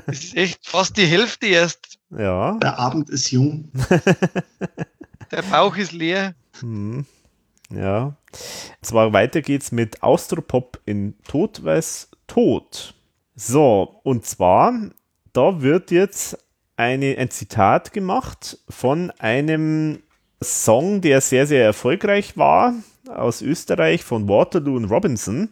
[0.05, 1.99] das ist echt fast die Hälfte erst.
[2.17, 2.53] Ja.
[2.59, 3.69] Der Abend ist jung.
[5.31, 6.33] Der Bauch ist leer.
[6.61, 7.05] Hm.
[7.71, 8.03] Ja.
[8.05, 8.15] Und
[8.81, 12.93] zwar weiter geht's mit Austropop in Tod weiß Tod.
[13.35, 14.73] So, und zwar,
[15.33, 16.37] da wird jetzt
[16.77, 20.03] eine, ein Zitat gemacht von einem
[20.41, 22.75] Song, der sehr, sehr erfolgreich war,
[23.15, 25.49] aus Österreich von Waterloo und Robinson,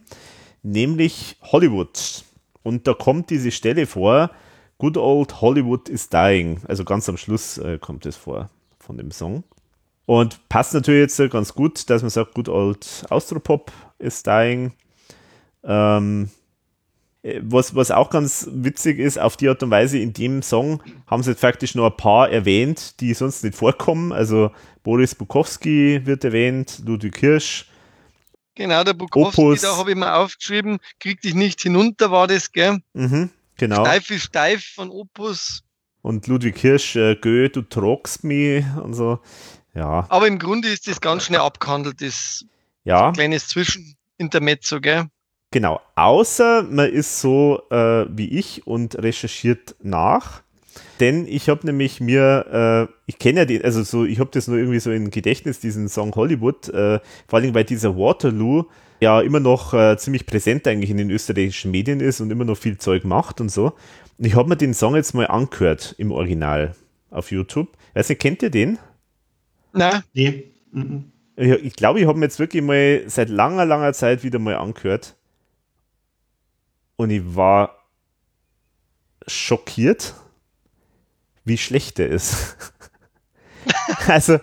[0.62, 2.24] nämlich Hollywood.
[2.62, 4.30] Und da kommt diese Stelle vor,
[4.78, 6.60] Good Old Hollywood is Dying.
[6.66, 9.44] Also ganz am Schluss äh, kommt es vor von dem Song.
[10.06, 14.72] Und passt natürlich jetzt ganz gut, dass man sagt, Good Old Austropop is Dying.
[15.62, 16.39] Ähm, äh,
[17.42, 21.22] was, was auch ganz witzig ist, auf die Art und Weise, in dem Song haben
[21.22, 24.12] sie jetzt faktisch noch ein paar erwähnt, die sonst nicht vorkommen.
[24.12, 24.50] Also
[24.82, 27.66] Boris Bukowski wird erwähnt, Ludwig Hirsch,
[28.56, 29.60] Genau, der Bukowski, Opus.
[29.62, 32.78] da habe ich mir aufgeschrieben, krieg dich nicht hinunter, war das, gell?
[32.92, 33.84] mhm, genau.
[33.84, 35.62] Steif ist steif von Opus.
[36.02, 39.20] Und Ludwig Hirsch, äh, Gö, du tragst mich und so.
[39.74, 42.44] Ja, Aber im Grunde ist das ganz schnell abgehandelt, das
[42.84, 43.12] ja.
[43.12, 45.06] kleines Zwischenintermezzo, gell?
[45.52, 50.42] Genau, außer man ist so äh, wie ich und recherchiert nach.
[51.00, 54.46] denn ich habe nämlich mir, äh, ich kenne ja den, also so, ich habe das
[54.46, 58.66] nur irgendwie so im Gedächtnis, diesen Song Hollywood, äh, vor allem weil dieser Waterloo
[59.00, 62.56] ja immer noch äh, ziemlich präsent eigentlich in den österreichischen Medien ist und immer noch
[62.56, 63.72] viel Zeug macht und so.
[64.18, 66.74] Und ich habe mir den Song jetzt mal angehört im Original
[67.10, 67.68] auf YouTube.
[67.94, 68.78] Nicht, kennt ihr den?
[69.72, 70.02] Nein.
[70.12, 70.44] Nee.
[70.72, 71.12] Mhm.
[71.36, 74.38] Ich glaube, ich, glaub, ich habe mir jetzt wirklich mal seit langer, langer Zeit wieder
[74.38, 75.16] mal angehört.
[77.00, 77.78] Und ich war
[79.26, 80.14] schockiert,
[81.46, 82.58] wie schlecht der ist.
[84.06, 84.38] also,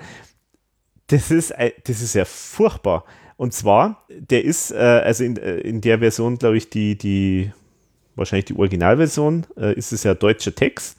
[1.06, 1.54] das ist,
[1.84, 3.06] das ist ja furchtbar.
[3.36, 7.52] Und zwar, der ist, äh, also in, äh, in der Version, glaube ich, die, die,
[8.16, 10.98] wahrscheinlich die Originalversion, äh, ist es ja deutscher Text.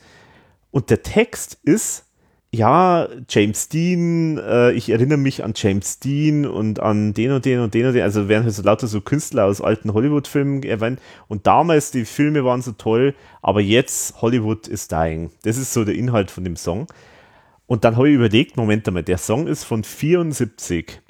[0.71, 2.05] Und der Text ist,
[2.51, 7.61] ja, James Dean, äh, ich erinnere mich an James Dean und an den und den
[7.61, 11.01] und den und den, also werden halt so lauter so Künstler aus alten Hollywood-Filmen erwähnt.
[11.29, 15.31] Und damals, die Filme waren so toll, aber jetzt Hollywood is dying.
[15.43, 16.87] Das ist so der Inhalt von dem Song.
[17.67, 21.03] Und dann habe ich überlegt, Moment einmal, der Song ist von 74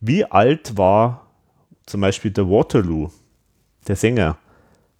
[0.00, 1.26] wie alt war
[1.86, 3.10] zum Beispiel der Waterloo,
[3.86, 4.38] der Sänger?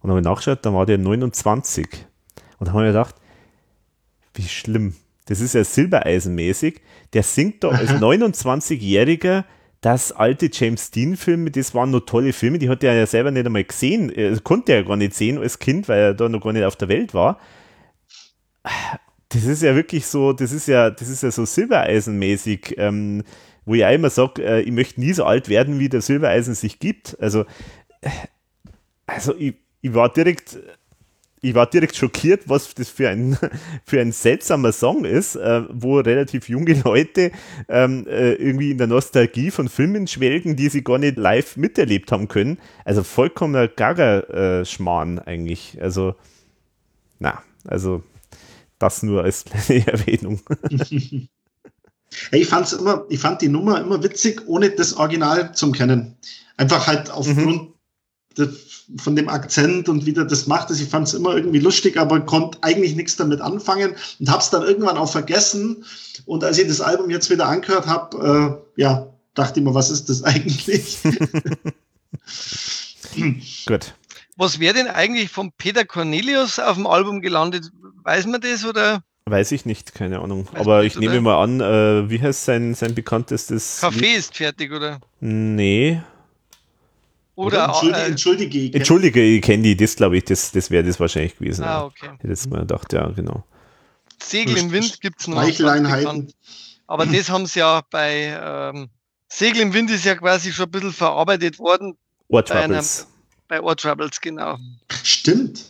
[0.01, 1.87] Und habe ich nachgeschaut, da war der 29.
[2.57, 3.15] Und da habe ich gedacht,
[4.33, 4.95] wie schlimm.
[5.29, 6.81] Das ist ja silbereisenmäßig.
[7.13, 9.45] Der singt da als 29-Jähriger
[9.79, 13.45] das alte James Dean-Filme, das waren nur tolle Filme, die hat er ja selber nicht
[13.45, 16.41] einmal gesehen, er konnte er ja gar nicht sehen als Kind, weil er da noch
[16.41, 17.39] gar nicht auf der Welt war.
[19.29, 22.75] Das ist ja wirklich so, das ist ja, das ist ja so silbereisenmäßig.
[22.77, 23.23] Ähm,
[23.65, 26.55] wo ich auch immer sage, äh, ich möchte nie so alt werden, wie der Silbereisen
[26.55, 27.15] sich gibt.
[27.21, 27.45] Also,
[28.01, 28.09] äh,
[29.05, 30.57] also ich, ich war direkt
[31.41, 33.37] ich war direkt schockiert, was das für ein,
[33.85, 37.31] für ein seltsamer Song ist, äh, wo relativ junge Leute
[37.67, 42.11] ähm, äh, irgendwie in der Nostalgie von Filmen schwelgen, die sie gar nicht live miterlebt
[42.11, 42.57] haben können.
[42.85, 45.77] Also vollkommener Gaga-Schmarrn eigentlich.
[45.81, 46.15] Also,
[47.19, 48.03] na, also
[48.77, 50.41] das nur als kleine Erwähnung.
[52.31, 56.17] Ich fand's immer, ich fand die Nummer immer witzig, ohne das Original zu kennen.
[56.57, 57.73] Einfach halt aufgrund mhm.
[58.97, 60.71] Von dem Akzent und wie der das macht.
[60.71, 64.97] Ich fand's immer irgendwie lustig, aber konnte eigentlich nichts damit anfangen und hab's dann irgendwann
[64.97, 65.85] auch vergessen.
[66.25, 69.89] Und als ich das Album jetzt wieder angehört habe, äh, ja, dachte ich mir, was
[69.89, 70.97] ist das eigentlich?
[73.65, 73.93] Gut.
[74.37, 77.71] Was wäre denn eigentlich von Peter Cornelius auf dem Album gelandet?
[78.03, 79.03] Weiß man das oder?
[79.25, 80.47] Weiß ich nicht, keine Ahnung.
[80.51, 83.79] Weiß Aber ich nehme mal an, äh, wie heißt sein, sein bekanntestes.
[83.81, 85.01] Kaffee ist fertig, oder?
[85.19, 86.01] Nee.
[87.39, 90.83] Oder, entschuldige, äh, entschuldige, ich entschuldige, ich kenne die, das glaube ich, das, das wäre
[90.83, 91.63] das wahrscheinlich gewesen.
[91.63, 92.07] Ah, okay.
[92.17, 93.45] Ich hätte jetzt mal gedacht, ja, genau.
[94.21, 95.41] Segel im Wind gibt es noch.
[95.41, 96.33] Streicheleinheiten.
[96.85, 98.89] Aber das haben sie ja bei ähm,
[99.29, 101.95] Segel im Wind ist ja quasi schon ein bisschen verarbeitet worden.
[102.27, 103.07] Ohr Troubles.
[103.47, 104.57] Bei, Ohr Troubles, genau.
[105.03, 105.63] Stimmt.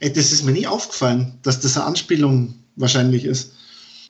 [0.00, 3.54] Ey, das ist mir nie aufgefallen, dass das eine Anspielung wahrscheinlich ist.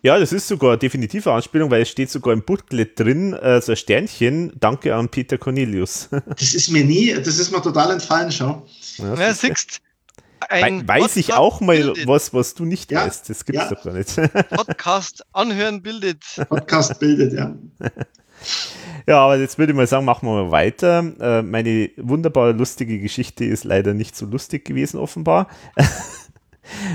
[0.05, 3.63] Ja, das ist sogar definitiv eine Anspielung, weil es steht sogar im Booklet drin, äh,
[3.63, 6.11] so ein Sternchen, danke an Peter Cornelius.
[6.27, 8.67] das ist mir nie, das ist mir total entfallen, schau.
[8.99, 9.81] Ja, ja siehst
[10.41, 12.07] ein Weiß ich auch mal bildet.
[12.07, 13.31] was, was du nicht ja, weißt.
[13.31, 13.75] Das gibt es ja.
[13.75, 14.15] doch gar nicht.
[14.51, 16.23] Podcast anhören bildet.
[16.51, 17.57] Podcast bildet, ja.
[19.07, 20.99] Ja, aber jetzt würde ich mal sagen, machen wir mal weiter.
[21.19, 25.49] Äh, meine wunderbar lustige Geschichte ist leider nicht so lustig gewesen, offenbar.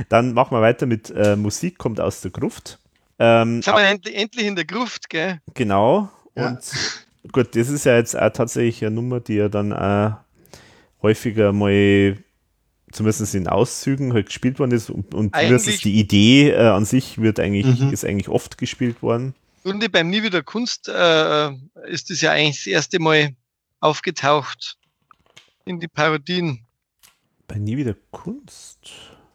[0.10, 2.80] Dann machen wir weiter mit äh, Musik, kommt aus der Gruft.
[3.20, 5.40] Ähm, Jetzt haben wir endlich, endlich in der Gruft, gell?
[5.54, 6.10] Genau.
[6.36, 6.48] Ja.
[6.48, 6.60] Und
[7.32, 10.18] gut, das ist ja jetzt auch tatsächlich eine Nummer, die ja dann auch
[11.02, 12.18] häufiger mal
[12.92, 17.20] zumindest in Auszügen halt gespielt worden ist und, und zumindest die Idee äh, an sich
[17.20, 17.94] wird eigentlich, mhm.
[17.94, 19.36] ist eigentlich oft gespielt worden.
[19.66, 21.52] Runde beim Nie wieder Kunst äh,
[21.88, 23.36] ist das ja eigentlich das erste Mal
[23.80, 24.78] aufgetaucht
[25.66, 26.66] in die Parodien.
[27.48, 28.80] Bei Nie wieder Kunst?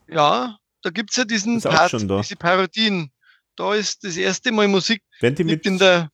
[0.09, 3.11] Ja, da gibt es ja diesen Part, diese Parodien.
[3.56, 6.10] Da ist das erste Mal Musik Wenn die mit in der,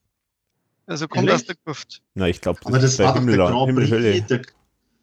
[0.85, 1.41] also kommt Ehrlich?
[1.41, 2.01] aus der Gruft.
[2.13, 4.21] Na, ich glaube, das, das war Himmel, der Himmel, Hölle.
[4.21, 4.41] Der,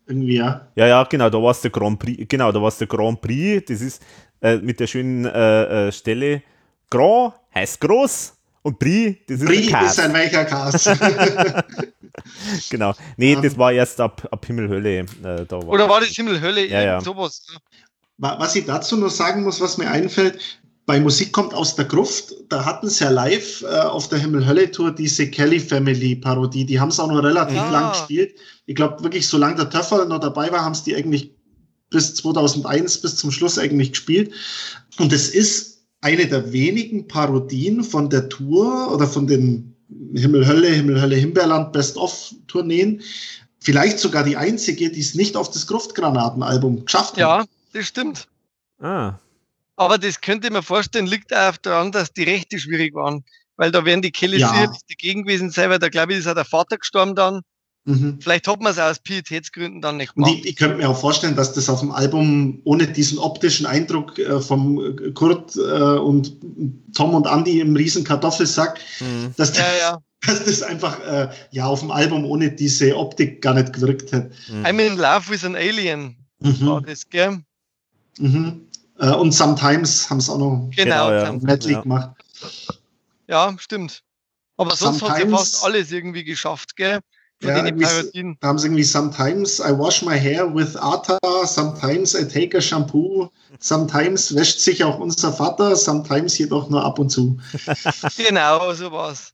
[0.07, 0.69] irgendwie, ja.
[0.75, 3.21] Ja, ja, genau, da war es der Grand Prix, genau, da war es der Grand
[3.21, 4.03] Prix, das ist
[4.41, 6.43] äh, mit der schönen äh, äh, Stelle,
[6.91, 10.85] Grand heißt groß und Prix, das ist Prix ein ist ein weicher Kas.
[12.71, 12.95] genau.
[13.17, 15.01] Nee, um, das war erst ab, ab Himmelhölle.
[15.01, 16.67] Äh, da war Oder war das Himmelhölle?
[16.67, 17.01] Ja, ja.
[17.01, 17.47] Sowas.
[17.53, 17.61] Ne?
[18.39, 20.41] Was ich dazu noch sagen muss, was mir einfällt,
[20.89, 24.93] bei Musik kommt aus der Gruft, da hatten sie ja live äh, auf der Himmel-Hölle-Tour
[24.93, 27.71] diese Kelly Family-Parodie, die haben es auch noch relativ ah.
[27.71, 28.35] lang gespielt.
[28.65, 31.35] Ich glaube wirklich, solange der Töffer noch dabei war, haben es die eigentlich
[31.91, 34.33] bis 2001, bis zum Schluss eigentlich gespielt.
[34.99, 39.77] Und es ist eine der wenigen Parodien von der Tour oder von den
[40.15, 43.03] Himmel-Hölle, Himmel-Hölle, Himbeerland Best-of-Tourneen.
[43.61, 47.19] Vielleicht sogar die einzige, die es nicht auf das Gruftgranaten-Album geschafft hat.
[47.19, 47.45] Ja,
[47.75, 48.27] das stimmt.
[48.81, 49.19] Ah.
[49.79, 53.25] Aber das könnte ich mir vorstellen, liegt auch daran, dass die Rechte schwierig waren.
[53.57, 54.73] Weil da wären die Kelly Ja.
[54.89, 57.43] dagegen gewesen sein, weil da glaube ich, ist auch der Vater gestorben dann.
[57.85, 58.19] Mhm.
[58.21, 60.33] Vielleicht hat man es aus Pietätsgründen dann nicht gemacht.
[60.35, 64.19] ich, ich könnte mir auch vorstellen, dass das auf dem Album ohne diesen optischen Eindruck
[64.19, 66.33] äh, vom äh, Kurt äh, und
[66.95, 69.33] Tom und Andy im riesen Kartoffelsack, Mhm.
[69.37, 69.99] dass, Ja, ja.
[70.27, 74.31] dass das einfach äh, ja auf dem Album ohne diese Optik gar nicht gewirkt hätte.
[74.65, 76.17] I'm in love with an alien.
[76.41, 76.87] War Mhm.
[76.87, 77.39] das, gell?
[78.19, 78.68] Mhm.
[78.99, 81.11] Äh, und Sometimes haben es auch noch Genau.
[81.13, 81.33] Ja.
[81.33, 81.81] Medley Ja.
[81.83, 82.11] gemacht.
[83.29, 84.03] ja, stimmt.
[84.57, 86.99] Aber sonst hat sie Sometimes- fast alles irgendwie geschafft, gell?
[87.41, 88.37] Von Ja, den.
[88.41, 92.61] Da haben sie irgendwie Sometimes I wash my hair with Ata, sometimes I take a
[92.61, 93.29] shampoo,
[93.61, 97.39] sometimes wäscht sich auch unser Vater, sometimes jedoch nur ab und zu.
[98.17, 99.33] Genau, so war's.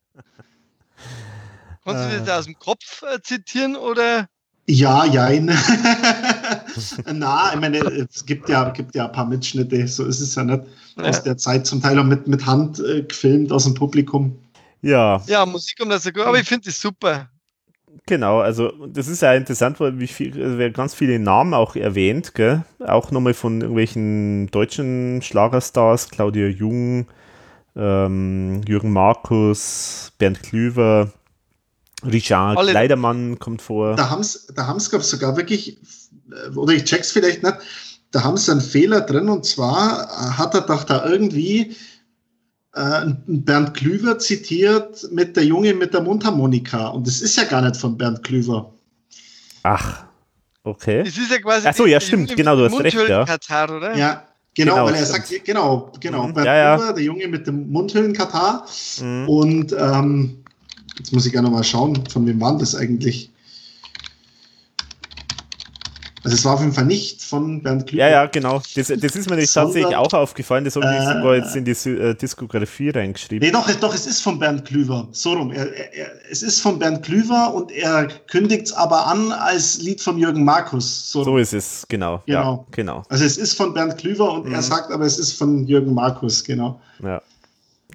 [1.84, 2.24] Kannst du Äh.
[2.24, 4.28] das aus dem Kopf äh, zitieren oder?
[4.66, 5.46] Ja, jein.
[7.12, 7.78] Na, ich meine,
[8.10, 10.62] es gibt ja, gibt ja ein paar Mitschnitte, so ist es ja nicht.
[11.00, 14.38] Aus Ja, der Zeit zum Teil auch mit, mit Hand äh, gefilmt aus dem Publikum.
[14.82, 17.28] Ja, ja Musik kommt das so gut, aber ich finde das super.
[18.06, 18.40] genau.
[18.40, 22.34] Also das ist ja interessant, weil wie viel, es werden ganz viele Namen auch erwähnt,
[22.34, 22.64] gell?
[22.80, 27.06] Auch nochmal von irgendwelchen deutschen Schlagerstars, Claudia Jung,
[27.76, 31.12] ähm, Jürgen Markus, Bernd Klüver,
[32.06, 33.96] Richard Alle- Kleidermann kommt vor.
[33.96, 35.78] Da haben es da haben's, glaub ich, sogar wirklich,
[36.30, 37.56] äh, oder ich check's vielleicht nicht,
[38.10, 41.74] da haben sie einen Fehler drin und zwar äh, hat er doch da irgendwie
[42.74, 47.62] äh, Bernd Klüver zitiert mit der Junge mit der Mundharmonika und das ist ja gar
[47.62, 48.72] nicht von Bernd Klüver.
[49.62, 50.04] Ach,
[50.62, 51.04] okay.
[51.04, 51.66] Das ist ja quasi.
[51.68, 53.00] Ach so, ja, stimmt, Junge genau, du hast recht, ja.
[53.00, 53.96] Mundhöhlenkatar, oder?
[53.96, 54.24] Ja,
[54.54, 55.26] genau, Genau, weil er stimmt.
[55.26, 56.76] sagt, genau, genau, Mhm, Bernd ja, ja.
[56.76, 58.66] Klüver, der Junge mit dem Mundhöhlenkatar
[59.00, 59.28] Mhm.
[59.28, 60.43] und ähm,
[60.98, 63.30] jetzt muss ich gerne mal schauen, von wem war das eigentlich?
[66.22, 68.02] Also es war auf jeden Fall nicht von Bernd Klüver.
[68.04, 68.62] Ja, ja, genau.
[68.74, 70.64] Das, das ist mir Sondern- tatsächlich auch aufgefallen.
[70.64, 73.46] Das habe ich Äh, sogar jetzt in die äh, Diskografie reingeschrieben.
[73.46, 75.06] Nee, doch, es- doch, es ist von Bernd Klüver.
[75.12, 75.52] So rum.
[75.52, 79.82] Er, er, er, es ist von Bernd Klüver und er kündigt es aber an als
[79.82, 81.10] Lied von Jürgen Markus.
[81.12, 82.22] So, So ist es, genau.
[82.24, 82.66] Ja, Genau.
[82.70, 83.02] genau.
[83.10, 84.54] Also es ist von Bernd Klüver und Mhm.
[84.54, 86.80] er sagt aber, es ist von Jürgen Markus, genau.
[87.02, 87.20] Ja,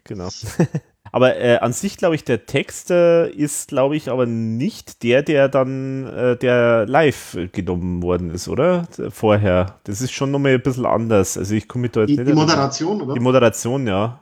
[0.03, 0.29] genau.
[1.11, 5.23] aber äh, an sich glaube ich, der Text äh, ist, glaube ich, aber nicht der,
[5.23, 8.87] der dann äh, der live genommen worden ist, oder?
[9.09, 9.79] Vorher.
[9.83, 11.37] Das ist schon nochmal ein bisschen anders.
[11.37, 12.33] Also ich komme mit da jetzt Die, nicht die.
[12.33, 13.13] Moderation, oder?
[13.13, 14.21] Die Moderation, ja.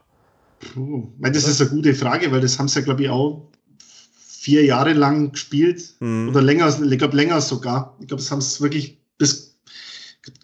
[0.73, 3.47] Puh, weil das ist eine gute Frage, weil das haben sie ja, glaube ich, auch
[4.17, 6.29] vier Jahre lang gespielt Mhm.
[6.29, 7.95] oder länger, ich glaube länger sogar.
[7.99, 9.59] Ich glaube, das haben sie wirklich bis,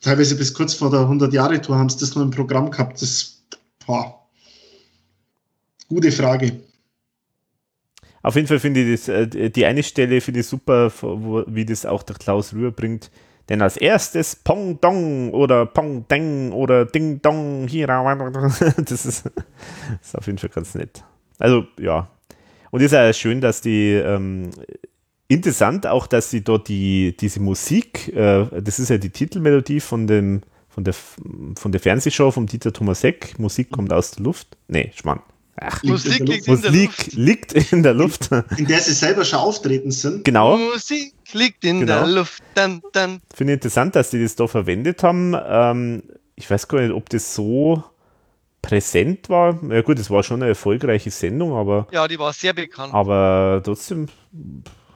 [0.01, 3.01] teilweise bis kurz vor der 100-Jahre-Tour haben sie das noch im Programm gehabt.
[3.01, 3.43] Das,
[3.87, 4.22] boah.
[5.93, 6.51] Gute Frage.
[8.23, 10.91] Auf jeden Fall finde ich das, äh, die eine Stelle finde ich super,
[11.47, 13.11] wie das auch der Klaus rüberbringt.
[13.47, 17.87] Denn als erstes Pong Dong oder Pong Deng oder Ding Dong hier.
[18.77, 19.25] Das ist, das
[20.01, 21.03] ist auf jeden Fall ganz nett.
[21.37, 22.09] Also ja.
[22.71, 24.49] Und ist ja schön, dass die ähm,
[25.27, 30.07] interessant auch, dass sie dort die, diese Musik, äh, das ist ja die Titelmelodie von
[30.07, 34.57] dem von der, von der Fernsehshow vom Dieter Thomasek, Musik kommt aus der Luft.
[34.67, 35.21] Nee, Schmarrn.
[35.55, 37.13] Ach, Musik liegt in der Musik Luft.
[37.13, 38.29] liegt in der Luft.
[38.57, 40.25] in der sie selber schon auftreten sind.
[40.25, 40.57] Genau.
[40.57, 41.99] Musik liegt in Genau.
[42.05, 42.41] der Luft.
[42.55, 43.21] Dann, dann.
[43.33, 45.35] Finde ich interessant, dass die das da verwendet haben.
[45.47, 46.03] Ähm,
[46.35, 47.83] ich weiß gar nicht, ob das so
[48.63, 49.59] präsent war.
[49.69, 52.93] Ja gut, es war schon eine erfolgreiche Sendung, aber, Ja, die war sehr bekannt.
[52.93, 54.07] aber trotzdem,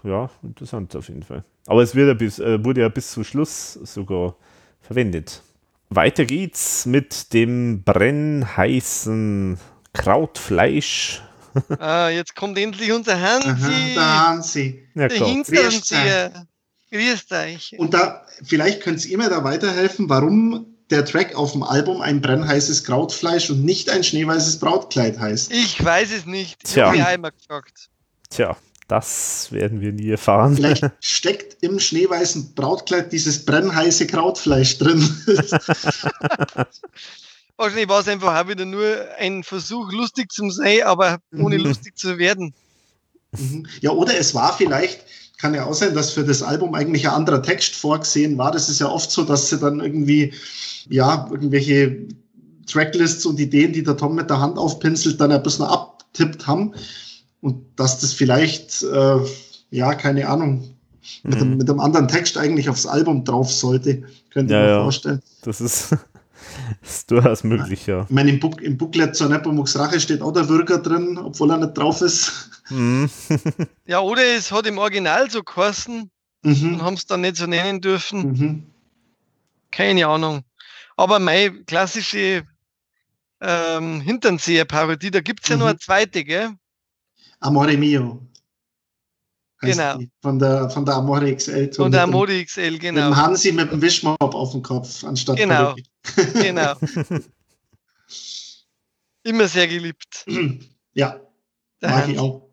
[0.03, 1.43] ja, interessant auf jeden Fall.
[1.67, 4.35] Aber es wird ja bis, äh, wurde ja bis zum Schluss sogar
[4.81, 5.41] verwendet.
[5.89, 9.57] Weiter geht's mit dem brennheißen
[9.97, 11.21] Krautfleisch.
[11.79, 13.95] Ah, jetzt kommt endlich unser Aha, Hansi.
[13.95, 14.87] da haben sie.
[14.93, 15.29] Ja, der klar.
[15.29, 16.47] Hinterseher.
[16.91, 17.75] Grüßt euch.
[17.77, 22.21] Und da, vielleicht könnt ihr mir da weiterhelfen, warum der Track auf dem Album ein
[22.21, 25.51] brennheißes Krautfleisch und nicht ein schneeweißes Brautkleid heißt.
[25.51, 26.59] Ich weiß es nicht.
[26.63, 26.85] Ich Tja.
[26.85, 27.89] habe mich einmal gefragt.
[28.29, 28.55] Tja,
[28.87, 30.55] das werden wir nie erfahren.
[30.55, 35.01] Vielleicht steckt im schneeweißen Brautkleid dieses brennheiße Krautfleisch drin.
[37.57, 38.85] Wahrscheinlich war es einfach auch wieder nur
[39.17, 41.65] ein Versuch, lustig zu sein, aber ohne Mhm.
[41.65, 42.53] lustig zu werden.
[43.37, 43.65] Mhm.
[43.81, 44.99] ja, oder es war vielleicht,
[45.37, 48.51] kann ja auch sein, dass für das Album eigentlich ein anderer Text vorgesehen war.
[48.51, 50.33] Das ist ja oft so, dass sie dann irgendwie,
[50.89, 52.07] ja, irgendwelche
[52.67, 56.73] Tracklists und Ideen, die der Tom mit der Hand aufpinselt, dann ein bisschen abtippt haben.
[57.41, 59.17] Und dass das vielleicht, äh,
[59.71, 60.75] ja, keine Ahnung,
[61.23, 61.57] mit, einem, Mhm.
[61.57, 64.83] mit einem anderen Text eigentlich aufs Album drauf sollte, könnte Ja, ich mir ja.
[64.83, 65.21] vorstellen.
[65.43, 65.89] Das ist,
[66.81, 68.03] ist durchaus möglich, ja.
[68.03, 71.51] Ich meine, im, Book, im Booklet zur Nepomuk's Rache steht auch der Würger drin, obwohl
[71.51, 72.49] er nicht drauf ist.
[72.69, 73.09] Mhm.
[73.85, 76.09] Ja, oder es hat im Original so geheißen
[76.43, 76.81] und Mhm.
[76.81, 78.31] haben es dann nicht so nennen dürfen.
[78.31, 78.63] Mhm.
[79.71, 80.43] Keine Ahnung.
[80.97, 82.43] Aber meine klassische
[83.41, 85.59] ähm, Hinternseher-Parodie, da gibt es ja Mhm.
[85.61, 86.49] noch eine zweite, gell?
[87.39, 88.21] Amore Mio.
[89.61, 89.97] Genau.
[89.97, 91.73] die, Von der, von der Amore XL.
[91.73, 93.09] Von der Modi XL, Mit genau.
[93.09, 95.73] dem Hansi mit dem Wischmopp auf dem Kopf, anstatt Genau.
[96.33, 96.73] Genau.
[99.23, 100.25] Immer sehr geliebt.
[100.93, 101.19] ja,
[101.81, 102.13] Der mag Hans.
[102.13, 102.43] ich auch.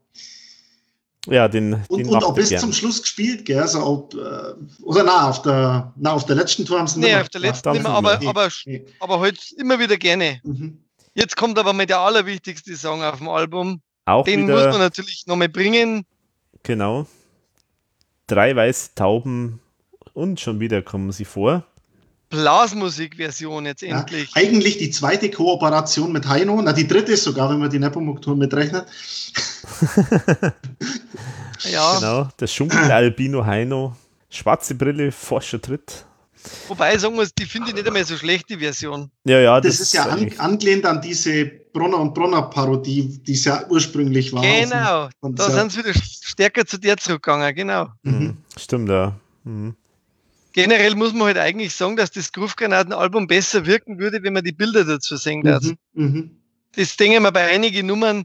[1.26, 2.60] Ja, den, Und, den und auch bis gern.
[2.60, 3.60] zum Schluss gespielt, gell?
[3.60, 4.18] Also ob, äh,
[4.82, 7.40] oder na, auf der, na, auf der letzten Tour haben sie Nee, nicht auf der
[7.40, 8.28] letzten mehr, ich aber, nicht.
[8.28, 8.84] aber, Nee.
[9.00, 10.40] aber halt immer wieder gerne.
[10.44, 10.84] Mhm.
[11.14, 13.80] Jetzt kommt aber mal der allerwichtigste Song auf dem Album.
[14.04, 16.04] Auch Den wieder, muss man natürlich nochmal bringen.
[16.64, 17.06] Genau.
[18.26, 19.60] Drei weiße Tauben
[20.14, 21.62] und schon wieder kommen sie vor.
[22.30, 24.30] Blasmusik-Version jetzt Ja, endlich.
[24.34, 28.86] eigentlich die zweite Kooperation mit Heino, na die dritte sogar, wenn man die Nepomuk-Tour mitrechnet.
[31.70, 33.94] Ja, Genau, der Schunkel Albino Heino.
[34.30, 36.04] Schwarze Brille, forscher Tritt.
[36.68, 39.10] Wobei ich sagen muss, die finde ich nicht einmal so schlecht, die Version.
[39.24, 43.44] Ja, ja, Das, ist ja an, angelehnt an diese Bronner und Bronner Parodie, die es
[43.44, 44.42] ja ursprünglich war.
[44.42, 47.88] Genau, Und da sind sie wieder stärker zu der zurückgegangen, genau.
[48.02, 48.12] Mhm.
[48.12, 48.36] Mhm.
[48.56, 49.18] Stimmt, ja.
[49.44, 49.74] Mhm.
[50.52, 54.52] Generell muss man halt eigentlich sagen, dass das Groove-Granaten-Album besser wirken würde, wenn man die
[54.52, 55.64] Bilder dazu sehen darf.
[55.64, 55.76] Mhm.
[55.94, 56.30] Mhm.
[56.76, 58.24] Das denke ich mir bei einigen Nummern,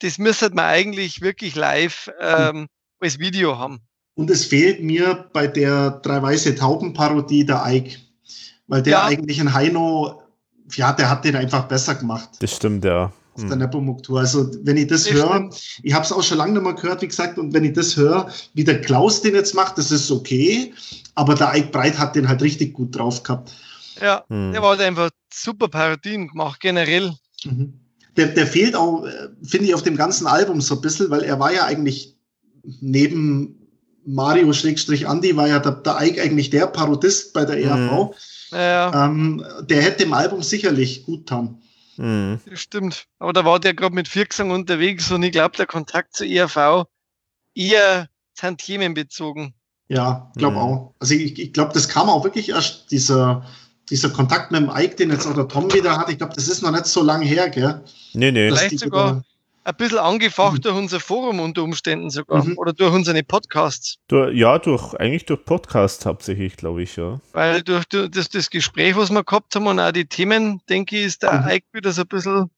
[0.00, 2.66] das müsste man eigentlich wirklich live ähm,
[2.98, 3.80] als Video haben.
[4.14, 7.96] Und es fehlt mir bei der Drei Weiße Tauben-Parodie der Ike.
[8.66, 9.04] Weil der Ja.
[9.04, 10.22] eigentlich in Heino,
[10.74, 12.28] ja, der hat den einfach besser gemacht.
[12.40, 13.12] Das stimmt, ja.
[13.34, 13.56] auf der.
[13.56, 14.20] Nepomuk-Tour.
[14.20, 15.48] Also wenn ich das Das höre,
[15.82, 17.96] ich habe es auch schon lange nicht mehr gehört, wie gesagt, und wenn ich das
[17.96, 20.74] höre, wie der Klaus den jetzt macht, das ist okay,
[21.14, 23.54] aber der Ike Breit hat den halt richtig gut drauf gehabt.
[24.02, 24.52] Ja, Mhm.
[24.52, 27.14] der war halt einfach super Parodien gemacht, generell.
[27.44, 27.72] Mhm.
[28.18, 31.22] Der, der fehlt auch, äh, finde ich, auf dem ganzen Album so ein bisschen, weil
[31.22, 32.14] er war ja eigentlich
[32.80, 33.61] neben
[34.04, 38.14] Mario Schrägstrich Andy war ja der, der Ike eigentlich der Parodist bei der ERV.
[38.50, 41.58] Ja, Ähm, der hätte dem Album sicherlich gut getan.
[41.98, 42.40] Mhm.
[42.48, 43.06] das stimmt.
[43.18, 46.86] Aber da war der gerade mit Viergesang unterwegs und ich glaube, der Kontakt zur ERV
[47.54, 49.54] eher Tantiemenbezogen.
[49.88, 50.62] Ja, glaube Mhm.
[50.62, 50.94] auch.
[51.00, 53.44] Also ich, ich glaube, das kam auch wirklich erst, dieser,
[53.90, 56.08] dieser Kontakt mit dem Ike, den jetzt auch der Tom wieder hat.
[56.08, 57.82] Ich glaube, das ist noch nicht so lang her, gell?
[58.14, 58.48] Nee, nee.
[58.50, 59.24] Vielleicht sogar- wieder-
[59.64, 62.44] Ein bisschen angefacht durch unser Forum unter Umständen sogar.
[62.44, 62.58] Mhm.
[62.58, 63.96] Oder durch unsere Podcasts.
[64.08, 67.20] Durch, ja, durch, eigentlich durch Podcast hauptsächlich, glaube ich, ja.
[67.32, 70.98] Weil durch du- das, das Gespräch, was wir gehabt haben und auch die Themen, denke
[70.98, 71.48] ich, ist der Mhm.
[71.50, 72.50] Ike wieder so ein bisschen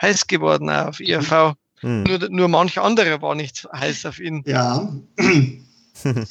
[0.00, 1.54] heiß geworden auf ERV.
[1.82, 2.04] Mhm.
[2.04, 4.42] Nur, nur manch anderer war nicht heiß auf ihn.
[4.46, 4.88] Ja.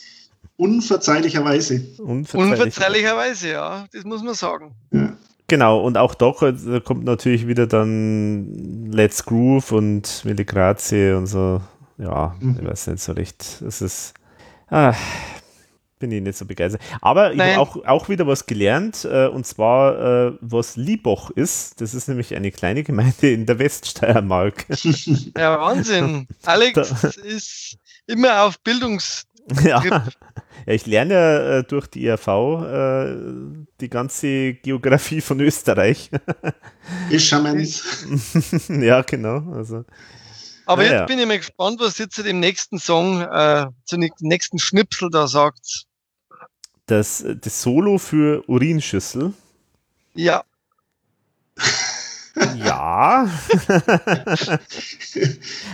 [0.57, 1.85] Unverzeihlicherweise.
[1.99, 2.51] Unverzeihlich.
[2.51, 3.85] Unverzeihlicherweise, ja.
[3.91, 4.73] Das muss man sagen.
[5.47, 11.27] Genau, und auch doch da kommt natürlich wieder dann Let's Groove und Mille Grazie und
[11.27, 11.61] so.
[11.97, 12.57] Ja, Mhm.
[12.59, 13.61] ich weiß nicht so recht.
[13.65, 14.13] Es ist.
[14.69, 14.93] Ah,
[15.99, 16.81] bin ich nicht so begeistert.
[17.01, 17.51] Aber ich Nein.
[17.55, 21.79] habe auch, auch wieder was gelernt, äh, und zwar, äh, was Lieboch ist.
[21.79, 24.65] Das ist nämlich eine kleine Gemeinde in der Weststeiermark.
[25.37, 26.27] Ja, Wahnsinn.
[26.45, 26.77] Alex
[27.17, 29.25] ist immer auf Bildungs...
[29.63, 29.81] ja.
[30.65, 33.15] Ja, ich lerne ja äh, durch die IRV äh,
[33.81, 36.09] die ganze Geografie von Österreich.
[37.09, 37.83] Ist charmant.
[38.69, 39.51] ja, genau.
[39.53, 39.85] Also.
[40.65, 41.05] Aber Ja, jetzt ja.
[41.05, 45.09] bin ich mal gespannt, was ihr zu dem nächsten Song, äh, zu dem nächsten Schnipsel
[45.11, 45.85] da sagt.
[46.87, 49.33] Das, das Solo für Urinschüssel.
[50.13, 50.43] Ja,
[52.57, 53.29] Ja.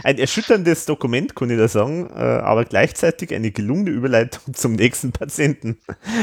[0.04, 5.12] Ein erschütterndes Dokument, kann ich da sagen, äh, aber gleichzeitig eine gelungene Überleitung zum nächsten
[5.12, 5.80] Patienten.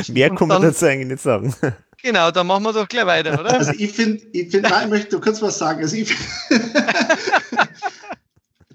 [0.08, 1.55] Mehr kann man dazu eigentlich nicht sagen.
[2.02, 3.58] genau, dann machen wir doch gleich weiter, oder?
[3.58, 5.83] Also ich finde, ich find, nein, ich möchte kurz was sagen.
[5.83, 6.15] Also ich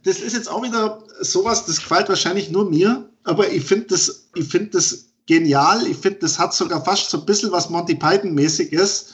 [0.03, 4.27] das ist jetzt auch wieder sowas, das gefällt wahrscheinlich nur mir, aber ich finde das,
[4.35, 5.88] ich finde das genial.
[5.88, 9.14] Ich finde, das hat sogar fast so ein bisschen was Monty Python-mäßig ist.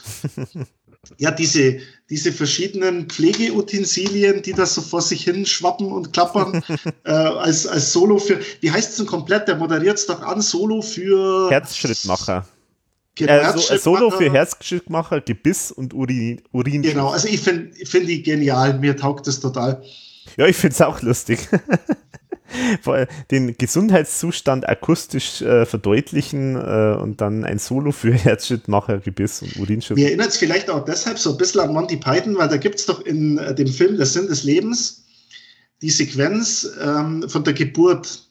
[1.18, 1.80] Ja, diese,
[2.10, 6.61] diese verschiedenen Pflegeutensilien, die da so vor sich hin schwappen und klappern,
[7.06, 9.48] äh, als, als Solo für, wie heißt es denn komplett?
[9.48, 12.45] Der moderiert es doch an, Solo für Herzschrittmacher.
[13.16, 15.22] Genau, Äh, so, äh, Solo für Herzschrittmacher.
[15.22, 16.42] Gebiss und Urin.
[16.52, 19.84] Urin Genau, also ich finde ich find die genial, mir taugt das total.
[20.38, 21.48] Ja, ich finde es auch lustig.
[23.32, 29.98] Den Gesundheitszustand akustisch äh, verdeutlichen äh, und dann ein Solo für Herzschrittmacher, Gebiss und Urinschutz.
[29.98, 32.80] Mir erinnert es vielleicht auch deshalb so ein bisschen an Monty Python, weil da gibt
[32.80, 35.06] es doch in äh, dem Film Der Sinn des Lebens
[35.82, 38.30] die Sequenz ähm, von der Geburt.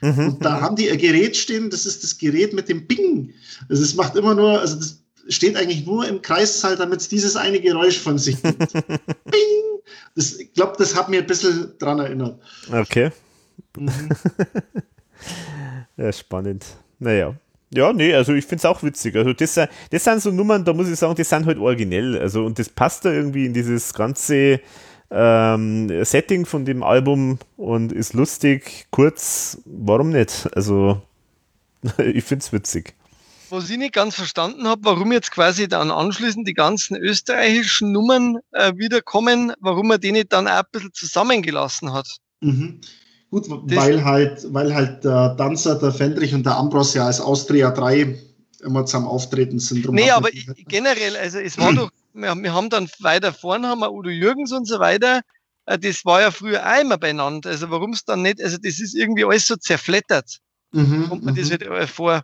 [0.00, 0.28] Mhm.
[0.28, 3.32] Und da haben die ein Gerät stehen, das ist das Gerät mit dem Bing.
[3.68, 7.36] Also es macht immer nur, also das steht eigentlich nur im Kreissaal, damit es dieses
[7.36, 8.72] eine Geräusch von sich gibt.
[9.24, 9.82] Bing!
[10.14, 12.40] Das, ich glaube, das hat mir ein bisschen dran erinnert.
[12.70, 13.10] Okay,
[13.76, 14.08] Mhm.
[15.96, 16.64] ja, spannend.
[16.98, 17.34] Naja.
[17.74, 19.16] Ja, nee, also ich finde es auch witzig.
[19.16, 19.54] Also das,
[19.90, 22.18] das sind so Nummern, da muss ich sagen, die sind halt originell.
[22.18, 24.60] Also und das passt da irgendwie in dieses ganze
[25.10, 30.48] ähm, Setting von dem Album und ist lustig, kurz, warum nicht?
[30.54, 31.02] Also
[31.98, 32.94] ich finde es witzig.
[33.50, 38.38] Was ich nicht ganz verstanden habe, warum jetzt quasi dann anschließend die ganzen österreichischen Nummern
[38.52, 42.08] äh, wiederkommen, warum er die nicht dann auch ein bisschen zusammengelassen hat.
[42.40, 42.80] Mhm.
[43.36, 47.70] Gut, weil halt, weil halt der Danzer, der Fendrich und der Ambros ja als Austria
[47.70, 48.18] 3
[48.60, 49.84] immer zusammen auftreten sind.
[49.84, 53.68] Drum nee, aber ich, generell, also es war doch, wir, wir, haben dann weiter vorne
[53.68, 55.20] haben wir Udo Jürgens und so weiter.
[55.66, 57.50] Äh, das war ja früher auch immer beieinander.
[57.50, 60.38] Also warum es dann nicht, also das ist irgendwie alles so zerflettert.
[60.72, 61.52] Mhm, Kommt mir das mhm.
[61.52, 62.22] wieder vor.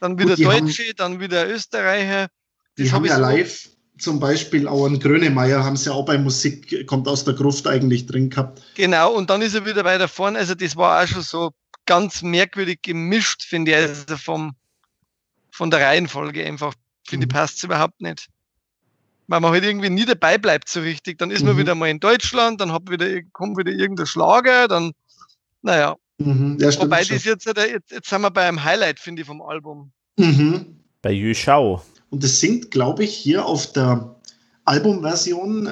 [0.00, 2.26] Dann wieder Gut, Deutsche, haben, dann wieder Österreicher.
[2.76, 6.86] Das die haben ja live zum Beispiel auch ein Grönemeyer haben sie auch bei Musik,
[6.86, 8.62] kommt aus der Gruft eigentlich drin gehabt.
[8.74, 10.38] Genau, und dann ist er wieder weiter vorne.
[10.38, 11.52] Also das war auch schon so
[11.86, 14.54] ganz merkwürdig gemischt, finde ich, also vom,
[15.50, 16.74] von der Reihenfolge einfach.
[17.06, 17.30] Finde mhm.
[17.30, 18.28] ich, passt es überhaupt nicht.
[19.26, 21.18] Weil man halt irgendwie nie dabei bleibt so richtig.
[21.18, 21.48] Dann ist mhm.
[21.48, 24.92] man wieder mal in Deutschland, dann hat wieder, kommt wieder irgendein Schlager, dann,
[25.62, 25.96] naja.
[26.18, 26.58] Mhm.
[26.60, 29.92] Ja, Wobei das jetzt, jetzt, jetzt sind wir bei einem Highlight, finde ich, vom Album.
[30.16, 30.83] Mhm.
[31.04, 31.82] Bei Yushao.
[32.08, 34.16] Und das singt, glaube ich, hier auf der
[34.64, 35.70] Albumversion äh,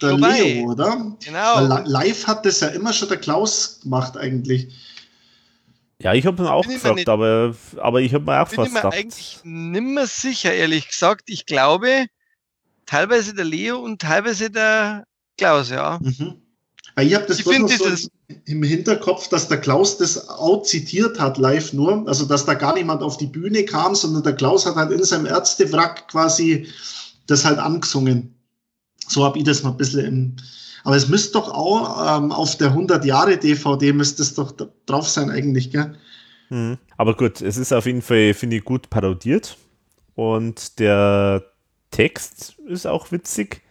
[0.00, 0.40] der Wobei.
[0.40, 1.16] Leo, oder?
[1.22, 1.68] Genau.
[1.68, 4.68] Weil live hat das ja immer schon der Klaus gemacht, eigentlich.
[6.00, 8.68] Ja, ich habe ihn auch gefragt, aber, aber ich habe mir auch bin fast.
[8.68, 11.24] Ich bin mir eigentlich nimmer sicher, ehrlich gesagt.
[11.26, 12.06] Ich glaube,
[12.86, 15.04] teilweise der Leo und teilweise der
[15.36, 15.98] Klaus, ja.
[16.00, 16.40] Mhm.
[16.98, 17.86] Ich habe das ich so
[18.46, 22.06] im Hinterkopf, dass der Klaus das auch zitiert hat, live nur.
[22.06, 25.02] Also, dass da gar niemand auf die Bühne kam, sondern der Klaus hat halt in
[25.04, 26.66] seinem Ärztewrack quasi
[27.26, 28.34] das halt angesungen.
[29.08, 30.36] So habe ich das mal ein bisschen im.
[30.82, 34.54] Aber es müsste doch auch ähm, auf der 100 Jahre DVD müsste es doch
[34.86, 35.94] drauf sein, eigentlich, gell?
[36.48, 36.78] Mhm.
[36.96, 39.56] Aber gut, es ist auf jeden Fall, finde ich, gut parodiert.
[40.14, 41.44] Und der
[41.90, 43.62] Text ist auch witzig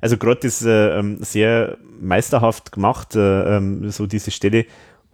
[0.00, 4.66] also gerade das äh, ähm, sehr meisterhaft gemacht, äh, ähm, so diese Stelle,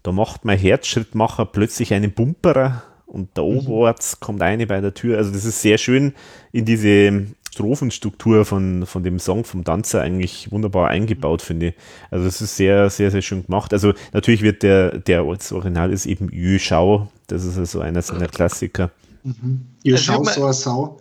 [0.02, 3.58] da macht mein Herzschrittmacher plötzlich einen Bumperer und da mhm.
[3.58, 5.18] oberwärts kommt eine bei der Tür.
[5.18, 6.12] Also das ist sehr schön
[6.52, 11.46] in diese Strophenstruktur von, von dem Song vom Danzer eigentlich wunderbar eingebaut, mhm.
[11.46, 11.74] finde ich.
[12.10, 13.72] Also das ist sehr, sehr, sehr schön gemacht.
[13.72, 18.02] Also natürlich wird der, der als Original ist eben Yü Shao, das ist also einer
[18.02, 18.90] seiner Klassiker.
[19.22, 19.66] Mhm.
[19.84, 21.00] Yü Shao, also so eine Sau.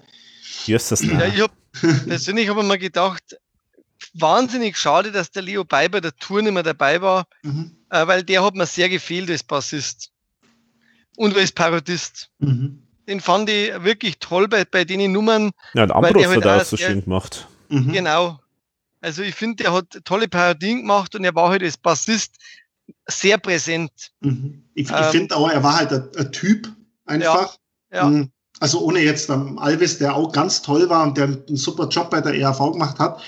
[0.65, 1.51] Jösses, ja, ich hab,
[2.07, 3.37] persönlich habe ich mir gedacht,
[4.13, 7.75] wahnsinnig schade, dass der Leo Bay bei der Tour nicht mehr dabei war, mhm.
[7.89, 10.11] äh, weil der hat mir sehr gefehlt als Bassist
[11.17, 12.29] und als Parodist.
[12.39, 12.83] Mhm.
[13.07, 15.51] Den fand ich wirklich toll bei, bei den Nummern.
[15.73, 17.47] Ja, der Ambros hat halt auch so schön gemacht.
[17.69, 17.91] Mhm.
[17.91, 18.39] Genau.
[19.01, 22.35] Also ich finde, der hat tolle Parodien gemacht und er war halt als Bassist
[23.07, 23.91] sehr präsent.
[24.21, 24.63] Mhm.
[24.73, 26.71] Ich, ich ähm, finde auch, er war halt ein, ein Typ
[27.05, 27.57] einfach.
[27.91, 28.09] Ja, ja.
[28.09, 28.31] Mhm.
[28.59, 32.11] Also ohne jetzt am Alves, der auch ganz toll war und der einen super Job
[32.11, 33.21] bei der ERV gemacht hat.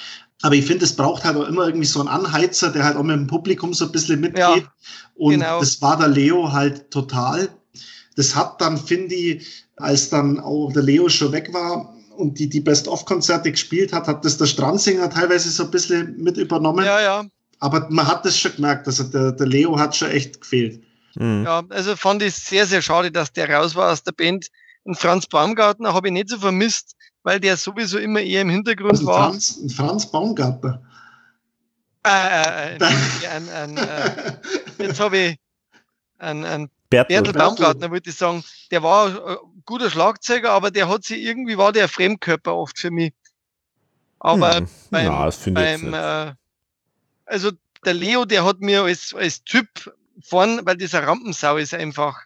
[0.45, 3.01] Aber ich finde, es braucht halt auch immer irgendwie so einen Anheizer, der halt auch
[3.01, 4.38] mit dem Publikum so ein bisschen mitgeht.
[4.38, 4.74] Ja,
[5.15, 5.59] und genau.
[5.59, 7.49] das war der Leo halt total.
[8.15, 12.48] Das hat dann, finde ich, als dann auch der Leo schon weg war und die,
[12.48, 16.85] die Best-of-Konzerte gespielt hat, hat das der Strandsinger teilweise so ein bisschen mit übernommen.
[16.85, 17.25] Ja, ja.
[17.57, 20.80] Aber man hat das schon gemerkt, also der, der Leo hat schon echt gefehlt.
[21.15, 21.43] Mhm.
[21.43, 24.45] Ja, also fand ich sehr, sehr schade, dass der raus war aus der Band.
[24.85, 28.91] Und Franz Baumgartner habe ich nicht so vermisst weil der sowieso immer eher im Hintergrund
[28.91, 29.31] also war.
[29.31, 30.81] Franz, Franz Baumgartner.
[32.05, 32.09] Äh,
[32.75, 34.33] äh, äh ein, ein, äh,
[34.77, 35.39] jetzt habe ich
[36.19, 38.43] einen, Bertel, Bertel Baumgartner, würde ich sagen.
[38.69, 42.91] Der war ein guter Schlagzeuger, aber der hat sich irgendwie, war der Fremdkörper oft für
[42.91, 43.11] mich.
[44.19, 46.33] Aber hm, beim, na, beim äh,
[47.25, 47.51] also
[47.83, 49.67] der Leo, der hat mir als, als Typ
[50.22, 52.22] vorn, weil dieser Rampensau ist einfach.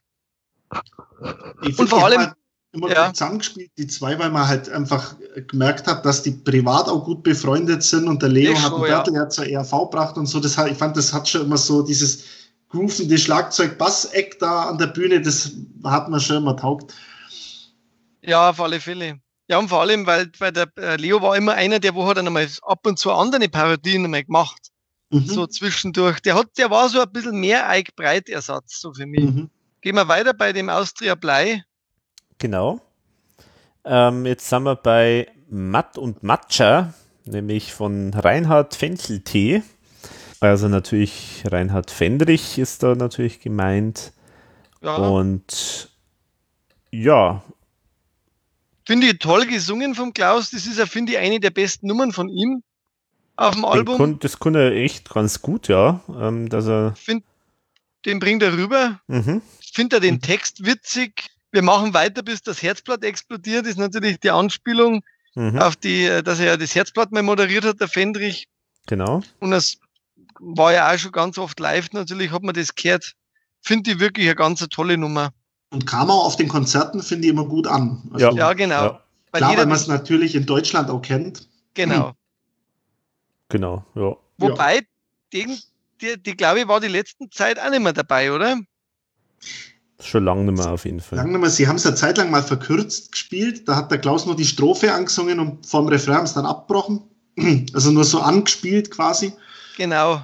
[1.63, 2.33] Ich Und vor allem,
[2.71, 3.07] immer ja.
[3.07, 5.15] gut zusammengespielt, die zwei, weil man halt einfach
[5.47, 8.83] gemerkt hat, dass die privat auch gut befreundet sind und der Leo ich hat einen
[8.83, 9.29] Bertel ja.
[9.29, 10.39] zur ERV gebracht und so.
[10.39, 12.23] Das hat, ich fand, das hat schon immer so dieses
[12.69, 15.51] groovende Schlagzeug-Bass-Eck da an der Bühne, das
[15.83, 16.93] hat man schon immer taugt.
[18.21, 19.19] Ja, auf alle Fälle.
[19.47, 22.17] Ja, und vor allem, weil, weil der äh, Leo war immer einer, der wo hat
[22.17, 24.69] dann einmal ab und zu andere Parodien einmal gemacht.
[25.09, 25.25] Mhm.
[25.25, 26.19] So zwischendurch.
[26.19, 29.21] Der hat, der war so ein bisschen mehr Eik Breitersatz, so für mich.
[29.21, 29.49] Mhm.
[29.81, 31.63] Gehen wir weiter bei dem Austria Blei.
[32.39, 32.81] Genau.
[33.85, 36.93] Ähm, jetzt sind wir bei Matt und Matcha,
[37.25, 39.63] nämlich von Reinhard Fencheltee.
[40.39, 44.13] Also natürlich Reinhard Fendrich ist da natürlich gemeint.
[44.81, 44.95] Ja.
[44.95, 45.89] Und
[46.91, 47.43] ja.
[48.85, 50.51] Finde ich toll gesungen vom Klaus.
[50.51, 52.63] Das ist ja, finde ich, eine der besten Nummern von ihm
[53.35, 53.97] auf dem Album.
[53.97, 56.01] Kon, das konnte er echt ganz gut, ja.
[56.19, 57.23] Ähm, dass er find,
[58.05, 58.99] den bringt er rüber.
[59.07, 59.41] Mhm.
[59.73, 64.31] Finde er den Text witzig wir machen weiter, bis das Herzblatt explodiert, ist natürlich die
[64.31, 65.03] Anspielung
[65.35, 65.59] mhm.
[65.59, 68.47] auf die, äh, dass er ja das Herzblatt mal moderiert hat, der Fendrich.
[68.87, 69.21] Genau.
[69.39, 69.77] Und das
[70.39, 73.13] war ja auch schon ganz oft live, natürlich hat man das gehört.
[73.61, 75.31] Finde ich wirklich eine ganz tolle Nummer.
[75.71, 78.01] Und kam auch auf den Konzerten, finde ich immer gut an.
[78.13, 78.33] Also, ja.
[78.33, 78.83] ja, genau.
[78.83, 79.03] Ja.
[79.31, 81.47] Weil Klar, weil man es natürlich in Deutschland auch kennt.
[81.75, 82.13] Genau.
[83.49, 84.15] Genau, ja.
[84.37, 84.81] Wobei, ja.
[85.33, 85.59] Die,
[86.01, 88.59] die, die glaube ich, war die letzten Zeit auch nicht mehr dabei, oder?
[90.01, 91.17] Schon lange nicht mehr auf jeden Fall.
[91.17, 91.49] Lange nicht mehr.
[91.49, 93.67] Sie haben es eine Zeit lang mal verkürzt gespielt.
[93.67, 97.01] Da hat der Klaus nur die Strophe angesungen und vom Refrain haben es dann abgebrochen.
[97.73, 99.31] Also nur so angespielt quasi.
[99.77, 100.21] Genau.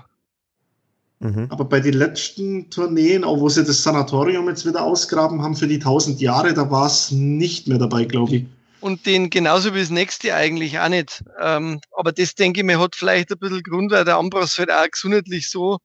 [1.19, 1.47] Mhm.
[1.49, 5.67] Aber bei den letzten Tourneen, auch wo sie das Sanatorium jetzt wieder ausgraben haben für
[5.67, 8.45] die 1000 Jahre, da war es nicht mehr dabei, glaube ich.
[8.81, 11.23] Und den genauso wie das nächste eigentlich auch nicht.
[11.41, 14.71] Ähm, aber das denke ich mir hat vielleicht ein bisschen Grund, weil der Ambros halt
[14.71, 15.79] auch gesundheitlich so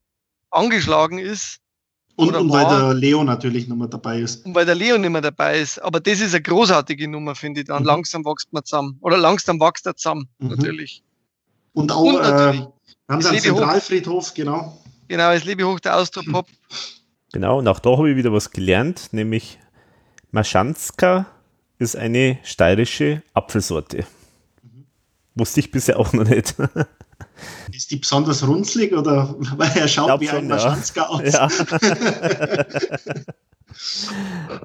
[0.51, 1.60] angeschlagen ist.
[2.21, 4.45] Und, und weil der Leo natürlich nicht mehr dabei ist.
[4.45, 5.79] Und weil der Leo nicht mehr dabei ist.
[5.79, 7.83] Aber das ist eine großartige Nummer, finde ich dann.
[7.83, 7.89] Mhm.
[7.89, 8.99] Langsam wächst man zusammen.
[9.01, 10.49] Oder langsam wächst er zusammen, mhm.
[10.49, 11.03] natürlich.
[11.73, 12.67] Und auch, und äh,
[13.09, 14.77] haben sie einen Zentralfriedhof, genau.
[15.09, 16.47] Genau, es lebe hoch der Austropop.
[17.33, 19.59] Genau, und auch da habe ich wieder was gelernt, nämlich
[20.31, 21.27] Maschanska
[21.79, 24.05] ist eine steirische Apfelsorte.
[24.63, 24.85] Mhm.
[25.37, 26.55] Wusste ich bisher auch noch nicht.
[27.73, 31.09] Ist die besonders runzlig oder weil er schaut wie schon, ein Maschanska ja.
[31.09, 31.23] aus?
[31.33, 31.49] Ja.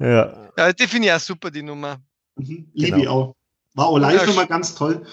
[0.00, 0.50] ja.
[0.56, 1.98] ja, die finde ich auch super, die Nummer.
[2.36, 2.70] Mhm.
[2.74, 3.02] Liebe genau.
[3.02, 3.36] ich auch.
[3.74, 5.04] War auch live immer ganz toll.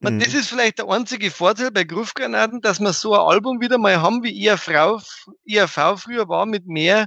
[0.00, 0.20] Man, mhm.
[0.20, 4.00] Das ist vielleicht der einzige Vorteil bei Gruffgranaten, dass wir so ein Album wieder mal
[4.00, 5.02] haben, wie IRV,
[5.44, 7.06] IRV früher war, mit mehr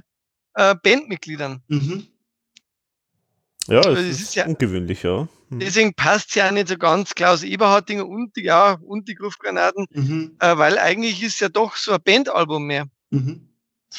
[0.54, 1.62] äh, Bandmitgliedern.
[1.68, 2.06] Mhm.
[3.68, 5.28] Ja, also das, ist, ist, ja ungewöhnlich, ja.
[5.50, 5.58] Mhm.
[5.58, 9.86] Deswegen passt es ja nicht so ganz Klaus Eberhardinger und die, ja, und die Gruffgranaten,
[9.92, 10.36] mhm.
[10.38, 12.86] äh, weil eigentlich ist ja doch so ein Bandalbum mehr.
[13.10, 13.48] Mhm.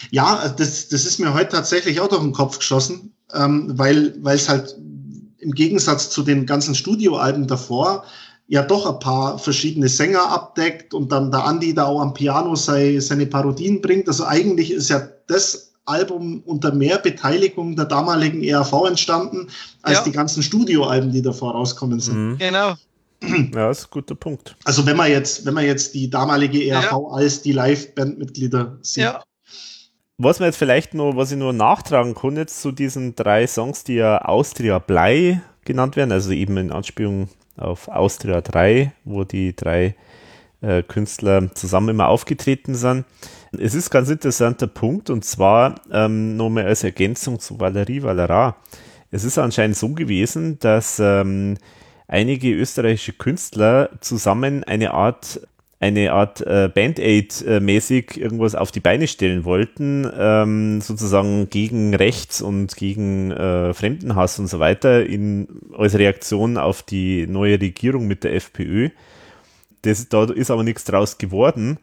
[0.10, 4.48] Ja, das, das ist mir heute tatsächlich auch durch den Kopf geschossen, ähm, weil es
[4.48, 4.78] halt
[5.40, 8.06] im Gegensatz zu den ganzen Studioalben davor
[8.48, 12.56] ja doch ein paar verschiedene Sänger abdeckt und dann der Andi da auch am Piano
[12.56, 14.08] sei, seine Parodien bringt.
[14.08, 19.48] Also eigentlich ist ja das Album unter mehr Beteiligung der damaligen ERV entstanden,
[19.82, 20.04] als ja.
[20.06, 22.32] die ganzen Studioalben, die davor rauskommen sind.
[22.32, 22.38] Mhm.
[22.38, 22.74] Genau.
[23.54, 24.56] Ja, das ist ein guter Punkt.
[24.64, 26.98] Also wenn man jetzt, wenn man jetzt die damalige ERV ja.
[27.12, 29.04] als die Live-Bandmitglieder sieht.
[29.04, 29.24] Ja.
[30.18, 33.84] Was man jetzt vielleicht nur, was ich nur nachtragen kann, jetzt zu diesen drei Songs,
[33.84, 39.56] die ja Austria Blei genannt werden, also eben in Anspielung auf Austria 3, wo die
[39.56, 39.96] drei
[40.62, 43.06] äh, Künstler zusammen immer aufgetreten sind.
[43.58, 48.56] Es ist ganz interessanter Punkt und zwar ähm, nochmal als Ergänzung zu Valerie Valera.
[49.12, 51.58] Es ist anscheinend so gewesen, dass ähm,
[52.08, 55.42] einige österreichische Künstler zusammen eine Art
[55.82, 62.76] eine Art äh, Band-Aid-mäßig irgendwas auf die Beine stellen wollten, ähm, sozusagen gegen Rechts und
[62.76, 68.36] gegen äh, Fremdenhass und so weiter, in, als Reaktion auf die neue Regierung mit der
[68.36, 68.90] FPÖ.
[69.82, 71.80] Das, da ist aber nichts draus geworden,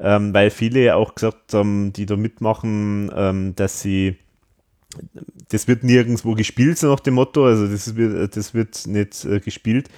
[0.00, 4.16] ähm, weil viele auch gesagt haben, die da mitmachen, ähm, dass sie
[5.50, 9.40] das wird nirgendwo gespielt, so nach dem Motto, also das wird, das wird nicht äh,
[9.40, 9.88] gespielt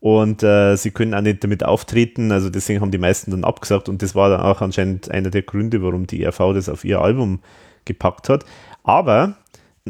[0.00, 3.88] und äh, sie können auch nicht damit auftreten, also deswegen haben die meisten dann abgesagt
[3.88, 7.00] und das war dann auch anscheinend einer der Gründe, warum die ERV das auf ihr
[7.00, 7.40] Album
[7.84, 8.44] gepackt hat.
[8.84, 9.36] Aber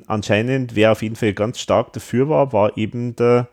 [0.07, 3.49] anscheinend, wer auf jeden Fall ganz stark dafür war, war eben der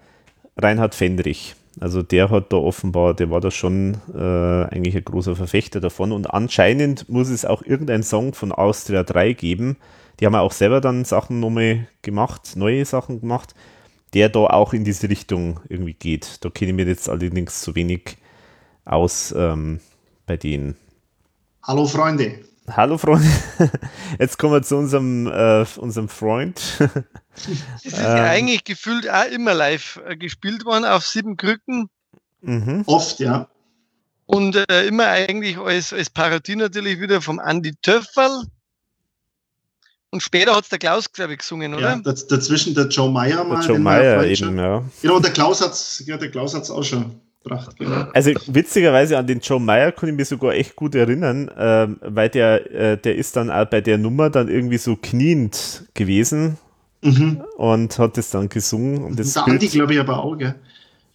[0.57, 1.55] Reinhard Fendrich.
[1.79, 6.11] Also der hat da offenbar, der war da schon äh, eigentlich ein großer Verfechter davon
[6.11, 9.77] und anscheinend muss es auch irgendein Song von Austria 3 geben.
[10.19, 13.53] Die haben auch selber dann Sachen nochmal gemacht, neue Sachen gemacht
[14.15, 16.43] der da auch in diese Richtung irgendwie geht.
[16.43, 18.17] Da kenne ich mir jetzt allerdings zu wenig
[18.85, 19.81] aus ähm,
[20.25, 20.77] bei denen.
[21.63, 22.39] Hallo Freunde.
[22.67, 23.29] Hallo Freunde.
[24.19, 26.61] Jetzt kommen wir zu unserem, äh, unserem Freund.
[27.75, 28.23] Es ist ja ähm.
[28.23, 31.89] eigentlich gefühlt auch immer live äh, gespielt worden auf sieben Krücken.
[32.39, 32.83] Mhm.
[32.85, 33.49] Oft, ja.
[34.25, 38.45] Und äh, immer eigentlich als, als Parodie natürlich wieder vom Andy Töfferl.
[40.11, 42.01] Und später hat es der Klaus, glaube ich, gesungen, oder?
[42.05, 43.59] Ja, dazwischen der Joe Meyer mal.
[43.59, 44.81] Der Joe Meyer eben, ja.
[45.01, 47.77] Genau, der Klaus hat es ja, der Klaus hat's auch schon gebracht.
[47.77, 48.07] Genau.
[48.13, 52.29] Also witzigerweise an den Joe Meyer kann ich mich sogar echt gut erinnern, ähm, weil
[52.29, 56.57] der, äh, der ist dann auch bei der Nummer dann irgendwie so kniend gewesen
[57.01, 57.43] mhm.
[57.57, 59.03] und hat das dann gesungen.
[59.03, 60.55] Und das der Andi, glaube ich, aber auch, gell?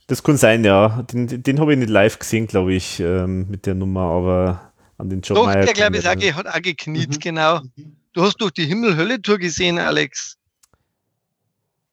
[0.06, 1.02] Das kann sein, ja.
[1.12, 5.08] Den, den habe ich nicht live gesehen, glaube ich, ähm, mit der Nummer, aber an
[5.08, 5.64] den Joe Doch, Meyer.
[5.64, 7.18] der, glaube ich, hat auch gekniet, mhm.
[7.20, 7.60] genau.
[7.76, 7.96] Mhm.
[8.12, 10.36] Du hast doch die Himmel-Hölle-Tour gesehen, Alex.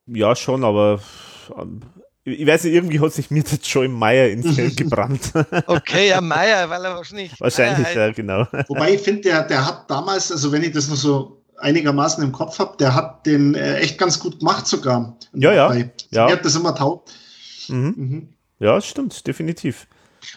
[0.08, 1.00] Ja, schon, aber
[2.28, 5.32] ich weiß nicht, irgendwie hat sich mir der Joy Meyer ins Feld gebrannt.
[5.68, 7.32] okay, ja, Meyer, weil er wahrscheinlich.
[7.40, 8.46] Wahrscheinlich, ja, genau.
[8.68, 12.34] Wobei ich finde, der, der hat damals, also wenn ich das noch so einigermaßen im
[12.34, 15.18] Kopf habe, der hat den äh, echt ganz gut gemacht sogar.
[15.34, 15.74] Ja, ja.
[15.74, 16.28] ja.
[16.28, 17.14] Er hat das immer taugt.
[17.70, 17.94] Mhm.
[17.96, 18.30] Mhm.
[18.60, 19.88] Ja, stimmt, definitiv.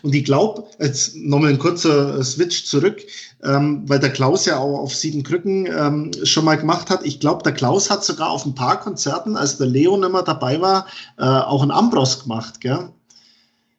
[0.02, 3.02] Und ich glaube, jetzt nochmal ein kurzer Switch zurück,
[3.42, 7.04] ähm, weil der Klaus ja auch auf sieben Krücken ähm, schon mal gemacht hat.
[7.04, 10.22] Ich glaube, der Klaus hat sogar auf ein paar Konzerten, als der Leo nicht mehr
[10.22, 10.86] dabei war,
[11.18, 12.90] äh, auch einen Ambros gemacht, gell?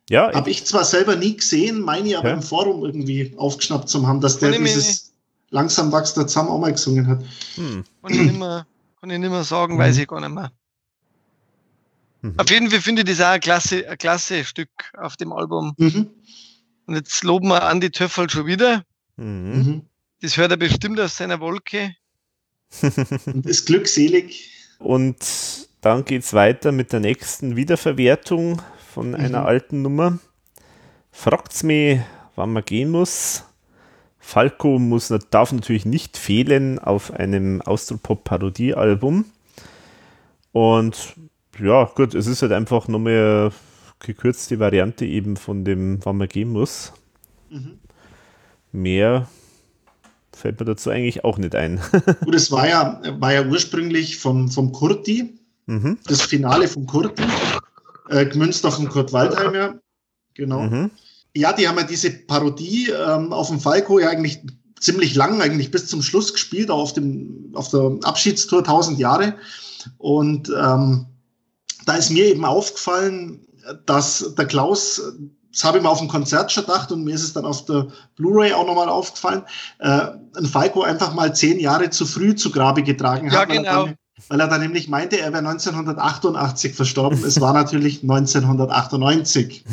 [0.09, 0.33] Ja.
[0.33, 2.35] Habe ich zwar selber nie gesehen, meine ich aber ja.
[2.35, 5.13] im Forum irgendwie aufgeschnappt zu haben, dass der dieses
[5.51, 7.23] langsam wächst der zusammen auch mal gesungen hat.
[7.55, 7.83] Hm.
[8.01, 8.65] Kann, ich nicht mehr,
[8.99, 10.51] kann ich nicht mehr sagen, weiß ich gar nicht mehr.
[12.21, 12.35] Mhm.
[12.37, 15.73] Auf jeden Fall finde ich das auch ein klasse, ein klasse Stück auf dem Album.
[15.77, 16.09] Mhm.
[16.85, 18.83] Und jetzt loben wir Andi Töffel schon wieder.
[19.17, 19.51] Mhm.
[19.53, 19.81] mhm.
[20.21, 21.95] Das hört er bestimmt aus seiner Wolke.
[23.25, 24.51] Und ist glückselig.
[24.77, 25.17] Und
[25.81, 28.61] dann geht es weiter mit der nächsten Wiederverwertung
[28.93, 29.45] von einer mhm.
[29.47, 30.19] alten Nummer.
[31.11, 31.99] Fragt's mich,
[32.35, 33.45] wann man gehen muss.
[34.19, 39.25] Falco muss, darf natürlich nicht fehlen auf einem Austropop-Parodie-Album.
[40.51, 41.15] Und
[41.59, 43.51] ja, gut, es ist halt einfach nochmal eine
[43.99, 46.93] gekürzte Variante eben von dem, wann man gehen muss.
[47.49, 47.79] Mhm.
[48.71, 49.27] Mehr
[50.33, 51.79] fällt mir dazu eigentlich auch nicht ein.
[52.25, 55.97] Gut, es war ja, war ja ursprünglich vom, vom Kurti, mhm.
[56.05, 57.23] das Finale vom Kurti,
[58.09, 59.79] äh, gemünzt auf den Kurt Waldheimer.
[60.33, 60.61] Genau.
[60.61, 60.91] Mhm.
[61.35, 64.41] Ja, die haben ja diese Parodie ähm, auf dem Falco ja eigentlich
[64.79, 69.35] ziemlich lang, eigentlich bis zum Schluss gespielt, auch auf, dem, auf der Abschiedstour 1000 Jahre.
[69.97, 71.05] Und ähm,
[71.85, 73.45] da ist mir eben aufgefallen,
[73.85, 75.01] dass der Klaus,
[75.51, 77.65] das habe ich mir auf dem Konzert schon gedacht und mir ist es dann auf
[77.65, 79.43] der Blu-ray auch nochmal aufgefallen,
[79.79, 83.49] äh, ein Falco einfach mal zehn Jahre zu früh zu Grabe getragen ja, hat.
[83.49, 83.85] Ja, genau.
[83.85, 83.95] Dann,
[84.29, 87.23] weil er dann nämlich meinte, er wäre 1988 verstorben.
[87.25, 89.63] es war natürlich 1998.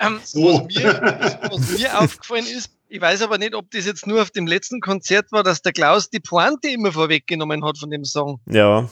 [0.00, 0.66] Ähm, so.
[0.68, 4.30] was, mir, was mir aufgefallen ist, ich weiß aber nicht, ob das jetzt nur auf
[4.30, 8.40] dem letzten Konzert war, dass der Klaus die Pointe immer vorweggenommen hat von dem Song.
[8.48, 8.88] Ja.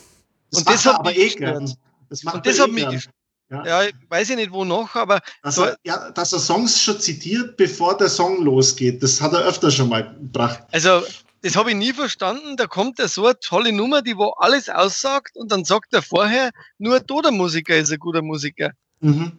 [0.51, 1.73] Das und das hat aber eh gern.
[2.09, 3.09] Das macht und das hat mich
[3.51, 3.83] ja.
[3.85, 5.21] ja, weiß ich nicht wo noch, aber.
[5.43, 9.45] Dass er, ja, dass er Songs schon zitiert, bevor der Song losgeht, das hat er
[9.45, 10.65] öfter schon mal gebracht.
[10.73, 11.03] Also,
[11.43, 12.57] das habe ich nie verstanden.
[12.57, 16.03] Da kommt ja so eine tolle Nummer, die wo alles aussagt und dann sagt er
[16.03, 18.73] vorher, nur ein toter Musiker ist ein guter Musiker.
[19.01, 19.39] Mhm.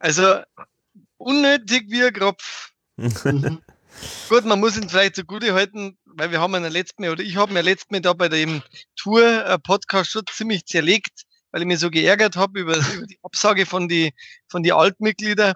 [0.00, 0.40] Also,
[1.18, 2.72] unnötig wie ein Kropf.
[2.96, 3.60] Mhm.
[4.28, 7.36] Gut, man muss ihn vielleicht zugute halten, weil wir haben ja letzten Mal, oder ich
[7.36, 8.62] habe mir letztes Mal da bei dem
[8.96, 13.88] Tour-Podcast schon ziemlich zerlegt weil ich mich so geärgert habe über, über die Absage von
[13.88, 14.12] die,
[14.48, 15.54] von die Altmitglieder.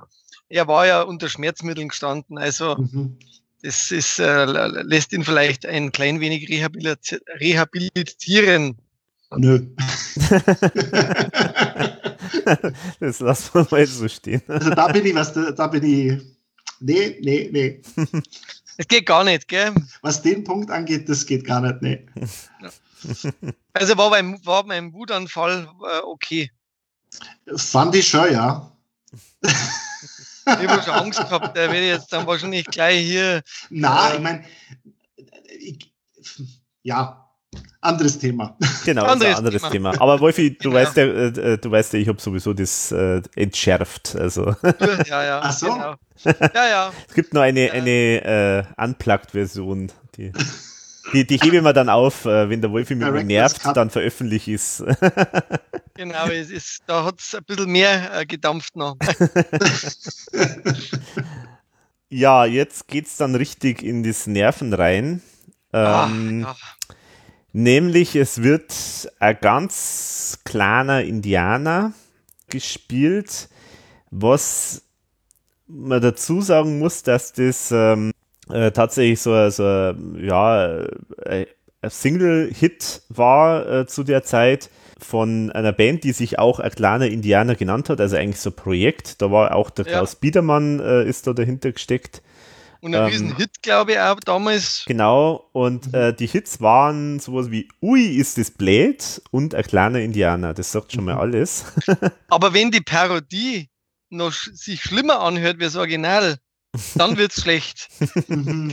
[0.48, 3.18] Er war ja unter Schmerzmitteln gestanden, also mhm.
[3.62, 8.78] das ist, äh, lässt ihn vielleicht ein klein wenig rehabilitieren.
[9.36, 9.66] Nö.
[13.00, 14.42] das lassen wir mal so stehen.
[14.47, 16.20] Also da bin ich, was, da bin ich,
[16.81, 17.81] nee, nee, nee.
[18.76, 19.73] Es geht gar nicht, gell?
[20.02, 22.06] Was den Punkt angeht, das geht gar nicht, nee.
[22.60, 22.70] Ja.
[23.73, 26.50] Also war beim, war beim Wutanfall äh, okay.
[27.57, 28.70] Fand ich schon, ja.
[29.42, 33.42] ich habe schon Angst gehabt, der wird jetzt dann wahrscheinlich gleich hier.
[33.70, 34.44] Na, äh, ich meine,
[36.83, 37.24] ja,
[37.81, 38.57] anderes Thema.
[38.84, 39.92] Genau, anderes, anderes Thema.
[39.92, 40.00] Thema.
[40.00, 40.74] Aber Wolfi, du genau.
[40.74, 44.16] weißt ja, äh, äh, du weißt ja, ich habe sowieso das äh, entschärft.
[44.16, 44.55] Also.
[45.07, 45.41] Ja, ja.
[45.42, 45.66] Ach so.
[45.66, 45.94] Genau.
[46.55, 46.92] Ja, ja.
[47.08, 50.33] Es gibt nur eine, eine äh, Unplugged-Version, die.
[51.15, 54.52] Die, die hebe ich mir dann auf, äh, wenn der Wolfi mich nervt, dann veröffentliche
[54.52, 54.84] ich es.
[55.97, 58.97] Genau, es ist, da hat es ein bisschen mehr äh, gedampft noch.
[62.09, 65.23] ja, jetzt geht es dann richtig in das Nerven rein.
[65.73, 66.76] Ähm, Ach,
[67.52, 68.75] nämlich, es wird
[69.20, 71.93] ein ganz kleiner Indianer
[72.49, 73.49] gespielt,
[74.10, 74.83] was
[75.68, 78.10] man dazu sagen muss, dass das ähm,
[78.50, 80.84] äh, tatsächlich so, so ja,
[81.24, 81.47] äh,
[81.81, 87.06] ein Single-Hit war äh, zu der Zeit von einer Band, die sich auch ein kleiner
[87.06, 89.20] Indianer genannt hat, also eigentlich so ein Projekt.
[89.20, 90.18] Da war auch der Klaus ja.
[90.20, 92.23] Biedermann äh, ist da dahinter gesteckt.
[92.81, 94.84] Und ein ähm, Riesenhit, glaube ich, auch damals.
[94.86, 95.94] Genau, und mhm.
[95.94, 100.52] äh, die Hits waren sowas wie Ui, ist das blöd und ein kleiner Indianer.
[100.52, 101.20] Das sagt schon mal mhm.
[101.20, 101.64] alles.
[102.28, 103.70] Aber wenn die Parodie
[104.10, 106.36] noch sich schlimmer anhört wie das Original,
[106.94, 107.88] dann wird's schlecht.
[108.28, 108.72] Mhm.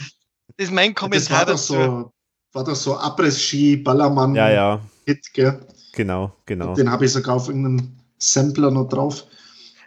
[0.57, 1.91] das ist mein Kommentar das war dazu.
[1.91, 2.11] So,
[2.53, 4.81] war das so Abriss-Ski, Ballermann ja, ja.
[5.05, 5.59] Hit, gell?
[5.93, 6.73] Genau, genau.
[6.75, 9.25] Den habe ich sogar auf irgendeinem Sampler noch drauf.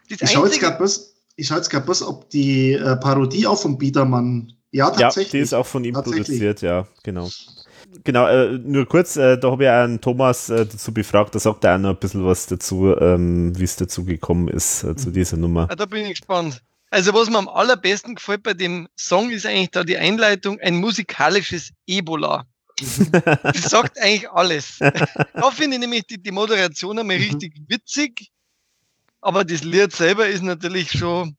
[0.08, 3.46] Das ich schaue jetzt gerade bloß, ich schaue jetzt gerade bloß, ob die äh, Parodie
[3.46, 4.52] auch von Biedermann.
[4.70, 5.32] Ja, tatsächlich.
[5.32, 7.28] Ja, die ist auch von ihm produziert, ja, genau.
[8.02, 11.64] Genau, äh, nur kurz, äh, da habe ich einen Thomas äh, dazu befragt, da sagt
[11.64, 15.10] er auch noch ein bisschen was dazu, ähm, wie es dazu gekommen ist, äh, zu
[15.10, 15.68] dieser Nummer.
[15.70, 16.60] Ah, da bin ich gespannt.
[16.94, 20.76] Also was mir am allerbesten gefällt bei dem Song ist eigentlich da die Einleitung, ein
[20.76, 22.46] musikalisches Ebola.
[23.42, 24.78] Das sagt eigentlich alles.
[25.34, 27.24] da finde ich nämlich die, die Moderation einmal Mhm.
[27.24, 28.30] richtig witzig,
[29.20, 31.36] aber das Lied selber ist natürlich schon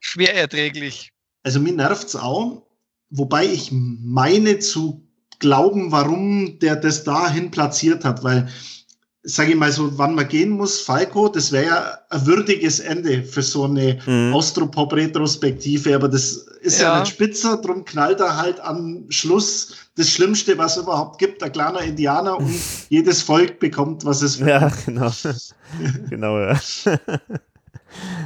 [0.00, 1.12] schwer erträglich.
[1.44, 2.66] Also mir nervt's auch,
[3.08, 5.02] wobei ich meine zu
[5.38, 8.52] glauben, warum der das dahin platziert hat, weil,
[9.24, 13.22] sage ich mal so, wann man gehen muss, Falco, das wäre ja ein würdiges Ende
[13.24, 14.32] für so eine Mhm.
[14.34, 16.94] Austropop-Retrospektive, aber das ist ja.
[16.94, 17.00] Ja.
[17.00, 21.52] nicht spitzer, drum knallt er halt am Schluss das Schlimmste, was es überhaupt gibt, ein
[21.52, 22.48] kleiner Indianer und
[22.88, 25.10] jedes Volk bekommt, was es Ja, genau.
[26.10, 26.58] genau, ja.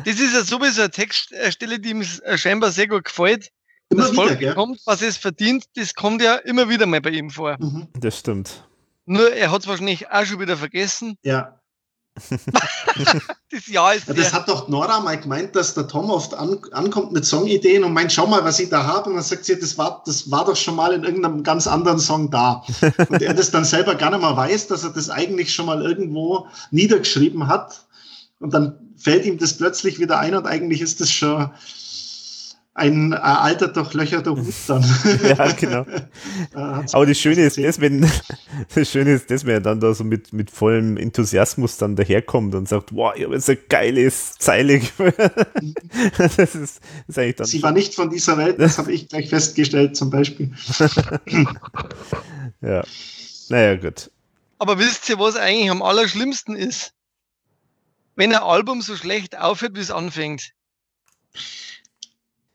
[0.05, 2.03] Das ist ja sowieso eine Textstelle, die ihm
[2.35, 3.51] scheinbar sehr gut gefällt.
[3.91, 4.49] immer das wieder, Volk gell?
[4.51, 7.57] bekommt, was es verdient, das kommt ja immer wieder mal bei ihm vor.
[7.61, 7.87] Mhm.
[7.99, 8.65] Das stimmt.
[9.05, 11.17] Nur er hat es wahrscheinlich auch schon wieder vergessen.
[11.23, 11.59] Ja.
[13.51, 16.59] Das Jahr ist Ja, das hat doch Nora mal gemeint, dass der Tom oft an,
[16.73, 19.11] ankommt mit Songideen und meint, schau mal, was ich da habe.
[19.11, 21.99] Und dann sagt sie, das war, das war doch schon mal in irgendeinem ganz anderen
[21.99, 22.65] Song da.
[23.09, 25.83] Und er das dann selber gar nicht mehr weiß, dass er das eigentlich schon mal
[25.83, 27.87] irgendwo niedergeschrieben hat.
[28.41, 31.51] Und dann fällt ihm das plötzlich wieder ein und eigentlich ist das schon
[32.75, 34.83] ein alter, durchlöcherter Hut dann.
[35.23, 35.85] Ja, genau.
[36.55, 38.11] Hat's Aber das Schöne ist das, wenn,
[38.75, 42.55] das Schöne ist das, wenn er dann da so mit, mit vollem Enthusiasmus dann daherkommt
[42.55, 44.81] und sagt, wow, ich habe jetzt eine geile Zeile.
[46.17, 47.47] Das ist, das ist eigentlich dann.
[47.47, 50.53] Sie war nicht von dieser Welt, das habe ich gleich festgestellt zum Beispiel.
[52.63, 52.83] ja.
[53.51, 54.11] Naja, gut.
[54.59, 56.95] aber wisst ihr, was eigentlich am allerschlimmsten ist?
[58.17, 60.53] Wenn ein Album so schlecht aufhört, wie es anfängt.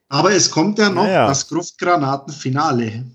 [0.09, 1.27] Aber es kommt ja noch Naja.
[1.27, 3.05] das Gruftgranaten-Finale.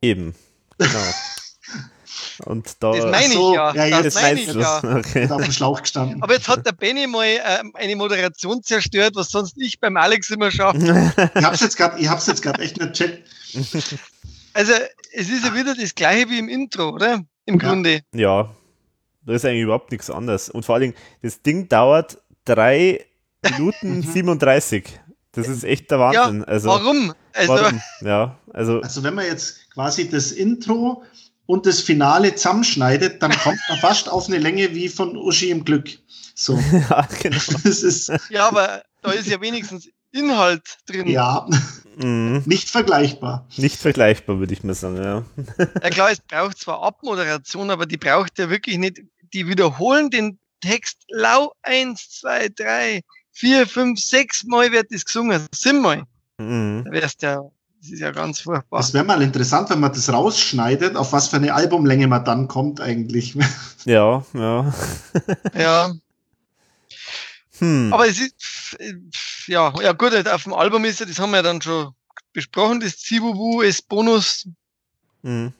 [0.00, 0.34] Eben.
[0.78, 0.90] Genau.
[2.44, 2.92] Und da.
[2.92, 3.74] Das meine ich ja.
[3.74, 4.58] ja, das jetzt meine ich du.
[4.60, 4.78] ja.
[4.98, 5.28] Okay.
[5.30, 6.22] Auf dem Schlauch gestanden.
[6.22, 10.30] Aber jetzt hat der Benny mal ähm, eine Moderation zerstört, was sonst ich beim Alex
[10.30, 10.78] immer schaffe.
[11.34, 13.28] Ich hab's jetzt gerade, ich hab's jetzt gerade echt nicht checkt.
[14.54, 14.72] Also,
[15.14, 17.22] es ist ja wieder das gleiche wie im Intro, oder?
[17.46, 17.68] Im Ja.
[17.68, 18.02] Grunde.
[18.14, 18.54] Ja,
[19.24, 20.50] da ist eigentlich überhaupt nichts anderes.
[20.50, 23.02] Und vor allen Dingen, das Ding dauert drei
[23.42, 24.84] Minuten 37.
[25.32, 26.44] Das ist echt der Wahnsinn.
[26.44, 27.14] also, Warum?
[27.32, 27.80] Also, warum?
[28.02, 31.02] Ja, also, Also wenn man jetzt quasi das Intro
[31.46, 35.64] und das Finale zusammenschneidet, dann kommt man fast auf eine Länge wie von Uschi im
[35.64, 35.88] Glück.
[36.34, 37.36] So, ja, genau.
[37.64, 41.08] das ist ja, aber da ist ja wenigstens Inhalt drin.
[41.08, 41.46] ja
[41.96, 42.42] Mhm.
[42.46, 43.46] nicht vergleichbar.
[43.56, 45.24] Nicht vergleichbar, würde ich mal sagen, ja.
[45.82, 49.02] Ja klar, es braucht zwar Abmoderation, aber die braucht ja wirklich nicht.
[49.34, 53.02] Die wiederholen den Text lau eins, zwei, drei,
[53.32, 55.46] vier, fünf, sechs Mal wird das gesungen.
[55.54, 56.04] Siebenmal.
[56.38, 56.82] Mhm.
[56.84, 57.42] Da wärst ja,
[57.80, 58.78] das ist ja ganz furchtbar.
[58.78, 62.48] Das wäre mal interessant, wenn man das rausschneidet, auf was für eine Albumlänge man dann
[62.48, 63.36] kommt eigentlich.
[63.84, 64.72] Ja, ja.
[65.56, 65.92] Ja,
[67.58, 67.92] Hm.
[67.92, 68.76] aber es ist,
[69.46, 71.92] ja, ja gut, auf dem Album ist ja, das haben wir ja dann schon
[72.32, 74.48] besprochen, das Zibubu ist Bonus.
[75.22, 75.52] Mhm.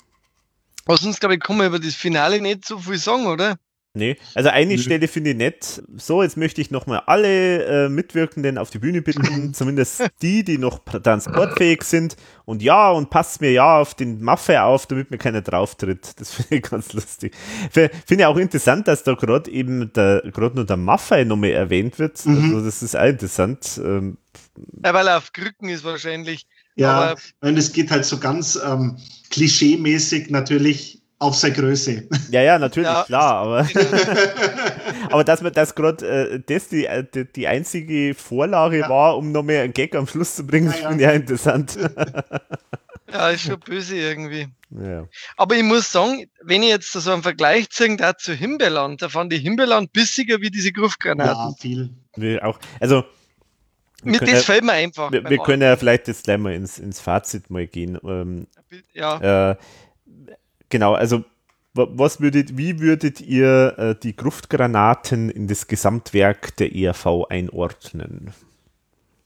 [0.84, 3.56] Aber sonst, glaube ich, kann man über das Finale nicht so viel sagen, oder?
[3.94, 4.78] Nee, also eine Nö.
[4.78, 5.82] Stelle finde ich nett.
[5.98, 10.56] So, jetzt möchte ich nochmal alle äh, Mitwirkenden auf die Bühne bitten, zumindest die, die
[10.56, 12.16] noch transportfähig sind.
[12.46, 16.18] Und ja, und passt mir ja auf den Maffe auf, damit mir keiner drauf tritt.
[16.18, 17.34] Das finde ich ganz lustig.
[17.70, 21.98] Finde ich auch interessant, dass da gerade eben der, gerade nur der Maffe nochmal erwähnt
[21.98, 22.24] wird.
[22.24, 22.44] Mhm.
[22.54, 23.78] Also das ist auch interessant.
[23.84, 24.16] Ähm,
[24.84, 26.46] Ja, weil er auf Krücken ist wahrscheinlich.
[26.76, 28.96] Ja, weil es geht halt so ganz ähm,
[29.30, 32.08] klischee-mäßig natürlich auf seine Größe.
[32.30, 33.68] ja, ja, natürlich, Ja, klar, aber,
[35.10, 38.88] aber dass man das gerade, äh, das die, äh, die, die einzige Vorlage Ja.
[38.88, 40.88] war, um nochmal einen Gag am Schluss zu bringen, Ja, ja.
[40.88, 41.78] finde ich auch interessant.
[43.12, 44.48] Ja, ist schon böse irgendwie.
[44.70, 45.06] ja.
[45.36, 49.10] Aber ich muss sagen, wenn ich jetzt so einen Vergleich ziehen da zu Himbeerland, da
[49.10, 51.54] fand ich Himbeerland bissiger wie diese ja, Gruftgranaten.
[51.60, 51.90] viel.
[52.16, 53.04] Wir auch, also
[54.02, 55.12] wir das ja, fällt mir einfach.
[55.12, 57.98] wir, wir können ja vielleicht jetzt gleich mal ins, ins Fazit mal gehen.
[58.02, 58.46] Ähm.
[58.94, 59.56] Ja, äh,
[60.72, 61.24] genau, also
[61.74, 68.32] wa- was würdet, wie würdet ihr äh, die Gruftgranaten in das Gesamtwerk der ERV einordnen?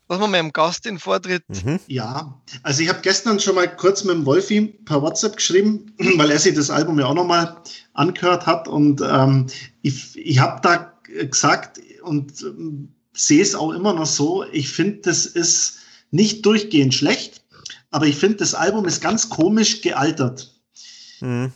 [0.08, 1.42] wir mal dem Gast den Vortritt.
[1.48, 1.80] Mhm.
[1.86, 6.30] Ja, also ich habe gestern schon mal kurz mit dem Wolfi per WhatsApp geschrieben, weil
[6.30, 7.56] er sich das Album ja auch nochmal
[7.94, 9.46] angehört hat und ähm,
[9.82, 10.92] ich, ich habe da
[11.30, 15.78] gesagt und ähm, sehe es auch immer noch so, ich finde, das ist
[16.10, 17.42] nicht durchgehend schlecht,
[17.90, 20.55] aber ich finde, das Album ist ganz komisch gealtert.
[21.20, 21.52] Mhm.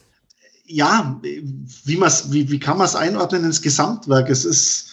[0.66, 4.30] Ja, wie, man's, wie, wie kann man es einordnen ins Gesamtwerk?
[4.30, 4.86] Es ist,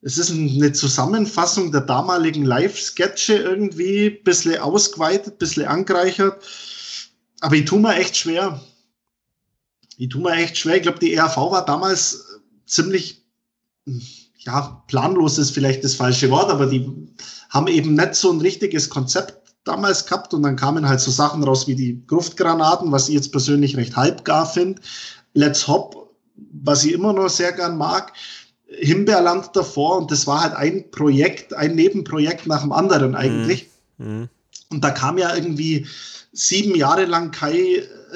[0.00, 6.42] es ist eine Zusammenfassung der damaligen Live-Sketche irgendwie, bisschen ausgeweitet, bisschen angereichert.
[7.40, 8.60] Aber ich tue mir echt schwer.
[9.96, 10.76] Ich tue mir echt schwer.
[10.76, 12.26] Ich glaube, die ERV war damals
[12.66, 13.24] ziemlich,
[14.38, 16.88] ja, planlos ist vielleicht das falsche Wort, aber die
[17.50, 19.37] haben eben nicht so ein richtiges Konzept
[19.68, 23.30] damals gehabt und dann kamen halt so Sachen raus wie die Gruftgranaten, was ich jetzt
[23.30, 24.80] persönlich recht halbgar finde.
[25.34, 26.14] Let's Hop,
[26.52, 28.12] was ich immer noch sehr gern mag.
[28.66, 33.68] Himbeerland davor und das war halt ein Projekt, ein Nebenprojekt nach dem anderen eigentlich.
[33.98, 34.06] Mhm.
[34.06, 34.28] Mhm.
[34.70, 35.86] Und da kam ja irgendwie
[36.32, 37.56] sieben Jahre lang kein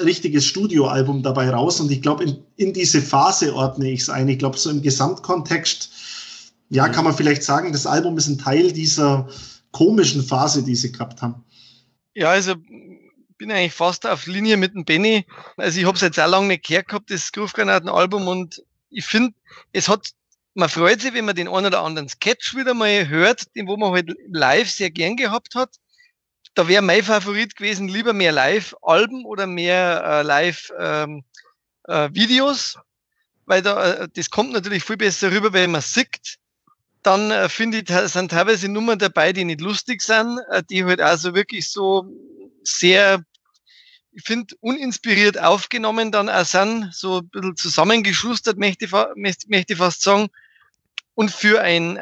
[0.03, 4.27] richtiges Studioalbum dabei raus und ich glaube, in, in diese Phase ordne ich es ein.
[4.29, 5.89] Ich glaube, so im Gesamtkontext,
[6.69, 6.91] ja, mhm.
[6.91, 9.27] kann man vielleicht sagen, das Album ist ein Teil dieser
[9.73, 11.43] komischen Phase, die sie gehabt haben.
[12.13, 12.55] Ja, also
[13.37, 15.25] bin eigentlich fast auf Linie mit dem Benny.
[15.57, 19.33] Also ich habe es jetzt auch lange nicht gehört gehabt, das Groove-Granaten-Album und ich finde,
[19.73, 20.11] es hat,
[20.53, 23.75] man freut sich, wenn man den einen oder anderen Sketch wieder mal hört, den wo
[23.75, 25.75] man halt live sehr gern gehabt hat.
[26.53, 32.83] Da wäre mein Favorit gewesen, lieber mehr Live-Alben oder mehr äh, Live-Videos, ähm, äh,
[33.45, 36.37] weil da, äh, das kommt natürlich viel besser rüber, wenn man sieht.
[37.03, 41.01] Dann äh, finde ich, sind teilweise Nummern dabei, die nicht lustig sind, äh, die halt
[41.01, 42.05] also wirklich so
[42.63, 43.23] sehr,
[44.13, 48.91] ich finde, uninspiriert aufgenommen dann auch sind, so ein bisschen zusammengeschustert, möchte ich,
[49.47, 50.29] möchte ich fast sagen.
[51.13, 51.99] Und für ein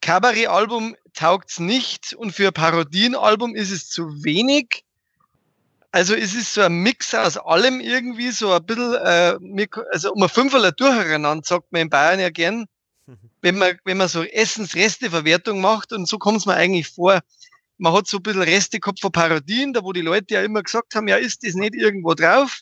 [0.00, 4.84] Cabaret-Album taugt's nicht und für ein Parodienalbum ist es zu wenig.
[5.92, 10.22] Also es ist so ein Mix aus allem irgendwie, so ein bisschen, äh, also um
[10.22, 12.66] ein Fünferler durcheinander, sagt man in Bayern ja gern
[13.40, 17.20] wenn man, wenn man so Essensresteverwertung macht und so kommt es mir eigentlich vor,
[17.78, 20.62] man hat so ein bisschen Reste gehabt von Parodien, da wo die Leute ja immer
[20.62, 22.60] gesagt haben, ja, ist das nicht irgendwo drauf?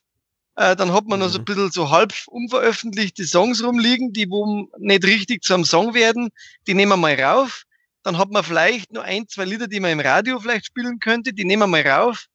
[0.56, 1.26] Äh, dann hat man mhm.
[1.26, 1.44] noch so ein mhm.
[1.46, 6.30] bisschen so halb unveröffentlichte Songs rumliegen, die wo nicht richtig zu einem Song werden,
[6.66, 7.64] die nehmen wir mal rauf.
[8.02, 11.32] Dann hat man vielleicht nur ein, zwei Lieder, die man im Radio vielleicht spielen könnte,
[11.32, 12.26] die nehmen wir mal rauf.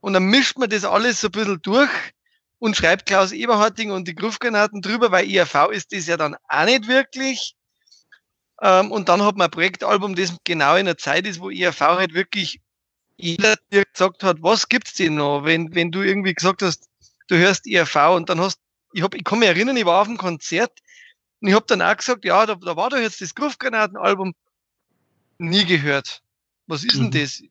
[0.00, 1.90] Und dann mischt man das alles so ein bisschen durch
[2.58, 6.64] und schreibt Klaus Eberharting und die Gruftgranaten drüber, weil IAV ist das ja dann auch
[6.64, 7.54] nicht wirklich.
[8.60, 11.80] Ähm, und dann hat man ein Projektalbum, das genau in der Zeit ist, wo IAV
[11.80, 12.60] halt wirklich
[13.16, 15.44] jeder dir gesagt hat, was gibt's denn noch?
[15.44, 16.88] Wenn, wenn du irgendwie gesagt hast,
[17.28, 18.58] du hörst IAV und dann hast,
[18.92, 20.72] ich hab, ich kann mich erinnern, ich war auf einem Konzert
[21.40, 24.34] und ich habe dann auch gesagt, ja, da, da war doch jetzt das Gruftgranatenalbum
[25.38, 26.22] nie gehört.
[26.66, 27.10] Was ist mhm.
[27.10, 27.42] denn das?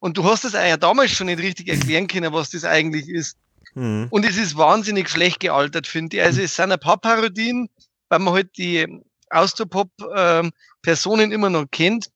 [0.00, 3.36] Und du hast es ja damals schon nicht richtig erklären können, was das eigentlich ist.
[3.74, 4.08] Mhm.
[4.10, 6.22] Und es ist wahnsinnig schlecht gealtert, finde ich.
[6.22, 7.68] Also es sind ein paar Parodien,
[8.08, 8.86] weil man halt die
[9.30, 12.10] Austropop-Personen ähm, immer noch kennt,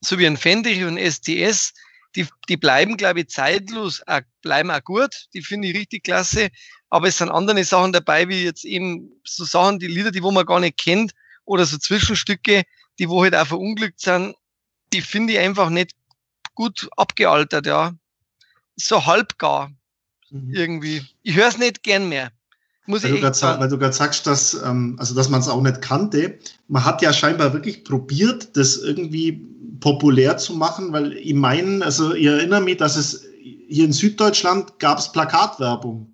[0.00, 1.74] so wie ein Fendrich und STS.
[2.14, 5.28] Die, die bleiben, glaube ich, zeitlos, auch, bleiben auch gut.
[5.32, 6.50] Die finde ich richtig klasse.
[6.90, 10.30] Aber es sind andere Sachen dabei, wie jetzt eben so Sachen, die Lieder, die wo
[10.30, 11.12] man gar nicht kennt,
[11.44, 12.64] oder so Zwischenstücke,
[12.98, 14.34] die wo halt auch verunglückt sind,
[14.92, 15.92] die finde ich einfach nicht
[16.54, 17.94] gut abgealtert, ja.
[18.76, 19.72] So halbgar.
[20.30, 20.54] Mhm.
[20.54, 21.06] Irgendwie.
[21.22, 22.30] Ich höre es nicht gern mehr.
[22.86, 25.48] Muss weil, ich du grad, weil du gerade sagst, dass, ähm, also dass man es
[25.48, 26.38] auch nicht kannte.
[26.68, 29.46] Man hat ja scheinbar wirklich probiert, das irgendwie
[29.80, 33.24] populär zu machen, weil ich meine, also ich erinnere mich, dass es
[33.68, 36.12] hier in Süddeutschland gab es Plakatwerbung.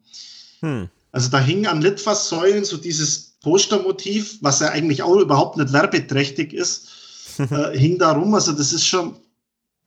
[0.60, 0.88] Hm.
[1.12, 6.52] Also da hing an Litfaßsäulen so dieses Postermotiv, was ja eigentlich auch überhaupt nicht werbeträchtig
[6.52, 6.88] ist,
[7.38, 8.34] äh, hing da rum.
[8.34, 9.16] Also das ist schon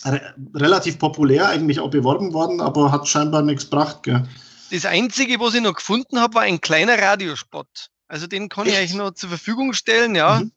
[0.04, 0.22] re
[0.56, 4.04] relativ populär eigentlich auch beworben worden, aber hat scheinbar nichts gebracht.
[4.04, 4.24] Gell?
[4.72, 7.90] Das Einzige, was ich noch gefunden habe, war ein kleiner Radiospot.
[8.08, 8.76] Also den kann Echt?
[8.76, 10.40] ich euch noch zur Verfügung stellen, ja.
[10.40, 10.52] Mhm.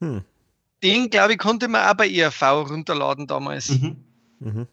[0.00, 0.24] Hm.
[0.82, 3.68] Den, glaube ich, konnte man auch bei ERV runterladen damals.
[3.68, 4.04] Mhm.
[4.40, 4.66] Mhm.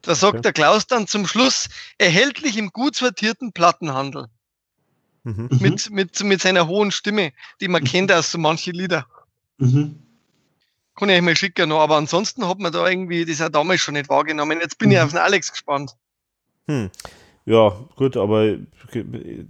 [0.00, 0.42] Da sagt okay.
[0.42, 4.26] der Klaus dann zum Schluss, erhältlich im gut sortierten Plattenhandel.
[5.22, 5.48] Mhm.
[5.60, 9.06] Mit, mit, mit seiner hohen Stimme, die man kennt aus so manchen Lieder.
[9.58, 9.98] Mhm.
[10.94, 13.80] Kann ich euch mal schicken noch, aber ansonsten hat man da irgendwie das auch damals
[13.80, 14.60] schon nicht wahrgenommen.
[14.60, 15.04] Jetzt bin ich mhm.
[15.04, 15.94] auf den Alex gespannt.
[16.68, 16.90] Hm.
[17.46, 18.56] Ja, gut, aber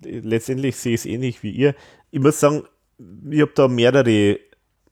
[0.03, 1.75] letztendlich sehe ich es ähnlich wie ihr.
[2.11, 2.65] Ich muss sagen,
[3.31, 4.39] ich habe da mehrere,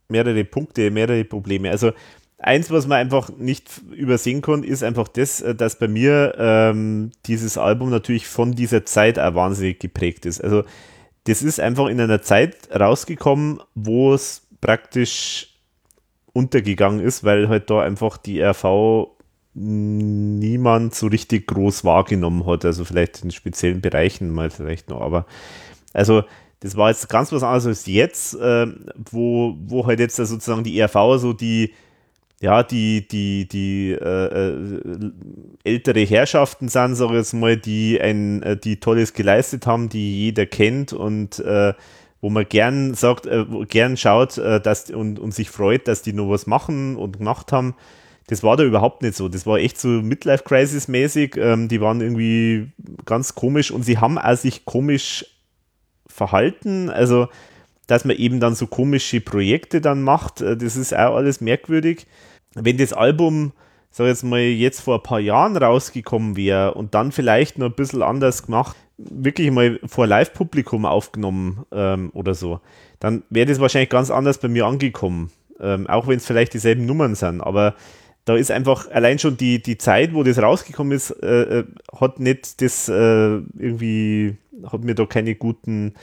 [0.08, 1.70] mehrere Punkte, mehrere Probleme.
[1.70, 1.92] Also
[2.38, 7.58] eins, was man einfach nicht übersehen kann, ist einfach das, dass bei mir ähm, dieses
[7.58, 10.42] Album natürlich von dieser Zeit auch wahnsinnig geprägt ist.
[10.42, 10.62] Also
[11.24, 15.48] das ist einfach in einer Zeit rausgekommen, wo es praktisch
[16.32, 19.08] untergegangen ist, weil halt da einfach die RV
[19.54, 22.64] niemand so richtig groß wahrgenommen hat.
[22.64, 25.26] Also vielleicht in speziellen Bereichen mal vielleicht noch, aber
[25.92, 26.24] also
[26.60, 28.66] das war jetzt ganz was anderes als jetzt, äh,
[29.10, 31.72] wo, wo halt jetzt sozusagen die ERV so die,
[32.40, 35.12] ja, die, die, die äh, äh,
[35.64, 40.24] ältere Herrschaften sind, sag ich jetzt mal, die ein, äh, die Tolles geleistet haben, die
[40.24, 41.74] jeder kennt und äh,
[42.20, 46.30] wo man gern sagt, äh, gern schaut dass, und, und sich freut, dass die noch
[46.30, 47.74] was machen und gemacht haben
[48.32, 49.28] das war da überhaupt nicht so.
[49.28, 51.36] Das war echt so Midlife-Crisis-mäßig.
[51.36, 52.72] Ähm, die waren irgendwie
[53.04, 55.26] ganz komisch und sie haben auch sich komisch
[56.06, 56.88] verhalten.
[56.88, 57.28] Also,
[57.86, 62.06] dass man eben dann so komische Projekte dann macht, äh, das ist auch alles merkwürdig.
[62.54, 63.52] Wenn das Album
[63.90, 67.74] sag jetzt mal, jetzt vor ein paar Jahren rausgekommen wäre und dann vielleicht noch ein
[67.74, 72.60] bisschen anders gemacht, wirklich mal vor Live-Publikum aufgenommen ähm, oder so,
[72.98, 75.30] dann wäre das wahrscheinlich ganz anders bei mir angekommen.
[75.60, 77.42] Ähm, auch wenn es vielleicht dieselben Nummern sind.
[77.42, 77.74] Aber
[78.24, 81.64] da ist einfach allein schon die, die Zeit, wo das rausgekommen ist, äh, äh
[81.98, 84.36] hat nicht das äh, irgendwie,
[84.70, 85.94] hat mir da keine guten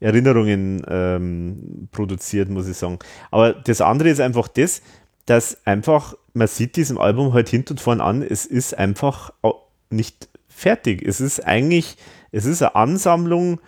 [0.00, 2.98] Erinnerungen ähm, produziert, muss ich sagen.
[3.30, 4.82] Aber das andere ist einfach das,
[5.26, 9.32] dass einfach, man sieht diesem Album halt hinten und vorne an, es ist einfach
[9.90, 11.02] nicht fertig.
[11.06, 11.96] Es ist eigentlich,
[12.32, 13.60] es ist eine Ansammlung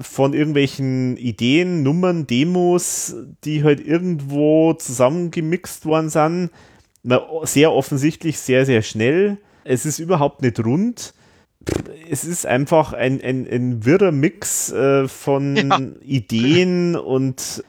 [0.00, 6.50] von irgendwelchen Ideen, Nummern, Demos, die halt irgendwo zusammengemixt worden sind.
[7.02, 9.38] Sehr offensichtlich, sehr, sehr schnell.
[9.64, 11.14] Es ist überhaupt nicht rund.
[12.10, 15.80] Es ist einfach ein, ein, ein wirrer Mix äh, von ja.
[16.02, 17.64] Ideen und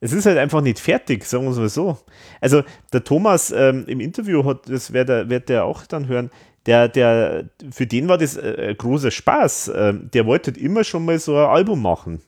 [0.00, 1.98] es ist halt einfach nicht fertig, sagen wir es mal so.
[2.40, 6.30] Also der Thomas ähm, im Interview hat, das wird er, wird er auch dann hören,
[6.66, 9.68] der, der, für den war das äh, großer Spaß.
[9.68, 12.20] Äh, der wollte halt immer schon mal so ein Album machen.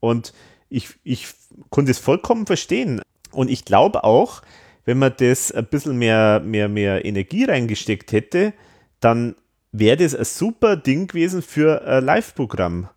[0.00, 0.32] Und
[0.68, 1.28] ich, ich
[1.70, 3.00] konnte es vollkommen verstehen.
[3.30, 4.42] Und ich glaube auch,
[4.88, 8.54] wenn man das ein bisschen mehr, mehr, mehr Energie reingesteckt hätte,
[9.00, 9.34] dann
[9.70, 12.88] wäre das ein super Ding gewesen für ein Live-Programm.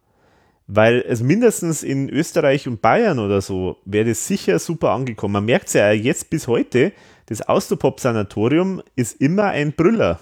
[0.68, 5.34] Weil es mindestens in Österreich und Bayern oder so wäre das sicher super angekommen.
[5.34, 6.94] Man merkt es ja jetzt bis heute,
[7.26, 10.22] das Austropop-Sanatorium ist immer ein Brüller.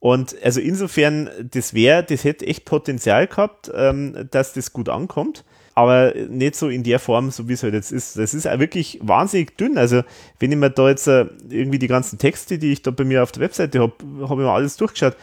[0.00, 5.46] Und also insofern, das wäre, das hätte echt Potenzial gehabt, ähm, dass das gut ankommt.
[5.74, 8.16] Aber nicht so in der Form, so wie es halt jetzt ist.
[8.16, 9.76] Das ist auch wirklich wahnsinnig dünn.
[9.76, 10.02] Also,
[10.38, 13.22] wenn ich mir da jetzt äh, irgendwie die ganzen Texte, die ich da bei mir
[13.22, 15.16] auf der Webseite habe, habe ich mir alles durchgeschaut.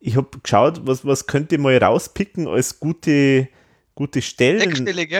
[0.00, 3.48] Ich habe geschaut, was, was könnte ich mal rauspicken als gute,
[3.94, 4.62] gute Stellen.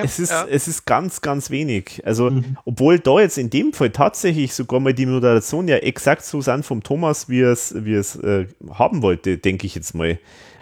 [0.02, 0.46] Es ist, ja.
[0.48, 2.00] es ist ganz, ganz wenig.
[2.06, 2.56] Also, mhm.
[2.64, 6.64] obwohl da jetzt in dem Fall tatsächlich sogar mal die Moderation ja exakt so sind
[6.64, 10.18] vom Thomas, wie er es, wie es äh, haben wollte, denke ich jetzt mal.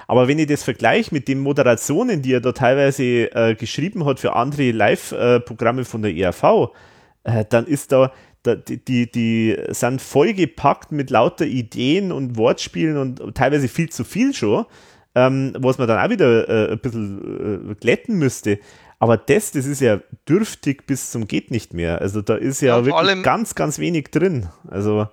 [0.08, 4.18] Aber wenn ich das vergleiche mit den Moderationen, die er da teilweise äh, geschrieben hat
[4.18, 6.72] für andere Live-Programme von der ERV,
[7.22, 8.10] äh, dann ist da,
[8.42, 14.02] da die, die, die sind vollgepackt mit lauter Ideen und Wortspielen und teilweise viel zu
[14.02, 14.66] viel schon
[15.18, 18.58] ähm, was man dann auch wieder äh, ein bisschen äh, glätten müsste.
[18.98, 22.00] Aber das, das ist ja dürftig bis zum geht nicht mehr.
[22.00, 24.48] Also da ist ja, ja wirklich allem, ganz, ganz wenig drin.
[24.68, 25.08] Also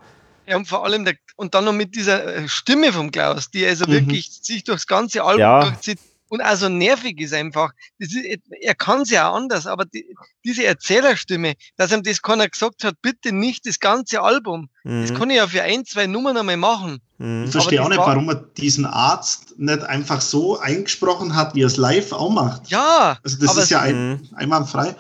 [0.48, 3.66] ja, und vor allem, der, und dann noch mit dieser äh, Stimme vom Klaus, die
[3.66, 3.92] also mhm.
[3.92, 5.62] wirklich sich durchs ganze Album ja.
[5.62, 7.72] durchzieht und also nervig ist einfach.
[8.00, 8.16] Ist,
[8.62, 10.06] er kann es ja auch anders, aber die,
[10.44, 14.70] diese Erzählerstimme, dass ihm das keiner gesagt hat, bitte nicht das ganze Album.
[14.84, 15.02] Mhm.
[15.04, 17.00] Das kann ich ja für ein, zwei Nummern einmal machen.
[17.20, 17.46] Mhm.
[17.46, 21.68] Ich verstehe auch nicht, warum er diesen Arzt nicht einfach so eingesprochen hat, wie er
[21.68, 22.70] es live auch macht.
[22.70, 23.20] Ja.
[23.24, 24.30] Also das ist ja ein, mhm.
[24.34, 24.96] einwandfrei.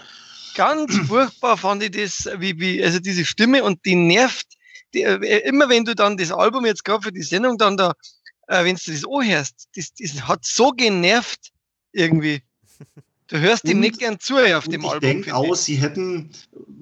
[0.54, 4.48] Ganz furchtbar fand ich das, wie, wie, also diese Stimme und die nervt.
[4.96, 7.94] Die, äh, immer wenn du dann das Album jetzt gerade für die Sendung dann da
[8.48, 11.52] äh, wenn du das anhörst, das, das hat so genervt
[11.92, 12.42] irgendwie.
[13.28, 15.10] Du hörst ihm nicht gern zu auf dem ich Album.
[15.10, 16.30] Ich denke auch, sie hätten,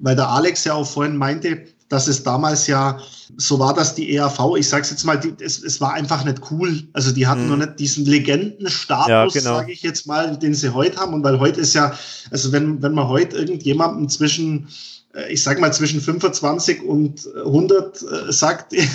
[0.02, 3.00] weil der Alex ja auch vorhin meinte, dass es damals ja
[3.38, 6.50] so war, dass die ERV, ich sag's jetzt mal, die, es, es war einfach nicht
[6.50, 6.86] cool.
[6.92, 7.48] Also die hatten hm.
[7.48, 9.56] noch nicht diesen Legendenstatus, ja, genau.
[9.56, 11.14] sage ich jetzt mal, den sie heute haben.
[11.14, 11.96] Und weil heute ist ja,
[12.30, 14.93] also wenn, wenn man heute irgendjemandem zwischen äh,
[15.28, 18.88] ich sag mal zwischen 25 und 100 äh, sagt, ich,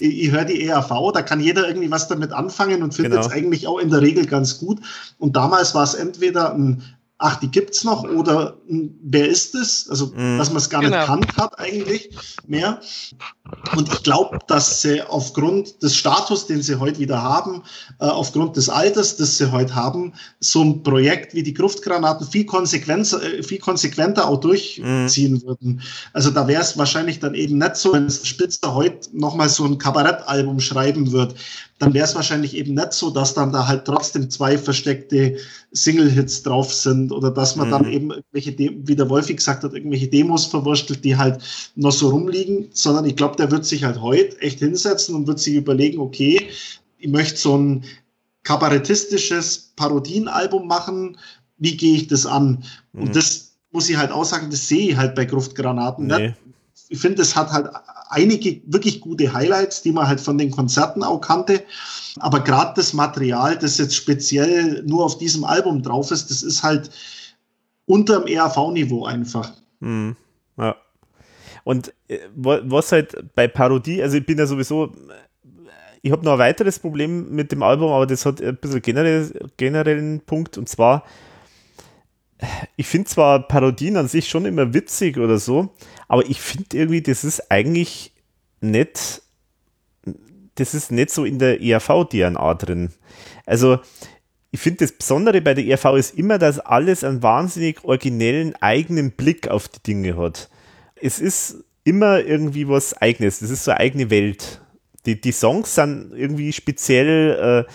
[0.00, 3.36] ich höre die ERV, da kann jeder irgendwie was damit anfangen und findet es genau.
[3.36, 4.80] eigentlich auch in der Regel ganz gut.
[5.18, 6.82] Und damals war es entweder ein
[7.22, 9.88] ach, die gibt's noch oder hm, wer ist es?
[9.88, 10.38] Also, mm.
[10.38, 10.96] dass man es gar genau.
[10.96, 12.10] nicht kannt hat eigentlich
[12.46, 12.80] mehr.
[13.76, 17.62] Und ich glaube, dass sie aufgrund des Status, den sie heute wieder haben,
[18.00, 22.44] äh, aufgrund des Alters, das sie heute haben, so ein Projekt wie die Gruftgranaten viel
[22.44, 25.42] konsequenter, äh, viel konsequenter auch durchziehen mm.
[25.46, 25.82] würden.
[26.12, 29.78] Also da wäre es wahrscheinlich dann eben nicht so, wenn Spitzer heute nochmal so ein
[29.78, 31.36] Kabarettalbum schreiben wird,
[31.82, 35.36] dann wäre es wahrscheinlich eben nicht so, dass dann da halt trotzdem zwei versteckte
[35.72, 37.70] Single-Hits drauf sind oder dass man mhm.
[37.72, 41.42] dann eben irgendwelche, wie der Wolfi gesagt hat, irgendwelche Demos verwurstelt, die halt
[41.74, 45.40] noch so rumliegen, sondern ich glaube, der wird sich halt heute echt hinsetzen und wird
[45.40, 46.50] sich überlegen, okay,
[46.98, 47.82] ich möchte so ein
[48.44, 51.18] kabarettistisches Parodienalbum machen,
[51.58, 52.62] wie gehe ich das an?
[52.92, 53.02] Mhm.
[53.02, 56.28] Und das muss ich halt auch sagen, das sehe ich halt bei Gruftgranaten nee.
[56.28, 56.34] nicht.
[56.90, 57.66] Ich finde, es hat halt
[58.12, 61.62] einige wirklich gute Highlights, die man halt von den Konzerten auch kannte.
[62.20, 66.62] Aber gerade das Material, das jetzt speziell nur auf diesem Album drauf ist, das ist
[66.62, 66.90] halt
[67.86, 69.52] unter dem ERV-Niveau einfach.
[69.80, 70.16] Mhm.
[70.58, 70.76] Ja.
[71.64, 74.92] Und äh, was halt bei Parodie, also ich bin ja sowieso,
[76.02, 79.32] ich habe noch ein weiteres Problem mit dem Album, aber das hat ein bisschen generell,
[79.56, 81.04] generellen Punkt und zwar,
[82.76, 85.74] ich finde zwar Parodien an sich schon immer witzig oder so,
[86.08, 88.12] aber ich finde irgendwie, das ist eigentlich
[88.60, 89.22] nicht,
[90.54, 92.90] das ist nicht so in der ERV-DNA drin.
[93.46, 93.78] Also,
[94.50, 99.12] ich finde, das Besondere bei der ERV ist immer, dass alles einen wahnsinnig originellen eigenen
[99.12, 100.50] Blick auf die Dinge hat.
[100.94, 103.40] Es ist immer irgendwie was Eigenes.
[103.40, 104.60] Das ist so eine eigene Welt.
[105.06, 107.72] Die, die Songs sind irgendwie speziell, äh,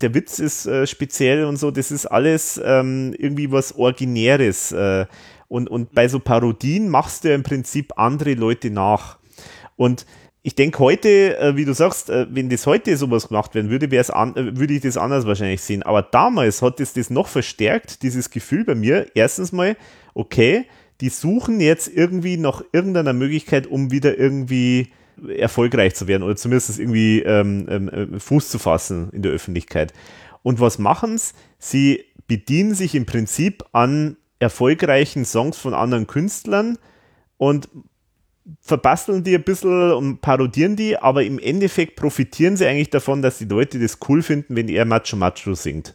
[0.00, 1.70] der Witz ist äh, speziell und so.
[1.70, 4.72] Das ist alles ähm, irgendwie was Originäres.
[4.72, 5.06] Äh,
[5.48, 9.18] und, und bei so Parodien machst du ja im Prinzip andere Leute nach.
[9.76, 10.06] Und
[10.42, 13.88] ich denke heute, äh, wie du sagst, äh, wenn das heute sowas gemacht werden würde,
[14.14, 15.82] an, äh, würde ich das anders wahrscheinlich sehen.
[15.82, 19.06] Aber damals hat es das noch verstärkt, dieses Gefühl bei mir.
[19.14, 19.76] Erstens mal,
[20.12, 20.66] okay,
[21.00, 24.92] die suchen jetzt irgendwie nach irgendeiner Möglichkeit, um wieder irgendwie
[25.36, 29.92] erfolgreich zu werden oder zumindest irgendwie ähm, ähm, Fuß zu fassen in der Öffentlichkeit.
[30.42, 31.34] Und was machen sie?
[31.58, 36.78] Sie bedienen sich im Prinzip an erfolgreichen Songs von anderen Künstlern
[37.38, 37.68] und
[38.60, 43.38] verbasteln die ein bisschen und parodieren die, aber im Endeffekt profitieren sie eigentlich davon, dass
[43.38, 45.94] die Leute das cool finden, wenn er Macho Macho singt.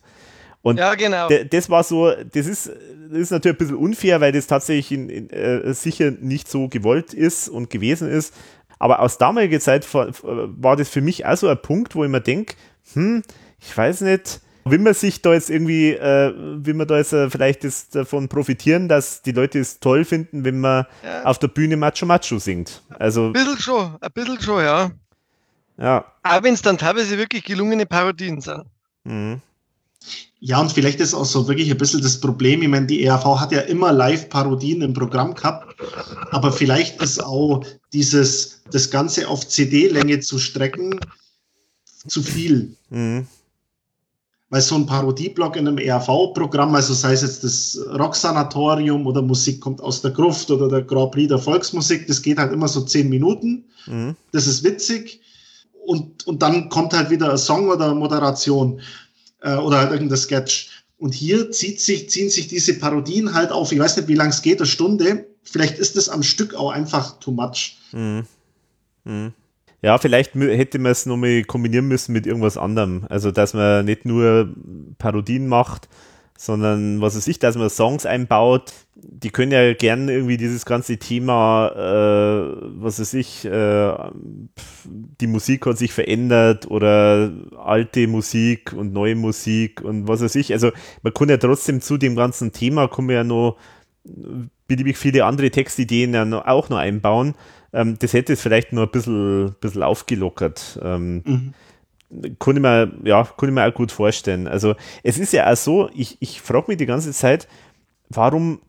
[0.62, 1.30] Und ja, genau.
[1.30, 5.10] das war so, das ist, das ist natürlich ein bisschen unfair, weil das tatsächlich in,
[5.10, 8.34] in, äh, sicher nicht so gewollt ist und gewesen ist.
[8.80, 12.22] Aber aus damaliger Zeit war, das für mich auch so ein Punkt, wo ich mir
[12.22, 12.56] denke,
[12.94, 13.24] hm,
[13.60, 17.30] ich weiß nicht, will man sich da jetzt irgendwie, äh, will man da jetzt äh,
[17.30, 21.24] vielleicht das, davon profitieren, dass die Leute es toll finden, wenn man ja.
[21.26, 22.82] auf der Bühne Macho Macho singt?
[22.98, 24.92] Also, ein bisschen schon, ein bisschen schon, ja.
[25.78, 26.06] Ja.
[26.24, 28.64] Aber wenn es dann teilweise wirklich gelungene Parodien sind.
[29.04, 29.42] Mhm.
[30.42, 32.62] Ja, und vielleicht ist auch so wirklich ein bisschen das Problem.
[32.62, 35.76] Ich meine, die ERV hat ja immer Live-Parodien im Programm gehabt,
[36.32, 41.00] aber vielleicht ist auch dieses, das Ganze auf CD-Länge zu strecken,
[42.08, 42.76] zu viel.
[42.90, 43.28] Mhm
[44.50, 49.62] weil so ein Parodieblock in einem ERV-Programm, also sei es jetzt das Rocksanatorium oder Musik
[49.62, 52.82] kommt aus der Gruft oder der Grand Prix der Volksmusik, das geht halt immer so
[52.82, 53.66] zehn Minuten.
[53.86, 54.16] Mhm.
[54.32, 55.22] Das ist witzig.
[55.86, 58.82] Und, und dann kommt halt wieder ein Song oder Moderation
[59.42, 60.84] äh, oder halt irgendein Sketch.
[60.98, 64.30] Und hier zieht sich, ziehen sich diese Parodien halt auf, ich weiß nicht, wie lang
[64.30, 65.28] es geht, eine Stunde.
[65.44, 67.78] Vielleicht ist es am Stück auch einfach too much.
[67.92, 68.26] Mhm.
[69.10, 69.34] Mhm.
[69.82, 73.06] Ja, vielleicht hätte man es nochmal kombinieren müssen mit irgendwas anderem.
[73.10, 74.54] Also, dass man nicht nur
[74.98, 75.88] Parodien macht,
[76.38, 78.74] sondern was weiß ich, dass man Songs einbaut.
[78.96, 83.94] Die können ja gerne irgendwie dieses ganze Thema, äh, was weiß ich, äh,
[84.86, 90.52] die Musik hat sich verändert oder alte Musik und neue Musik und was weiß ich.
[90.52, 90.72] Also
[91.04, 93.58] man kann ja trotzdem zu dem ganzen Thema, man ja noch
[94.68, 97.36] beliebig viele andere Textideen ja auch noch einbauen.
[97.74, 100.80] Ähm, das hätte es vielleicht nur ein bisschen, bisschen aufgelockert.
[100.82, 101.54] Ähm, mhm.
[102.40, 104.48] Kann ich, mir, ja, ich mir auch gut vorstellen.
[104.48, 107.48] Also es ist ja auch so, ich, ich frage mich die ganze Zeit,
[108.10, 108.60] warum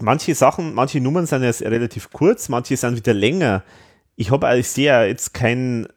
[0.00, 3.64] manche Sachen, manche Nummern sind jetzt relativ kurz, manche sind wieder länger.
[4.14, 5.88] Ich habe eigentlich sehr jetzt keinen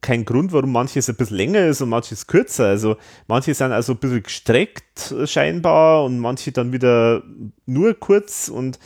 [0.00, 2.66] kein Grund, warum manches ein bisschen länger ist und manches kürzer.
[2.66, 7.22] Also manche sind also ein bisschen gestreckt scheinbar und manche dann wieder
[7.66, 8.78] nur kurz und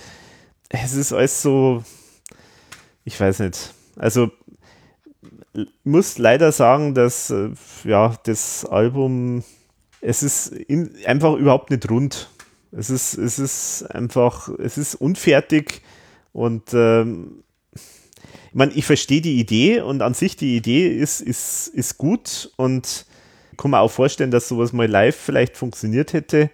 [0.68, 1.84] es ist alles so,
[3.06, 3.72] ich weiß nicht.
[3.96, 4.30] Also
[5.84, 7.50] muss leider sagen, dass äh,
[7.84, 9.42] ja das Album
[10.02, 12.28] es ist in, einfach überhaupt nicht rund.
[12.72, 15.82] Es ist es ist einfach es ist unfertig
[16.32, 17.42] und ähm,
[17.74, 22.50] ich meine, ich verstehe die Idee und an sich die Idee ist ist ist gut
[22.56, 23.06] und
[23.56, 26.50] kann mir auch vorstellen, dass sowas mal live vielleicht funktioniert hätte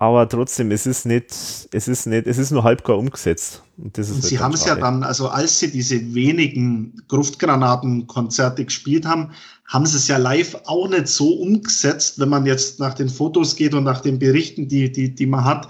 [0.00, 1.34] aber trotzdem, es ist nicht,
[1.72, 3.64] es ist nicht, es ist nur halb gar umgesetzt.
[3.76, 7.02] Und, das ist und halt sie haben es ja dann, also als sie diese wenigen
[7.08, 9.32] Gruftgranaten-Konzerte gespielt haben,
[9.66, 13.56] haben sie es ja live auch nicht so umgesetzt, wenn man jetzt nach den Fotos
[13.56, 15.68] geht und nach den Berichten, die, die, die man hat,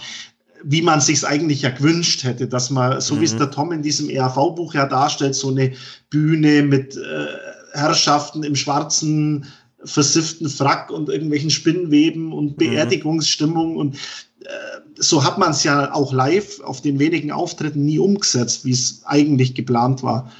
[0.62, 3.20] wie man sich eigentlich ja gewünscht hätte, dass man, so mhm.
[3.20, 5.72] wie es der Tom in diesem ERV-Buch ja darstellt, so eine
[6.10, 7.26] Bühne mit äh,
[7.72, 9.46] Herrschaften im schwarzen
[9.84, 12.56] versifften Frack und irgendwelchen Spinnweben und mhm.
[12.56, 13.96] Beerdigungsstimmung und
[14.44, 14.48] äh,
[14.96, 19.02] so hat man es ja auch live auf den wenigen Auftritten nie umgesetzt, wie es
[19.04, 20.32] eigentlich geplant war.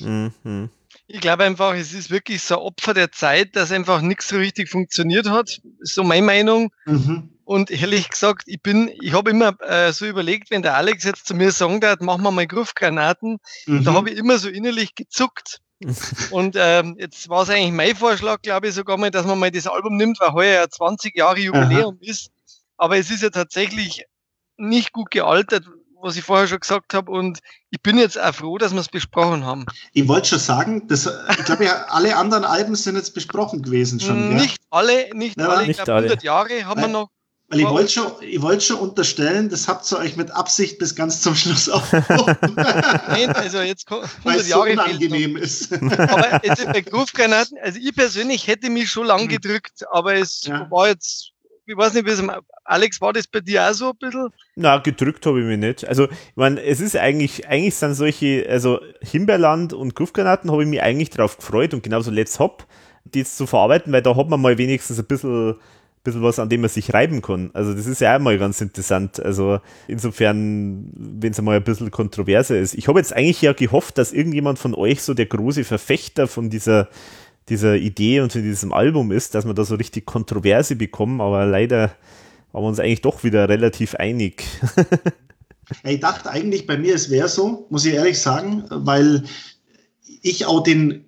[0.00, 0.70] Mhm.
[1.08, 4.68] Ich glaube einfach, es ist wirklich so Opfer der Zeit, dass einfach nichts so richtig
[4.68, 5.60] funktioniert hat.
[5.80, 6.70] So meine Meinung.
[6.84, 7.30] Mhm.
[7.44, 11.26] Und ehrlich gesagt, ich bin, ich habe immer äh, so überlegt, wenn der Alex jetzt
[11.26, 13.84] zu mir sagen darf, machen wir mal Gruftgranaten, mhm.
[13.84, 15.60] da habe ich immer so innerlich gezuckt.
[16.30, 19.50] Und ähm, jetzt war es eigentlich mein Vorschlag, glaube ich, sogar mal, dass man mal
[19.50, 22.10] das Album nimmt, weil heuer ja 20 Jahre Jubiläum Aha.
[22.10, 22.30] ist.
[22.78, 24.04] Aber es ist ja tatsächlich
[24.56, 25.64] nicht gut gealtert,
[26.00, 27.10] was ich vorher schon gesagt habe.
[27.10, 27.40] Und
[27.70, 29.66] ich bin jetzt auch froh, dass wir es besprochen haben.
[29.92, 34.00] Ich wollte schon sagen, dass, ich glaube, ja, alle anderen Alben sind jetzt besprochen gewesen
[34.00, 34.34] schon.
[34.34, 34.66] Nicht ja?
[34.70, 35.70] alle, nicht ja, alle.
[35.70, 37.10] Ich glaube, 100 Jahre haben wir noch.
[37.48, 38.06] Weil ihr wollt, schon,
[38.38, 42.34] wollt schon unterstellen, das habt ihr euch mit Absicht bis ganz zum Schluss aufgehoben.
[42.56, 45.72] Nein, also jetzt 100 Weil es so Jahre unangenehm ist.
[45.72, 50.68] Aber jetzt bei Groove-Granaten, also ich persönlich hätte mich schon lang gedrückt, aber es Ja.
[50.70, 51.30] war jetzt,
[51.66, 52.22] ich weiß nicht, wie es
[52.64, 54.28] Alex, war das bei dir auch so ein bisschen?
[54.56, 55.86] Na, gedrückt habe ich mich nicht.
[55.86, 60.68] Also, ich meine, es ist eigentlich, eigentlich sind solche, also Himbeerland und Gruftgranaten habe ich
[60.68, 62.66] mich eigentlich drauf gefreut und genauso Let's Hop,
[63.04, 65.54] die jetzt zu verarbeiten, weil da hat man mal wenigstens ein bisschen,
[66.06, 67.50] bisschen was, an dem man sich reiben kann.
[67.52, 69.20] Also, das ist ja auch mal ganz interessant.
[69.20, 72.74] Also, insofern, wenn es mal ein bisschen kontroverser ist.
[72.74, 76.48] Ich habe jetzt eigentlich ja gehofft, dass irgendjemand von euch so der große Verfechter von
[76.48, 76.88] dieser,
[77.48, 81.44] dieser Idee und von diesem Album ist, dass wir da so richtig Kontroverse bekommen, aber
[81.44, 81.92] leider
[82.52, 84.44] waren wir uns eigentlich doch wieder relativ einig.
[85.82, 89.24] Ich dachte eigentlich bei mir, es wäre so, muss ich ehrlich sagen, weil
[90.22, 91.05] ich auch den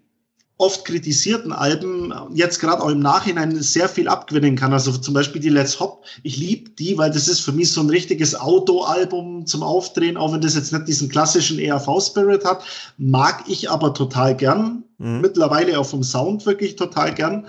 [0.59, 4.73] oft kritisierten Alben jetzt gerade auch im Nachhinein sehr viel abgewinnen kann.
[4.73, 6.05] Also zum Beispiel die Let's Hop.
[6.25, 10.33] Ich liebe die, weil das ist für mich so ein richtiges Autoalbum zum Aufdrehen, auch
[10.33, 12.65] wenn das jetzt nicht diesen klassischen ERV-Spirit hat.
[12.99, 14.83] Mag ich aber total gern.
[14.99, 15.21] Mhm.
[15.21, 17.47] Mittlerweile auch vom Sound wirklich total gern.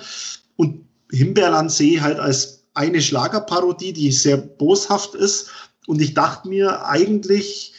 [0.55, 5.49] Und Himbeerland sehe ich halt als eine Schlagerparodie, die sehr boshaft ist.
[5.87, 7.73] Und ich dachte mir eigentlich,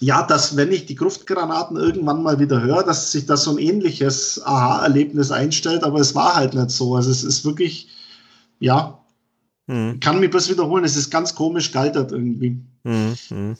[0.00, 3.58] ja, dass wenn ich die Gruftgranaten irgendwann mal wieder höre, dass sich da so ein
[3.58, 6.94] ähnliches Aha-Erlebnis einstellt, aber es war halt nicht so.
[6.96, 7.88] Also es ist wirklich,
[8.58, 8.98] ja,
[9.66, 12.58] Hm, kann mich bloß wiederholen, es ist ganz komisch gealtert irgendwie.
[12.84, 13.56] hm, hm.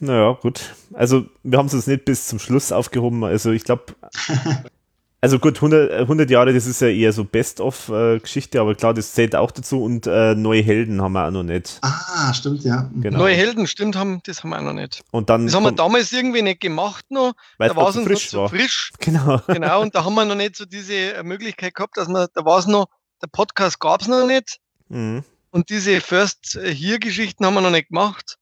[0.00, 0.74] Naja, gut.
[0.92, 3.24] Also, wir haben es jetzt nicht bis zum Schluss aufgehoben.
[3.24, 3.84] Also, ich glaube,
[5.22, 9.12] also gut, 100, äh, 100 Jahre, das ist ja eher so Best-of-Geschichte, aber klar, das
[9.12, 11.78] zählt auch dazu und äh, neue Helden haben wir auch noch nicht.
[11.80, 12.90] Ah, stimmt, ja.
[12.92, 13.18] Genau.
[13.18, 15.04] Neue Helden, stimmt, haben, das haben wir auch noch nicht.
[15.12, 17.34] Und dann, Das haben wir damals irgendwie nicht gemacht noch.
[17.56, 18.90] weil Da es war es uns frisch noch zu frisch.
[18.98, 19.40] Genau.
[19.46, 22.44] Genau, und da haben wir noch nicht so diese äh, Möglichkeit gehabt, dass man, da
[22.44, 22.88] war es noch,
[23.22, 24.58] der Podcast gab es noch nicht.
[24.88, 25.22] Mhm.
[25.50, 28.38] Und diese First äh, hier Geschichten haben wir noch nicht gemacht.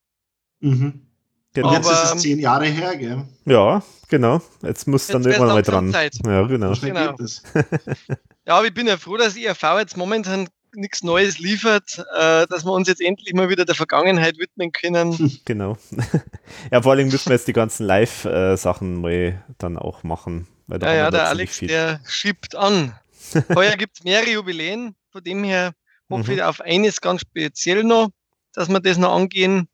[0.61, 1.10] Mhm.
[1.53, 1.69] Genau.
[1.69, 3.25] Und jetzt Aber, ist es zehn Jahre her, gell?
[3.45, 4.41] Ja, genau.
[4.63, 5.91] Jetzt muss dann Jetzt irgendwann mal dran.
[5.93, 6.15] Zeit.
[6.25, 6.73] Ja, genau.
[6.81, 7.15] Genau.
[7.19, 7.43] es.
[8.47, 12.65] Ja, aber ich bin ja froh, dass IRV jetzt momentan nichts Neues liefert, äh, dass
[12.65, 15.39] wir uns jetzt endlich mal wieder der Vergangenheit widmen können.
[15.45, 15.77] Genau.
[16.73, 20.49] ja, vor allem müssen wir jetzt die ganzen Live-Sachen mal dann auch machen.
[20.67, 21.69] Weil da Ja, ja, der Alex, viel.
[21.69, 22.95] der schiebt an.
[23.55, 25.73] Heuer gibt's mehrere Jubiläen, von dem her
[26.09, 26.37] hoffe Mhm.
[26.39, 28.09] ich auf eines ganz speziell noch,
[28.55, 29.69] dass wir das noch angehen.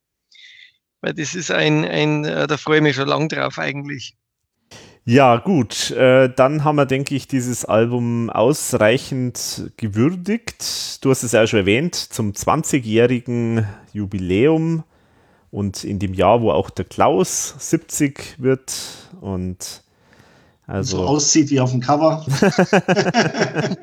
[1.01, 4.17] Weil das ist ein, ein äh, da freue ich mich schon lang drauf eigentlich.
[5.05, 5.93] Ja, gut.
[5.93, 11.05] Äh, dann haben wir, denke ich, dieses Album ausreichend gewürdigt.
[11.05, 14.83] Du hast es ja schon erwähnt, zum 20-jährigen Jubiläum
[15.53, 18.75] und in dem Jahr, wo auch der Klaus 70 wird
[19.21, 19.85] und
[20.67, 22.27] also so aussieht wie auf dem Cover.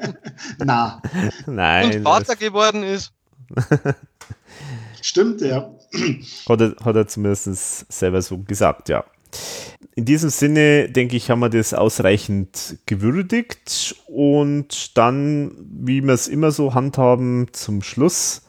[0.58, 1.02] Na,
[1.46, 3.14] nein, Und Vater geworden ist.
[5.06, 5.72] stimmt, ja.
[6.48, 9.04] Hat er, hat er zumindest selber so gesagt, ja.
[9.96, 16.28] In diesem Sinne, denke ich, haben wir das ausreichend gewürdigt und dann, wie wir es
[16.28, 18.44] immer so handhaben, zum Schluss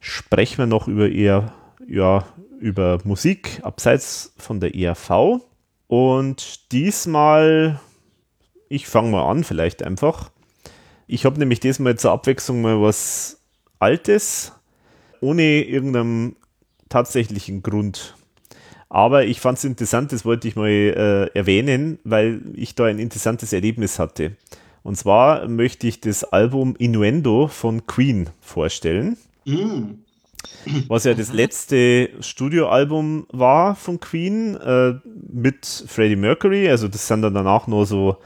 [0.00, 1.52] sprechen wir noch über eher,
[1.86, 2.24] ja,
[2.58, 5.40] über Musik abseits von der ERV.
[5.86, 7.80] Und diesmal,
[8.68, 10.30] ich fange mal an, vielleicht einfach.
[11.06, 13.40] Ich habe nämlich diesmal zur Abwechslung mal was
[13.78, 14.52] Altes,
[15.20, 16.36] ohne irgendeinen
[16.88, 18.14] tatsächlichen Grund.
[18.88, 22.98] Aber ich fand es interessant, das wollte ich mal äh, erwähnen, weil ich da ein
[22.98, 24.36] interessantes Erlebnis hatte.
[24.82, 29.94] Und zwar möchte ich das Album Innuendo von Queen vorstellen, Mm.
[30.88, 34.94] was ja das letzte Studioalbum war von Queen äh,
[35.32, 36.68] mit Freddie Mercury.
[36.68, 38.18] Also das sind dann danach noch so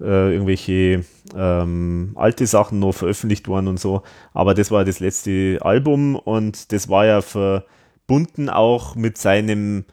[0.00, 1.04] äh, irgendwelche
[1.36, 4.02] ähm, alte Sachen noch veröffentlicht worden und so.
[4.32, 9.84] Aber das war das letzte Album und das war ja verbunden auch mit seinem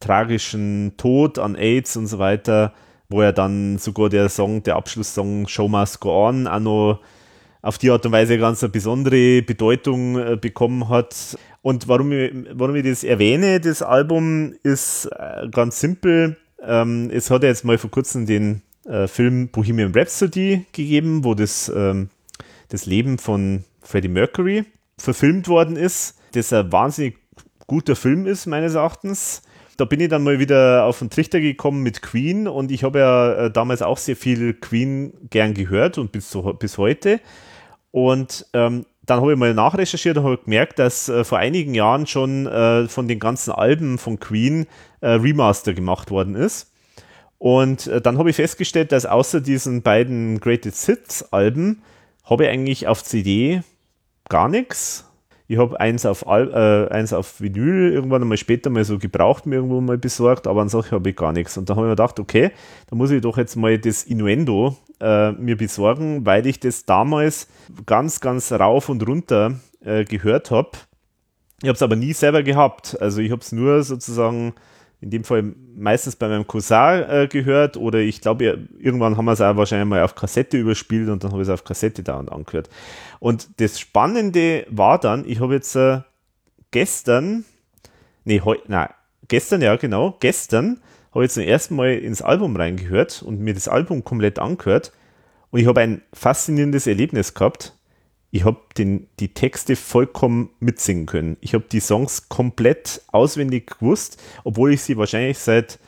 [0.00, 2.74] tragischen Tod an AIDS und so weiter,
[3.08, 7.00] wo er dann sogar der Song, der Abschlusssong Show Must Go On auch noch
[7.62, 11.36] auf die Art und Weise ganz eine besondere Bedeutung äh, bekommen hat.
[11.62, 16.36] Und warum ich, warum ich das erwähne, das Album, ist äh, ganz simpel.
[16.62, 21.34] Ähm, es hat ja jetzt mal vor kurzem den äh, Film Bohemian Rhapsody gegeben, wo
[21.34, 22.10] das, ähm,
[22.68, 24.64] das Leben von Freddie Mercury
[24.98, 27.16] verfilmt worden ist, das ein wahnsinnig
[27.66, 29.42] guter Film ist, meines Erachtens.
[29.76, 32.98] Da bin ich dann mal wieder auf den Trichter gekommen mit Queen und ich habe
[33.00, 37.20] ja äh, damals auch sehr viel Queen gern gehört und bis, zu, bis heute.
[37.90, 42.06] Und ähm, dann habe ich mal nachrecherchiert und habe gemerkt, dass äh, vor einigen Jahren
[42.06, 44.66] schon äh, von den ganzen Alben von Queen
[45.00, 46.72] äh, Remaster gemacht worden ist.
[47.38, 51.82] Und äh, dann habe ich festgestellt, dass außer diesen beiden Greatest Hits Alben
[52.24, 53.62] habe ich eigentlich auf CD
[54.28, 55.04] gar nichts.
[55.48, 59.56] Ich habe eins auf, äh, eins auf Vinyl irgendwann einmal später mal so gebraucht mir
[59.56, 61.56] irgendwo mal besorgt, aber an solche habe ich gar nichts.
[61.56, 62.50] Und da habe ich mir gedacht, okay,
[62.88, 67.48] da muss ich doch jetzt mal das Innuendo äh, mir besorgen, weil ich das damals
[67.84, 70.70] ganz, ganz rauf und runter äh, gehört habe.
[71.62, 73.00] Ich habe es aber nie selber gehabt.
[73.00, 74.52] Also ich habe es nur sozusagen
[75.00, 77.76] in dem Fall meistens bei meinem Cousin äh, gehört.
[77.76, 81.32] Oder ich glaube, irgendwann haben wir es auch wahrscheinlich mal auf Kassette überspielt und dann
[81.32, 82.70] habe ich es auf Kassette da und angehört.
[83.20, 86.00] Und das Spannende war dann, ich habe jetzt äh,
[86.70, 87.44] gestern,
[88.24, 88.88] nee, heute, nein,
[89.28, 90.80] gestern, ja genau, gestern
[91.12, 94.92] habe ich zum ersten Mal ins Album reingehört und mir das Album komplett angehört.
[95.50, 97.75] Und ich habe ein faszinierendes Erlebnis gehabt
[98.30, 101.36] ich habe die Texte vollkommen mitsingen können.
[101.40, 105.78] Ich habe die Songs komplett auswendig gewusst, obwohl ich sie wahrscheinlich seit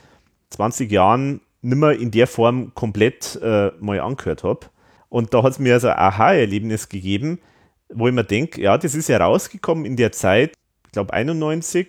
[0.50, 4.67] 20 Jahren nimmer in der Form komplett äh, mal angehört habe.
[5.08, 7.41] Und da hat es mir also ein Aha-Erlebnis gegeben,
[7.89, 10.52] wo ich mir denke, ja, das ist ja rausgekommen in der Zeit,
[10.86, 11.89] ich glaube 91.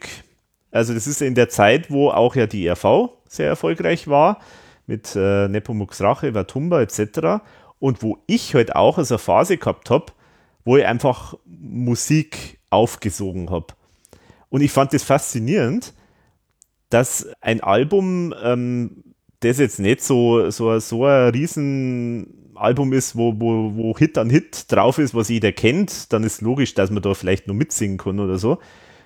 [0.72, 4.40] Also das ist in der Zeit, wo auch ja die RV sehr erfolgreich war,
[4.88, 7.44] mit äh, Nepomuk's Rache, Watumba etc.
[7.80, 10.12] Und wo ich halt auch also eine Phase gehabt habe,
[10.70, 13.74] wo ich einfach Musik aufgesogen habe.
[14.50, 15.96] Und ich fand das faszinierend,
[16.90, 19.04] dass ein Album, ähm,
[19.40, 24.72] das jetzt nicht so, so, so ein Riesenalbum ist, wo, wo, wo Hit an Hit
[24.72, 28.20] drauf ist, was jeder kennt, dann ist logisch, dass man da vielleicht nur mitsingen kann
[28.20, 28.60] oder so.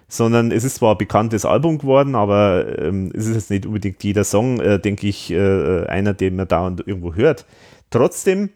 [0.09, 4.03] Sondern es ist zwar ein bekanntes Album geworden, aber ähm, es ist jetzt nicht unbedingt
[4.03, 7.45] jeder Song, äh, denke ich, äh, einer, den man da und irgendwo hört.
[7.89, 8.49] Trotzdem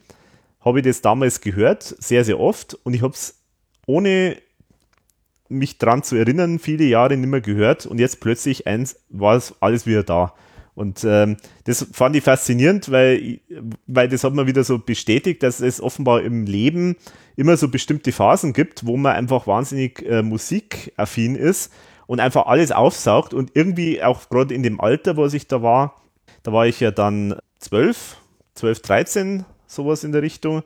[0.67, 2.75] habe ich das damals gehört, sehr, sehr oft.
[2.83, 3.41] Und ich habe es
[3.85, 4.37] ohne
[5.49, 7.85] mich dran zu erinnern, viele Jahre nicht mehr gehört.
[7.85, 10.33] Und jetzt plötzlich eins war es alles wieder da.
[10.75, 13.39] Und ähm, das fand ich faszinierend, weil,
[13.87, 16.97] weil das hat man wieder so bestätigt, dass es offenbar im Leben
[17.35, 21.73] immer so bestimmte Phasen gibt, wo man einfach wahnsinnig äh, musikaffin ist
[22.05, 23.33] und einfach alles aufsaugt.
[23.33, 26.01] Und irgendwie auch gerade in dem Alter, wo ich da war,
[26.43, 28.17] da war ich ja dann zwölf,
[28.53, 30.63] zwölf, dreizehn, sowas in der Richtung.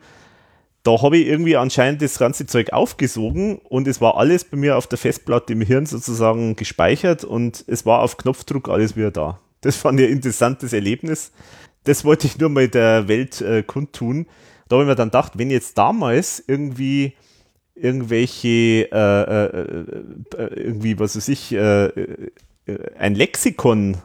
[0.83, 4.77] Da habe ich irgendwie anscheinend das ganze Zeug aufgesogen und es war alles bei mir
[4.77, 9.39] auf der Festplatte im Hirn sozusagen gespeichert und es war auf Knopfdruck alles wieder da.
[9.61, 11.31] Das fand ich ein interessantes Erlebnis.
[11.83, 14.25] Das wollte ich nur mal der Welt äh, kundtun.
[14.67, 17.13] Da habe ich mir dann gedacht, wenn jetzt damals irgendwie
[17.75, 19.45] irgendwelche, äh, äh,
[20.37, 22.27] äh irgendwie, was weiß ich, äh, äh,
[22.97, 23.97] ein Lexikon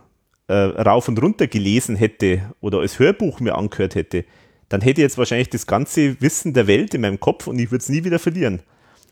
[0.48, 4.24] rauf und runter gelesen hätte oder als Hörbuch mir angehört hätte,
[4.68, 7.70] dann hätte ich jetzt wahrscheinlich das ganze Wissen der Welt in meinem Kopf und ich
[7.70, 8.62] würde es nie wieder verlieren.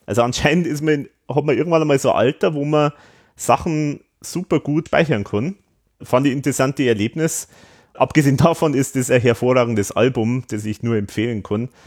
[0.06, 2.92] Also anscheinend ist man, hat man irgendwann einmal so ein Alter, wo man
[3.36, 5.56] Sachen super gut speichern kann.
[6.02, 7.48] Fand ich ein interessantes Erlebnis.
[7.94, 11.68] Abgesehen davon ist das ein hervorragendes Album, das ich nur empfehlen kann.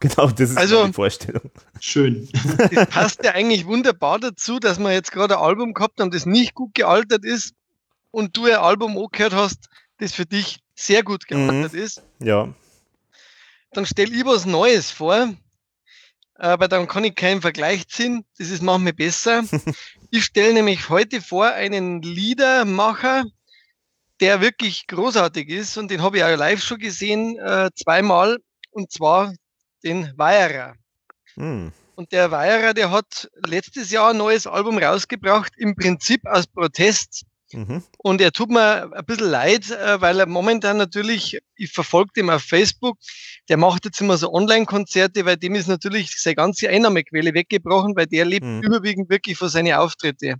[0.00, 1.52] Genau, das ist also, die Vorstellung.
[1.78, 2.28] Schön.
[2.72, 6.26] Das passt ja eigentlich wunderbar dazu, dass wir jetzt gerade ein Album gehabt haben, das
[6.26, 7.54] nicht gut gealtert ist
[8.10, 9.68] und du ein Album angehört hast,
[9.98, 11.78] das für dich sehr gut gealtert mhm.
[11.78, 12.02] ist.
[12.18, 12.52] Ja
[13.72, 15.34] dann stelle ich was Neues vor,
[16.34, 18.24] aber dann kann ich keinen Vergleich ziehen.
[18.38, 19.42] Das ist manchmal besser.
[20.10, 23.24] ich stelle nämlich heute vor einen Liedermacher,
[24.20, 28.38] der wirklich großartig ist und den habe ich auch live schon gesehen, äh, zweimal,
[28.70, 29.32] und zwar
[29.82, 30.74] den Weierer.
[31.34, 31.72] Hm.
[31.94, 37.24] Und der Weierer, der hat letztes Jahr ein neues Album rausgebracht, im Prinzip aus Protest
[37.52, 37.82] Mhm.
[37.98, 42.30] Und er tut mir ein bisschen leid, äh, weil er momentan natürlich, ich verfolge ihn
[42.30, 42.98] auf Facebook,
[43.48, 48.06] der macht jetzt immer so Online-Konzerte, weil dem ist natürlich seine ganze Einnahmequelle weggebrochen, weil
[48.06, 48.62] der lebt mhm.
[48.62, 50.36] überwiegend wirklich von seinen Auftritte.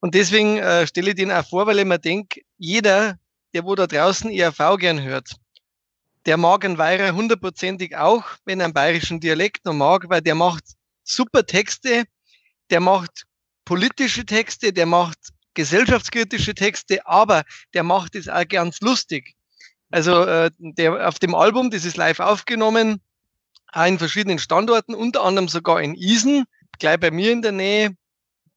[0.00, 3.18] Und deswegen äh, stelle ich den auch vor, weil ich mir denke, jeder,
[3.52, 5.32] der wo da draußen ERV gern hört,
[6.26, 10.34] der mag einen Weirer hundertprozentig auch, wenn er einen bayerischen Dialekt noch mag, weil der
[10.34, 10.64] macht
[11.02, 12.04] super Texte,
[12.70, 13.24] der macht
[13.64, 15.18] politische Texte, der macht
[15.58, 17.42] gesellschaftskritische Texte, aber
[17.74, 19.34] der macht es auch ganz lustig.
[19.90, 23.00] Also äh, der auf dem Album, das ist live aufgenommen,
[23.72, 26.44] auch in verschiedenen Standorten, unter anderem sogar in Isen,
[26.78, 27.96] gleich bei mir in der Nähe,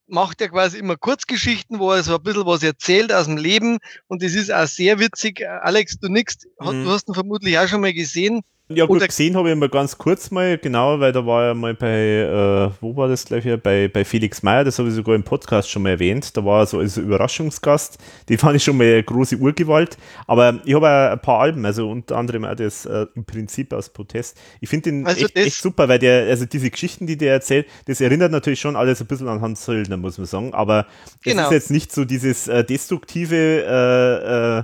[0.05, 3.79] macht er quasi immer Kurzgeschichten, wo er so ein bisschen was erzählt aus dem Leben
[4.07, 5.41] und das ist auch sehr witzig.
[5.63, 6.83] Alex, du nix, mhm.
[6.83, 8.41] du hast ihn vermutlich auch schon mal gesehen.
[8.69, 11.73] Ja, gut, gesehen habe ich mal ganz kurz mal, genau, weil da war er mal
[11.73, 13.57] bei, äh, wo war das gleich hier?
[13.57, 16.35] Bei, bei Felix Meyer, das habe ich sogar im Podcast schon mal erwähnt.
[16.37, 17.97] Da war er so als Überraschungsgast.
[18.29, 19.97] Die fand ich schon mal eine große Urgewalt.
[20.27, 23.73] Aber ich habe auch ein paar Alben, also unter anderem auch das äh, im Prinzip
[23.73, 24.37] aus Protest.
[24.61, 27.67] Ich finde den also echt, echt, super, weil der, also diese Geschichten, die der erzählt,
[27.85, 30.53] das erinnert natürlich schon alles ein bisschen an Hans Söldner, muss man sagen.
[30.53, 30.87] Aber
[31.23, 31.43] genau.
[31.43, 34.63] es ist jetzt nicht so dieses äh, destruktive, äh, äh,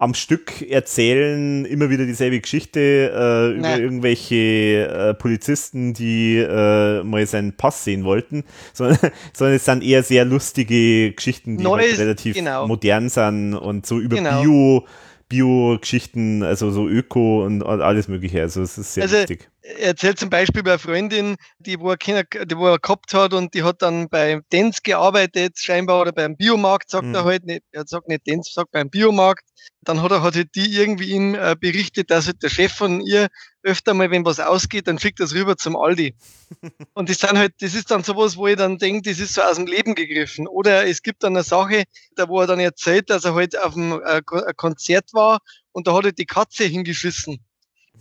[0.00, 3.80] am Stück erzählen immer wieder dieselbe Geschichte äh, über Nein.
[3.82, 8.98] irgendwelche äh, Polizisten, die äh, mal seinen Pass sehen wollten, sondern,
[9.32, 12.68] sondern es sind eher sehr lustige Geschichten, die Neues, halt relativ genau.
[12.68, 14.40] modern sind und so über Genau.
[14.40, 14.86] Bio,
[15.28, 18.40] Bio-Geschichten, also so Öko und alles mögliche.
[18.40, 19.50] Also es ist sehr Also, lustig.
[19.76, 23.12] Er erzählt zum Beispiel bei einer Freundin, die wo, er Kinder, die wo er gehabt
[23.12, 27.14] hat und die hat dann bei Dens gearbeitet, scheinbar, oder beim Biomarkt, sagt Mhm.
[27.14, 29.44] er halt nicht, er sagt nicht Dens, sagt beim Biomarkt.
[29.82, 33.00] Dann hat er hat halt die irgendwie ihm äh, berichtet, dass halt der Chef von
[33.02, 33.28] ihr
[33.62, 36.14] öfter mal, wenn was ausgeht, dann schickt er es rüber zum Aldi.
[36.94, 39.42] Und das sind halt, das ist dann sowas, wo ich dann denke, das ist so
[39.42, 40.46] aus dem Leben gegriffen.
[40.48, 41.84] Oder es gibt dann eine Sache,
[42.16, 45.40] da wo er dann erzählt, dass er halt auf einem äh, äh, Konzert war
[45.72, 47.44] und da hat er die Katze hingeschissen.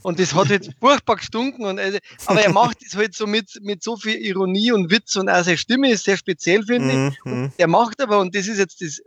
[0.03, 1.65] Und das hat halt furchtbar gestunken.
[1.65, 5.15] Und also, aber er macht das halt so mit, mit so viel Ironie und Witz
[5.15, 7.25] und auch seine Stimme ist sehr speziell, finde ich.
[7.25, 7.51] Mhm, mhm.
[7.57, 9.01] Der macht aber, und das ist jetzt das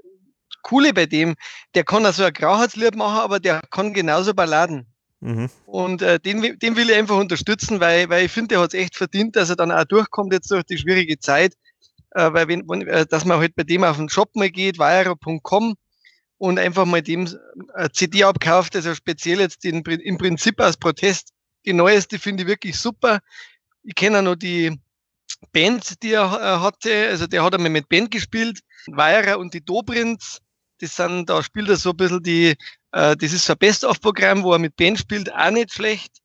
[0.63, 1.37] Coole bei dem,
[1.75, 4.87] der kann auch so ein Grauheitslied machen, aber der kann genauso Balladen.
[5.21, 5.51] Mhm.
[5.67, 8.81] Und äh, den, den will ich einfach unterstützen, weil, weil ich finde, der hat es
[8.81, 11.55] echt verdient, dass er dann auch durchkommt jetzt durch die schwierige Zeit.
[12.13, 14.79] Äh, weil wenn, wenn, äh, dass man halt bei dem auf den Shop mal geht,
[14.79, 15.75] weira.com
[16.41, 17.29] und einfach mal dem
[17.75, 21.35] äh, CD abkauft, also speziell jetzt den, im Prinzip als Protest.
[21.67, 23.21] Die neueste finde ich wirklich super.
[23.83, 24.81] Ich kenne auch noch die
[25.53, 29.63] Band, die er äh, hatte, also der hat einmal mit Band gespielt, Weira und die
[29.63, 30.41] Dobrinz.
[30.79, 32.57] Das sind, da spielt er so ein bisschen die,
[32.93, 36.21] äh, das ist so ein Best-of-Programm, wo er mit Band spielt, auch nicht schlecht.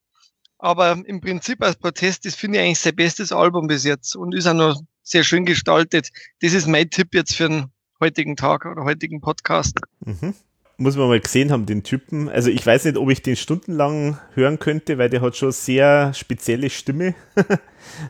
[0.59, 4.33] Aber im Prinzip als Protest, das finde ich eigentlich sein bestes Album bis jetzt und
[4.33, 6.07] ist auch noch sehr schön gestaltet.
[6.39, 7.74] Das ist mein Tipp jetzt für den
[8.05, 9.79] heutigen Tag oder heutigen Podcast.
[10.05, 10.35] Mhm.
[10.77, 12.27] Muss man mal gesehen haben, den Typen.
[12.27, 16.13] Also ich weiß nicht, ob ich den stundenlang hören könnte, weil der hat schon sehr
[16.13, 17.15] spezielle Stimme.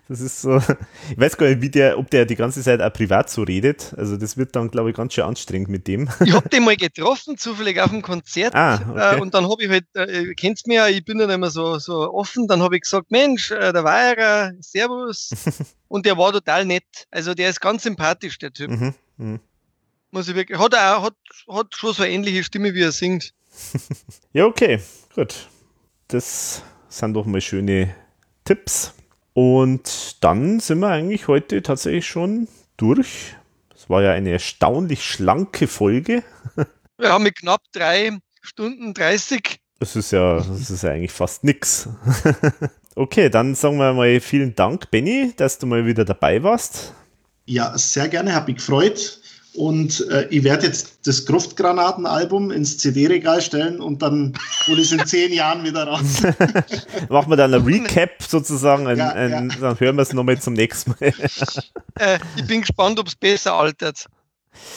[0.08, 0.56] Das ist so.
[1.12, 3.94] Ich weiß gar nicht, wie der, ob der die ganze Zeit auch privat so redet.
[3.98, 6.10] Also das wird dann, glaube ich, ganz schön anstrengend mit dem.
[6.24, 8.56] Ich hab den mal getroffen, zufällig auf dem Konzert.
[8.56, 9.18] Ah, okay.
[9.18, 11.50] äh, und dann habe ich halt, äh, ihr kennt's mir ja, ich bin dann immer
[11.50, 15.32] so, so offen, dann habe ich gesagt, Mensch, äh, der Weierer, Servus.
[15.90, 16.86] und der war total nett.
[17.12, 18.72] Also der ist ganz sympathisch, der Typ.
[18.72, 18.94] Mhm.
[19.18, 19.40] Mhm.
[20.16, 21.16] Muss ich wirklich, hat er auch, hat,
[21.50, 23.34] hat schon so eine ähnliche Stimme, wie er singt.
[24.32, 24.80] Ja, okay,
[25.14, 25.50] gut.
[26.08, 27.94] Das sind doch mal schöne
[28.46, 28.94] Tipps.
[29.34, 33.36] Und dann sind wir eigentlich heute tatsächlich schon durch.
[33.76, 36.24] Es war ja eine erstaunlich schlanke Folge.
[36.98, 39.60] Wir haben mit knapp drei Stunden 30.
[39.80, 41.90] Das ist ja, das ist ja eigentlich fast nix.
[42.96, 46.94] okay, dann sagen wir mal vielen Dank, Benny, dass du mal wieder dabei warst.
[47.44, 49.20] Ja, sehr gerne, habe mich gefreut.
[49.56, 54.34] Und äh, ich werde jetzt das Gruftgranaten-Album ins CD-Regal stellen und dann
[54.68, 56.22] hole ich es in zehn Jahren wieder raus.
[57.10, 59.58] Machen wir dann ein Recap sozusagen, ein, Ja, ein, ja.
[59.60, 61.14] dann hören wir es nochmal zum nächsten Mal.
[61.98, 64.06] Äh, ich bin gespannt, ob es besser altert.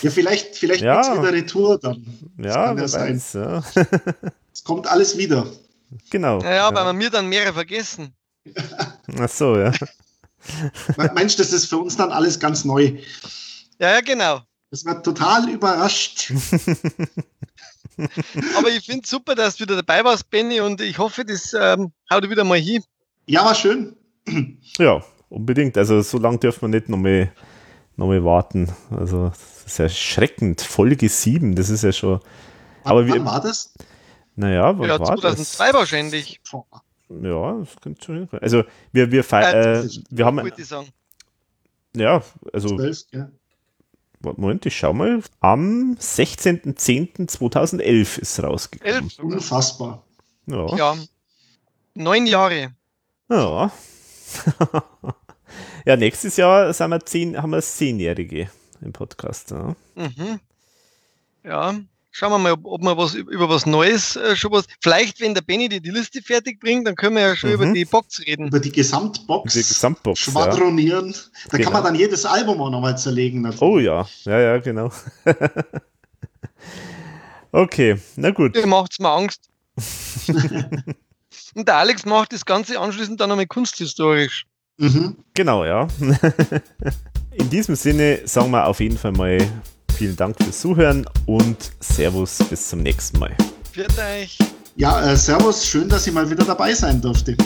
[0.03, 1.01] Ja, vielleicht, vielleicht Ja.
[1.03, 2.05] geht's wieder Retour dann.
[2.39, 3.15] Ja, kann wer ja sein.
[3.17, 3.33] weiß.
[3.33, 3.63] Ja.
[4.53, 5.47] Es kommt alles wieder.
[6.11, 6.39] Genau.
[6.39, 8.15] Naja, weil wir mir dann mehrere vergessen.
[9.19, 9.73] Ach so, ja.
[10.97, 12.93] Me- Mensch, das ist für uns dann alles ganz neu.
[13.81, 14.41] Ja, ja, genau.
[14.71, 16.31] Das wird total überrascht.
[18.57, 21.91] Aber ich finde super, dass du wieder dabei warst, Benny, und ich hoffe, das ähm,
[22.13, 22.83] haut wieder mal hin.
[23.27, 23.97] Ja, war schön.
[24.79, 25.77] Ja, unbedingt.
[25.79, 27.33] Also so lange dürfen wir nicht nochmal
[27.97, 28.71] noch mal warten.
[28.91, 30.61] Also das ist ja erschreckend.
[30.61, 32.21] Folge 7, das ist ja schon.
[32.85, 33.73] Aber Wann wir, war das?
[34.37, 36.41] naja, was Ja, war 2002 wahrscheinlich.
[36.51, 36.65] Boah.
[36.71, 36.83] das?
[37.23, 38.43] Ja, das könnte schon hinkommen.
[38.43, 40.89] Also wir, wir, Äh, äh, wir haben, Würde ich sagen.
[41.97, 42.23] ja,
[42.53, 43.31] also Zwölf, ja.
[44.21, 45.23] Moment, ich schau mal.
[45.41, 49.11] Am 16.10.2011 ist rausgekommen.
[49.23, 50.03] Unfassbar.
[50.47, 50.77] Ja.
[50.77, 50.97] Ja.
[51.95, 52.75] Neun Jahre.
[53.29, 53.71] Ja.
[55.85, 59.51] ja, nächstes Jahr sind wir zehn, haben wir Zehnjährige im Podcast.
[59.51, 59.75] Ja.
[59.95, 60.41] Mhm.
[61.45, 61.75] Ja.
[62.11, 64.65] Schauen wir mal, ob, ob wir was über was Neues äh, schon was.
[64.81, 67.55] Vielleicht, wenn der Benny die, die Liste fertig bringt, dann können wir ja schon Mhm.
[67.57, 68.49] über die Box reden.
[68.49, 70.27] Über die Gesamtbox Die Gesamtbox.
[70.27, 70.33] Ja.
[70.33, 71.15] schwadronieren.
[71.51, 71.65] Da Genau.
[71.65, 73.43] kann man dann jedes Album auch nochmal zerlegen.
[73.43, 73.63] natürlich.
[73.63, 74.91] Oh ja, ja, ja, genau.
[77.53, 78.57] okay, na gut.
[78.57, 79.49] Ihr macht's mir Angst.
[81.55, 84.47] Und der Alex macht das Ganze anschließend dann nochmal kunsthistorisch.
[84.79, 85.17] Mhm.
[85.35, 85.87] Genau, ja.
[87.33, 89.39] In diesem Sinne sagen wir auf jeden Fall mal
[89.99, 93.37] vielen Dank fürs Zuhören und Servus bis zum nächsten Mal.
[93.73, 94.39] Viert euch.
[94.77, 97.37] Ja, äh, Servus, schön, dass ich mal wieder dabei sein durfte.